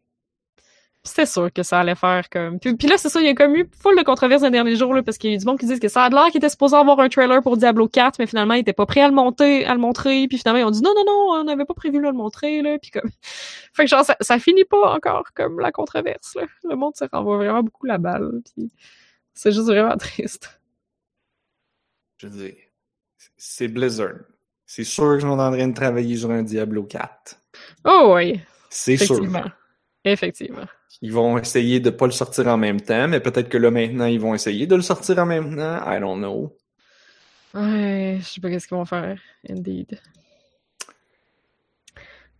C'était 1.03 1.25
sûr 1.25 1.51
que 1.51 1.63
ça 1.63 1.79
allait 1.79 1.95
faire 1.95 2.29
comme... 2.29 2.59
Puis, 2.59 2.75
puis 2.75 2.87
là, 2.87 2.95
c'est 2.95 3.09
ça, 3.09 3.19
il 3.19 3.25
y 3.25 3.29
a 3.29 3.33
comme 3.33 3.55
eu 3.55 3.67
full 3.81 3.97
de 3.97 4.03
controverses 4.03 4.43
les 4.43 4.51
derniers 4.51 4.75
jours, 4.75 4.93
là, 4.93 5.01
parce 5.01 5.17
qu'il 5.17 5.31
y 5.31 5.33
a 5.33 5.35
eu 5.35 5.39
du 5.39 5.45
monde 5.45 5.57
qui 5.57 5.65
disent 5.65 5.79
que 5.79 5.87
ça 5.87 6.03
a 6.03 6.09
l'air 6.09 6.27
qu'il 6.27 6.37
était 6.37 6.49
supposé 6.49 6.75
avoir 6.75 6.99
un 6.99 7.09
trailer 7.09 7.41
pour 7.41 7.57
Diablo 7.57 7.87
4, 7.87 8.19
mais 8.19 8.27
finalement, 8.27 8.53
il 8.53 8.59
était 8.59 8.73
pas 8.73 8.85
prêt 8.85 9.01
à 9.01 9.07
le 9.07 9.13
monter, 9.15 9.65
à 9.65 9.73
le 9.73 9.79
montrer, 9.79 10.27
puis 10.27 10.37
finalement, 10.37 10.59
ils 10.59 10.63
ont 10.65 10.71
dit 10.71 10.83
non, 10.83 10.93
non, 10.95 11.03
non, 11.03 11.39
on 11.39 11.43
n'avait 11.43 11.65
pas 11.65 11.73
prévu 11.73 11.97
de 11.97 12.03
le 12.03 12.11
montrer, 12.11 12.61
là, 12.61 12.77
puis 12.77 12.91
comme... 12.91 13.09
Fait 13.73 13.85
que 13.85 13.89
genre, 13.89 14.05
ça, 14.05 14.15
ça 14.21 14.37
finit 14.37 14.65
pas 14.65 14.93
encore 14.93 15.29
comme 15.33 15.59
la 15.59 15.71
controverse, 15.71 16.35
là. 16.35 16.43
Le 16.69 16.75
monde 16.75 16.95
se 16.95 17.05
renvoie 17.11 17.37
vraiment 17.37 17.63
beaucoup 17.63 17.87
la 17.87 17.97
balle, 17.97 18.41
puis 18.53 18.71
c'est 19.33 19.51
juste 19.51 19.67
vraiment 19.67 19.97
triste. 19.97 20.61
Je 22.17 22.27
veux 22.27 22.43
dire, 22.47 22.55
c'est 23.37 23.67
Blizzard. 23.67 24.19
C'est 24.67 24.83
sûr 24.83 25.13
qu'ils 25.13 25.21
sont 25.21 25.39
en 25.39 25.51
train 25.51 25.67
de 25.67 25.73
travailler 25.73 26.15
sur 26.15 26.29
un 26.29 26.43
Diablo 26.43 26.83
4. 26.83 27.41
Oh 27.85 28.13
oui, 28.15 28.39
C'est 28.69 28.97
sûr. 28.97 29.15
effectivement. 29.15 29.51
Effectivement. 30.05 30.67
Ils 31.01 31.11
vont 31.11 31.37
essayer 31.37 31.79
de 31.79 31.89
pas 31.89 32.05
le 32.05 32.11
sortir 32.11 32.47
en 32.47 32.57
même 32.57 32.79
temps, 32.79 33.07
mais 33.07 33.19
peut-être 33.19 33.49
que 33.49 33.57
là 33.57 33.71
maintenant 33.71 34.05
ils 34.05 34.19
vont 34.19 34.35
essayer 34.35 34.67
de 34.67 34.75
le 34.75 34.81
sortir 34.81 35.17
en 35.19 35.25
même 35.25 35.55
temps. 35.55 35.79
I 35.91 35.99
don't 35.99 36.19
know. 36.19 36.55
Ouais, 37.53 38.17
je 38.19 38.25
sais 38.25 38.41
pas 38.41 38.49
qu'est-ce 38.49 38.67
qu'ils 38.67 38.77
vont 38.77 38.85
faire. 38.85 39.19
Indeed. 39.49 39.99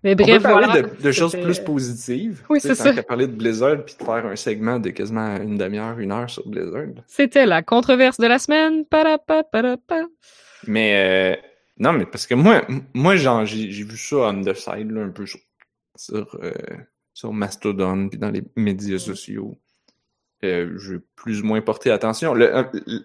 Mais 0.04 0.14
On 0.14 0.16
peut 0.16 0.24
bref, 0.24 0.42
parler 0.44 0.68
voilà. 0.68 0.82
de, 0.82 1.02
de 1.02 1.12
choses 1.12 1.36
plus 1.36 1.60
positives. 1.60 2.44
Oui, 2.50 2.60
c'est 2.60 2.74
ça. 2.74 2.92
parler 3.04 3.28
de 3.28 3.34
Blizzard 3.34 3.86
puis 3.86 3.96
de 4.00 4.04
faire 4.04 4.26
un 4.26 4.36
segment 4.36 4.80
de 4.80 4.90
quasiment 4.90 5.36
une 5.36 5.58
demi-heure, 5.58 6.00
une 6.00 6.12
heure 6.12 6.30
sur 6.30 6.48
Blizzard. 6.48 7.04
C'était 7.08 7.46
la 7.46 7.62
controverse 7.62 8.18
de 8.18 8.26
la 8.26 8.40
semaine. 8.40 8.86
Parapa, 8.86 9.44
parapa. 9.44 10.06
Mais 10.66 11.36
euh, 11.36 11.48
non, 11.78 11.94
mais 11.94 12.06
parce 12.06 12.26
que 12.26 12.34
moi, 12.34 12.66
moi 12.94 13.16
j'ai 13.16 13.46
j'ai 13.72 13.84
vu 13.84 13.98
ça 13.98 14.16
on 14.18 14.42
the 14.42 14.54
side 14.56 14.92
là, 14.92 15.02
un 15.04 15.10
peu 15.10 15.26
sur 15.26 15.40
sur, 15.96 16.36
euh, 16.42 16.52
sur 17.22 17.34
Mastodon 17.34 18.10
puis 18.10 18.18
dans 18.18 18.32
les 18.32 18.44
médias 18.56 18.98
sociaux. 18.98 19.60
Euh, 20.44 20.76
j'ai 20.80 20.98
plus 21.16 21.42
ou 21.42 21.46
moins 21.46 21.62
porté 21.62 21.92
attention. 21.92 22.34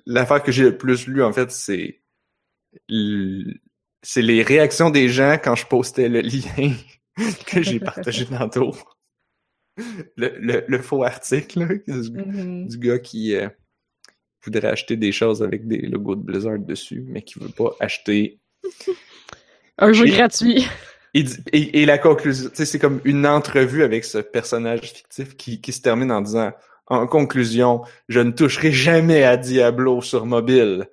L'affaire 0.07 0.43
que 0.43 0.51
j'ai 0.51 0.65
le 0.65 0.79
plus 0.79 1.07
lu 1.07 1.23
en 1.23 1.33
fait, 1.33 1.51
c'est 1.51 2.01
c'est 4.03 4.23
les 4.23 4.43
réactions 4.43 4.89
des 4.89 5.09
gens 5.09 5.37
quand 5.43 5.55
je 5.55 5.67
postais 5.67 6.09
le 6.09 6.21
lien 6.23 6.73
que 7.47 7.63
j'ai 7.63 7.79
partagé 7.79 8.25
tantôt. 8.39 8.75
Le, 10.17 10.39
le, 10.39 10.65
le 10.67 10.79
faux 10.81 11.05
article 11.05 11.61
là, 11.61 11.67
du, 11.87 12.69
du 12.69 12.79
gars 12.79 12.99
qui 12.99 13.35
euh, 13.35 13.51
voudrait 14.43 14.69
acheter 14.69 14.97
des 14.97 15.13
choses 15.13 15.43
avec 15.43 15.69
des 15.69 15.83
logos 15.83 16.17
de 16.17 16.23
Blizzard 16.23 16.59
dessus, 16.59 17.05
mais 17.07 17.21
qui 17.21 17.39
veut 17.39 17.51
pas 17.51 17.77
acheter. 17.81 18.41
Un 19.77 19.93
jeu 19.93 20.07
gratuit. 20.07 20.67
Et, 21.17 21.23
di- 21.23 21.39
et, 21.53 21.83
et 21.83 21.87
la 21.87 21.97
conclusion, 21.99 22.51
c'est 22.53 22.79
comme 22.79 23.01
une 23.05 23.27
entrevue 23.27 23.83
avec 23.83 24.05
ce 24.05 24.19
personnage 24.19 24.81
fictif 24.93 25.37
qui, 25.37 25.61
qui 25.63 25.73
se 25.73 25.81
termine 25.81 26.13
en 26.13 26.21
disant, 26.21 26.53
en 26.89 27.07
conclusion, 27.07 27.83
je 28.09 28.21
ne 28.21 28.33
toucherai 28.33 28.71
jamais 28.71 29.25
à 29.25 29.37
Diablo 29.37 30.03
sur 30.03 30.27
mobile, 30.27 30.89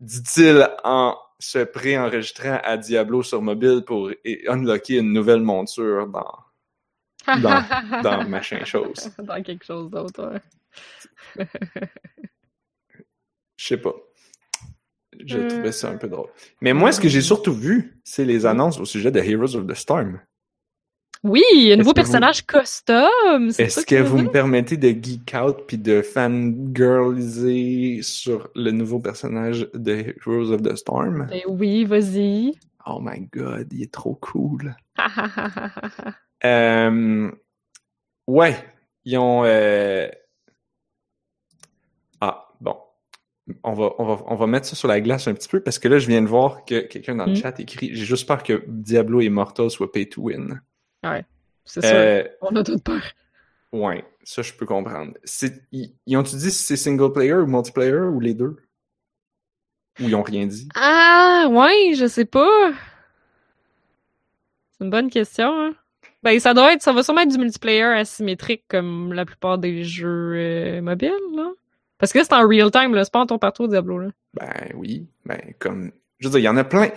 dit-il 0.00 0.68
en 0.84 1.16
se 1.38 1.58
pré-enregistrant 1.64 2.60
à 2.62 2.76
Diablo 2.76 3.22
sur 3.22 3.40
mobile 3.42 3.82
pour 3.86 4.10
unlocker 4.48 4.98
une 4.98 5.12
nouvelle 5.12 5.40
monture 5.40 6.06
dans, 6.08 6.34
dans, 7.40 7.62
dans 8.02 8.28
machin 8.28 8.64
chose. 8.64 9.10
Dans 9.18 9.42
quelque 9.42 9.64
chose 9.64 9.90
d'autre, 9.90 10.30
ouais. 11.38 11.46
Je 13.56 13.66
sais 13.66 13.78
pas. 13.78 13.94
Je 15.24 15.38
Euh. 15.38 15.48
trouvais 15.48 15.72
ça 15.72 15.90
un 15.90 15.96
peu 15.96 16.08
drôle. 16.08 16.28
Mais 16.60 16.72
moi, 16.72 16.92
ce 16.92 17.00
que 17.00 17.08
j'ai 17.08 17.20
surtout 17.22 17.52
vu, 17.54 17.98
c'est 18.04 18.24
les 18.24 18.44
annonces 18.46 18.78
au 18.80 18.84
sujet 18.84 19.10
de 19.10 19.20
Heroes 19.20 19.54
of 19.56 19.66
the 19.66 19.74
Storm. 19.74 20.20
Oui, 21.24 21.42
un 21.72 21.76
nouveau 21.76 21.92
que 21.92 22.00
vous- 22.00 22.04
personnage 22.04 22.46
custom. 22.46 23.48
Est-ce 23.58 23.84
que 23.86 24.00
vous 24.02 24.18
me 24.18 24.28
permettez 24.30 24.76
de 24.76 24.88
geek 24.90 25.34
out 25.34 25.56
puis 25.66 25.78
de 25.78 26.02
fangirliser 26.02 28.00
sur 28.02 28.48
le 28.54 28.70
nouveau 28.70 28.98
personnage 29.00 29.68
de 29.74 30.14
Heroes 30.24 30.52
of 30.52 30.62
the 30.62 30.76
Storm? 30.76 31.26
Ben 31.30 31.40
oui, 31.48 31.84
vas-y. 31.84 32.52
Oh 32.86 33.00
my 33.02 33.28
god, 33.32 33.66
il 33.72 33.82
est 33.82 33.92
trop 33.92 34.14
cool. 34.14 34.76
Euh, 36.44 37.30
ouais, 38.26 38.54
ils 39.06 39.16
ont. 39.16 39.42
euh, 39.46 40.06
Ah, 42.20 42.48
bon. 42.60 42.76
On 43.62 43.74
va, 43.74 43.92
on, 43.98 44.04
va, 44.04 44.22
on 44.26 44.34
va 44.34 44.46
mettre 44.48 44.66
ça 44.66 44.74
sur 44.74 44.88
la 44.88 45.00
glace 45.00 45.28
un 45.28 45.34
petit 45.34 45.48
peu 45.48 45.60
parce 45.60 45.78
que 45.78 45.86
là, 45.86 45.98
je 46.00 46.08
viens 46.08 46.20
de 46.20 46.26
voir 46.26 46.64
que 46.64 46.80
quelqu'un 46.80 47.14
dans 47.14 47.26
le 47.26 47.32
Mm. 47.32 47.36
chat 47.36 47.60
écrit 47.60 47.90
J'ai 47.94 48.04
juste 48.04 48.26
peur 48.26 48.42
que 48.42 48.64
Diablo 48.66 49.20
Immortal 49.20 49.70
soit 49.70 49.92
pay 49.92 50.08
to 50.08 50.22
win. 50.22 50.60
C'est 51.64 51.80
sûr. 51.84 51.90
Euh, 51.94 52.24
On 52.42 52.54
a 52.56 52.62
toute 52.64 52.82
peur. 52.82 53.02
ouais, 53.72 54.04
ça, 54.24 54.42
je 54.42 54.52
peux 54.52 54.66
comprendre. 54.66 55.12
Ils 55.72 56.16
ont-tu 56.16 56.36
dit 56.36 56.50
si 56.50 56.62
c'est 56.64 56.76
single 56.76 57.12
player 57.12 57.34
ou 57.34 57.46
multiplayer 57.46 57.92
ou 57.92 58.18
les 58.20 58.34
deux? 58.34 58.56
Ou 60.00 60.04
ils 60.08 60.14
ont 60.16 60.22
rien 60.22 60.46
dit? 60.46 60.68
Ah, 60.74 61.46
ouais, 61.50 61.94
je 61.94 62.06
sais 62.06 62.24
pas. 62.26 62.72
C'est 64.72 64.84
une 64.84 64.90
bonne 64.90 65.08
question. 65.10 65.48
Hein? 65.48 65.74
Ben, 66.22 66.38
ça 66.40 66.52
doit 66.54 66.72
être, 66.72 66.82
ça 66.82 66.92
va 66.92 67.02
sûrement 67.02 67.20
être 67.22 67.30
du 67.32 67.38
multiplayer 67.38 67.82
asymétrique 67.84 68.64
comme 68.68 69.12
la 69.12 69.24
plupart 69.24 69.58
des 69.58 69.84
jeux 69.84 70.34
euh, 70.34 70.80
mobiles, 70.82 71.12
là. 71.34 71.50
Parce 71.98 72.12
que 72.12 72.22
c'est 72.22 72.32
en 72.34 72.46
real 72.46 72.70
time, 72.70 72.94
là. 72.94 73.04
C'est 73.04 73.12
pas 73.12 73.20
en 73.20 73.26
tour 73.26 73.38
par 73.40 73.52
tour, 73.52 73.68
Diablo, 73.68 73.98
là. 73.98 74.08
Ben 74.34 74.70
oui, 74.74 75.06
ben 75.24 75.40
comme. 75.58 75.92
Je 76.18 76.28
veux 76.28 76.32
dire, 76.32 76.40
il 76.40 76.44
y 76.44 76.48
en 76.48 76.56
a 76.56 76.64
plein. 76.64 76.88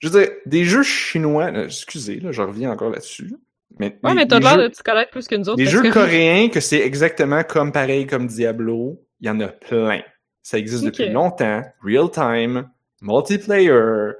Je 0.00 0.08
veux 0.08 0.20
dire, 0.20 0.30
des 0.46 0.64
jeux 0.64 0.82
chinois, 0.84 1.50
excusez, 1.64 2.20
là, 2.20 2.30
je 2.32 2.42
reviens 2.42 2.70
encore 2.70 2.90
là-dessus. 2.90 3.34
Mais, 3.78 3.98
Ouais, 4.02 4.14
mais 4.14 4.26
t'as 4.26 4.38
l'air 4.40 4.54
jeux- 4.56 4.68
de 4.68 4.74
te 4.74 4.82
connaître 4.82 5.10
plus 5.10 5.26
que 5.28 5.34
nous 5.36 5.48
autres. 5.48 5.56
Des 5.58 5.66
jeux 5.66 5.82
que- 5.82 5.88
coréens 5.92 6.48
que 6.48 6.60
c'est 6.60 6.80
exactement 6.80 7.42
comme 7.44 7.70
pareil 7.72 8.06
comme 8.06 8.26
Diablo, 8.26 9.04
il 9.20 9.26
y 9.26 9.30
en 9.30 9.40
a 9.40 9.48
plein. 9.48 10.02
Ça 10.42 10.58
existe 10.58 10.84
depuis 10.84 11.08
longtemps. 11.12 11.62
Real 11.82 12.10
time, 12.10 12.68
multiplayer, 13.02 14.12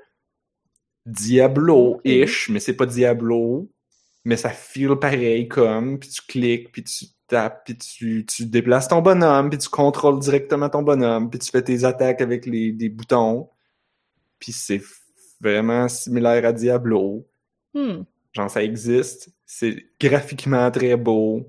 Diablo-ish, 1.06 2.48
mais 2.50 2.60
c'est 2.60 2.76
pas 2.76 2.86
Diablo. 2.86 3.68
Mais 4.24 4.36
ça 4.36 4.50
feel 4.50 4.96
pareil 4.96 5.48
comme, 5.48 5.98
puis 5.98 6.10
tu 6.10 6.20
cliques, 6.26 6.70
puis 6.72 6.82
tu 6.84 7.06
tapes, 7.28 7.64
puis 7.64 7.76
tu, 7.76 8.26
tu 8.26 8.46
déplaces 8.46 8.88
ton 8.88 9.00
bonhomme, 9.02 9.50
puis 9.50 9.58
tu 9.58 9.68
contrôles 9.68 10.18
directement 10.18 10.68
ton 10.68 10.82
bonhomme, 10.82 11.30
puis 11.30 11.38
tu 11.38 11.50
fais 11.50 11.62
tes 11.62 11.84
attaques 11.84 12.20
avec 12.20 12.46
les, 12.46 12.72
des 12.72 12.88
boutons. 12.88 13.48
Puis 14.38 14.52
c'est 14.52 14.82
vraiment 15.40 15.88
similaire 15.88 16.44
à 16.44 16.52
Diablo. 16.52 17.26
Hmm. 17.74 18.02
Genre, 18.32 18.50
ça 18.50 18.62
existe. 18.62 19.30
C'est 19.46 19.86
graphiquement 20.00 20.70
très 20.70 20.96
beau. 20.96 21.48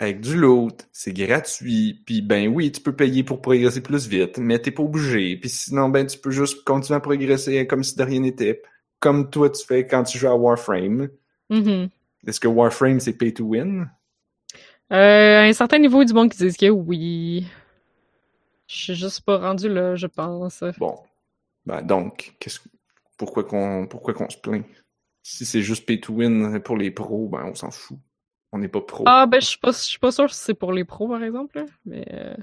Avec 0.00 0.20
du 0.20 0.36
loot. 0.36 0.86
C'est 0.92 1.12
gratuit. 1.12 2.02
Puis, 2.06 2.22
ben 2.22 2.48
oui, 2.48 2.70
tu 2.70 2.80
peux 2.80 2.94
payer 2.94 3.24
pour 3.24 3.40
progresser 3.40 3.80
plus 3.80 4.06
vite, 4.06 4.38
mais 4.38 4.60
t'es 4.60 4.70
pas 4.70 4.84
obligé. 4.84 5.36
Puis 5.36 5.50
sinon, 5.50 5.88
ben, 5.88 6.06
tu 6.06 6.18
peux 6.18 6.30
juste 6.30 6.62
continuer 6.64 6.96
à 6.96 7.00
progresser 7.00 7.66
comme 7.66 7.82
si 7.82 7.96
de 7.96 8.04
rien 8.04 8.20
n'était. 8.20 8.62
Comme 9.00 9.28
toi, 9.28 9.50
tu 9.50 9.64
fais 9.66 9.86
quand 9.88 10.04
tu 10.04 10.16
joues 10.18 10.28
à 10.28 10.36
Warframe. 10.36 11.08
Mhm. 11.50 11.88
Est-ce 12.26 12.38
que 12.38 12.46
Warframe, 12.46 13.00
c'est 13.00 13.12
pay 13.12 13.32
to 13.32 13.44
win? 13.44 13.90
Euh, 14.92 15.40
à 15.40 15.42
un 15.42 15.52
certain 15.52 15.78
niveau, 15.78 16.04
du 16.04 16.12
monde 16.12 16.30
qui 16.30 16.38
disent 16.38 16.56
que 16.56 16.70
oui. 16.70 17.46
Je 18.66 18.76
suis 18.76 18.94
juste 18.94 19.22
pas 19.22 19.38
rendu 19.38 19.68
là, 19.68 19.94
je 19.96 20.06
pense. 20.06 20.62
Bon. 20.78 20.98
Ben, 21.66 21.82
donc, 21.82 22.34
qu'est-ce 22.38 22.60
pourquoi 23.18 23.44
qu'on, 23.44 23.86
pourquoi 23.86 24.14
qu'on 24.14 24.30
se 24.30 24.38
plaint? 24.38 24.64
Si 25.22 25.44
c'est 25.44 25.62
juste 25.62 25.84
pay 25.84 26.00
to 26.00 26.14
win 26.14 26.60
pour 26.60 26.76
les 26.76 26.90
pros, 26.90 27.28
ben, 27.28 27.44
on 27.44 27.54
s'en 27.54 27.70
fout. 27.70 27.98
On 28.52 28.58
n'est 28.58 28.68
pas 28.68 28.80
pro. 28.80 29.04
Ah, 29.06 29.26
ben, 29.26 29.40
je 29.40 29.46
suis 29.46 29.58
pas, 29.58 29.72
je 29.72 29.78
suis 29.78 29.98
pas 29.98 30.12
sûr 30.12 30.32
si 30.32 30.42
c'est 30.42 30.54
pour 30.54 30.72
les 30.72 30.84
pros, 30.84 31.08
par 31.08 31.22
exemple, 31.22 31.58
là. 31.58 31.66
Mais, 31.84 32.06
euh, 32.12 32.34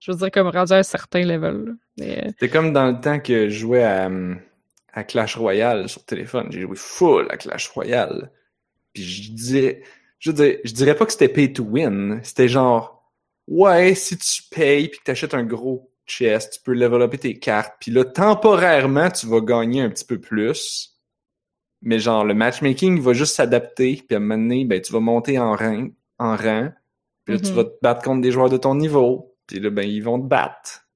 je 0.00 0.12
veux 0.12 0.18
dire, 0.18 0.30
comme 0.30 0.48
rendu 0.48 0.72
à 0.72 0.76
un 0.76 0.82
certain 0.82 1.24
level. 1.24 1.76
Mais, 1.98 2.18
euh, 2.18 2.28
C'était 2.28 2.50
comme 2.50 2.72
dans 2.74 2.90
le 2.90 3.00
temps 3.00 3.20
que 3.20 3.48
je 3.48 3.58
jouais 3.58 3.84
à, 3.84 4.10
à 4.92 5.04
Clash 5.04 5.36
Royale 5.36 5.88
sur 5.88 6.04
téléphone. 6.04 6.48
J'ai 6.50 6.60
joué 6.60 6.76
full 6.76 7.26
à 7.30 7.38
Clash 7.38 7.68
Royale. 7.68 8.30
Puis 8.92 9.02
je 9.04 9.32
dirais, 9.32 9.82
je 10.20 10.30
dirais, 10.30 10.60
je 10.64 10.72
dirais 10.72 10.94
pas 10.94 11.06
que 11.06 11.12
c'était 11.12 11.28
pay 11.28 11.52
to 11.52 11.64
win. 11.64 12.20
C'était 12.22 12.48
genre, 12.48 13.10
ouais, 13.48 13.94
si 13.94 14.16
tu 14.16 14.42
payes 14.50 14.88
puis 14.88 15.00
que 15.00 15.04
t'achètes 15.04 15.34
un 15.34 15.44
gros 15.44 15.92
chest, 16.06 16.54
tu 16.54 16.60
peux 16.62 16.80
up 16.80 17.20
tes 17.20 17.38
cartes. 17.38 17.74
Puis 17.80 17.90
là, 17.90 18.04
temporairement, 18.04 19.10
tu 19.10 19.26
vas 19.26 19.40
gagner 19.40 19.80
un 19.82 19.90
petit 19.90 20.04
peu 20.04 20.20
plus. 20.20 20.96
Mais 21.82 21.98
genre, 21.98 22.24
le 22.24 22.34
matchmaking 22.34 23.00
va 23.00 23.14
juste 23.14 23.34
s'adapter. 23.34 23.96
Puis 24.06 24.14
à 24.14 24.16
un 24.16 24.20
moment 24.20 24.36
donné, 24.36 24.64
ben, 24.64 24.80
tu 24.80 24.92
vas 24.92 25.00
monter 25.00 25.38
en 25.38 25.56
rang. 25.56 25.88
En 26.18 26.36
rang 26.36 26.70
puis 27.24 27.34
là, 27.34 27.40
tu 27.40 27.50
Mhm. 27.50 27.56
vas 27.56 27.64
te 27.64 27.78
battre 27.82 28.02
contre 28.02 28.22
des 28.22 28.32
joueurs 28.32 28.48
de 28.50 28.56
ton 28.56 28.74
niveau. 28.74 29.36
Puis 29.46 29.60
là, 29.60 29.70
ben, 29.70 29.88
ils 29.88 30.02
vont 30.02 30.20
te 30.20 30.26
battre 30.26 30.86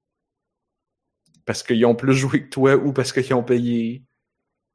parce 1.45 1.63
qu'ils 1.63 1.85
ont 1.85 1.95
plus 1.95 2.13
joué 2.15 2.43
que 2.43 2.49
toi 2.49 2.75
ou 2.75 2.91
parce 2.93 3.11
qu'ils 3.13 3.33
ont 3.33 3.43
payé. 3.43 4.03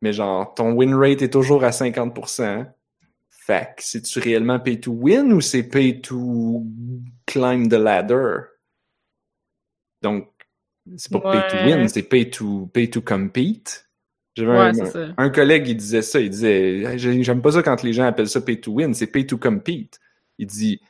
Mais 0.01 0.13
genre, 0.13 0.55
ton 0.55 0.73
win 0.73 0.95
rate 0.95 1.23
est 1.23 1.31
toujours 1.33 1.65
à 1.65 1.73
50%. 1.73 2.67
Fait 3.51 3.75
que 3.77 3.83
c'est-tu 3.83 4.21
réellement 4.21 4.61
pay 4.61 4.79
to 4.79 4.93
win 4.93 5.33
ou 5.33 5.41
c'est 5.41 5.65
pay 5.65 6.01
to 6.01 6.65
climb 7.27 7.69
the 7.69 7.73
ladder? 7.73 8.43
Donc, 10.03 10.29
c'est 10.97 11.11
pas 11.11 11.19
pay 11.19 11.49
to 11.51 11.65
win, 11.67 11.89
c'est 11.89 12.05
pay 12.05 12.31
to, 12.31 12.71
pay 12.73 12.89
to 12.89 13.01
compete. 13.01 13.91
J'avais 14.37 14.53
ouais, 14.53 15.13
un, 15.17 15.31
collègue, 15.31 15.67
il 15.67 15.77
disait 15.77 16.03
ça, 16.03 16.21
il 16.21 16.31
disait, 16.31 16.97
j'aime 16.97 17.43
pas 17.43 17.51
ça 17.51 17.65
quand 17.65 17.83
les 17.83 17.93
gens 17.93 18.05
appellent 18.05 18.29
ça 18.29 18.41
pay 18.41 18.61
to 18.61 18.71
win, 18.71 18.95
c'est 18.95 19.09
pay 19.09 19.27
to 19.27 19.37
compete. 19.37 19.99
Il 20.39 20.47
dit, 20.47 20.81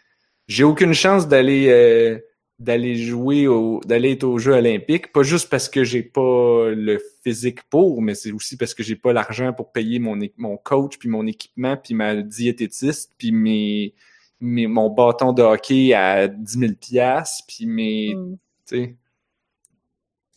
j'ai 0.47 0.65
aucune 0.65 0.93
chance 0.93 1.29
d'aller 1.29 1.69
euh, 1.71 2.19
d'aller 2.61 2.95
jouer 2.97 3.47
au 3.49 3.81
d'aller 3.87 4.13
être 4.13 4.25
aux 4.25 4.39
Jeux 4.39 4.53
Olympiques, 4.55 5.13
pas 5.13 5.23
juste 5.23 5.49
parce 5.51 5.69
que 5.69 5.83
j'ai 5.83 6.03
pas 6.03 6.69
le 6.71 6.99
physique 7.25 7.63
pour, 7.71 8.03
mais 8.03 8.15
c'est 8.15 8.33
aussi 8.33 8.57
parce 8.57 8.75
que 8.75 8.83
j'ai 8.83 8.97
pas 8.97 9.13
l'argent 9.15 9.53
pour 9.55 9.73
payer 9.73 9.99
mon 9.99 10.19
mon 10.37 10.57
coach 10.59 10.99
puis 10.99 11.09
mon 11.09 11.27
équipement 11.27 11.77
puis 11.77 11.95
ma 11.95 12.17
diététiste 12.23 13.15
puis 13.19 13.33
mes, 13.33 13.95
mes 14.41 14.67
mon 14.67 14.91
bâton 14.91 15.33
de 15.33 15.43
hockey 15.43 15.95
à 15.95 16.29
10 16.29 16.59
000 16.59 16.73
pièces 16.75 17.43
puis 17.49 17.67
mes 17.67 18.15
Hmm. 18.15 18.37
tu 18.67 18.77
sais 18.77 18.97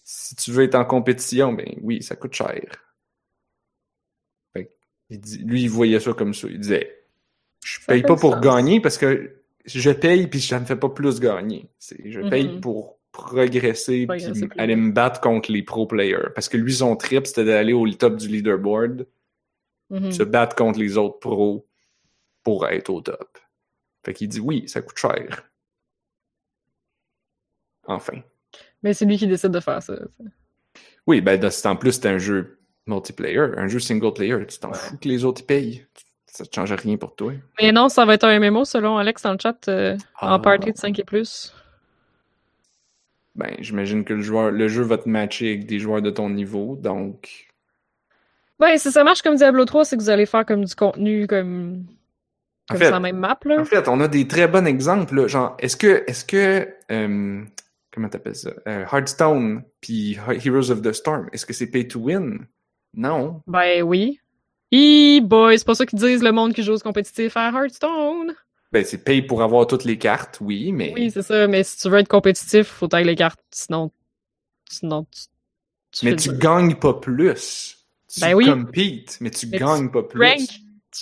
si 0.05 0.35
tu 0.35 0.51
veux 0.51 0.63
être 0.63 0.75
en 0.75 0.85
compétition, 0.85 1.53
ben 1.53 1.65
oui, 1.81 2.03
ça 2.03 2.15
coûte 2.15 2.33
cher. 2.35 2.61
Fait 4.53 4.65
que, 4.65 4.69
il 5.09 5.19
dit- 5.19 5.37
lui, 5.39 5.63
il 5.63 5.69
voyait 5.69 5.99
ça 5.99 6.13
comme 6.13 6.33
ça. 6.33 6.47
Il 6.49 6.59
disait, 6.59 7.05
je 7.63 7.79
Ça 7.79 7.85
paye 7.87 8.03
pas 8.03 8.15
pour 8.17 8.33
sens. 8.33 8.41
gagner 8.41 8.81
parce 8.81 8.97
que 8.97 9.42
je 9.65 9.91
paye 9.91 10.27
puis 10.27 10.41
ça 10.41 10.59
me 10.59 10.65
fait 10.65 10.75
pas 10.75 10.89
plus 10.89 11.19
gagner. 11.19 11.69
Je 12.05 12.27
paye 12.29 12.47
Mhm. 12.47 12.61
pour 12.61 12.99
progresser 13.11 14.07
puis 14.07 14.25
aller 14.57 14.75
me 14.75 14.91
battre 14.91 15.21
contre 15.21 15.51
les 15.51 15.61
pro 15.63 15.85
players. 15.85 16.29
Parce 16.33 16.49
que 16.49 16.57
lui, 16.57 16.73
son 16.73 16.95
trip, 16.95 17.27
c'était 17.27 17.45
d'aller 17.45 17.73
au 17.73 17.87
top 17.91 18.15
du 18.17 18.27
leaderboard, 18.27 19.07
Mhm. 19.89 20.11
se 20.11 20.23
battre 20.23 20.55
contre 20.55 20.79
les 20.79 20.97
autres 20.97 21.19
pros 21.19 21.67
pour 22.43 22.67
être 22.67 22.89
au 22.89 23.01
top. 23.01 23.37
Fait 24.05 24.13
qu'il 24.13 24.27
dit, 24.27 24.39
oui, 24.39 24.67
ça 24.67 24.81
coûte 24.81 24.97
cher. 24.97 25.49
Enfin. 27.85 28.21
Mais 28.81 28.93
c'est 28.93 29.05
lui 29.05 29.17
qui 29.17 29.27
décide 29.27 29.51
de 29.51 29.59
faire 29.59 29.81
ça. 29.81 29.97
Oui, 31.07 31.21
ben 31.21 31.39
en 31.65 31.75
plus 31.75 31.91
c'est 31.93 32.07
un 32.07 32.17
jeu 32.17 32.59
multiplayer, 32.87 33.37
un 33.57 33.67
jeu 33.67 33.79
single 33.79 34.13
player. 34.13 34.45
Tu 34.47 34.57
t'en 34.59 34.73
fous 34.73 34.97
que 34.97 35.07
les 35.07 35.23
autres 35.25 35.45
payent. 35.45 35.85
Ça 36.35 36.43
ne 36.45 36.49
change 36.53 36.71
rien 36.73 36.97
pour 36.97 37.15
toi? 37.15 37.31
Mais 37.61 37.71
non, 37.71 37.89
ça 37.89 38.05
va 38.05 38.15
être 38.15 38.23
un 38.23 38.39
MMO 38.39 38.65
selon 38.65 38.97
Alex 38.97 39.21
dans 39.21 39.33
le 39.33 39.37
chat 39.39 39.67
euh, 39.67 39.95
Ah. 40.19 40.33
en 40.33 40.39
party 40.39 40.71
de 40.71 40.77
5 40.77 40.97
et 40.97 41.03
plus. 41.03 41.53
Ben, 43.35 43.55
j'imagine 43.59 44.03
que 44.03 44.13
le 44.13 44.21
joueur, 44.21 44.51
le 44.51 44.67
jeu 44.67 44.83
va 44.83 44.97
te 44.97 45.07
matcher 45.09 45.49
avec 45.49 45.65
des 45.67 45.79
joueurs 45.79 46.01
de 46.01 46.09
ton 46.09 46.29
niveau, 46.29 46.75
donc. 46.75 47.47
Ouais, 48.59 48.77
si 48.77 48.91
ça 48.91 49.03
marche 49.03 49.21
comme 49.21 49.35
Diablo 49.35 49.65
3, 49.65 49.85
c'est 49.85 49.97
que 49.97 50.01
vous 50.01 50.09
allez 50.09 50.25
faire 50.25 50.45
comme 50.45 50.63
du 50.65 50.73
contenu 50.75 51.27
comme, 51.27 51.85
En 52.71 52.75
fait- 52.75 52.85
sur 52.85 52.93
la 52.93 52.99
même 52.99 53.17
map, 53.17 53.37
là. 53.45 53.59
En 53.61 53.65
fait, 53.65 53.87
on 53.87 53.99
a 54.01 54.07
des 54.07 54.27
très 54.27 54.47
bons 54.47 54.65
exemples. 54.65 55.15
là. 55.15 55.27
Genre, 55.27 55.55
est-ce 55.59 55.75
que, 55.77 56.03
est-ce 56.07 56.25
que, 56.25 56.67
euh, 56.91 57.43
comment 57.91 58.09
t'appelles 58.09 58.35
ça, 58.35 58.51
Euh, 58.67 58.85
Hearthstone 58.91 59.63
puis 59.81 60.17
Heroes 60.43 60.71
of 60.71 60.81
the 60.81 60.93
Storm, 60.93 61.27
est-ce 61.31 61.45
que 61.45 61.53
c'est 61.53 61.67
pay 61.67 61.87
to 61.87 61.99
win? 61.99 62.45
Non. 62.95 63.41
Ben 63.47 63.81
oui. 63.83 64.19
E 64.73 65.19
boy, 65.21 65.57
c'est 65.57 65.65
pas 65.65 65.75
ça 65.75 65.85
qu'ils 65.85 65.99
disent 65.99 66.23
le 66.23 66.31
monde 66.31 66.53
qui 66.53 66.63
joue 66.63 66.73
au 66.73 66.79
compétitif 66.79 67.37
à 67.37 67.49
Hearthstone. 67.51 68.33
Ben, 68.71 68.83
c'est 68.83 69.03
pay 69.03 69.21
pour 69.21 69.43
avoir 69.43 69.67
toutes 69.67 69.83
les 69.83 69.99
cartes, 69.99 70.39
oui, 70.41 70.71
mais. 70.71 70.93
Oui, 70.95 71.11
c'est 71.11 71.21
ça, 71.21 71.47
mais 71.47 71.63
si 71.63 71.77
tu 71.79 71.89
veux 71.89 71.99
être 71.99 72.07
compétitif, 72.07 72.67
faut 72.67 72.87
tailler 72.87 73.05
les 73.05 73.15
cartes, 73.15 73.39
sinon, 73.51 73.91
sinon 74.69 75.05
tu, 75.11 75.21
tu 75.91 76.05
mais 76.05 76.15
tu 76.15 76.29
gagnes 76.37 76.75
pas 76.75 76.93
plus. 76.95 77.77
Tu 78.07 78.19
Ben 78.21 78.33
oui. 78.33 78.45
competes, 78.45 79.17
mais 79.21 79.29
tu 79.29 79.47
Mais 79.47 79.59
tu 79.59 79.63
gagnes 79.63 79.91
pas 79.91 80.03
plus. 80.03 80.19
rank. 80.21 80.49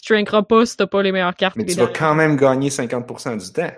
Tu 0.04 0.14
rankeras 0.14 0.44
pas 0.44 0.66
si 0.66 0.78
t'as 0.78 0.88
pas 0.88 1.02
les 1.04 1.12
meilleures 1.12 1.36
cartes. 1.36 1.56
Mais 1.56 1.66
tu 1.66 1.72
vas 1.78 1.88
dernières. 1.88 2.00
quand 2.00 2.16
même 2.16 2.36
gagner 2.38 2.70
50% 2.70 3.38
du 3.38 3.52
temps. 3.54 3.72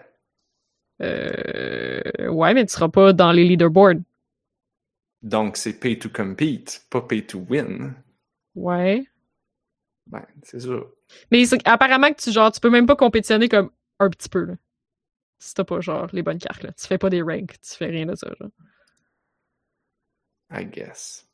Euh, 1.02 2.02
ouais, 2.30 2.54
mais 2.54 2.66
tu 2.66 2.74
seras 2.74 2.90
pas 2.90 3.14
dans 3.14 3.32
les 3.32 3.44
leaderboards. 3.44 4.02
Donc, 5.22 5.58
c'est 5.58 5.74
pay 5.80 5.98
to 5.98 6.10
compete, 6.10 6.84
pas 6.90 7.02
pay 7.02 7.26
to 7.26 7.40
win. 7.50 7.96
Ouais. 8.56 9.04
Ben, 10.08 10.26
c'est 10.44 10.60
ça. 10.60 10.74
Mais 11.32 11.44
apparemment 11.66 12.12
que 12.12 12.22
tu, 12.22 12.32
genre, 12.32 12.52
tu 12.52 12.60
peux 12.60 12.70
même 12.70 12.86
pas 12.86 12.96
compétitionner 12.96 13.48
comme 13.50 13.72
un 14.00 14.10
petit 14.10 14.30
peu, 14.30 14.44
là. 14.44 14.54
Si 15.40 15.54
t'as 15.54 15.64
pas, 15.64 15.82
genre, 15.82 16.08
les 16.14 16.24
bonnes 16.24 16.40
cartes, 16.40 16.64
là. 16.64 16.72
Tu 16.74 16.86
fais 16.88 16.98
pas 16.98 17.10
des 17.10 17.22
ranks, 17.22 17.60
tu 17.62 17.76
fais 17.76 17.88
rien 17.88 18.06
de 18.06 18.16
ça, 18.16 18.28
genre. 18.40 18.50
I 20.52 20.66
guess. 20.66 21.26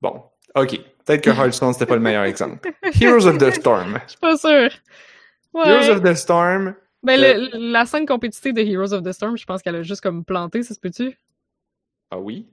Bon, 0.00 0.22
ok. 0.54 0.78
Peut-être 1.04 1.22
que 1.24 1.30
Hearthstone, 1.30 1.72
c'était 1.72 1.86
pas 1.86 1.94
le 1.96 2.02
meilleur 2.02 2.24
exemple. 2.24 2.70
Heroes 3.00 3.26
of 3.26 3.38
the 3.38 3.50
Storm. 3.52 3.98
Je 4.06 4.10
suis 4.10 4.18
pas. 4.18 4.34
Ouais. 5.54 5.68
Heroes 5.68 5.90
of 5.96 6.02
the 6.02 6.14
Storm, 6.14 6.74
Ben, 7.02 7.20
le- 7.20 7.70
la 7.72 7.86
scène 7.86 8.04
compétitive 8.06 8.52
de 8.54 8.60
Heroes 8.60 8.92
of 8.92 9.02
the 9.02 9.12
Storm, 9.12 9.36
je 9.38 9.44
pense 9.46 9.62
qu'elle 9.62 9.76
a 9.76 9.82
juste 9.82 10.02
comme 10.02 10.24
planté, 10.24 10.62
ça 10.62 10.74
se 10.74 10.80
peut-tu? 10.80 11.16
ah 12.10 12.18
oui? 12.18 12.48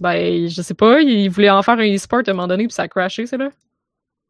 Ben, 0.00 0.48
je 0.48 0.62
sais 0.62 0.74
pas, 0.74 1.00
il 1.00 1.28
voulait 1.30 1.50
en 1.50 1.62
faire 1.62 1.78
un 1.78 1.94
e-sport 1.94 2.22
à 2.26 2.30
un 2.30 2.34
moment 2.34 2.48
donné, 2.48 2.64
puis 2.66 2.72
ça 2.74 2.82
a 2.82 2.88
crashé, 2.88 3.26
c'est 3.26 3.36
là. 3.36 3.50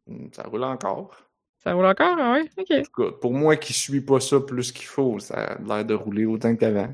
Hmm, 0.07 0.29
Ça 0.31 0.43
roule 0.43 0.63
encore. 0.63 1.29
Ça 1.57 1.73
roule 1.73 1.85
encore, 1.87 2.15
ah 2.19 2.33
ouais? 2.33 2.47
Ok. 2.57 2.71
En 2.77 2.83
tout 2.83 2.91
cas, 2.91 3.11
pour 3.19 3.33
moi 3.33 3.55
qui 3.57 3.73
suis 3.73 3.99
pas 4.01 4.19
ça 4.19 4.39
plus 4.39 4.71
qu'il 4.71 4.85
faut, 4.85 5.17
ça 5.19 5.53
a 5.53 5.59
l'air 5.59 5.83
de 5.85 5.95
rouler 5.95 6.25
autant 6.25 6.55
qu'avant. 6.55 6.93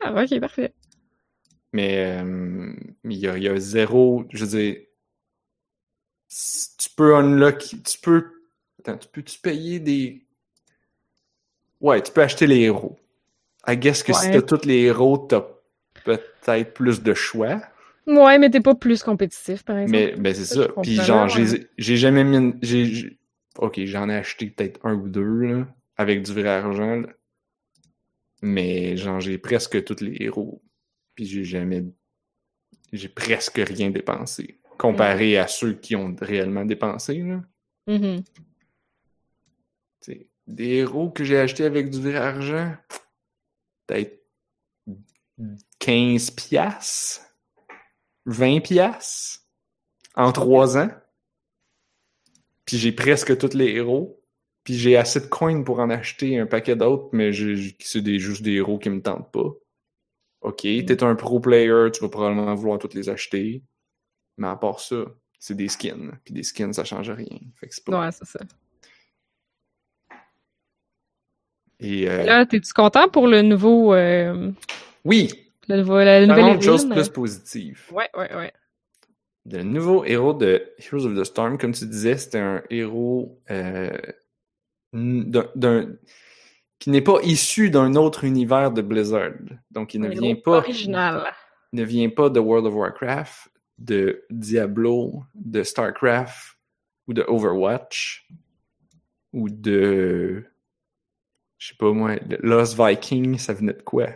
Ah, 0.00 0.12
ok, 0.22 0.40
parfait. 0.40 0.72
Mais 1.72 2.20
euh, 2.22 2.72
il 3.04 3.12
y, 3.18 3.26
a, 3.28 3.36
il 3.36 3.42
y 3.44 3.48
a 3.48 3.58
zéro, 3.58 4.24
je 4.30 4.44
veux 4.44 4.50
dire, 4.50 4.76
si 6.28 6.76
tu 6.78 6.88
peux 6.90 7.14
unlock, 7.16 7.58
tu 7.84 7.98
peux, 8.00 8.32
attends, 8.78 8.96
tu 8.98 9.08
peux-tu 9.08 9.38
payer 9.40 9.78
des, 9.80 10.26
ouais, 11.80 12.02
tu 12.02 12.12
peux 12.12 12.22
acheter 12.22 12.46
les 12.46 12.60
héros. 12.60 12.98
I 13.68 13.76
guess 13.76 14.02
que 14.02 14.12
si 14.12 14.30
Ouais. 14.30 14.32
t'as 14.32 14.42
tous 14.42 14.66
les 14.66 14.82
héros, 14.82 15.18
t'as 15.18 15.44
peut-être 16.04 16.74
plus 16.74 17.02
de 17.02 17.14
choix. 17.14 17.60
Ouais, 18.08 18.38
mais 18.38 18.50
t'es 18.50 18.60
pas 18.60 18.74
plus 18.74 19.02
compétitif, 19.02 19.62
par 19.64 19.78
exemple. 19.78 19.98
Mais 19.98 20.16
ben 20.16 20.34
c'est 20.34 20.44
Ça, 20.44 20.68
Puis 20.82 20.94
genre, 20.94 21.28
ouais. 21.36 21.68
j'ai 21.76 21.96
jamais 21.96 22.24
mis, 22.24 22.54
j'ai, 22.62 23.18
ok, 23.58 23.84
j'en 23.84 24.08
ai 24.08 24.16
acheté 24.16 24.46
peut-être 24.46 24.80
un 24.84 24.94
ou 24.94 25.08
deux 25.08 25.42
là, 25.42 25.68
avec 25.96 26.22
du 26.22 26.32
vrai 26.32 26.48
argent. 26.48 26.96
là. 26.96 27.08
Mais 28.40 28.96
genre, 28.96 29.20
j'ai 29.20 29.38
presque 29.38 29.84
tous 29.84 30.02
les 30.02 30.16
héros. 30.20 30.62
Puis 31.14 31.26
j'ai 31.26 31.44
jamais, 31.44 31.84
j'ai 32.92 33.08
presque 33.08 33.60
rien 33.64 33.90
dépensé 33.90 34.58
comparé 34.78 35.36
à 35.36 35.46
ceux 35.48 35.74
qui 35.74 35.96
ont 35.96 36.14
réellement 36.18 36.64
dépensé 36.64 37.18
là. 37.18 37.42
Mhm. 37.86 38.22
T'sais, 40.00 40.28
des 40.46 40.76
héros 40.76 41.10
que 41.10 41.24
j'ai 41.24 41.38
achetés 41.38 41.64
avec 41.64 41.90
du 41.90 42.00
vrai 42.00 42.16
argent, 42.16 42.74
peut-être 43.86 44.22
15 45.80 46.30
piastres, 46.30 47.22
20 48.28 48.60
piastres 48.60 49.40
en 50.14 50.32
trois 50.32 50.76
ans. 50.76 50.90
Puis 52.66 52.76
j'ai 52.76 52.92
presque 52.92 53.36
tous 53.38 53.54
les 53.56 53.70
héros. 53.72 54.22
Puis 54.64 54.74
j'ai 54.74 54.98
assez 54.98 55.20
de 55.20 55.26
coins 55.26 55.62
pour 55.62 55.80
en 55.80 55.88
acheter 55.88 56.38
un 56.38 56.46
paquet 56.46 56.76
d'autres, 56.76 57.08
mais 57.12 57.30
c'est 57.80 58.02
des, 58.02 58.18
juste 58.18 58.42
des 58.42 58.52
héros 58.52 58.78
qui 58.78 58.90
me 58.90 59.00
tentent 59.00 59.32
pas. 59.32 59.50
Ok, 60.42 60.60
t'es 60.62 61.02
un 61.02 61.14
pro 61.14 61.40
player, 61.40 61.86
tu 61.92 62.00
vas 62.00 62.10
probablement 62.10 62.54
vouloir 62.54 62.78
tous 62.78 62.92
les 62.94 63.08
acheter. 63.08 63.62
Mais 64.36 64.48
à 64.48 64.56
part 64.56 64.80
ça, 64.80 65.06
c'est 65.38 65.56
des 65.56 65.68
skins. 65.68 66.12
Puis 66.24 66.34
des 66.34 66.42
skins, 66.42 66.72
ça 66.74 66.84
change 66.84 67.10
rien. 67.10 67.38
Fait 67.56 67.66
que 67.68 67.74
c'est 67.74 67.84
pas... 67.84 67.98
Ouais, 67.98 68.12
c'est 68.12 68.26
ça. 68.26 68.40
Et 71.80 72.08
euh, 72.08 72.24
Là, 72.24 72.44
t'es-tu 72.44 72.72
content 72.72 73.08
pour 73.08 73.26
le 73.26 73.40
nouveau. 73.42 73.94
euh, 73.94 74.50
oui, 75.04 75.47
le 75.68 75.76
nouveau 75.78 75.98
la 75.98 76.26
Parlons 76.26 76.42
nouvelle 76.42 76.58
de 76.58 76.62
choses 76.64 76.82
héroïne? 76.84 76.94
plus 77.02 77.08
positives. 77.10 77.82
Ouais, 77.92 78.08
ouais, 78.16 78.34
ouais. 78.34 78.52
Le 79.50 79.62
nouveau 79.62 80.04
héros 80.04 80.34
de 80.34 80.62
Heroes 80.78 81.06
of 81.06 81.14
the 81.18 81.24
Storm, 81.24 81.56
comme 81.58 81.72
tu 81.72 81.86
disais, 81.86 82.16
c'était 82.18 82.38
un 82.38 82.62
héros 82.70 83.40
euh, 83.50 83.90
d'un, 84.92 85.46
d'un- 85.54 85.96
qui 86.78 86.90
n'est 86.90 87.02
pas 87.02 87.18
issu 87.22 87.70
d'un 87.70 87.94
autre 87.94 88.24
univers 88.24 88.70
de 88.70 88.82
Blizzard. 88.82 89.32
Donc, 89.70 89.94
il 89.94 90.00
ne 90.00 90.06
Un 90.06 90.10
vient 90.10 90.34
pas, 90.36 90.58
Original. 90.58 91.32
ne 91.72 91.82
vient 91.82 92.10
pas 92.10 92.28
de 92.30 92.38
World 92.40 92.66
of 92.66 92.74
Warcraft, 92.74 93.48
de 93.78 94.24
Diablo, 94.30 95.24
de 95.34 95.62
Starcraft 95.62 96.56
ou 97.06 97.14
de 97.14 97.22
Overwatch 97.26 98.28
ou 99.32 99.48
de, 99.48 100.44
je 101.58 101.68
sais 101.68 101.74
pas 101.78 101.90
moi, 101.92 102.16
de 102.16 102.38
Lost 102.42 102.76
Viking, 102.78 103.38
ça 103.38 103.54
venait 103.54 103.72
de 103.74 103.82
quoi? 103.82 104.08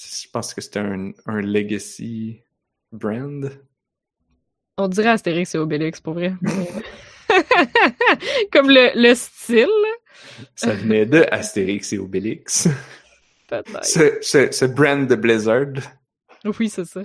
Je 0.00 0.28
pense 0.30 0.54
que 0.54 0.60
c'était 0.60 0.78
un, 0.78 1.10
un 1.26 1.40
legacy 1.40 2.40
brand. 2.92 3.50
On 4.76 4.86
dirait 4.86 5.08
Astérix 5.08 5.54
et 5.54 5.58
Obélix, 5.58 6.00
pour 6.00 6.14
vrai. 6.14 6.34
Comme 8.52 8.68
le, 8.70 8.92
le 8.94 9.14
style, 9.14 9.66
Ça 10.54 10.72
venait 10.74 11.04
de 11.04 11.26
Astérix 11.32 11.92
et 11.92 11.98
Obélix. 11.98 12.68
peut-être. 13.48 13.84
Ce, 13.84 14.18
ce, 14.22 14.52
ce 14.52 14.64
brand 14.66 15.06
de 15.08 15.16
Blizzard. 15.16 15.72
Oui, 16.60 16.68
c'est 16.68 16.84
ça. 16.84 17.02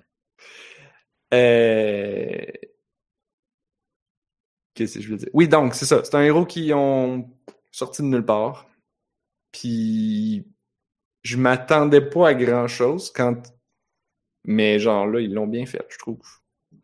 Euh... 1.34 2.46
Qu'est-ce 4.76 5.00
que 5.00 5.04
je 5.04 5.10
veux 5.10 5.18
dire? 5.18 5.30
Oui, 5.34 5.48
donc, 5.48 5.74
c'est 5.74 5.86
ça. 5.86 6.04
C'est 6.04 6.16
un 6.16 6.22
héros 6.22 6.46
qui 6.46 6.72
ont 6.74 7.28
sorti 7.72 8.04
de 8.04 8.08
nulle 8.08 8.26
part. 8.26 8.68
Puis, 9.52 10.46
je 11.24 11.38
m'attendais 11.38 12.02
pas 12.02 12.30
à 12.30 12.34
grand-chose 12.34 13.12
quand... 13.12 13.42
Mais 14.46 14.78
genre 14.78 15.08
là, 15.08 15.22
ils 15.22 15.34
l'ont 15.34 15.48
bien 15.48 15.66
fait, 15.66 15.86
je 15.90 15.98
trouve. 15.98 16.20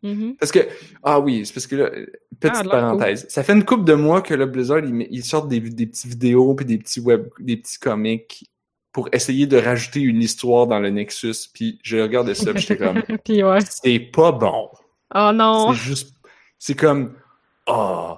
Mhm. 0.02 0.36
Parce 0.36 0.50
que, 0.50 0.60
ah 1.02 1.20
oui, 1.20 1.44
c'est 1.44 1.52
parce 1.52 1.66
que 1.66 1.76
là, 1.76 1.90
petite 2.40 2.66
Ah, 2.66 2.70
parenthèse. 2.70 3.26
Ça 3.28 3.42
fait 3.42 3.52
une 3.52 3.64
couple 3.64 3.84
de 3.84 3.94
mois 3.94 4.22
que 4.22 4.32
le 4.32 4.46
Blizzard, 4.46 4.80
ils, 4.84 5.24
sortent 5.24 5.48
des, 5.48 5.60
des 5.60 5.86
petites 5.86 6.06
vidéos 6.10 6.54
puis 6.54 6.64
des 6.64 6.78
petits 6.78 7.00
web, 7.00 7.28
des 7.38 7.58
petits 7.58 7.78
comics 7.78 8.50
pour 8.92 9.08
essayer 9.12 9.46
de 9.46 9.56
rajouter 9.56 10.00
une 10.00 10.22
histoire 10.22 10.66
dans 10.66 10.78
le 10.78 10.90
Nexus. 10.90 11.48
Puis 11.52 11.78
je 11.82 11.98
regardais 11.98 12.34
ça, 12.34 12.52
puis 12.52 12.62
j'étais 12.62 12.76
comme, 12.76 13.02
ouais. 13.28 13.58
c'est 13.68 14.00
pas 14.00 14.32
bon. 14.32 14.68
Oh 15.14 15.30
non! 15.34 15.72
C'est 15.72 15.80
juste, 15.80 16.14
c'est 16.58 16.74
comme, 16.74 17.14
oh, 17.66 18.16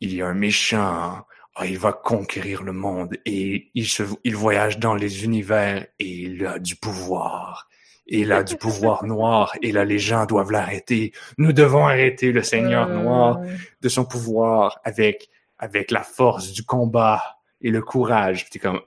il 0.00 0.14
y 0.14 0.22
a 0.22 0.28
un 0.28 0.34
méchant. 0.34 1.24
Oh, 1.58 1.64
il 1.64 1.78
va 1.78 1.92
conquérir 1.92 2.62
le 2.62 2.72
monde 2.72 3.16
et 3.24 3.70
il 3.74 3.86
se, 3.86 4.02
il 4.24 4.36
voyage 4.36 4.78
dans 4.78 4.94
les 4.94 5.24
univers 5.24 5.86
et 5.98 6.08
il 6.08 6.44
a 6.46 6.58
du 6.58 6.76
pouvoir. 6.76 7.68
Il 8.06 8.30
a 8.32 8.42
du 8.42 8.56
pouvoir 8.66 9.04
noir 9.04 9.52
et 9.62 9.72
là 9.72 9.84
les 9.84 9.98
gens 9.98 10.26
doivent 10.26 10.52
l'arrêter. 10.52 11.12
Nous 11.38 11.52
devons 11.52 11.86
arrêter 11.86 12.30
le 12.32 12.42
Seigneur 12.42 12.88
Euh, 12.90 13.02
noir 13.02 13.40
de 13.80 13.88
son 13.88 14.04
pouvoir 14.04 14.80
avec 14.84 15.28
avec 15.58 15.90
la 15.90 16.02
force 16.02 16.52
du 16.52 16.62
combat 16.62 17.22
et 17.62 17.70
le 17.70 17.80
courage. 17.80 18.42
Puis 18.44 18.50
t'es 18.52 18.58
comme 18.58 18.80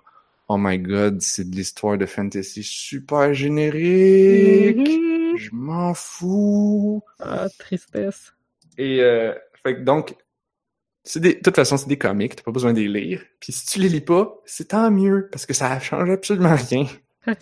oh 0.47 0.57
my 0.57 0.77
god, 0.77 1.21
c'est 1.21 1.49
de 1.49 1.55
l'histoire 1.55 1.97
de 1.97 2.05
fantasy 2.05 2.63
super 2.63 3.33
générique. 3.33 4.77
mhm. 4.77 5.37
Je 5.37 5.49
m'en 5.53 5.93
fous. 5.93 7.01
Ah, 7.19 7.47
tristesse. 7.57 8.33
Et 8.77 9.01
euh, 9.01 9.33
fait 9.63 9.83
donc, 9.83 10.15
des, 11.18 11.36
de 11.36 11.40
toute 11.40 11.56
façon, 11.56 11.77
c'est 11.77 11.88
des 11.88 11.98
comics, 11.98 12.36
t'as 12.36 12.44
pas 12.44 12.52
besoin 12.52 12.73
de 12.73 12.80
les 12.81 12.88
lire. 12.88 13.23
Puis 13.40 13.52
si 13.52 13.65
tu 13.65 13.80
les 13.80 13.90
lis 13.90 14.02
pas, 14.02 14.38
c'est 14.45 14.69
tant 14.69 14.91
mieux, 14.91 15.27
parce 15.31 15.48
que 15.48 15.53
ça 15.53 15.80
change 15.80 16.10
absolument 16.10 16.56
rien. 16.56 16.86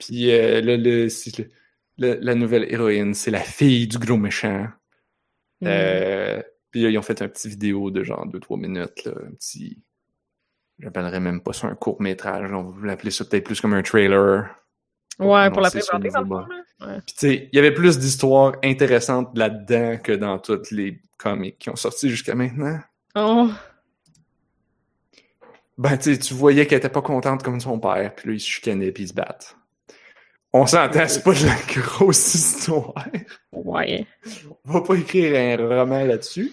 Puis 0.00 0.30
euh, 0.30 0.60
le, 0.60 0.76
le, 0.76 2.18
la 2.20 2.34
nouvelle 2.34 2.66
héroïne, 2.68 3.14
c'est 3.14 3.30
la 3.30 3.40
fille 3.40 3.86
du 3.86 3.98
gros 3.98 4.16
méchant. 4.16 4.66
Mm. 5.60 5.66
Euh, 5.66 6.42
puis 6.70 6.82
là, 6.82 6.90
ils 6.90 6.98
ont 6.98 7.02
fait 7.02 7.22
un 7.22 7.28
petit 7.28 7.48
vidéo 7.48 7.90
de 7.90 8.02
genre 8.02 8.26
2-3 8.26 8.60
minutes, 8.60 9.04
là, 9.04 9.12
un 9.26 9.32
petit... 9.32 9.78
J'appellerais 10.80 11.18
même 11.18 11.40
pas 11.40 11.52
ça 11.52 11.66
un 11.66 11.74
court 11.74 12.00
métrage, 12.00 12.52
on 12.52 12.62
va 12.62 12.86
l'appeler 12.86 13.10
ça 13.10 13.24
peut-être 13.24 13.44
plus 13.44 13.60
comme 13.60 13.74
un 13.74 13.82
trailer. 13.82 14.48
ouais, 15.18 15.50
pour 15.50 15.60
la 15.60 15.70
présenter, 15.70 16.08
dans 16.10 16.20
le 16.20 16.26
fond. 16.26 16.46
Ouais. 16.80 17.00
puis 17.04 17.14
tu 17.14 17.26
sais, 17.26 17.48
il 17.52 17.56
y 17.56 17.58
avait 17.58 17.74
plus 17.74 17.98
d'histoires 17.98 18.54
intéressantes 18.62 19.36
là-dedans 19.36 19.98
que 19.98 20.12
dans 20.12 20.38
toutes 20.38 20.70
les 20.70 21.02
comics 21.18 21.58
qui 21.58 21.70
ont 21.70 21.76
sorti 21.76 22.08
jusqu'à 22.08 22.34
maintenant. 22.34 22.78
Oh, 23.14 23.50
Ben 25.76 25.96
tu 25.96 26.18
tu 26.18 26.34
voyais 26.34 26.66
qu'elle 26.66 26.78
était 26.78 26.88
pas 26.88 27.02
contente 27.02 27.42
comme 27.42 27.60
son 27.60 27.78
père, 27.78 28.14
puis 28.14 28.28
là 28.28 28.34
ils 28.34 28.40
se 28.40 28.48
chicanaient 28.48 28.92
puis 28.92 29.04
ils 29.04 29.08
se 29.08 29.14
battent. 29.14 29.56
On 30.52 30.66
s'entend, 30.66 31.06
c'est 31.06 31.22
pas 31.22 31.34
de 31.34 31.44
la 31.44 31.56
grosse 31.82 32.34
histoire. 32.34 32.94
ouais. 33.52 34.06
On 34.64 34.72
va 34.72 34.80
pas 34.80 34.94
écrire 34.94 35.36
un 35.36 35.56
roman 35.68 36.04
là-dessus. 36.04 36.50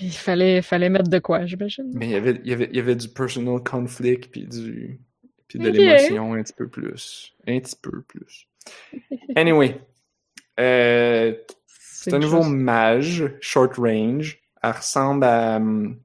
Il 0.00 0.12
fallait, 0.12 0.62
fallait 0.62 0.88
mettre 0.88 1.08
de 1.08 1.18
quoi, 1.18 1.44
j'imagine. 1.46 1.90
Mais 1.94 2.06
il 2.06 2.12
y 2.12 2.16
avait, 2.16 2.40
il 2.44 2.50
y 2.50 2.52
avait, 2.52 2.68
il 2.70 2.76
y 2.76 2.80
avait 2.80 2.94
du 2.94 3.08
personal 3.08 3.60
conflict 3.62 4.30
puis 4.30 4.44
du 4.46 5.00
puis 5.48 5.58
de 5.58 5.68
l'émotion 5.68 6.34
un 6.34 6.42
petit 6.42 6.52
peu 6.52 6.68
plus. 6.68 7.34
Un 7.46 7.58
petit 7.60 7.76
peu 7.80 8.02
plus. 8.02 8.48
Anyway. 9.36 9.80
Euh, 10.60 11.34
C'est 12.04 12.12
un 12.12 12.18
nouveau 12.18 12.42
mage, 12.42 13.32
short 13.40 13.76
range. 13.78 14.38
Elle 14.62 14.72
ressemble 14.72 15.24
à. 15.24 15.56
hum, 15.56 15.98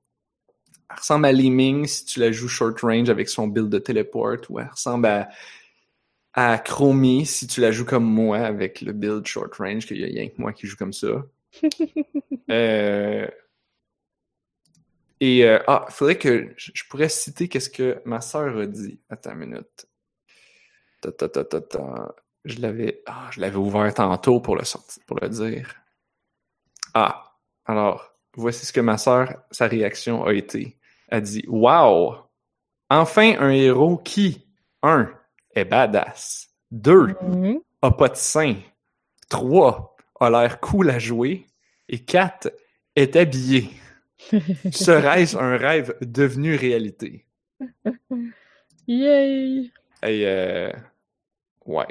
Elle 0.90 0.98
ressemble 0.98 1.26
à 1.26 1.34
Liming 1.34 1.86
si 1.88 2.06
tu 2.06 2.20
la 2.22 2.32
joues 2.32 2.48
short 2.48 2.80
range 2.80 3.10
avec 3.10 3.28
son 3.28 3.48
build 3.48 3.70
de 3.70 3.80
téléport, 3.80 4.38
ou 4.50 4.60
elle 4.60 4.70
ressemble 4.70 5.08
à, 5.08 5.30
à 6.34 6.58
Chromie 6.58 7.26
si 7.26 7.48
tu 7.48 7.60
la 7.60 7.72
joues 7.72 7.84
comme 7.86 8.06
moi 8.06 8.40
avec 8.40 8.80
le 8.82 8.94
build 8.94 9.28
short 9.28 9.54
range, 9.56 9.86
qu'il 9.86 9.98
y 9.98 10.04
a 10.04 10.08
rien 10.08 10.30
que 10.30 10.36
moi 10.38 10.54
qui 10.54 10.68
joue 10.68 10.78
comme 10.78 10.94
ça. 10.94 11.08
Euh, 12.52 13.28
Et, 15.20 15.44
euh, 15.46 15.60
ah, 15.68 15.86
faudrait 15.90 16.18
que 16.18 16.52
je, 16.58 16.84
pourrais 16.90 17.10
citer 17.10 17.48
qu'est-ce 17.48 17.70
que 17.70 18.02
ma 18.06 18.22
sœur 18.22 18.58
a 18.58 18.66
dit. 18.66 19.00
Attends 19.08 19.34
une 19.34 19.38
minute. 19.40 19.88
Ta, 21.02 21.12
ta, 21.12 21.44
ta. 21.44 22.16
Je 22.46 22.60
l'avais, 22.60 23.04
ah, 23.06 23.30
je 23.32 23.42
l'avais 23.42 23.58
ouvert 23.58 23.94
tantôt 23.94 24.40
pour 24.40 24.56
le 24.56 24.64
sortir, 24.66 25.04
pour 25.06 25.20
le 25.20 25.30
dire. 25.30 25.76
Ah, 26.94 27.34
alors, 27.66 28.14
voici 28.36 28.66
ce 28.66 28.74
que 28.74 28.82
ma 28.82 28.98
sœur, 28.98 29.34
sa 29.52 29.68
réaction 29.68 30.24
a 30.26 30.34
été. 30.34 30.78
Elle 31.10 31.22
dit, 31.24 31.46
wow! 31.48 32.16
Enfin 32.90 33.36
un 33.40 33.50
héros 33.52 33.98
qui, 33.98 34.48
un, 34.82 35.10
est 35.56 35.66
badass. 35.66 36.50
Deux, 36.72 37.16
Mhm. 37.22 37.60
a 37.82 37.92
pas 37.92 38.10
de 38.10 38.16
sein. 38.16 38.56
3. 39.30 39.96
A 40.20 40.30
l'air 40.30 40.60
cool 40.60 40.90
à 40.90 41.00
jouer. 41.00 41.46
Et 41.88 42.00
4. 42.04 42.52
Est 42.96 43.16
habillé. 43.16 43.70
Serait-ce 44.72 45.38
un 45.38 45.56
rêve 45.58 45.96
devenu 46.02 46.56
réalité? 46.56 47.26
Yay! 48.88 49.72
Et 50.04 50.26
euh, 50.26 50.72
ouais. 51.66 51.88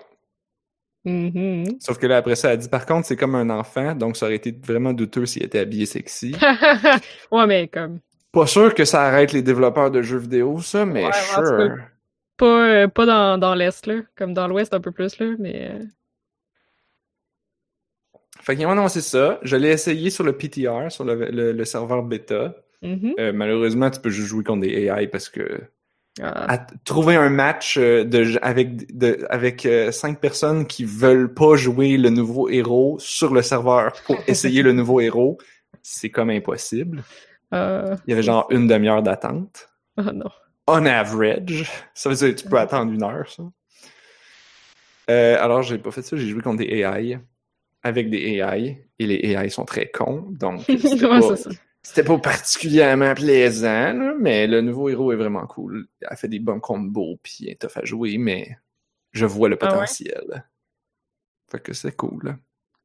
Mhm. 1.08 1.80
Sauf 1.80 1.98
que 1.98 2.06
là, 2.06 2.18
après 2.18 2.36
ça, 2.36 2.52
elle 2.52 2.58
dit 2.58 2.68
par 2.68 2.84
contre, 2.86 3.06
c'est 3.06 3.16
comme 3.16 3.34
un 3.34 3.48
enfant, 3.50 3.94
donc 3.94 4.16
ça 4.16 4.26
aurait 4.26 4.36
été 4.36 4.52
vraiment 4.52 4.92
douteux 4.92 5.26
s'il 5.26 5.42
était 5.44 5.58
habillé 5.60 5.86
sexy. 5.86 6.34
ouais, 7.32 7.46
mais 7.46 7.68
comme. 7.68 8.00
Pas 8.32 8.46
sûr 8.46 8.74
que 8.74 8.84
ça 8.84 9.02
arrête 9.04 9.32
les 9.32 9.42
développeurs 9.42 9.90
de 9.90 10.02
jeux 10.02 10.18
vidéo, 10.18 10.60
ça, 10.60 10.84
mais 10.84 11.06
Ouais, 11.06 11.12
sure. 11.12 11.76
Pas, 12.36 12.68
euh, 12.68 12.88
pas 12.88 13.06
dans, 13.06 13.38
dans 13.38 13.54
l'Est, 13.54 13.86
là. 13.86 14.02
Comme 14.16 14.34
dans 14.34 14.46
l'Ouest, 14.46 14.74
un 14.74 14.80
peu 14.80 14.92
plus, 14.92 15.18
là. 15.18 15.34
Mais. 15.38 15.70
euh, 15.72 15.82
Fait 18.42 18.54
qu'ils 18.56 18.66
ont 18.66 18.70
annoncé 18.70 19.00
ça. 19.00 19.38
Je 19.42 19.56
l'ai 19.56 19.70
essayé 19.70 20.10
sur 20.10 20.24
le 20.24 20.32
PTR, 20.36 20.90
sur 20.90 21.04
le, 21.04 21.30
le- 21.30 21.52
le 21.52 21.64
serveur 21.64 22.02
bêta. 22.02 22.54
mhm. 22.82 23.14
Euh, 23.18 23.32
malheureusement, 23.32 23.90
tu 23.90 24.00
peux 24.00 24.10
juste 24.10 24.28
jouer 24.28 24.44
contre 24.44 24.60
des 24.62 24.84
AI 24.86 25.08
parce 25.08 25.28
que. 25.28 25.60
À 26.22 26.58
t- 26.58 26.74
trouver 26.84 27.16
un 27.16 27.28
match 27.28 27.76
euh, 27.78 28.04
de, 28.04 28.38
avec, 28.42 28.96
de, 28.96 29.26
avec 29.30 29.64
euh, 29.66 29.92
cinq 29.92 30.20
personnes 30.20 30.66
qui 30.66 30.84
veulent 30.84 31.32
pas 31.32 31.56
jouer 31.56 31.96
le 31.96 32.10
nouveau 32.10 32.48
héros 32.48 32.96
sur 32.98 33.32
le 33.34 33.42
serveur 33.42 33.92
pour 34.06 34.16
essayer 34.26 34.62
le 34.62 34.72
nouveau 34.72 35.00
héros, 35.00 35.38
c'est 35.82 36.10
comme 36.10 36.30
impossible. 36.30 37.02
Il 37.52 37.98
y 38.08 38.12
avait 38.12 38.22
genre 38.22 38.46
une 38.50 38.66
demi-heure 38.66 39.02
d'attente. 39.02 39.68
Ah, 39.96 40.12
non. 40.12 40.28
On 40.66 40.84
average. 40.84 41.70
Ça 41.94 42.10
veut 42.10 42.14
dire 42.16 42.34
que 42.34 42.40
tu 42.42 42.48
peux 42.48 42.58
attendre 42.58 42.92
une 42.92 43.02
heure, 43.02 43.28
ça. 43.30 43.42
Euh, 45.10 45.36
alors, 45.42 45.62
j'ai 45.62 45.78
pas 45.78 45.90
fait 45.90 46.02
ça, 46.02 46.16
j'ai 46.16 46.28
joué 46.28 46.42
contre 46.42 46.58
des 46.58 46.80
AI. 46.80 47.18
Avec 47.82 48.10
des 48.10 48.18
AI. 48.38 48.84
Et 48.98 49.06
les 49.06 49.30
AI 49.32 49.48
sont 49.48 49.64
très 49.64 49.86
cons, 49.88 50.26
donc 50.30 50.68
Ouais, 50.68 50.76
pas- 51.00 51.36
ça. 51.36 51.50
C'était 51.82 52.04
pas 52.04 52.18
particulièrement 52.18 53.14
plaisant, 53.14 53.92
là, 53.92 54.14
mais 54.18 54.46
le 54.46 54.60
nouveau 54.60 54.88
héros 54.88 55.12
est 55.12 55.16
vraiment 55.16 55.46
cool. 55.46 55.88
Elle 56.00 56.16
fait 56.16 56.28
des 56.28 56.38
bons 56.40 56.60
combos, 56.60 57.18
puis 57.22 57.36
il 57.40 57.48
est 57.50 57.60
tough 57.60 57.76
à 57.76 57.84
jouer, 57.84 58.18
mais 58.18 58.58
je 59.12 59.24
vois 59.26 59.48
le 59.48 59.56
Ah 59.60 59.64
ouais? 59.66 59.70
potentiel. 59.70 60.44
Fait 61.50 61.60
que 61.60 61.72
c'est 61.72 61.96
cool. 61.96 62.36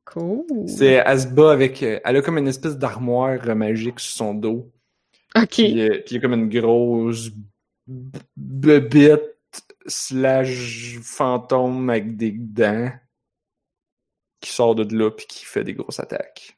Cool. 0.06 0.46
C'est, 0.68 1.02
elle 1.06 1.20
se 1.20 1.28
bat 1.28 1.52
avec, 1.52 1.82
euh, 1.84 2.00
elle 2.04 2.18
a 2.18 2.22
comme 2.22 2.38
une 2.38 2.48
espèce 2.48 2.78
d'armoire 2.78 3.56
magique 3.56 4.00
sur 4.00 4.16
son 4.16 4.34
dos, 4.34 4.72
Ok. 5.36 5.48
puis, 5.56 5.82
euh, 5.82 6.00
puis 6.06 6.12
il 6.12 6.14
y 6.16 6.18
a 6.18 6.22
comme 6.22 6.34
une 6.34 6.50
grosse 6.50 7.30
b- 7.90 8.20
bebête 8.38 9.38
slash 9.88 10.98
fantôme 11.02 11.90
avec 11.90 12.16
des 12.16 12.32
dents 12.32 12.92
qui 14.40 14.52
sort 14.52 14.76
de 14.76 14.96
là 14.96 15.10
puis 15.12 15.26
qui 15.28 15.46
fait 15.46 15.64
des 15.64 15.74
grosses 15.74 16.00
attaques. 16.00 16.58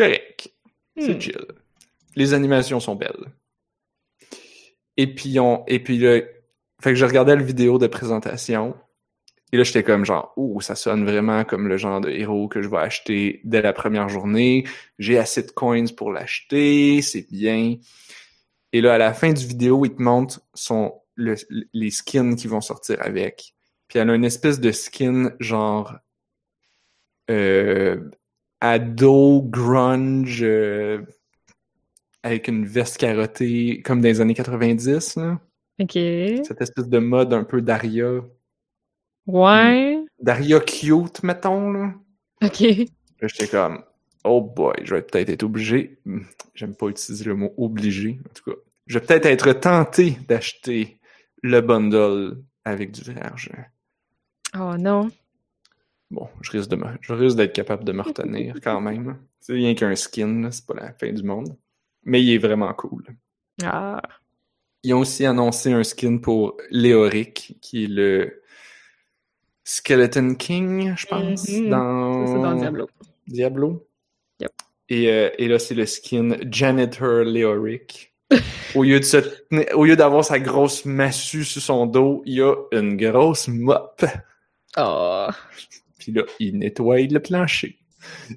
Correct. 0.00 0.50
C'est 0.96 1.14
Hmm. 1.14 1.20
chill. 1.20 1.46
Les 2.16 2.32
animations 2.32 2.80
sont 2.80 2.94
belles. 2.94 3.26
Et 4.96 5.14
puis, 5.14 5.38
on, 5.40 5.64
et 5.66 5.78
puis 5.78 5.98
là, 5.98 6.20
fait 6.82 6.90
que 6.90 6.94
je 6.94 7.04
regardais 7.04 7.36
la 7.36 7.42
vidéo 7.42 7.78
de 7.78 7.86
présentation. 7.86 8.74
Et 9.52 9.56
là, 9.56 9.62
j'étais 9.62 9.82
comme 9.82 10.04
genre, 10.06 10.32
ouh, 10.36 10.60
ça 10.60 10.74
sonne 10.74 11.04
vraiment 11.04 11.44
comme 11.44 11.68
le 11.68 11.76
genre 11.76 12.00
de 12.00 12.08
héros 12.10 12.48
que 12.48 12.62
je 12.62 12.68
vais 12.68 12.78
acheter 12.78 13.40
dès 13.44 13.60
la 13.62 13.72
première 13.72 14.08
journée. 14.08 14.64
J'ai 14.98 15.18
assez 15.18 15.42
de 15.42 15.50
coins 15.50 15.86
pour 15.96 16.12
l'acheter, 16.12 17.02
c'est 17.02 17.26
bien. 17.30 17.76
Et 18.72 18.80
là, 18.80 18.94
à 18.94 18.98
la 18.98 19.12
fin 19.12 19.32
du 19.32 19.44
vidéo, 19.46 19.84
il 19.84 19.94
te 19.94 20.00
montre 20.02 20.40
son, 20.54 20.94
le- 21.14 21.34
les 21.72 21.90
skins 21.90 22.36
qui 22.36 22.46
vont 22.46 22.60
sortir 22.62 22.96
avec. 23.00 23.54
Puis 23.88 23.98
elle 23.98 24.08
a 24.10 24.14
une 24.14 24.24
espèce 24.24 24.60
de 24.60 24.70
skin 24.72 25.32
genre 25.40 25.96
euh, 27.30 28.08
ado, 28.60 29.42
grunge, 29.42 30.42
euh, 30.42 31.02
avec 32.22 32.48
une 32.48 32.66
veste 32.66 32.98
carottée, 32.98 33.82
comme 33.82 34.00
dans 34.00 34.08
les 34.08 34.20
années 34.20 34.34
90, 34.34 35.16
là. 35.16 35.40
Ok. 35.80 35.92
Cette 35.92 36.60
espèce 36.60 36.88
de 36.88 36.98
mode 36.98 37.32
un 37.32 37.44
peu 37.44 37.62
Daria. 37.62 38.20
Ouais. 39.26 40.04
Daria 40.20 40.60
cute, 40.60 41.22
mettons, 41.22 41.72
là. 41.72 41.94
Ok. 42.42 42.62
J'étais 43.22 43.48
comme, 43.48 43.82
oh 44.24 44.40
boy, 44.40 44.74
je 44.82 44.94
vais 44.94 45.02
peut-être 45.02 45.30
être 45.30 45.42
obligé. 45.42 45.98
J'aime 46.54 46.74
pas 46.74 46.88
utiliser 46.88 47.24
le 47.24 47.34
mot 47.34 47.54
obligé, 47.56 48.20
en 48.28 48.32
tout 48.34 48.50
cas. 48.50 48.56
Je 48.86 48.98
vais 48.98 49.06
peut-être 49.06 49.26
être 49.26 49.52
tenté 49.52 50.18
d'acheter 50.28 50.98
le 51.42 51.60
bundle 51.60 52.42
avec 52.64 52.92
du 52.92 53.02
vrai 53.02 53.20
argent. 53.22 53.64
Oh 54.58 54.76
non. 54.76 55.10
Bon, 56.10 56.28
je 56.40 56.50
risque 56.50 56.70
de 56.70 56.76
me- 56.76 56.98
je 57.00 57.12
risque 57.12 57.36
d'être 57.36 57.52
capable 57.52 57.84
de 57.84 57.92
me 57.92 58.02
retenir 58.02 58.56
quand 58.62 58.80
même. 58.80 59.18
C'est 59.40 59.52
rien 59.52 59.74
qu'un 59.74 59.94
skin, 59.94 60.42
là, 60.42 60.50
c'est 60.50 60.66
pas 60.66 60.74
la 60.74 60.92
fin 60.92 61.12
du 61.12 61.22
monde. 61.22 61.56
Mais 62.04 62.22
il 62.22 62.32
est 62.34 62.38
vraiment 62.38 62.72
cool. 62.74 63.04
Ah. 63.62 64.00
Ils 64.82 64.94
ont 64.94 65.00
aussi 65.00 65.24
annoncé 65.26 65.72
un 65.72 65.84
skin 65.84 66.18
pour 66.18 66.56
Léoric, 66.70 67.58
qui 67.60 67.84
est 67.84 67.88
le 67.88 68.42
Skeleton 69.64 70.34
King, 70.34 70.94
je 70.96 71.06
pense, 71.06 71.48
Mhm. 71.48 71.68
dans... 71.68 72.26
C'est 72.26 72.42
dans 72.42 72.54
Diablo. 72.54 72.88
Diablo. 73.26 73.86
Yep. 74.40 74.52
Et, 74.88 75.08
euh, 75.12 75.30
et 75.38 75.46
là, 75.48 75.58
c'est 75.58 75.74
le 75.74 75.86
skin 75.86 76.36
Janitor 76.50 77.22
Léoric. 77.24 78.08
au 78.76 78.82
lieu 78.84 78.98
de 79.00 79.04
se 79.04 79.16
tenir- 79.18 79.76
au 79.76 79.84
lieu 79.84 79.96
d'avoir 79.96 80.24
sa 80.24 80.38
grosse 80.38 80.84
massue 80.84 81.44
sur 81.44 81.60
son 81.60 81.86
dos, 81.86 82.22
il 82.26 82.34
y 82.34 82.42
a 82.42 82.54
une 82.72 82.96
grosse 82.96 83.48
mop. 83.48 84.04
Oh. 84.76 85.26
Puis 86.00 86.12
là, 86.12 86.22
il 86.40 86.58
nettoie 86.58 87.02
le 87.02 87.20
plancher. 87.20 87.78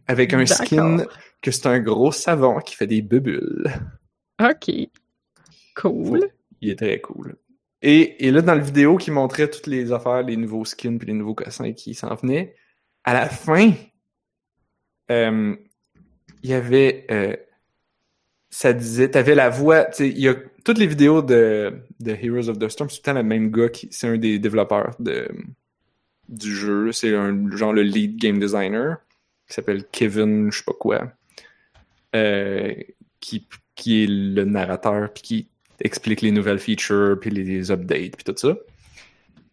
Avec 0.07 0.33
un 0.33 0.45
skin 0.45 1.05
que 1.41 1.49
c'est 1.49 1.67
un 1.67 1.79
gros 1.79 2.11
savon 2.11 2.59
qui 2.59 2.75
fait 2.75 2.85
des 2.85 3.01
bulles. 3.01 3.71
Ok. 4.41 4.69
Cool. 5.75 6.29
Il 6.59 6.69
est 6.69 6.75
très 6.75 6.99
cool. 6.99 7.37
Et, 7.81 8.27
et 8.27 8.31
là, 8.31 8.41
dans 8.41 8.55
la 8.55 8.61
vidéo 8.61 8.97
qui 8.97 9.09
montrait 9.09 9.49
toutes 9.49 9.67
les 9.67 9.91
affaires, 9.91 10.23
les 10.23 10.37
nouveaux 10.37 10.65
skins 10.65 10.97
puis 10.97 11.07
les 11.07 11.13
nouveaux 11.13 11.33
cossins 11.33 11.71
qui 11.73 11.93
s'en 11.93 12.13
venaient, 12.15 12.55
à 13.03 13.13
la 13.13 13.27
fin, 13.29 13.71
euh, 15.11 15.55
il 16.43 16.49
y 16.49 16.53
avait... 16.53 17.05
euh, 17.09 17.35
ça 18.49 18.73
disait... 18.73 19.09
T'avais 19.11 19.35
la 19.35 19.49
voix... 19.49 19.87
Il 19.99 20.19
y 20.19 20.27
a... 20.27 20.35
Toutes 20.65 20.77
les 20.77 20.87
vidéos 20.87 21.21
de, 21.21 21.83
de 21.99 22.11
Heroes 22.11 22.49
of 22.49 22.59
the 22.59 22.67
Storm, 22.67 22.89
c'est 22.89 22.97
tout 22.97 23.09
le 23.09 23.13
temps 23.13 23.19
le 23.19 23.23
même 23.23 23.49
gars 23.51 23.69
qui... 23.69 23.87
C'est 23.91 24.07
un 24.07 24.17
des 24.17 24.39
développeurs 24.39 24.95
de, 24.99 25.27
du 26.29 26.55
jeu. 26.55 26.91
C'est 26.91 27.15
un 27.15 27.49
genre 27.55 27.73
le 27.73 27.83
lead 27.83 28.17
game 28.17 28.39
designer 28.39 28.97
qui 29.47 29.53
s'appelle 29.53 29.85
Kevin, 29.91 30.51
je 30.51 30.57
sais 30.57 30.63
pas 30.63 30.73
quoi. 30.73 31.11
Euh, 32.15 32.73
qui, 33.19 33.47
qui 33.75 34.03
est 34.03 34.07
le 34.07 34.45
narrateur 34.45 35.11
puis 35.13 35.23
qui 35.23 35.47
explique 35.79 36.21
les 36.21 36.31
nouvelles 36.31 36.59
features 36.59 37.17
puis 37.19 37.29
les, 37.29 37.43
les 37.43 37.71
updates 37.71 38.15
puis 38.15 38.23
tout 38.23 38.35
ça. 38.37 38.55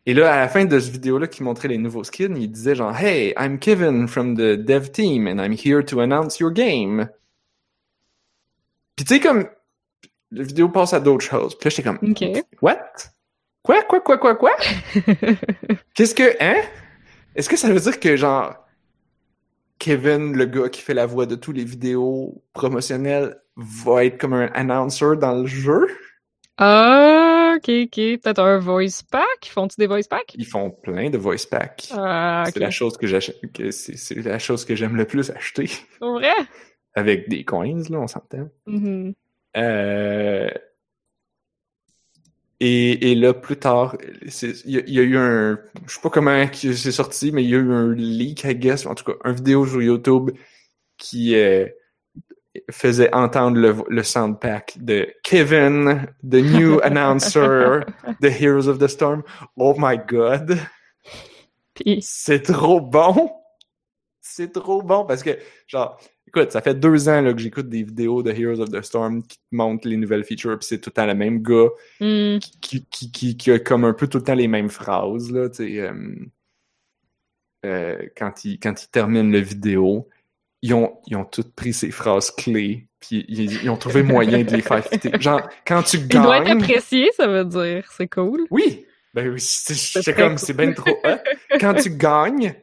Et 0.06 0.14
là, 0.14 0.32
à 0.32 0.40
la 0.40 0.48
fin 0.48 0.64
de 0.64 0.78
cette 0.78 0.92
vidéo-là 0.92 1.26
qui 1.26 1.42
montrait 1.42 1.68
les 1.68 1.78
nouveaux 1.78 2.05
skins, 2.05 2.36
il 2.36 2.51
disait 2.51 2.74
genre 2.74 2.97
«Hey, 2.98 3.34
I'm 3.38 3.59
Kevin 3.59 4.09
from 4.09 4.34
the 4.34 4.56
dev 4.56 4.90
team 4.90 5.26
and 5.26 5.38
I'm 5.42 5.52
here 5.52 5.84
to 5.84 6.01
announce 6.01 6.38
your 6.38 6.51
game.» 6.51 7.09
Puis 8.97 9.05
tu 9.05 9.14
sais, 9.14 9.20
comme, 9.20 9.47
la 10.30 10.42
vidéo 10.42 10.68
passe 10.68 10.94
à 10.94 11.01
d'autres 11.01 11.24
choses. 11.24 11.56
Puis 11.56 11.68
là, 11.68 11.70
j'étais 11.70 11.82
comme 11.82 11.98
Ok. 12.02 12.24
«What? 12.62 13.12
Quoi, 13.70 13.84
quoi, 13.84 14.01
quoi, 14.01 14.18
quoi, 14.18 14.34
quoi? 14.34 14.56
Qu'est-ce 15.94 16.12
que, 16.12 16.36
hein? 16.42 16.60
Est-ce 17.36 17.48
que 17.48 17.56
ça 17.56 17.68
veut 17.72 17.78
dire 17.78 18.01
que, 18.01 18.16
genre, 18.16 18.56
Kevin, 19.78 20.36
le 20.36 20.47
gars 20.47 20.68
qui 20.68 20.80
fait 20.80 20.92
la 20.92 21.06
voix 21.06 21.24
de 21.24 21.36
tous 21.36 21.52
les 21.52 21.62
vidéos 21.62 22.42
promotionnelles, 22.52 23.40
va 23.55 24.06
être 24.06 24.18
comme 24.18 24.32
un 24.32 24.51
announcer 24.55 25.14
dans 25.20 25.34
le 25.34 25.47
jeu? 25.47 25.86
Ah, 26.59 27.55
ok, 27.59 27.70
ok. 27.84 27.94
Peut-être 27.94 28.40
un 28.40 28.59
voice 28.59 29.05
pack? 29.09 29.44
Font-ils 29.44 29.78
des 29.78 29.86
voice 29.86 30.09
packs? 30.10 30.34
Ils 30.34 30.47
font 30.47 30.72
plein 30.72 31.09
de 31.09 31.18
voice 31.18 31.47
packs. 31.48 31.90
Ah. 31.92 32.47
C'est 32.52 32.59
la 32.59 32.72
chose 32.72 32.97
que 32.97 33.06
j'achète, 33.06 33.36
c'est, 33.70 34.16
la 34.16 34.40
chose 34.40 34.64
que 34.64 34.74
j'aime 34.74 34.97
le 34.97 35.05
plus 35.05 35.30
acheter. 35.30 35.68
C'est 35.68 36.01
vrai? 36.01 36.34
Avec 36.97 37.28
des 37.28 37.44
coins, 37.44 37.84
là, 37.88 38.01
on 38.01 38.09
s'entend. 38.09 38.48
Mhm. 38.66 39.14
Euh... 39.56 40.51
Et, 42.61 43.12
et 43.12 43.15
là, 43.15 43.32
plus 43.32 43.57
tard, 43.57 43.97
il 44.23 44.70
y, 44.70 44.77
a- 44.78 44.82
il 44.87 44.95
y 44.95 44.99
a 45.01 45.03
eu 45.03 45.16
un... 45.16 45.59
Je 45.87 45.95
sais 45.95 46.01
pas 46.03 46.11
comment 46.11 46.47
c'est 46.53 46.93
sorti, 46.93 47.32
mais 47.32 47.43
il 47.43 47.51
y 47.51 47.55
a 47.55 47.59
eu 47.59 47.73
un 47.73 47.95
leak, 47.95 48.45
I 48.45 48.55
guess, 48.55 48.85
en 48.87 48.95
tout 48.95 49.05
cas, 49.05 49.15
un 49.24 49.32
vidéo 49.32 49.66
sur 49.66 49.81
YouTube 49.82 50.31
qui... 50.99 51.35
euh, 51.37 51.66
faisait 52.70 53.15
entendre 53.15 53.59
le, 53.59 53.77
le 53.89 54.03
soundpack 54.03 54.77
de 54.81 55.09
Kevin, 55.23 56.07
the 56.28 56.35
new 56.43 56.81
announcer, 56.82 57.81
the 58.20 58.27
Heroes 58.28 58.66
of 58.69 58.78
the 58.78 58.89
Storm. 58.89 59.23
Oh 59.57 59.74
my 59.78 59.97
god! 60.09 60.59
C'est 62.01 62.43
trop 62.43 62.81
bon! 62.81 63.31
C'est 64.20 64.53
trop 64.53 64.82
bon 64.82 65.05
parce 65.07 65.23
que, 65.23 65.39
genre, 65.66 65.99
écoute, 66.31 66.52
ça 66.52 66.61
fait 66.61 66.74
deux 66.74 67.09
ans 67.09 67.20
là, 67.20 67.32
que 67.32 67.40
j'écoute 67.40 67.69
des 67.69 67.82
vidéos 67.82 68.23
de 68.23 68.31
Heroes 68.31 68.61
of 68.61 68.70
the 68.70 68.82
Storm 68.82 69.23
qui 69.23 69.39
te 69.39 69.43
montrent 69.52 69.89
les 69.89 69.97
nouvelles 69.97 70.24
features, 70.24 70.59
puis 70.59 70.66
c'est 70.66 70.78
tout 70.78 70.90
le 70.90 70.94
temps 70.94 71.07
le 71.07 71.15
même 71.15 71.43
gars 71.43 71.69
hmm, 72.01 72.39
qui, 72.39 72.86
qui, 72.90 73.11
qui, 73.11 73.36
qui 73.36 73.51
a 73.51 73.59
comme 73.59 73.85
un 73.85 73.93
peu 73.93 74.07
tout 74.07 74.19
le 74.19 74.24
temps 74.24 74.35
les 74.35 74.48
mêmes 74.48 74.70
phrases, 74.70 75.31
là, 75.32 75.48
euh, 75.61 76.15
euh, 77.66 77.98
quand, 78.16 78.44
il, 78.44 78.59
quand 78.59 78.82
il 78.82 78.89
termine 78.89 79.32
le 79.32 79.40
vidéo, 79.40 80.09
ils 80.62 80.74
ont, 80.74 80.98
ils 81.07 81.16
ont 81.16 81.24
toutes 81.24 81.55
pris 81.55 81.73
ces 81.73 81.90
phrases 81.90 82.31
clés, 82.31 82.86
puis 83.01 83.24
ils, 83.28 83.62
ils 83.62 83.70
ont 83.70 83.77
trouvé 83.77 84.02
moyen 84.02 84.44
de 84.44 84.51
les 84.55 84.62
faire 84.62 84.85
fitter. 84.85 85.11
Genre, 85.20 85.48
quand 85.66 85.82
tu 85.82 85.97
il 85.97 86.09
doit 86.09 86.39
être 86.39 86.47
gagnes... 86.47 86.62
apprécié, 86.62 87.11
ça 87.16 87.27
veut 87.27 87.44
dire. 87.44 87.90
C'est 87.97 88.09
cool. 88.09 88.47
Oui! 88.51 88.86
Ben 89.12 89.28
oui, 89.28 89.40
c'est 89.40 90.15
comme, 90.15 90.31
cool. 90.31 90.39
c'est 90.39 90.52
bien 90.52 90.73
trop 90.73 90.97
hot. 91.02 91.19
Quand 91.59 91.74
tu 91.74 91.90
gagnes, 91.97 92.55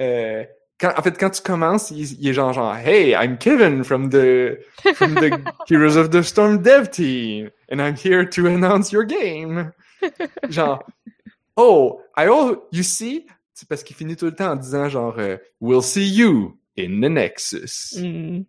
euh, 0.00 0.44
quand, 0.80 0.92
en 0.96 1.02
fait, 1.02 1.18
quand 1.18 1.30
tu 1.30 1.42
commences, 1.42 1.90
il, 1.90 2.20
il 2.20 2.28
est 2.28 2.32
genre, 2.32 2.52
genre, 2.52 2.74
Hey, 2.76 3.14
I'm 3.14 3.38
Kevin 3.38 3.84
from 3.84 4.10
the, 4.10 4.58
from 4.94 5.14
the 5.14 5.30
Heroes 5.70 5.96
of 5.96 6.10
the 6.10 6.22
Storm 6.22 6.62
dev 6.62 6.90
team, 6.90 7.50
and 7.70 7.80
I'm 7.80 7.94
here 7.96 8.24
to 8.28 8.46
announce 8.46 8.92
your 8.92 9.04
game. 9.04 9.72
Genre, 10.50 10.84
oh, 11.56 12.00
I 12.16 12.26
all, 12.26 12.56
you 12.72 12.82
see? 12.82 13.26
C'est 13.54 13.68
parce 13.68 13.82
qu'il 13.84 13.96
finit 13.96 14.16
tout 14.16 14.26
le 14.26 14.34
temps 14.34 14.50
en 14.50 14.56
disant 14.56 14.88
genre, 14.88 15.14
euh, 15.18 15.36
We'll 15.60 15.82
see 15.82 16.08
you 16.08 16.58
in 16.76 17.00
the 17.00 17.08
Nexus. 17.08 17.96
Hmm. 17.96 18.42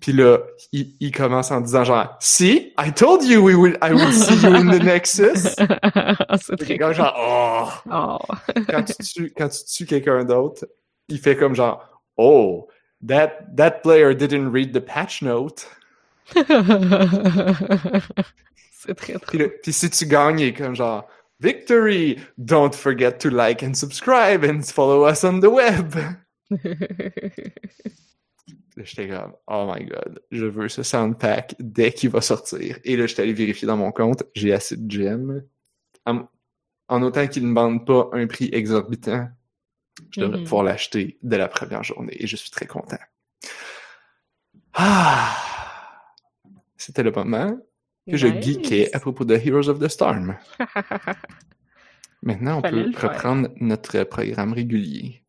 Puis 0.00 0.12
là, 0.12 0.38
il, 0.72 0.94
il 1.00 1.10
commence 1.10 1.50
en 1.50 1.60
disant 1.60 1.84
genre, 1.84 2.16
See, 2.20 2.72
I 2.78 2.92
told 2.92 3.24
you 3.24 3.42
we 3.42 3.54
will, 3.54 3.76
I 3.82 3.92
will 3.92 4.12
see 4.12 4.36
you 4.36 4.54
in 4.54 4.66
the 4.70 4.82
Nexus. 4.82 5.56
c'est 6.40 6.56
très 6.56 6.94
genre, 6.94 7.14
oh 7.18 7.90
Oh. 7.90 8.34
quand 8.68 8.84
tu 8.84 8.94
tues, 9.02 9.32
quand 9.36 9.48
tu 9.48 9.64
tues 9.64 9.86
quelqu'un 9.86 10.24
d'autre, 10.24 10.66
il 11.08 11.18
fait 11.18 11.36
comme 11.36 11.54
genre 11.54 12.02
Oh, 12.16 12.68
that 13.06 13.30
that 13.56 13.80
player 13.82 14.14
didn't 14.14 14.50
read 14.52 14.72
the 14.72 14.80
patch 14.80 15.22
note. 15.22 15.66
c'est 18.72 18.94
très 18.94 19.12
Puis, 19.14 19.20
très. 19.20 19.38
le- 19.38 19.54
puis 19.62 19.72
si 19.72 19.90
tu 19.90 20.06
gagnes, 20.06 20.40
il 20.40 20.46
est 20.48 20.52
comme 20.54 20.74
genre 20.74 21.06
Victory! 21.40 22.18
Don't 22.38 22.72
forget 22.74 23.18
to 23.18 23.28
like 23.28 23.62
and 23.62 23.74
subscribe 23.74 24.44
and 24.44 24.62
follow 24.62 25.06
us 25.08 25.24
on 25.24 25.40
the 25.40 25.48
web. 25.50 25.94
J'étais 28.76 29.08
comme 29.08 29.32
Oh 29.46 29.70
my 29.72 29.84
god, 29.84 30.20
je 30.30 30.46
veux 30.46 30.68
ce 30.68 30.82
sound 30.82 31.18
pack 31.18 31.54
dès 31.58 31.92
qu'il 31.92 32.10
va 32.10 32.20
sortir. 32.20 32.78
Et 32.84 32.96
là, 32.96 33.06
j'étais 33.06 33.22
allé 33.22 33.32
vérifier 33.32 33.66
dans 33.66 33.76
mon 33.76 33.92
compte, 33.92 34.24
j'ai 34.34 34.52
assez 34.52 34.76
de 34.76 34.90
gemmes. 34.90 35.42
En, 36.06 36.26
en 36.88 37.02
autant 37.02 37.26
qu'ils 37.28 37.48
ne 37.48 37.54
vendent 37.54 37.86
pas 37.86 38.08
un 38.12 38.26
prix 38.26 38.48
exorbitant, 38.52 39.28
je 40.10 40.20
devrais 40.20 40.38
Mhm. 40.38 40.44
pouvoir 40.44 40.64
l'acheter 40.64 41.18
dès 41.22 41.38
la 41.38 41.48
première 41.48 41.82
journée 41.82 42.16
et 42.18 42.26
je 42.26 42.36
suis 42.36 42.50
très 42.50 42.66
content. 42.66 42.98
Ah! 44.74 45.36
C'était 46.76 47.02
le 47.02 47.12
moment 47.12 47.58
que 48.10 48.16
je 48.16 48.26
geekais 48.28 48.94
à 48.94 49.00
propos 49.00 49.24
de 49.24 49.34
Heroes 49.34 49.68
of 49.68 49.78
the 49.78 49.88
Storm. 49.88 50.36
Maintenant, 52.22 52.58
on 52.58 52.62
Fallait 52.62 52.84
peut 52.84 52.92
faire. 52.92 53.12
reprendre 53.12 53.48
notre 53.60 54.02
programme 54.04 54.52
régulier. 54.52 55.22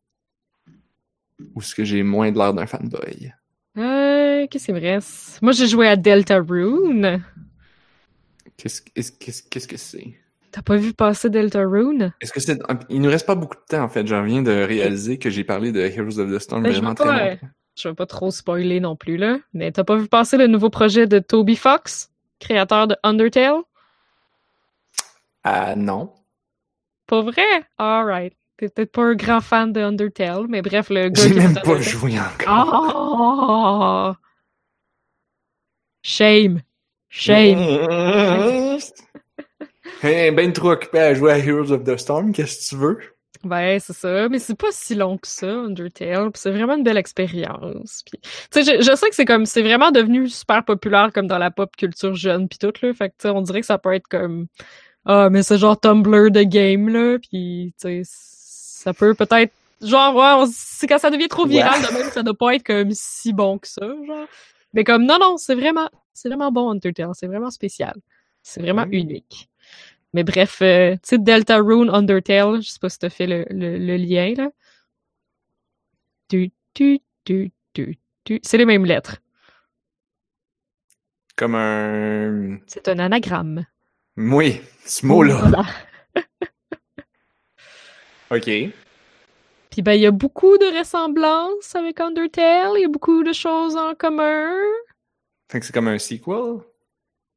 Où 1.54 1.60
est-ce 1.60 1.74
que 1.74 1.84
j'ai 1.84 2.02
moins 2.02 2.32
de 2.32 2.38
l'air 2.38 2.54
d'un 2.54 2.66
fanboy? 2.66 3.32
Euh, 3.76 4.46
Qu'est-ce 4.50 4.66
qu'il 4.66 4.74
me 4.74 4.80
reste? 4.80 5.40
Moi, 5.42 5.52
j'ai 5.52 5.66
joué 5.68 5.88
à 5.88 5.96
qu'est-ce- 8.92 9.12
qu'est-ce- 9.12 9.42
qu'est-ce 9.48 9.68
que 9.68 9.76
c'est? 9.76 10.18
T'as 10.56 10.62
pas 10.62 10.76
vu 10.78 10.94
passer 10.94 11.28
Deltarune? 11.28 12.14
Est-ce 12.22 12.32
que 12.32 12.40
c'est. 12.40 12.58
Il 12.88 13.02
nous 13.02 13.10
reste 13.10 13.26
pas 13.26 13.34
beaucoup 13.34 13.56
de 13.56 13.64
temps, 13.68 13.82
en 13.82 13.90
fait. 13.90 14.06
Je 14.06 14.14
viens 14.14 14.40
de 14.40 14.50
réaliser 14.62 15.18
que 15.18 15.28
j'ai 15.28 15.44
parlé 15.44 15.70
de 15.70 15.80
Heroes 15.80 16.18
of 16.18 16.32
the 16.34 16.38
Storm 16.38 16.62
Ben, 16.62 16.72
je 16.72 16.76
vraiment 16.78 16.88
veux 16.92 16.94
pas, 16.94 17.04
très 17.04 17.26
euh, 17.26 17.30
longtemps. 17.32 17.46
Je 17.76 17.88
vais 17.90 17.94
pas 17.94 18.06
trop 18.06 18.30
spoiler 18.30 18.80
non 18.80 18.96
plus, 18.96 19.18
là. 19.18 19.36
Mais 19.52 19.70
t'as 19.70 19.84
pas 19.84 19.96
vu 19.96 20.08
passer 20.08 20.38
le 20.38 20.46
nouveau 20.46 20.70
projet 20.70 21.06
de 21.06 21.18
Toby 21.18 21.56
Fox, 21.56 22.08
créateur 22.40 22.86
de 22.88 22.96
Undertale? 23.02 23.60
Ah, 25.44 25.76
non. 25.76 26.14
Pas 27.06 27.20
vrai? 27.20 27.42
Alright. 27.76 28.32
T'es 28.56 28.70
peut-être 28.70 28.92
pas 28.92 29.02
un 29.02 29.14
grand 29.14 29.42
fan 29.42 29.74
de 29.74 29.82
Undertale, 29.82 30.46
mais 30.48 30.62
bref, 30.62 30.88
le 30.88 31.10
gars 31.10 31.22
J'ai 31.22 31.34
même 31.34 31.52
pas 31.52 31.60
Undertale- 31.74 31.82
joué 31.82 32.14
encore. 32.18 34.16
Oh! 34.16 34.16
Shame. 36.00 36.62
Shame. 37.10 37.58
Hey, 40.02 40.30
ben 40.30 40.52
trop 40.52 40.72
occupé 40.72 40.98
à 40.98 41.14
jouer 41.14 41.32
à 41.32 41.38
Heroes 41.38 41.72
of 41.72 41.84
the 41.84 41.96
Storm, 41.96 42.32
qu'est-ce 42.32 42.58
que 42.58 42.68
tu 42.68 42.76
veux? 42.76 42.98
Ben, 43.44 43.78
c'est 43.80 43.92
ça, 43.92 44.28
mais 44.28 44.38
c'est 44.38 44.54
pas 44.54 44.70
si 44.70 44.94
long 44.94 45.18
que 45.18 45.28
ça, 45.28 45.46
Undertale, 45.46 46.32
pis 46.32 46.40
c'est 46.40 46.50
vraiment 46.50 46.74
une 46.74 46.82
belle 46.82 46.96
expérience. 46.96 48.02
Puis, 48.04 48.20
tu 48.22 48.28
sais, 48.50 48.62
je, 48.62 48.82
je 48.82 48.96
sais 48.96 49.08
que 49.08 49.14
c'est 49.14 49.24
comme, 49.24 49.46
c'est 49.46 49.62
vraiment 49.62 49.90
devenu 49.90 50.28
super 50.28 50.64
populaire 50.64 51.12
comme 51.14 51.26
dans 51.26 51.38
la 51.38 51.50
pop 51.50 51.74
culture 51.76 52.14
jeune 52.14 52.48
pis 52.48 52.58
tout, 52.58 52.72
là, 52.82 52.92
fait 52.92 53.08
que, 53.10 53.14
tu 53.14 53.22
sais, 53.22 53.30
on 53.30 53.42
dirait 53.42 53.60
que 53.60 53.66
ça 53.66 53.78
peut 53.78 53.94
être 53.94 54.08
comme, 54.08 54.46
ah, 55.06 55.30
mais 55.30 55.42
c'est 55.42 55.58
genre 55.58 55.78
Tumblr 55.78 56.30
de 56.30 56.42
game, 56.42 56.88
là, 56.88 57.18
pis, 57.18 57.72
tu 57.80 57.88
sais, 57.88 58.02
ça 58.04 58.92
peut 58.92 59.14
peut-être, 59.14 59.52
genre, 59.80 60.14
ouais, 60.14 60.46
c'est 60.52 60.86
quand 60.86 60.98
ça 60.98 61.10
devient 61.10 61.28
trop 61.28 61.46
viral 61.46 61.80
de 61.80 61.94
même, 61.94 62.10
ça 62.10 62.22
doit 62.22 62.34
pas 62.34 62.54
être 62.54 62.64
comme 62.64 62.90
si 62.92 63.32
bon 63.32 63.58
que 63.58 63.68
ça, 63.68 63.86
genre. 64.06 64.26
Mais 64.74 64.84
comme, 64.84 65.06
non, 65.06 65.18
non, 65.18 65.36
c'est 65.36 65.54
vraiment, 65.54 65.88
c'est 66.12 66.28
vraiment 66.28 66.52
bon, 66.52 66.70
Undertale, 66.70 67.10
c'est 67.14 67.26
vraiment 67.28 67.50
spécial. 67.50 67.94
C'est 68.42 68.60
vraiment 68.60 68.86
unique. 68.90 69.48
Mais 70.16 70.24
bref, 70.24 70.62
euh, 70.62 70.94
tu 70.94 71.00
sais, 71.02 71.18
Deltarune, 71.18 71.90
Undertale, 71.90 72.62
je 72.62 72.70
sais 72.70 72.78
pas 72.80 72.88
si 72.88 72.98
t'as 72.98 73.10
fait 73.10 73.26
le, 73.26 73.44
le, 73.50 73.76
le 73.76 73.96
lien, 73.98 74.32
là. 74.34 74.48
Tu, 76.30 76.52
tu, 76.72 77.00
tu, 77.26 77.52
tu, 77.74 77.98
tu. 78.24 78.40
C'est 78.42 78.56
les 78.56 78.64
mêmes 78.64 78.86
lettres. 78.86 79.18
Comme 81.36 81.54
un. 81.54 82.56
C'est 82.66 82.88
un 82.88 82.98
anagramme. 82.98 83.66
Oui, 84.16 84.62
ce 84.86 85.04
mot-là. 85.04 85.36
Voilà. 85.36 85.66
Ok. 88.30 88.46
Puis 89.70 89.82
ben, 89.82 89.92
il 89.92 90.00
y 90.00 90.06
a 90.06 90.10
beaucoup 90.10 90.56
de 90.58 90.78
ressemblances 90.78 91.76
avec 91.76 92.00
Undertale, 92.00 92.72
il 92.76 92.80
y 92.80 92.84
a 92.84 92.88
beaucoup 92.88 93.22
de 93.22 93.32
choses 93.34 93.76
en 93.76 93.94
commun. 93.94 94.50
Fait 95.48 95.60
que 95.60 95.66
c'est 95.66 95.72
comme 95.72 95.86
un 95.86 95.98
sequel? 95.98 96.62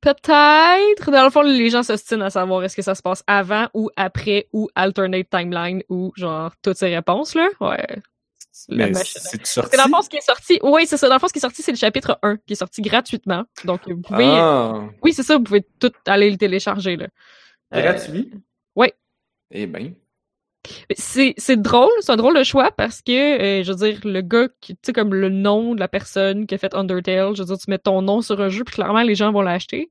Peut-être. 0.01 1.11
Dans 1.11 1.23
le 1.23 1.29
fond, 1.29 1.41
les 1.41 1.69
gens 1.69 1.83
s'ostinent 1.83 2.21
à 2.23 2.29
savoir 2.29 2.63
est-ce 2.63 2.75
que 2.75 2.81
ça 2.81 2.95
se 2.95 3.01
passe 3.01 3.23
avant 3.27 3.67
ou 3.73 3.89
après 3.95 4.47
ou 4.53 4.69
alternate 4.75 5.29
timeline 5.29 5.83
ou 5.89 6.11
genre 6.15 6.53
toutes 6.61 6.77
ces 6.77 6.93
réponses, 6.95 7.35
là. 7.35 7.47
Ouais. 7.59 7.85
La 8.67 8.87
Mais 8.87 8.91
machine. 8.91 9.21
c'est 9.23 9.45
sorti? 9.45 9.69
C'est 9.71 9.77
dans 9.77 9.85
le 9.85 9.89
fond 9.91 10.01
ce 10.01 10.09
qui 10.09 10.17
est 10.17 10.21
sorti. 10.21 10.59
Oui, 10.63 10.85
c'est 10.85 10.97
ça. 10.97 11.07
Dans 11.07 11.15
le 11.15 11.19
fond, 11.19 11.27
ce 11.27 11.33
qui 11.33 11.39
est 11.39 11.41
sorti, 11.41 11.61
c'est 11.61 11.71
le 11.71 11.77
chapitre 11.77 12.19
1, 12.23 12.37
qui 12.45 12.53
est 12.53 12.55
sorti 12.57 12.81
gratuitement. 12.81 13.43
Donc, 13.63 13.81
vous 13.87 14.01
pouvez. 14.01 14.25
Ah, 14.27 14.83
Oui, 15.01 15.13
c'est 15.13 15.23
ça, 15.23 15.37
vous 15.37 15.43
pouvez 15.43 15.65
tout 15.79 15.91
aller 16.05 16.29
le 16.29 16.37
télécharger, 16.37 16.97
là. 16.97 17.07
Euh, 17.73 17.81
gratuit? 17.81 18.31
ouais. 18.75 18.93
Eh 19.51 19.65
ben. 19.65 19.93
C'est, 20.95 21.33
c'est 21.37 21.61
drôle, 21.61 21.89
c'est 22.01 22.11
un 22.11 22.17
drôle 22.17 22.37
de 22.37 22.43
choix 22.43 22.71
parce 22.71 23.01
que, 23.01 23.11
euh, 23.11 23.63
je 23.63 23.71
veux 23.71 23.77
dire, 23.77 23.99
le 24.03 24.21
gars 24.21 24.49
qui, 24.59 24.75
tu 24.75 24.79
sais, 24.85 24.93
comme 24.93 25.13
le 25.13 25.29
nom 25.29 25.73
de 25.73 25.79
la 25.79 25.87
personne 25.87 26.45
qui 26.45 26.55
a 26.55 26.57
fait 26.57 26.73
Undertale, 26.73 27.35
je 27.35 27.41
veux 27.41 27.47
dire, 27.47 27.57
tu 27.57 27.69
mets 27.69 27.79
ton 27.79 28.01
nom 28.01 28.21
sur 28.21 28.41
un 28.41 28.49
jeu, 28.49 28.63
puis 28.63 28.75
clairement, 28.75 29.01
les 29.01 29.15
gens 29.15 29.31
vont 29.31 29.41
l'acheter. 29.41 29.89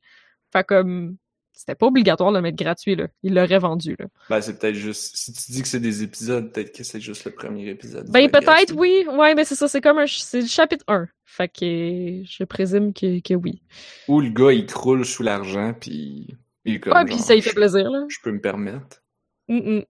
Fait 0.52 0.64
comme, 0.64 1.16
c'était 1.58 1.74
pas 1.74 1.86
obligatoire 1.86 2.30
de 2.30 2.36
le 2.36 2.42
mettre 2.42 2.56
gratuit, 2.56 2.94
là. 2.94 3.08
Il 3.24 3.34
l'aurait 3.34 3.58
vendu, 3.58 3.96
là. 3.98 4.06
Ben, 4.30 4.40
c'est 4.40 4.58
peut-être 4.58 4.76
juste. 4.76 5.16
Si 5.16 5.32
tu 5.32 5.50
dis 5.50 5.62
que 5.62 5.66
c'est 5.66 5.80
des 5.80 6.04
épisodes, 6.04 6.52
peut-être 6.52 6.72
que 6.72 6.84
c'est 6.84 7.00
juste 7.00 7.24
le 7.24 7.32
premier 7.32 7.68
épisode. 7.68 8.08
Ben, 8.10 8.20
être 8.20 8.32
peut-être, 8.32 8.76
oui. 8.76 9.04
Ouais, 9.10 9.34
mais 9.34 9.44
c'est 9.44 9.56
ça, 9.56 9.66
c'est 9.66 9.80
comme 9.80 9.98
un, 9.98 10.06
c'est 10.06 10.42
le 10.42 10.46
chapitre 10.46 10.84
1. 10.86 11.08
Fait 11.24 11.48
que, 11.48 12.22
je 12.24 12.44
présume 12.44 12.92
que, 12.92 13.20
que 13.20 13.34
oui. 13.34 13.60
Ou 14.06 14.20
le 14.20 14.30
gars, 14.30 14.52
il 14.52 14.66
croule 14.66 15.04
sous 15.04 15.24
l'argent, 15.24 15.74
puis. 15.78 16.28
Il 16.64 16.76
est 16.76 16.80
comme. 16.80 16.92
Ouais, 16.92 17.04
puis 17.04 17.18
ça 17.18 17.34
lui 17.34 17.42
fait 17.42 17.54
plaisir, 17.54 17.90
là. 17.90 18.04
Je 18.08 18.18
peux 18.22 18.30
me 18.30 18.40
permettre. 18.40 19.02
Mm, 19.48 19.78
mm. 19.78 19.84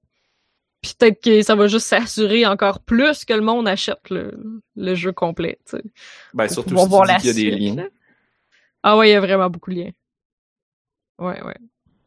Puis 0.82 0.94
peut-être 0.96 1.22
que 1.22 1.42
ça 1.42 1.54
va 1.54 1.66
juste 1.66 1.86
s'assurer 1.86 2.46
encore 2.46 2.80
plus 2.80 3.24
que 3.24 3.32
le 3.32 3.40
monde 3.40 3.66
achète 3.66 4.10
le, 4.10 4.62
le 4.76 4.94
jeu 4.94 5.12
complet, 5.12 5.58
tu 5.68 5.76
sais. 5.76 5.82
Ben, 6.34 6.48
surtout 6.48 6.76
si 6.78 6.88
voir 6.88 7.06
tu 7.06 7.14
dis 7.14 7.20
qu'il 7.32 7.44
y 7.44 7.46
a 7.46 7.50
des 7.50 7.56
liens. 7.56 7.88
Ah 8.82 8.96
ouais, 8.96 9.10
il 9.10 9.12
y 9.12 9.16
a 9.16 9.20
vraiment 9.20 9.50
beaucoup 9.50 9.70
de 9.70 9.76
liens. 9.76 9.92
Ouais, 11.18 11.42
ouais. 11.42 11.56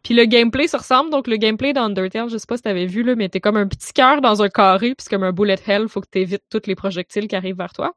Puis 0.04 0.14
le 0.14 0.26
gameplay 0.26 0.68
se 0.68 0.78
ressemble, 0.78 1.12
donc 1.12 1.28
le 1.28 1.36
gameplay 1.36 1.74
d'Undertale, 1.74 2.30
je 2.30 2.38
sais 2.38 2.48
pas 2.48 2.58
si 2.58 2.64
t'avais 2.64 2.88
vu, 2.88 3.04
là, 3.04 3.16
mais 3.16 3.30
t'es 3.30 3.40
comme 3.40 3.58
un 3.58 3.68
petit 3.68 3.94
cœur 3.94 4.22
dans 4.22 4.42
un 4.42 4.50
carré, 4.50 4.96
puis 4.96 5.04
c'est 5.04 5.10
comme 5.10 5.24
un 5.24 5.34
bullet 5.34 5.60
hell, 5.68 5.88
faut 5.88 6.02
que 6.02 6.08
t'évites 6.08 6.44
tous 6.50 6.66
les 6.66 6.76
projectiles 6.76 7.28
qui 7.28 7.36
arrivent 7.36 7.58
vers 7.58 7.74
toi. 7.74 7.94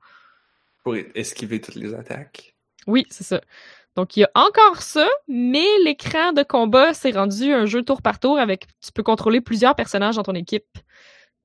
Pour 0.83 0.97
esquiver 1.15 1.61
toutes 1.61 1.77
les 1.77 1.95
attaques. 1.95 2.55
Oui, 2.87 3.07
c'est 3.09 3.25
ça. 3.25 3.41
Donc 3.97 4.17
il 4.17 4.21
y 4.21 4.25
a 4.25 4.31
encore 4.35 4.83
ça, 4.83 5.09
mais 5.29 5.67
l'écran 5.85 6.33
de 6.33 6.43
combat 6.43 6.95
s'est 6.95 7.13
rendu 7.13 7.53
un 7.53 7.67
jeu 7.67 7.83
tour 7.83 8.03
par 8.03 8.19
tour 8.19 8.39
avec 8.39 8.67
tu 8.85 8.93
peux 8.93 9.03
contrôler 9.05 9.41
plusieurs 9.41 9.75
personnages 9.77 10.17
dans 10.17 10.23
ton 10.25 10.35
équipe. 10.35 10.67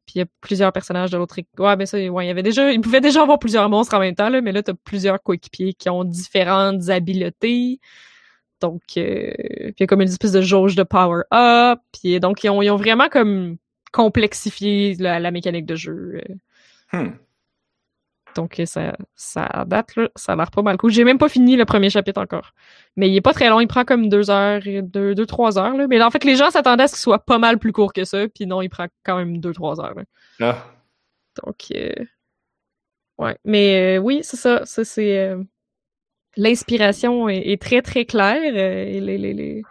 puis 0.05 0.15
il 0.15 0.19
y 0.19 0.21
a 0.23 0.26
plusieurs 0.41 0.71
personnages 0.73 1.11
de 1.11 1.17
l'autre 1.17 1.38
équipe. 1.39 1.59
Ouais, 1.59 1.76
ben 1.76 1.85
ça, 1.85 1.97
ouais, 1.99 2.26
il 2.26 2.27
y 2.27 2.31
avait 2.31 2.43
déjà, 2.43 2.71
il 2.71 2.81
pouvait 2.81 3.01
déjà 3.01 3.21
avoir 3.21 3.38
plusieurs 3.39 3.69
monstres 3.69 3.95
en 3.95 3.99
même 3.99 4.15
temps, 4.15 4.30
là, 4.30 4.41
mais 4.41 4.51
là, 4.51 4.63
t'as 4.63 4.73
plusieurs 4.84 5.21
coéquipiers 5.21 5.73
qui 5.73 5.89
ont 5.89 6.03
différentes 6.03 6.89
habiletés. 6.89 7.80
Donc, 8.61 8.81
euh, 8.97 9.31
puis 9.35 9.73
il 9.77 9.81
y 9.81 9.84
a 9.84 9.88
comme 9.88 10.01
une 10.01 10.09
espèce 10.09 10.31
de 10.34 10.41
jauge 10.41 10.76
de 10.76 10.84
power-up. 10.84 11.80
Puis 11.93 12.19
donc, 12.19 12.43
ils 12.43 12.49
ont, 12.49 12.61
ils 12.61 12.69
ont 12.71 12.76
vraiment 12.77 13.09
comme 13.09 13.57
complexifié 13.91 14.95
la, 14.99 15.19
la 15.19 15.31
mécanique 15.31 15.65
de 15.65 15.76
jeu. 15.76 16.21
euh. 16.93 17.03
Hmm. 17.03 17.11
Donc, 18.35 18.60
euh, 18.60 18.65
ça, 18.65 18.95
ça 19.15 19.65
date, 19.68 19.95
là, 19.95 20.10
ça 20.15 20.34
a 20.34 20.35
l'air 20.35 20.51
pas 20.51 20.61
mal 20.61 20.77
cool. 20.77 20.91
J'ai 20.91 21.03
même 21.03 21.18
pas 21.18 21.30
fini 21.30 21.56
le 21.56 21.65
premier 21.65 21.89
chapitre 21.89 22.22
encore. 22.22 22.51
Mais 22.95 23.10
il 23.10 23.15
est 23.15 23.22
pas 23.22 23.34
très 23.34 23.49
long, 23.49 23.60
il 23.60 23.68
prend 23.68 23.84
comme 23.85 24.07
deux 24.10 24.30
heures, 24.30 24.61
deux, 24.65 25.15
deux, 25.15 25.26
trois 25.26 25.57
heures. 25.57 25.76
Là. 25.76 25.88
Mais 25.88 26.01
en 26.01 26.11
fait, 26.11 26.23
les 26.23 26.35
gens 26.35 26.49
s'attendaient 26.51 26.84
à 26.84 26.88
ce 26.88 26.93
qu'il 26.93 27.01
soit 27.01 27.19
pas 27.26 27.39
mal 27.39 27.57
plus 27.57 27.72
court 27.72 27.91
que 27.91 28.03
ça, 28.06 28.27
puis 28.27 28.45
non, 28.45 28.61
il 28.61 28.69
prend 28.69 28.85
quand 29.03 29.18
même 29.18 29.39
deux, 29.39 29.53
trois 29.53 29.80
heures. 29.81 29.95
là. 29.95 30.03
Ah. 30.41 30.65
Donc, 31.43 31.56
euh, 31.76 31.91
ouais. 33.18 33.38
Mais 33.45 33.97
euh, 33.97 34.01
oui, 34.01 34.19
c'est 34.23 34.38
ça. 34.38 34.65
Ça, 34.65 34.84
c'est. 34.85 35.18
euh, 35.18 35.43
L'inspiration 36.38 37.27
est, 37.27 37.49
est 37.51 37.61
très, 37.61 37.81
très 37.81 38.06
claire. 38.06 38.56
et 38.56 38.99
les, 39.01 39.18
les, 39.18 39.34
les, 39.34 39.64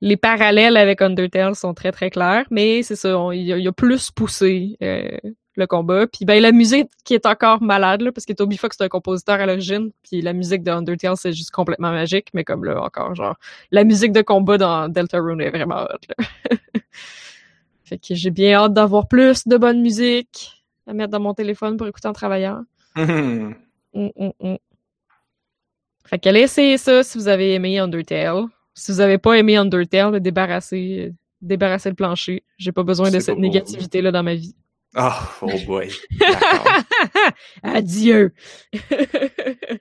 les 0.00 0.16
parallèles 0.16 0.76
avec 0.76 1.02
Undertale 1.02 1.54
sont 1.54 1.74
très, 1.74 1.92
très 1.92 2.10
clairs. 2.10 2.46
Mais 2.50 2.82
c'est 2.82 2.96
ça, 2.96 3.14
il 3.32 3.42
y, 3.42 3.62
y 3.62 3.68
a 3.68 3.72
plus 3.72 4.10
poussé 4.10 4.76
le 5.58 5.66
combat. 5.66 6.06
Puis 6.06 6.24
ben, 6.24 6.40
la 6.40 6.52
musique 6.52 6.88
qui 7.04 7.14
est 7.14 7.26
encore 7.26 7.62
malade, 7.62 8.00
là, 8.00 8.12
parce 8.12 8.24
que 8.24 8.32
Toby 8.32 8.56
Fox 8.56 8.76
est 8.80 8.84
un 8.84 8.88
compositeur 8.88 9.40
à 9.40 9.46
l'origine. 9.46 9.90
Puis 10.02 10.22
la 10.22 10.32
musique 10.32 10.62
de 10.62 10.70
Undertale, 10.70 11.16
c'est 11.16 11.32
juste 11.32 11.50
complètement 11.50 11.90
magique. 11.90 12.28
Mais 12.32 12.44
comme 12.44 12.64
là, 12.64 12.80
encore, 12.80 13.14
genre, 13.14 13.36
la 13.70 13.84
musique 13.84 14.12
de 14.12 14.22
combat 14.22 14.56
dans 14.56 14.88
Deltarune 14.88 15.40
est 15.40 15.50
vraiment 15.50 15.82
hot. 15.82 15.98
Là. 16.08 16.24
fait 17.84 17.98
que 17.98 18.14
j'ai 18.14 18.30
bien 18.30 18.54
hâte 18.54 18.72
d'avoir 18.72 19.08
plus 19.08 19.46
de 19.46 19.56
bonne 19.56 19.82
musique 19.82 20.64
à 20.86 20.94
mettre 20.94 21.10
dans 21.10 21.20
mon 21.20 21.34
téléphone 21.34 21.76
pour 21.76 21.86
écouter 21.86 22.08
en 22.08 22.12
travaillant. 22.14 22.64
Hmm. 22.96 23.52
Hum, 23.94 24.10
hum, 24.16 24.32
hum. 24.40 24.58
Fait 26.04 26.18
qu'allez 26.18 26.40
essayer 26.40 26.76
ça 26.76 27.02
si 27.02 27.16
vous 27.16 27.26
avez 27.26 27.54
aimé 27.54 27.78
Undertale. 27.78 28.44
Si 28.74 28.92
vous 28.92 29.00
avez 29.00 29.16
pas 29.16 29.32
aimé 29.32 29.56
Undertale, 29.56 30.20
débarrassez, 30.20 31.14
débarrassez 31.40 31.88
le 31.88 31.94
plancher. 31.94 32.44
J'ai 32.58 32.70
pas 32.70 32.82
besoin 32.82 33.08
de 33.08 33.12
C'est 33.12 33.20
cette 33.20 33.28
pas 33.28 33.32
pour 33.34 33.42
négativité-là 33.42 34.12
dans 34.12 34.22
ma 34.22 34.34
vie. 34.34 34.54
Ah, 34.94 35.30
oh 35.42 35.50
boy. 35.66 35.90
Adieu! 37.62 38.32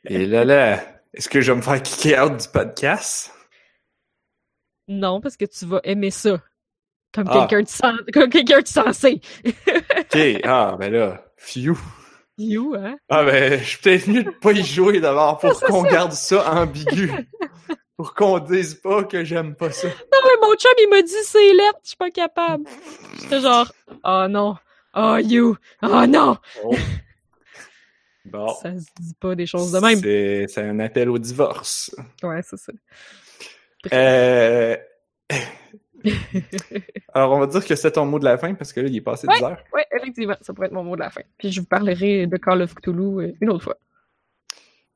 Et 0.05 0.25
là, 0.25 0.43
là, 0.45 0.83
est-ce 1.13 1.29
que 1.29 1.41
je 1.41 1.51
vais 1.51 1.57
me 1.57 1.61
faire 1.61 1.81
kicker 1.81 2.19
out 2.23 2.37
du 2.37 2.47
podcast? 2.49 3.33
non, 4.89 5.19
parce 5.19 5.35
que 5.35 5.43
tu 5.45 5.65
vas 5.65 5.81
aimer 5.83 6.11
ça. 6.11 6.41
Comme 7.13 7.27
Ah. 7.29 7.39
quelqu'un 7.47 7.63
de, 7.63 7.67
sen- 7.67 8.05
comme 8.13 8.29
quelqu'un 8.29 8.61
de 8.61 8.67
sensé. 8.67 9.21
Ok, 9.45 10.17
ah, 10.45 10.75
ben 10.79 10.91
là, 10.93 11.25
phew. 11.37 11.77
You, 12.37 12.75
hein? 12.75 12.97
Ah, 13.09 13.23
ben, 13.25 13.59
je 13.59 13.63
suis 13.65 13.77
peut-être 13.79 14.07
mieux 14.07 14.23
de 14.23 14.29
pas 14.29 14.51
y 14.51 14.63
jouer 14.63 14.99
d'abord 15.01 15.39
pour 15.39 15.59
qu'on 15.59 15.81
garde 15.83 16.11
ça 16.13 16.49
ambigu. 16.53 17.11
Pour 17.97 18.13
qu'on 18.13 18.37
dise 18.39 18.75
pas 18.75 19.03
que 19.05 19.23
j'aime 19.25 19.55
pas 19.55 19.71
ça. 19.71 19.87
Non, 19.87 20.19
mais 20.23 20.47
mon 20.47 20.53
chum, 20.55 20.71
il 20.79 20.87
m'a 20.89 21.01
dit 21.01 21.11
c'est 21.23 21.53
lettre, 21.53 21.79
je 21.83 21.87
suis 21.89 21.97
pas 21.97 22.11
capable. 22.11 22.63
J'étais 23.19 23.41
genre, 23.41 23.71
oh 24.03 24.25
non, 24.29 24.55
oh 24.97 25.17
you, 25.17 25.55
oh 25.83 26.05
non! 26.07 26.37
Oh. 26.63 26.75
Bon. 28.25 28.49
Ça 28.61 28.77
se 28.77 28.87
dit 28.99 29.13
pas 29.21 29.35
des 29.35 29.45
choses 29.45 29.71
de 29.71 29.79
même. 29.79 30.01
C'est 30.49 30.61
un 30.61 30.79
appel 30.79 31.09
au 31.09 31.17
divorce. 31.17 31.95
Ouais, 32.21 32.41
c'est 32.43 32.57
ça. 32.57 32.73
Euh... 33.93 34.75
Alors, 37.13 37.31
on 37.33 37.39
va 37.39 37.47
dire 37.47 37.65
que 37.65 37.75
c'est 37.75 37.91
ton 37.91 38.05
mot 38.05 38.19
de 38.19 38.25
la 38.25 38.37
fin 38.37 38.53
parce 38.53 38.73
que 38.73 38.81
là, 38.81 38.87
il 38.89 38.95
est 38.97 39.01
passé 39.01 39.27
10 39.27 39.43
heures. 39.43 39.63
Oui, 39.73 39.81
effectivement, 39.95 40.35
ça 40.41 40.53
pourrait 40.53 40.67
être 40.67 40.73
mon 40.73 40.83
mot 40.83 40.95
de 40.95 41.01
la 41.01 41.09
fin. 41.09 41.21
Puis 41.37 41.51
je 41.53 41.61
vous 41.61 41.67
parlerai 41.67 42.27
de 42.27 42.37
Call 42.37 42.61
of 42.63 42.75
Cthulhu 42.75 43.19
euh, 43.21 43.31
une 43.39 43.49
autre 43.49 43.63
fois. 43.63 43.77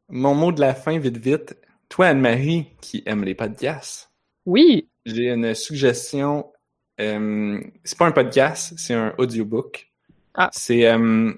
Mon 0.10 0.36
mot 0.36 0.52
de 0.52 0.60
la 0.60 0.76
fin, 0.76 1.00
vite, 1.00 1.18
vite. 1.18 1.58
Toi, 1.88 2.08
Anne-Marie, 2.08 2.68
qui 2.82 3.02
aime 3.06 3.24
les 3.24 3.36
podcasts, 3.36 4.12
Oui, 4.46 4.90
j'ai 5.06 5.30
une 5.30 5.54
suggestion. 5.56 6.52
euh, 7.00 7.62
c'est 7.86 7.98
pas 7.98 8.08
un 8.08 8.12
podcast, 8.12 8.74
c'est 8.78 8.94
un 8.94 9.14
audiobook. 9.18 9.91
Ah. 10.36 10.50
C'est 10.54 10.88
euh, 10.88 11.34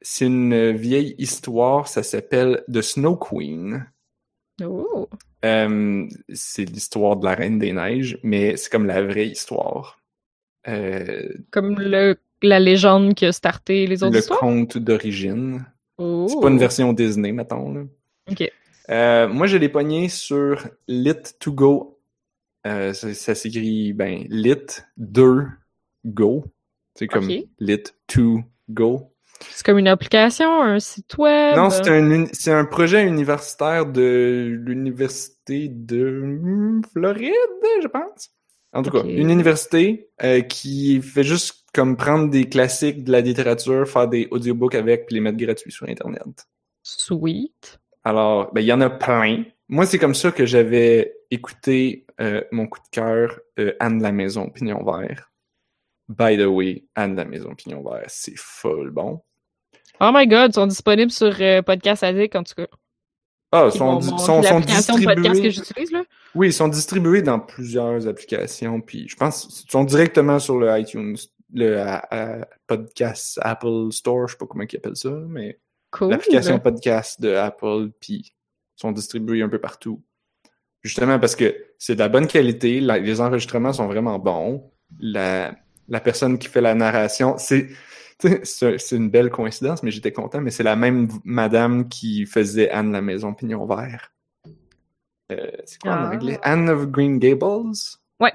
c'est 0.00 0.26
une 0.26 0.72
vieille 0.72 1.14
histoire, 1.18 1.88
ça 1.88 2.02
s'appelle 2.02 2.62
The 2.72 2.82
Snow 2.82 3.16
Queen. 3.16 3.86
oh, 4.62 5.08
Euh, 5.44 6.06
c'est 6.32 6.64
l'histoire 6.64 7.16
de 7.16 7.26
la 7.26 7.34
Reine 7.34 7.58
des 7.58 7.72
Neiges, 7.72 8.18
mais 8.22 8.56
c'est 8.56 8.70
comme 8.70 8.86
la 8.86 9.02
vraie 9.02 9.28
histoire. 9.28 10.00
Euh, 10.68 11.28
comme 11.50 11.78
le, 11.78 12.16
la 12.42 12.60
légende 12.60 13.14
qui 13.14 13.26
a 13.26 13.32
starté 13.32 13.86
les 13.86 14.02
autres 14.02 14.14
le 14.14 14.20
histoires? 14.20 14.40
conte 14.40 14.78
d'origine. 14.78 15.66
Oh. 15.98 16.26
C'est 16.28 16.40
pas 16.40 16.48
une 16.48 16.58
version 16.58 16.92
Disney, 16.92 17.32
mettons. 17.32 17.72
Là. 17.72 17.82
Ok. 18.30 18.50
Euh, 18.90 19.28
moi, 19.28 19.46
je 19.46 19.56
l'ai 19.56 19.68
pogné 19.68 20.08
sur 20.08 20.66
Lit2Go. 20.88 21.96
Euh, 22.66 22.92
ça 22.94 23.12
ça 23.14 23.34
s'écrit, 23.34 23.92
ben, 23.92 24.24
Lit2Go. 24.30 26.44
C'est 26.94 27.06
comme 27.06 27.24
Ok. 27.24 27.44
Lit2Go. 27.60 29.10
C'est 29.40 29.66
comme 29.66 29.78
une 29.78 29.88
application, 29.88 30.62
un 30.62 30.78
site 30.78 31.18
web. 31.18 31.56
Non, 31.56 31.70
c'est 31.70 31.88
un, 31.88 32.26
c'est 32.32 32.52
un 32.52 32.64
projet 32.64 33.04
universitaire 33.04 33.86
de 33.86 34.56
l'université 34.64 35.68
de 35.68 36.80
Floride, 36.92 37.32
je 37.82 37.88
pense. 37.88 38.30
En 38.72 38.82
tout 38.82 38.90
cas, 38.90 39.04
une 39.04 39.30
université 39.30 40.08
euh, 40.22 40.40
qui 40.40 41.00
fait 41.00 41.22
juste 41.22 41.64
comme 41.72 41.96
prendre 41.96 42.28
des 42.30 42.48
classiques 42.48 43.04
de 43.04 43.12
la 43.12 43.20
littérature, 43.20 43.88
faire 43.88 44.08
des 44.08 44.26
audiobooks 44.30 44.74
avec, 44.74 45.06
puis 45.06 45.14
les 45.14 45.20
mettre 45.20 45.38
gratuits 45.38 45.70
sur 45.70 45.88
Internet. 45.88 46.46
Sweet. 46.82 47.80
Alors, 48.02 48.52
ben, 48.52 48.60
il 48.60 48.66
y 48.66 48.72
en 48.72 48.80
a 48.80 48.90
plein. 48.90 49.44
Moi, 49.68 49.86
c'est 49.86 49.98
comme 49.98 50.14
ça 50.14 50.32
que 50.32 50.44
j'avais 50.44 51.16
écouté 51.30 52.06
euh, 52.20 52.42
mon 52.52 52.66
coup 52.66 52.80
de 52.80 52.88
cœur, 52.90 53.40
euh, 53.58 53.74
Anne 53.80 53.98
de 53.98 54.02
la 54.02 54.12
Maison 54.12 54.50
Pignon 54.50 54.84
Vert. 54.84 55.30
By 56.08 56.36
the 56.36 56.46
way, 56.46 56.84
Anne 56.94 57.12
de 57.12 57.22
la 57.22 57.24
Maison 57.24 57.54
Pignon 57.54 57.82
Vert, 57.82 58.04
c'est 58.08 58.36
full 58.36 58.90
bon. 58.90 59.22
Oh 60.00 60.10
my 60.12 60.26
god, 60.26 60.50
ils 60.50 60.54
sont 60.54 60.66
disponibles 60.66 61.10
sur 61.10 61.34
euh, 61.40 61.62
Podcast 61.62 62.02
Addict, 62.02 62.34
en 62.36 62.42
tout 62.42 62.54
cas. 62.56 62.66
Ah, 63.52 63.68
Qui 63.70 63.78
sont, 63.78 64.00
sont, 64.00 64.18
sont 64.18 64.42
podcast 64.42 64.90
que 64.90 64.96
distribués. 64.96 65.50
j'utilise, 65.52 65.92
là. 65.92 66.02
Oui, 66.34 66.48
ils 66.48 66.52
sont 66.52 66.66
distribués 66.68 67.22
dans 67.22 67.38
plusieurs 67.38 68.06
applications, 68.08 68.80
puis 68.80 69.08
je 69.08 69.14
pense 69.16 69.46
qu'ils 69.46 69.70
sont 69.70 69.84
directement 69.84 70.40
sur 70.40 70.58
le 70.58 70.76
iTunes, 70.78 71.16
le 71.52 71.78
à- 71.78 72.04
à 72.10 72.46
podcast 72.66 73.38
Apple 73.42 73.92
Store, 73.92 74.26
je 74.26 74.32
sais 74.32 74.38
pas 74.38 74.46
comment 74.46 74.64
ils 74.68 74.76
appellent 74.76 74.96
ça, 74.96 75.10
mais 75.28 75.60
Cool. 75.92 76.10
l'application 76.10 76.58
podcast 76.58 77.20
de 77.20 77.32
Apple, 77.34 77.90
puis 78.00 78.34
sont 78.74 78.90
distribués 78.90 79.42
un 79.42 79.48
peu 79.48 79.60
partout. 79.60 80.02
Justement 80.82 81.20
parce 81.20 81.36
que 81.36 81.54
c'est 81.78 81.94
de 81.94 82.00
la 82.00 82.08
bonne 82.08 82.26
qualité, 82.26 82.80
la- 82.80 82.98
les 82.98 83.20
enregistrements 83.20 83.72
sont 83.72 83.86
vraiment 83.86 84.18
bons, 84.18 84.72
la, 84.98 85.54
la 85.88 86.00
personne 86.00 86.38
qui 86.38 86.48
fait 86.48 86.60
la 86.60 86.74
narration, 86.74 87.36
c'est 87.38 87.68
c'est 88.44 88.92
une 88.96 89.10
belle 89.10 89.28
coïncidence, 89.28 89.82
mais 89.82 89.90
j'étais 89.90 90.12
content, 90.12 90.40
mais 90.40 90.50
c'est 90.52 90.62
la 90.62 90.76
même 90.76 91.08
madame 91.24 91.88
qui 91.88 92.26
faisait 92.26 92.70
Anne 92.70 92.92
la 92.92 93.02
maison 93.02 93.34
pignon 93.34 93.66
vert. 93.66 94.12
Euh, 95.32 95.50
c'est 95.64 95.80
quoi 95.80 95.92
en 95.92 96.04
Ah. 96.04 96.10
anglais? 96.14 96.38
Anne 96.42 96.70
of 96.70 96.86
Green 96.86 97.18
Gables? 97.18 97.72
Ouais. 98.20 98.32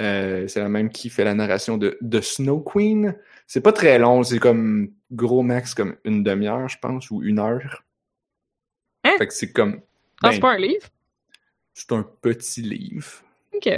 Euh, 0.00 0.46
c'est 0.48 0.60
la 0.60 0.68
même 0.68 0.90
qui 0.90 1.10
fait 1.10 1.24
la 1.24 1.34
narration 1.34 1.76
de, 1.76 1.98
de 2.00 2.20
Snow 2.20 2.60
Queen. 2.60 3.16
C'est 3.46 3.60
pas 3.60 3.72
très 3.72 3.98
long, 3.98 4.22
c'est 4.22 4.38
comme 4.38 4.90
gros 5.10 5.42
max 5.42 5.74
comme 5.74 5.96
une 6.04 6.22
demi-heure, 6.22 6.68
je 6.68 6.78
pense, 6.78 7.10
ou 7.10 7.22
une 7.22 7.38
heure. 7.40 7.84
Hein? 9.04 9.14
Fait 9.18 9.26
que 9.26 9.34
c'est 9.34 9.52
comme. 9.52 9.80
Ah, 10.22 10.28
ben, 10.28 10.32
c'est 10.32 10.40
pas 10.40 10.52
un 10.52 10.58
livre? 10.58 10.86
c'est 11.74 11.90
un 11.92 12.06
petit 12.22 12.62
livre. 12.62 13.10
Ok. 13.52 13.68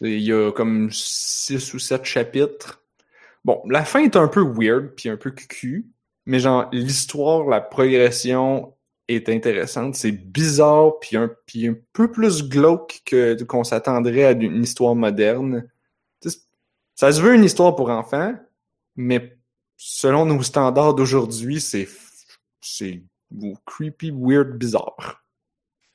Il 0.00 0.20
y 0.20 0.32
a 0.32 0.50
comme 0.52 0.90
six 0.90 1.74
ou 1.74 1.78
sept 1.78 2.04
chapitres. 2.04 2.82
Bon, 3.44 3.62
la 3.68 3.84
fin 3.84 4.00
est 4.00 4.16
un 4.16 4.28
peu 4.28 4.40
weird 4.42 4.94
puis 4.96 5.08
un 5.08 5.16
peu 5.16 5.30
cucu, 5.30 5.86
mais 6.26 6.40
genre 6.40 6.68
l'histoire, 6.72 7.46
la 7.46 7.60
progression 7.60 8.74
est 9.08 9.28
intéressante. 9.28 9.94
C'est 9.94 10.12
bizarre 10.12 10.98
puis 11.00 11.16
un, 11.16 11.30
puis 11.46 11.68
un 11.68 11.76
peu 11.92 12.10
plus 12.10 12.48
glauque 12.48 13.02
que 13.04 13.42
qu'on 13.42 13.64
s'attendrait 13.64 14.24
à 14.24 14.30
une 14.32 14.62
histoire 14.62 14.94
moderne. 14.94 15.68
Ça 16.94 17.12
se 17.12 17.20
veut 17.20 17.34
une 17.34 17.44
histoire 17.44 17.74
pour 17.76 17.88
enfants, 17.88 18.34
mais 18.94 19.38
selon 19.76 20.26
nos 20.26 20.42
standards 20.42 20.94
d'aujourd'hui, 20.94 21.60
c'est 21.60 21.88
c'est 22.60 23.02
creepy, 23.64 24.10
weird, 24.14 24.58
bizarre. 24.58 25.24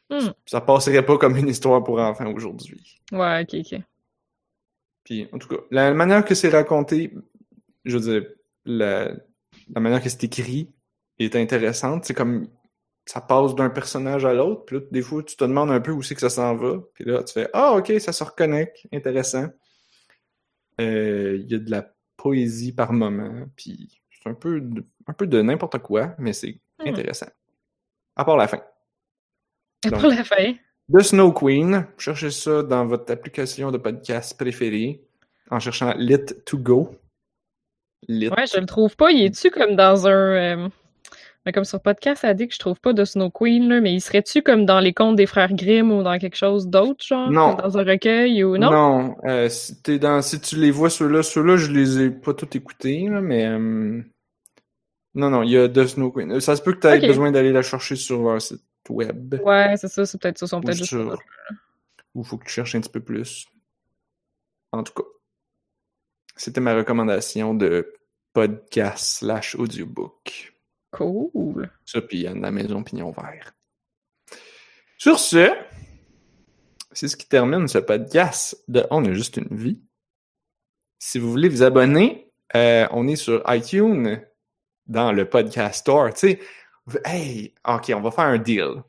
Hmm. 0.10 0.30
Ça 0.46 0.62
passerait 0.62 1.06
pas 1.06 1.18
comme 1.18 1.36
une 1.38 1.48
histoire 1.48 1.84
pour 1.84 2.00
enfants 2.00 2.32
aujourd'hui. 2.34 3.02
Ouais, 3.12 3.44
ok, 3.44 3.60
ok. 3.60 3.82
Puis, 5.06 5.30
en 5.32 5.38
tout 5.38 5.48
cas, 5.48 5.62
la 5.72 5.94
manière 5.94 6.26
que 6.26 6.36
c'est 6.36 6.50
raconté, 6.50 7.14
je 7.86 7.98
veux 7.98 8.20
dire, 8.20 8.30
la, 8.66 9.14
la 9.74 9.80
manière 9.80 10.02
que 10.04 10.10
c'est 10.10 10.24
écrit 10.26 10.74
est 11.20 11.36
intéressante. 11.38 12.04
C'est 12.06 12.14
comme, 12.14 12.50
ça 13.06 13.22
passe 13.22 13.56
d'un 13.56 13.70
personnage 13.70 14.26
à 14.26 14.34
l'autre, 14.34 14.66
puis 14.66 14.78
là, 14.78 14.82
des 14.92 15.02
fois, 15.04 15.24
tu 15.24 15.36
te 15.38 15.44
demandes 15.46 15.72
un 15.72 15.80
peu 15.80 15.92
où 15.92 16.02
c'est 16.02 16.16
que 16.16 16.22
ça 16.22 16.30
s'en 16.32 16.56
va, 16.56 16.80
puis 16.96 17.06
là, 17.06 17.24
tu 17.24 17.34
fais, 17.34 17.48
ah, 17.54 17.74
ok, 17.74 17.94
ça 18.00 18.12
se 18.12 18.24
reconnecte, 18.24 18.88
intéressant. 18.92 19.48
Euh, 20.82 21.38
Il 21.40 21.52
y 21.52 21.56
a 21.56 21.60
de 21.60 21.72
la 21.72 21.94
poésie 22.18 22.74
par 22.74 22.92
moment, 22.92 23.46
puis 23.56 24.02
c'est 24.12 24.30
un 24.30 24.34
peu 24.34 24.60
de, 24.60 24.84
un 25.08 25.14
peu 25.14 25.28
de 25.28 25.42
n'importe 25.42 25.78
quoi, 25.80 26.16
mais 26.18 26.34
c'est 26.34 26.60
Hmm. 26.78 26.90
intéressant. 26.90 27.28
À 28.18 28.26
part 28.26 28.36
la 28.36 28.50
fin. 28.50 28.62
Donc, 29.86 30.02
pour 30.02 30.10
la 30.10 30.26
fin. 30.26 30.56
The 30.94 31.02
Snow 31.02 31.32
Queen, 31.32 31.88
cherchez 31.98 32.30
ça 32.30 32.62
dans 32.62 32.86
votre 32.86 33.12
application 33.12 33.72
de 33.72 33.78
podcast 33.80 34.38
préférée 34.38 35.02
en 35.50 35.60
cherchant 35.60 35.94
Lit 35.98 36.26
to 36.46 36.60
Go. 36.60 36.92
Lit. 38.08 38.30
Ouais, 38.30 38.46
je 38.46 38.60
le 38.60 38.68
trouve 38.68 38.96
pas. 38.96 39.12
Il 39.12 39.24
est-tu 39.24 39.50
comme 39.50 39.76
dans 39.76 40.08
un. 40.08 40.12
euh, 40.12 40.70
mais 41.44 41.52
comme 41.52 41.64
sur 41.64 41.80
podcast, 41.80 42.22
ça 42.22 42.36
dit 42.36 42.48
que 42.48 42.54
je 42.54 42.60
trouve 42.60 42.80
pas 42.80 42.94
de 42.94 43.04
Snow 43.04 43.32
Queen, 43.32 43.68
là, 43.68 43.82
mais 43.82 43.94
il 43.94 44.02
serait-tu 44.02 44.44
comme 44.44 44.66
dans 44.66 44.80
les 44.80 44.94
contes 44.94 45.16
des 45.16 45.26
frères 45.26 45.54
Grimm 45.54 45.92
ou 45.92 46.04
dans 46.04 46.20
quelque 46.20 46.38
chose 46.38 46.68
d'autre, 46.68 47.04
genre? 47.04 47.32
Non. 47.32 47.56
Dans 47.56 47.78
un 47.78 47.84
recueil 47.84 48.44
ou 48.44 48.58
non? 48.58 48.72
Non, 48.72 49.16
euh, 49.26 49.50
si, 49.50 49.76
dans, 50.00 50.22
si 50.22 50.40
tu 50.40 50.56
les 50.56 50.72
vois 50.72 50.92
ceux-là, 50.92 51.24
ceux-là, 51.24 51.58
je 51.58 51.72
les 51.72 52.02
ai 52.02 52.10
pas 52.12 52.34
tous 52.36 52.56
écoutés, 52.58 53.08
là, 53.10 53.22
mais 53.22 53.46
euh, 53.46 54.02
non, 55.16 55.30
non, 55.32 55.42
il 55.42 55.52
y 55.52 55.58
a 55.58 55.68
The 55.68 55.88
Snow 55.88 56.12
Queen. 56.12 56.40
Ça 56.40 56.56
se 56.56 56.62
peut 56.62 56.74
que 56.74 56.80
tu 56.82 56.88
aies 56.88 57.08
besoin 57.08 57.32
d'aller 57.32 57.52
la 57.52 57.64
chercher 57.64 57.96
sur 57.96 58.22
leur 58.22 58.40
site 58.42 58.62
web. 58.90 59.36
Ouais, 59.44 59.76
c'est 59.78 59.88
ça, 59.88 60.06
c'est 60.06 60.20
peut-être 60.22 60.38
ça. 60.38 60.48
Sont 60.48 60.62
peut-être 60.62 60.78
juste. 60.78 60.90
sur- 60.90 61.18
Ou 62.14 62.24
faut 62.24 62.38
que 62.38 62.46
tu 62.46 62.52
cherches 62.52 62.76
un 62.76 62.82
petit 62.82 62.90
peu 62.92 63.02
plus. 63.02 63.48
En 64.72 64.84
tout 64.84 64.94
cas, 64.94 65.08
c'était 66.36 66.62
ma 66.62 66.74
recommandation 66.76 67.54
de 67.54 67.94
podcast 68.34 69.20
slash 69.20 69.56
audiobook. 69.56 70.54
Cool. 70.92 71.70
Ça, 71.86 72.02
puis 72.02 72.26
Anne 72.28 72.42
la 72.42 72.52
Maison 72.52 72.84
Pignon 72.84 73.12
Vert. 73.12 73.54
Sur 74.98 75.20
ce, 75.20 75.52
c'est 76.92 77.08
ce 77.08 77.18
qui 77.18 77.28
termine 77.28 77.68
ce 77.68 77.78
podcast 77.80 78.64
de 78.68 78.86
On 78.92 79.04
a 79.06 79.12
juste 79.14 79.38
une 79.38 79.56
vie. 79.56 79.82
Si 81.00 81.20
vous 81.20 81.30
voulez 81.30 81.50
vous 81.50 81.64
abonner, 81.64 82.32
euh, 82.56 82.88
on 82.92 83.08
est 83.08 83.18
sur 83.18 83.44
iTunes 83.54 84.22
dans 84.88 85.12
le 85.12 85.30
podcast 85.30 85.82
store. 85.82 86.14
Tu 86.14 86.20
sais, 86.20 86.40
hey, 87.06 87.54
ok, 87.68 87.92
on 87.96 88.02
va 88.02 88.12
faire 88.12 88.26
un 88.26 88.38
deal. 88.38 88.84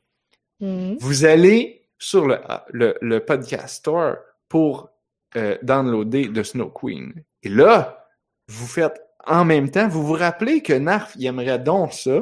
Mhm. 0.60 0.96
Vous 1.00 1.24
allez 1.24 1.82
sur 1.98 2.26
le, 2.26 2.38
le, 2.70 2.96
le 3.00 3.20
podcast 3.20 3.76
store 3.76 4.16
pour 4.48 4.90
euh, 5.36 5.56
downloader 5.62 6.28
de 6.28 6.42
Snow 6.42 6.68
Queen. 6.70 7.12
Et 7.42 7.48
là, 7.48 8.06
vous 8.48 8.66
faites 8.66 9.00
en 9.26 9.44
même 9.44 9.70
temps, 9.70 9.88
vous 9.88 10.06
vous 10.06 10.12
rappelez 10.14 10.62
que 10.62 10.72
Narf, 10.72 11.12
il 11.16 11.26
aimerait 11.26 11.58
donc 11.58 11.92
ça, 11.92 12.20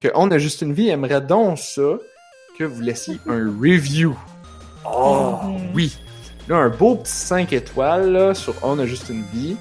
que 0.00 0.08
On 0.14 0.30
a 0.30 0.38
juste 0.38 0.60
une 0.62 0.72
vie, 0.74 0.84
il 0.84 0.90
aimerait 0.90 1.22
donc 1.22 1.58
ça, 1.58 1.98
que 2.58 2.64
vous 2.64 2.82
laissiez 2.82 3.18
un 3.26 3.46
review. 3.60 4.16
Oh, 4.84 5.36
Mhm. 5.44 5.70
oui! 5.74 5.98
Là, 6.48 6.56
un 6.58 6.68
beau 6.68 6.96
petit 6.96 7.10
5 7.12 7.52
étoiles 7.52 8.12
là, 8.12 8.34
sur 8.34 8.54
On 8.62 8.78
a 8.78 8.86
juste 8.86 9.08
une 9.08 9.22
vie. 9.32 9.56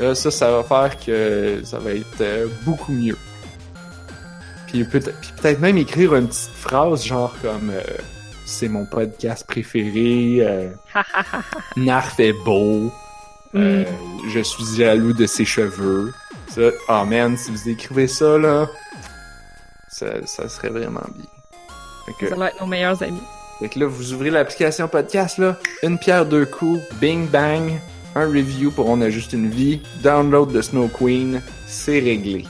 Là, 0.00 0.14
ça, 0.14 0.30
ça 0.30 0.50
va 0.50 0.62
faire 0.62 0.98
que 0.98 1.60
ça 1.64 1.78
va 1.78 1.92
être 1.92 2.20
euh, 2.22 2.46
beaucoup 2.64 2.92
mieux. 2.92 3.16
Puis 4.72 4.84
peut- 4.84 5.00
puis 5.00 5.30
peut-être 5.40 5.60
même 5.60 5.76
écrire 5.76 6.14
une 6.14 6.28
petite 6.28 6.50
phrase 6.54 7.04
genre 7.04 7.34
comme 7.42 7.70
euh, 7.70 7.82
c'est 8.46 8.68
mon 8.68 8.86
podcast 8.86 9.46
préféré, 9.46 10.38
euh, 10.40 10.68
Narf 11.76 12.18
est 12.18 12.32
beau, 12.44 12.90
euh, 13.54 13.84
je 14.32 14.40
suis 14.40 14.64
jaloux 14.76 15.12
de 15.12 15.26
ses 15.26 15.44
cheveux. 15.44 16.12
Ça, 16.48 16.62
oh 16.88 17.04
man, 17.04 17.36
si 17.36 17.50
vous 17.50 17.68
écrivez 17.68 18.06
ça 18.08 18.38
là, 18.38 18.66
ça, 19.88 20.06
ça 20.26 20.48
serait 20.48 20.70
vraiment 20.70 21.04
bien. 21.14 22.14
Que, 22.18 22.28
Ça 22.28 22.34
va 22.36 22.48
être 22.48 22.60
nos 22.60 22.66
meilleurs 22.66 23.00
amis. 23.02 23.22
fait 23.60 23.68
que 23.68 23.78
là, 23.78 23.86
vous 23.86 24.12
ouvrez 24.14 24.30
l'application 24.30 24.88
podcast, 24.88 25.38
là, 25.38 25.58
une 25.82 25.98
pierre 25.98 26.26
deux 26.26 26.46
coups, 26.46 26.80
bing 27.00 27.26
bang, 27.28 27.78
un 28.14 28.26
review 28.26 28.70
pour 28.70 28.88
On 28.88 29.00
a 29.02 29.10
juste 29.10 29.32
une 29.34 29.48
vie, 29.50 29.82
download 30.02 30.50
de 30.52 30.60
Snow 30.62 30.88
Queen, 30.88 31.40
c'est 31.66 32.00
réglé. 32.00 32.46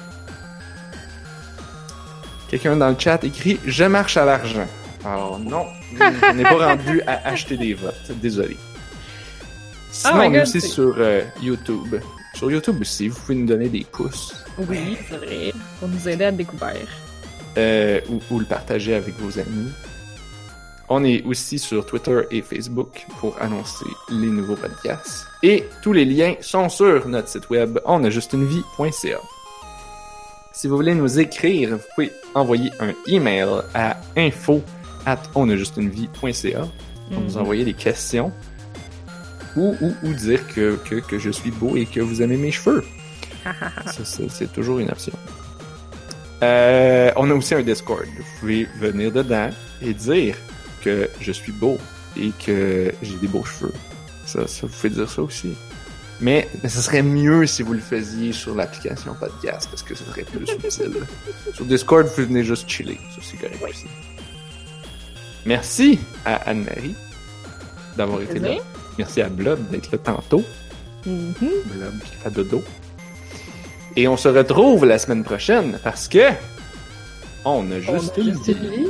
Quelqu'un 2.53 2.77
dans 2.77 2.91
le 2.91 2.97
chat 2.99 3.25
écrit 3.25 3.59
«Je 3.67 3.85
marche 3.85 4.17
à 4.17 4.25
l'argent». 4.25 4.67
Alors 5.05 5.39
non, 5.41 5.67
on 5.99 6.35
n'est 6.35 6.43
pas 6.45 6.67
rendu 6.77 7.01
à 7.09 7.27
acheter 7.27 7.57
des 7.57 7.75
votes, 7.75 8.13
désolé. 8.21 8.57
Sinon, 9.91 10.13
Oh 10.15 10.19
my 10.21 10.27
on 10.29 10.35
est 10.35 10.43
aussi 10.43 10.61
sur 10.61 10.95
euh, 10.99 11.23
YouTube. 11.43 11.97
Sur 12.35 12.51
YouTube 12.51 12.77
aussi, 12.81 13.09
vous 13.09 13.19
pouvez 13.19 13.35
nous 13.35 13.47
donner 13.47 13.69
des 13.69 13.85
pouces 13.91 14.35
Oui, 14.69 14.97
c'est 15.09 15.17
vrai. 15.17 15.53
Pour 15.81 15.89
nous 15.89 16.09
aider 16.09 16.25
à 16.27 16.31
découvrir. 16.33 16.87
euh, 17.59 18.01
ou, 18.09 18.21
ou 18.31 18.39
le 18.39 18.45
partager 18.47 18.95
avec 18.95 19.19
vos 19.19 19.39
amis. 19.39 19.71
On 20.89 21.05
est 21.05 21.23
aussi 21.25 21.59
sur 21.59 21.85
Twitter 21.87 22.21
et 22.31 22.43
Facebook 22.43 23.07
pour 23.19 23.41
annoncer 23.41 23.87
les 24.11 24.27
nouveaux 24.29 24.57
podcasts. 24.57 25.27
Et 25.43 25.65
tous 25.83 25.93
les 25.95 26.05
liens 26.05 26.35
sont 26.43 26.69
sur 26.69 27.09
notre 27.09 27.29
site 27.29 27.49
web 27.51 27.79
onajustunevie.ca. 27.87 29.19
Si 30.53 30.69
vous 30.69 30.77
voulez 30.77 30.95
nous 30.95 31.19
écrire, 31.19 31.71
vous 31.77 31.83
pouvez 31.95 32.13
envoyer 32.35 32.71
un 32.81 32.93
email 33.07 33.49
à 33.75 33.97
info 34.17 34.63
at 35.07 35.19
onajustunevie.ca 35.35 36.61
pour 37.11 37.21
nous 37.23 37.31
Mhm. 37.33 37.37
envoyer 37.41 37.65
des 37.65 37.73
questions 37.75 38.33
ou, 39.57 39.75
ou, 39.81 39.95
ou 40.03 40.13
dire 40.15 40.47
que, 40.49 40.77
que, 40.89 40.97
que 40.97 41.19
je 41.19 41.31
suis 41.31 41.51
beau 41.51 41.77
et 41.77 41.85
que 41.87 42.01
vous 42.01 42.23
aimez 42.23 42.37
mes 42.37 42.51
cheveux. 42.53 42.85
C'est 44.29 44.53
toujours 44.53 44.79
une 44.79 44.91
option. 44.91 45.13
Euh, 46.43 47.11
on 47.17 47.31
a 47.31 47.35
aussi 47.35 47.55
un 47.55 47.63
Discord. 47.63 48.05
Vous 48.17 48.25
pouvez 48.41 48.67
venir 48.81 49.13
dedans 49.13 49.51
et 49.81 49.95
dire 49.95 50.37
que 50.83 51.09
je 51.21 51.33
suis 51.33 51.53
beau 51.53 51.79
et 52.17 52.31
que 52.45 52.93
j'ai 53.03 53.17
des 53.17 53.29
beaux 53.29 53.45
cheveux. 53.45 53.73
Ça, 54.27 54.47
ça, 54.47 54.67
vous 54.67 54.73
pouvez 54.73 54.91
dire 54.91 55.09
ça 55.11 55.23
aussi. 55.23 55.55
Mais, 56.23 56.49
mais 56.63 56.69
ce 56.69 56.81
serait 56.81 57.03
mieux 57.03 57.47
si 57.47 57.63
vous 57.65 57.73
le 57.73 57.81
faisiez 57.81 58.33
sur 58.33 58.55
l'application 58.55 59.13
podcast 59.15 59.69
parce 59.69 59.83
que 59.83 59.95
ce 59.97 60.05
serait 60.05 60.23
plus 60.23 60.43
utile. 60.43 60.95
Sur 61.53 61.65
Discord, 61.65 62.07
vous 62.07 62.25
venez 62.25 62.45
juste 62.45 62.69
chiller. 62.69 63.01
Ça, 63.15 63.21
c'est 63.23 63.37
correct 63.39 63.61
aussi. 63.69 63.87
Merci 65.45 65.99
à 66.25 66.37
Anne-Marie 66.49 66.95
d'avoir 67.97 68.23
été 68.23 68.39
là. 68.39 68.55
Merci 68.99 69.21
à 69.21 69.29
Blob 69.29 69.59
d'être 69.71 69.91
là 69.91 69.99
tantôt. 69.99 70.45
Mhm. 71.05 71.35
Blob 71.41 71.95
qui 72.05 72.15
fait 72.23 72.31
dodo. 72.31 72.63
Et 73.97 74.07
on 74.07 74.17
se 74.17 74.29
retrouve 74.29 74.85
la 74.85 74.99
semaine 74.99 75.25
prochaine 75.25 75.79
parce 75.83 76.07
que 76.07 76.31
on 77.45 77.69
a 77.73 77.81
juste 77.81 78.13
On 78.17 78.21
a 78.21 78.25
une 78.25 78.33
juste 78.33 78.49
vie. 78.49 78.87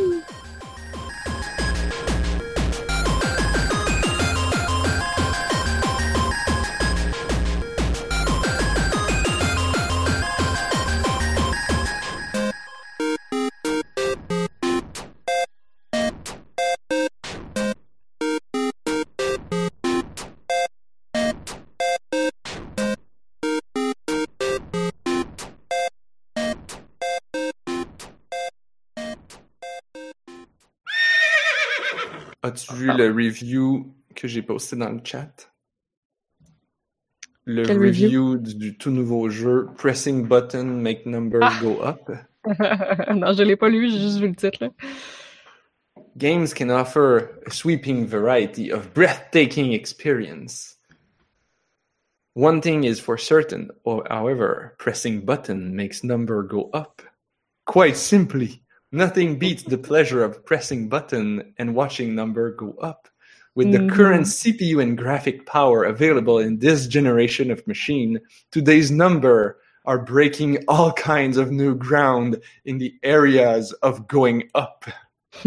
Le 33.03 33.15
review 33.15 33.95
que 34.15 34.29
j'ai 34.29 34.43
posté 34.43 34.77
dans 34.77 34.91
le 34.91 35.01
chat? 35.05 35.53
Le 37.45 37.65
Quel 37.65 37.79
review 37.79 38.39
du, 38.39 38.55
du 38.55 38.79
tout 38.79 38.91
nouveau 38.91 39.29
jeu 39.29 39.69
Pressing 39.77 40.27
Button 40.29 40.65
Make 40.65 41.07
Number 41.07 41.41
Ah. 41.43 41.59
Go 41.61 41.83
Up. 41.83 42.11
non, 43.15 43.33
je 43.33 43.43
l'ai 43.43 43.57
pas 43.57 43.69
lu, 43.69 43.91
j'ai 43.91 43.99
juste 43.99 44.19
vu 44.19 44.29
le 44.29 44.35
titre. 44.35 44.65
Là. 44.65 44.70
Games 46.16 46.53
can 46.55 46.70
offer 46.70 47.41
a 47.47 47.51
sweeping 47.51 48.07
variety 48.07 48.70
of 48.70 48.93
breathtaking 48.95 49.73
experience. 49.73 50.77
One 52.35 52.61
thing 52.61 52.85
is 52.85 53.01
for 53.01 53.19
certain, 53.19 53.70
or 53.85 54.05
however, 54.09 54.74
pressing 54.79 55.24
button 55.24 55.74
makes 55.74 56.05
number 56.05 56.43
go 56.43 56.70
up. 56.73 57.03
Quite 57.66 57.97
simply, 57.97 58.62
nothing 58.93 59.39
beats 59.39 59.62
the 59.64 59.78
pleasure 59.78 60.23
of 60.23 60.44
pressing 60.44 60.89
button 60.89 61.55
and 61.59 61.74
watching 61.74 62.14
number 62.14 62.52
go 62.52 62.74
up. 62.81 63.09
With 63.55 63.73
the 63.73 63.78
Mhm. 63.78 63.90
current 63.90 64.27
CPU 64.27 64.81
and 64.81 64.97
graphic 64.97 65.44
power 65.47 65.85
available 65.85 66.39
in 66.39 66.59
this 66.59 66.86
generation 66.86 67.51
of 67.51 67.66
machine, 67.66 68.20
today's 68.51 68.90
number 68.90 69.59
are 69.85 69.98
breaking 69.98 70.64
all 70.69 70.93
kinds 70.93 71.36
of 71.36 71.51
new 71.51 71.74
ground 71.74 72.40
in 72.64 72.78
the 72.78 72.94
areas 73.02 73.73
of 73.82 74.06
going 74.09 74.48
up. 74.55 74.85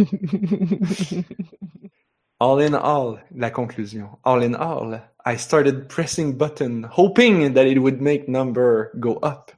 All 2.41 2.59
in 2.59 2.75
all, 2.75 3.17
la 3.33 3.49
conclusion. 3.49 4.09
All 4.25 4.41
in 4.43 4.55
all, 4.55 4.99
I 5.25 5.37
started 5.37 5.87
pressing 5.87 6.37
button, 6.37 6.83
hoping 6.83 7.53
that 7.53 7.65
it 7.65 7.79
would 7.79 8.01
make 8.01 8.27
number 8.27 8.91
go 8.99 9.15
up. 9.17 9.51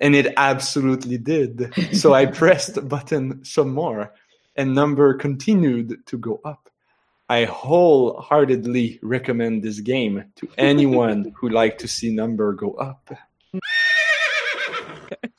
And 0.00 0.14
it 0.14 0.32
absolutely 0.36 1.18
did. 1.18 1.72
So 1.92 2.14
I 2.14 2.26
pressed 2.40 2.88
button 2.88 3.44
some 3.44 3.72
more, 3.72 4.12
and 4.56 4.74
number 4.74 5.14
continued 5.14 6.04
to 6.06 6.18
go 6.18 6.40
up. 6.44 6.68
I 7.28 7.44
wholeheartedly 7.46 8.98
recommend 9.02 9.62
this 9.62 9.80
game 9.80 10.24
to 10.36 10.48
anyone 10.58 11.32
who 11.40 11.48
like 11.48 11.78
to 11.78 11.88
see 11.88 12.10
number 12.10 12.52
go 12.52 12.72
up. 12.72 13.10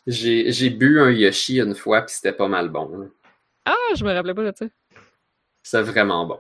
J'ai 0.07 0.51
j'ai 0.51 0.69
bu 0.69 0.99
un 1.01 1.09
Yoshi 1.11 1.59
une 1.59 1.73
fois, 1.75 2.01
puis 2.03 2.13
c'était 2.15 2.31
pas 2.35 2.47
mal 2.47 2.69
bon. 2.69 2.87
là. 2.97 3.05
Ah, 3.65 3.93
je 3.95 4.03
me 4.05 4.13
rappelais 4.13 4.35
pas 4.35 4.43
de 4.51 4.55
ça. 4.55 4.65
C'était 5.63 5.81
vraiment 5.91 6.25
bon. 6.27 6.39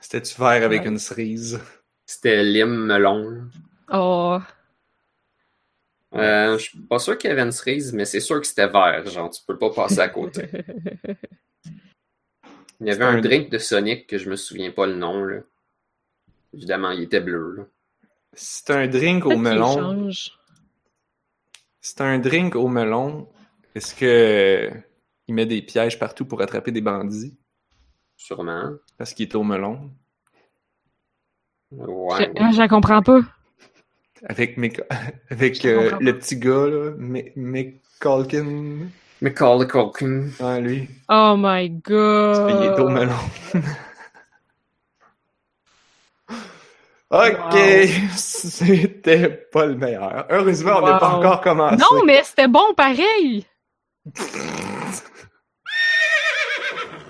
C'était-tu 0.00 0.38
vert 0.38 0.62
avec 0.62 0.82
Ouais. 0.82 0.88
une 0.88 0.98
cerise? 0.98 1.58
C'était 2.04 2.42
lime 2.44 2.84
melon. 2.86 3.30
là. 3.30 3.40
Oh. 3.92 4.38
Euh, 6.18 6.58
je 6.58 6.62
suis 6.62 6.78
pas 6.78 6.98
sûr 6.98 7.16
qu'il 7.18 7.30
y 7.30 7.32
avait 7.32 7.42
une 7.42 7.52
cerise, 7.52 7.92
mais 7.92 8.04
c'est 8.04 8.20
sûr 8.20 8.40
que 8.40 8.46
c'était 8.46 8.68
vert. 8.68 9.06
Genre, 9.06 9.30
tu 9.30 9.40
peux 9.46 9.58
pas 9.58 9.70
passer 9.70 10.00
à 10.00 10.08
côté. 10.08 10.48
Il 12.80 12.86
y 12.86 12.90
avait 12.92 13.04
un 13.04 13.16
un- 13.16 13.20
drink 13.20 13.50
de 13.50 13.58
Sonic 13.58 14.06
que 14.06 14.18
je 14.18 14.30
me 14.30 14.36
souviens 14.36 14.70
pas 14.70 14.86
le 14.86 14.94
nom. 14.94 15.24
Là. 15.24 15.40
Évidemment, 16.54 16.92
il 16.92 17.02
était 17.02 17.18
bleu. 17.20 17.56
là. 17.56 17.64
C'est 18.32 18.70
un 18.70 18.86
drink 18.86 19.26
au 19.26 19.30
qu'il 19.30 19.40
melon. 19.40 20.10
C'est 21.80 22.00
un 22.00 22.18
drink 22.20 22.54
au 22.54 22.68
melon. 22.68 23.28
Est-ce 23.74 23.94
que 23.96 24.04
euh, 24.06 24.70
il 25.26 25.34
met 25.34 25.44
des 25.46 25.60
pièges 25.60 25.98
partout 25.98 26.24
pour 26.24 26.40
attraper 26.40 26.70
des 26.70 26.80
bandits? 26.80 27.36
Sûrement. 28.16 28.70
Parce 28.96 29.12
qu'il 29.12 29.28
est 29.28 29.34
au 29.34 29.42
melon. 29.42 29.90
Ouais. 31.72 32.32
Je, 32.36 32.52
je 32.54 32.58
la 32.58 32.68
comprends 32.68 33.02
pas. 33.02 33.20
Avec, 34.26 34.58
Mick- 34.58 34.82
avec 35.30 35.64
euh, 35.64 35.92
le 36.00 36.18
petit 36.18 36.36
gars, 36.36 36.66
là. 36.66 36.92
Macaulay 39.20 39.66
Culkin. 39.66 40.28
Ah, 40.40 40.60
lui. 40.60 40.88
Oh 41.08 41.34
my 41.36 41.70
god. 41.70 42.50
Il 42.50 42.66
est 42.66 42.80
au 42.80 42.88
melon. 42.88 43.12
ok, 47.10 47.54
Wow. 47.54 48.08
c'était 48.16 49.28
pas 49.50 49.66
le 49.66 49.74
meilleur. 49.76 50.26
Heureusement, 50.30 50.78
on 50.82 50.86
n'est 50.92 50.98
pas 50.98 51.08
encore 51.10 51.40
commencé. 51.40 51.76
Non, 51.76 52.04
mais 52.04 52.22
c'était 52.22 52.48
bon 52.48 52.74
pareil. 52.76 53.46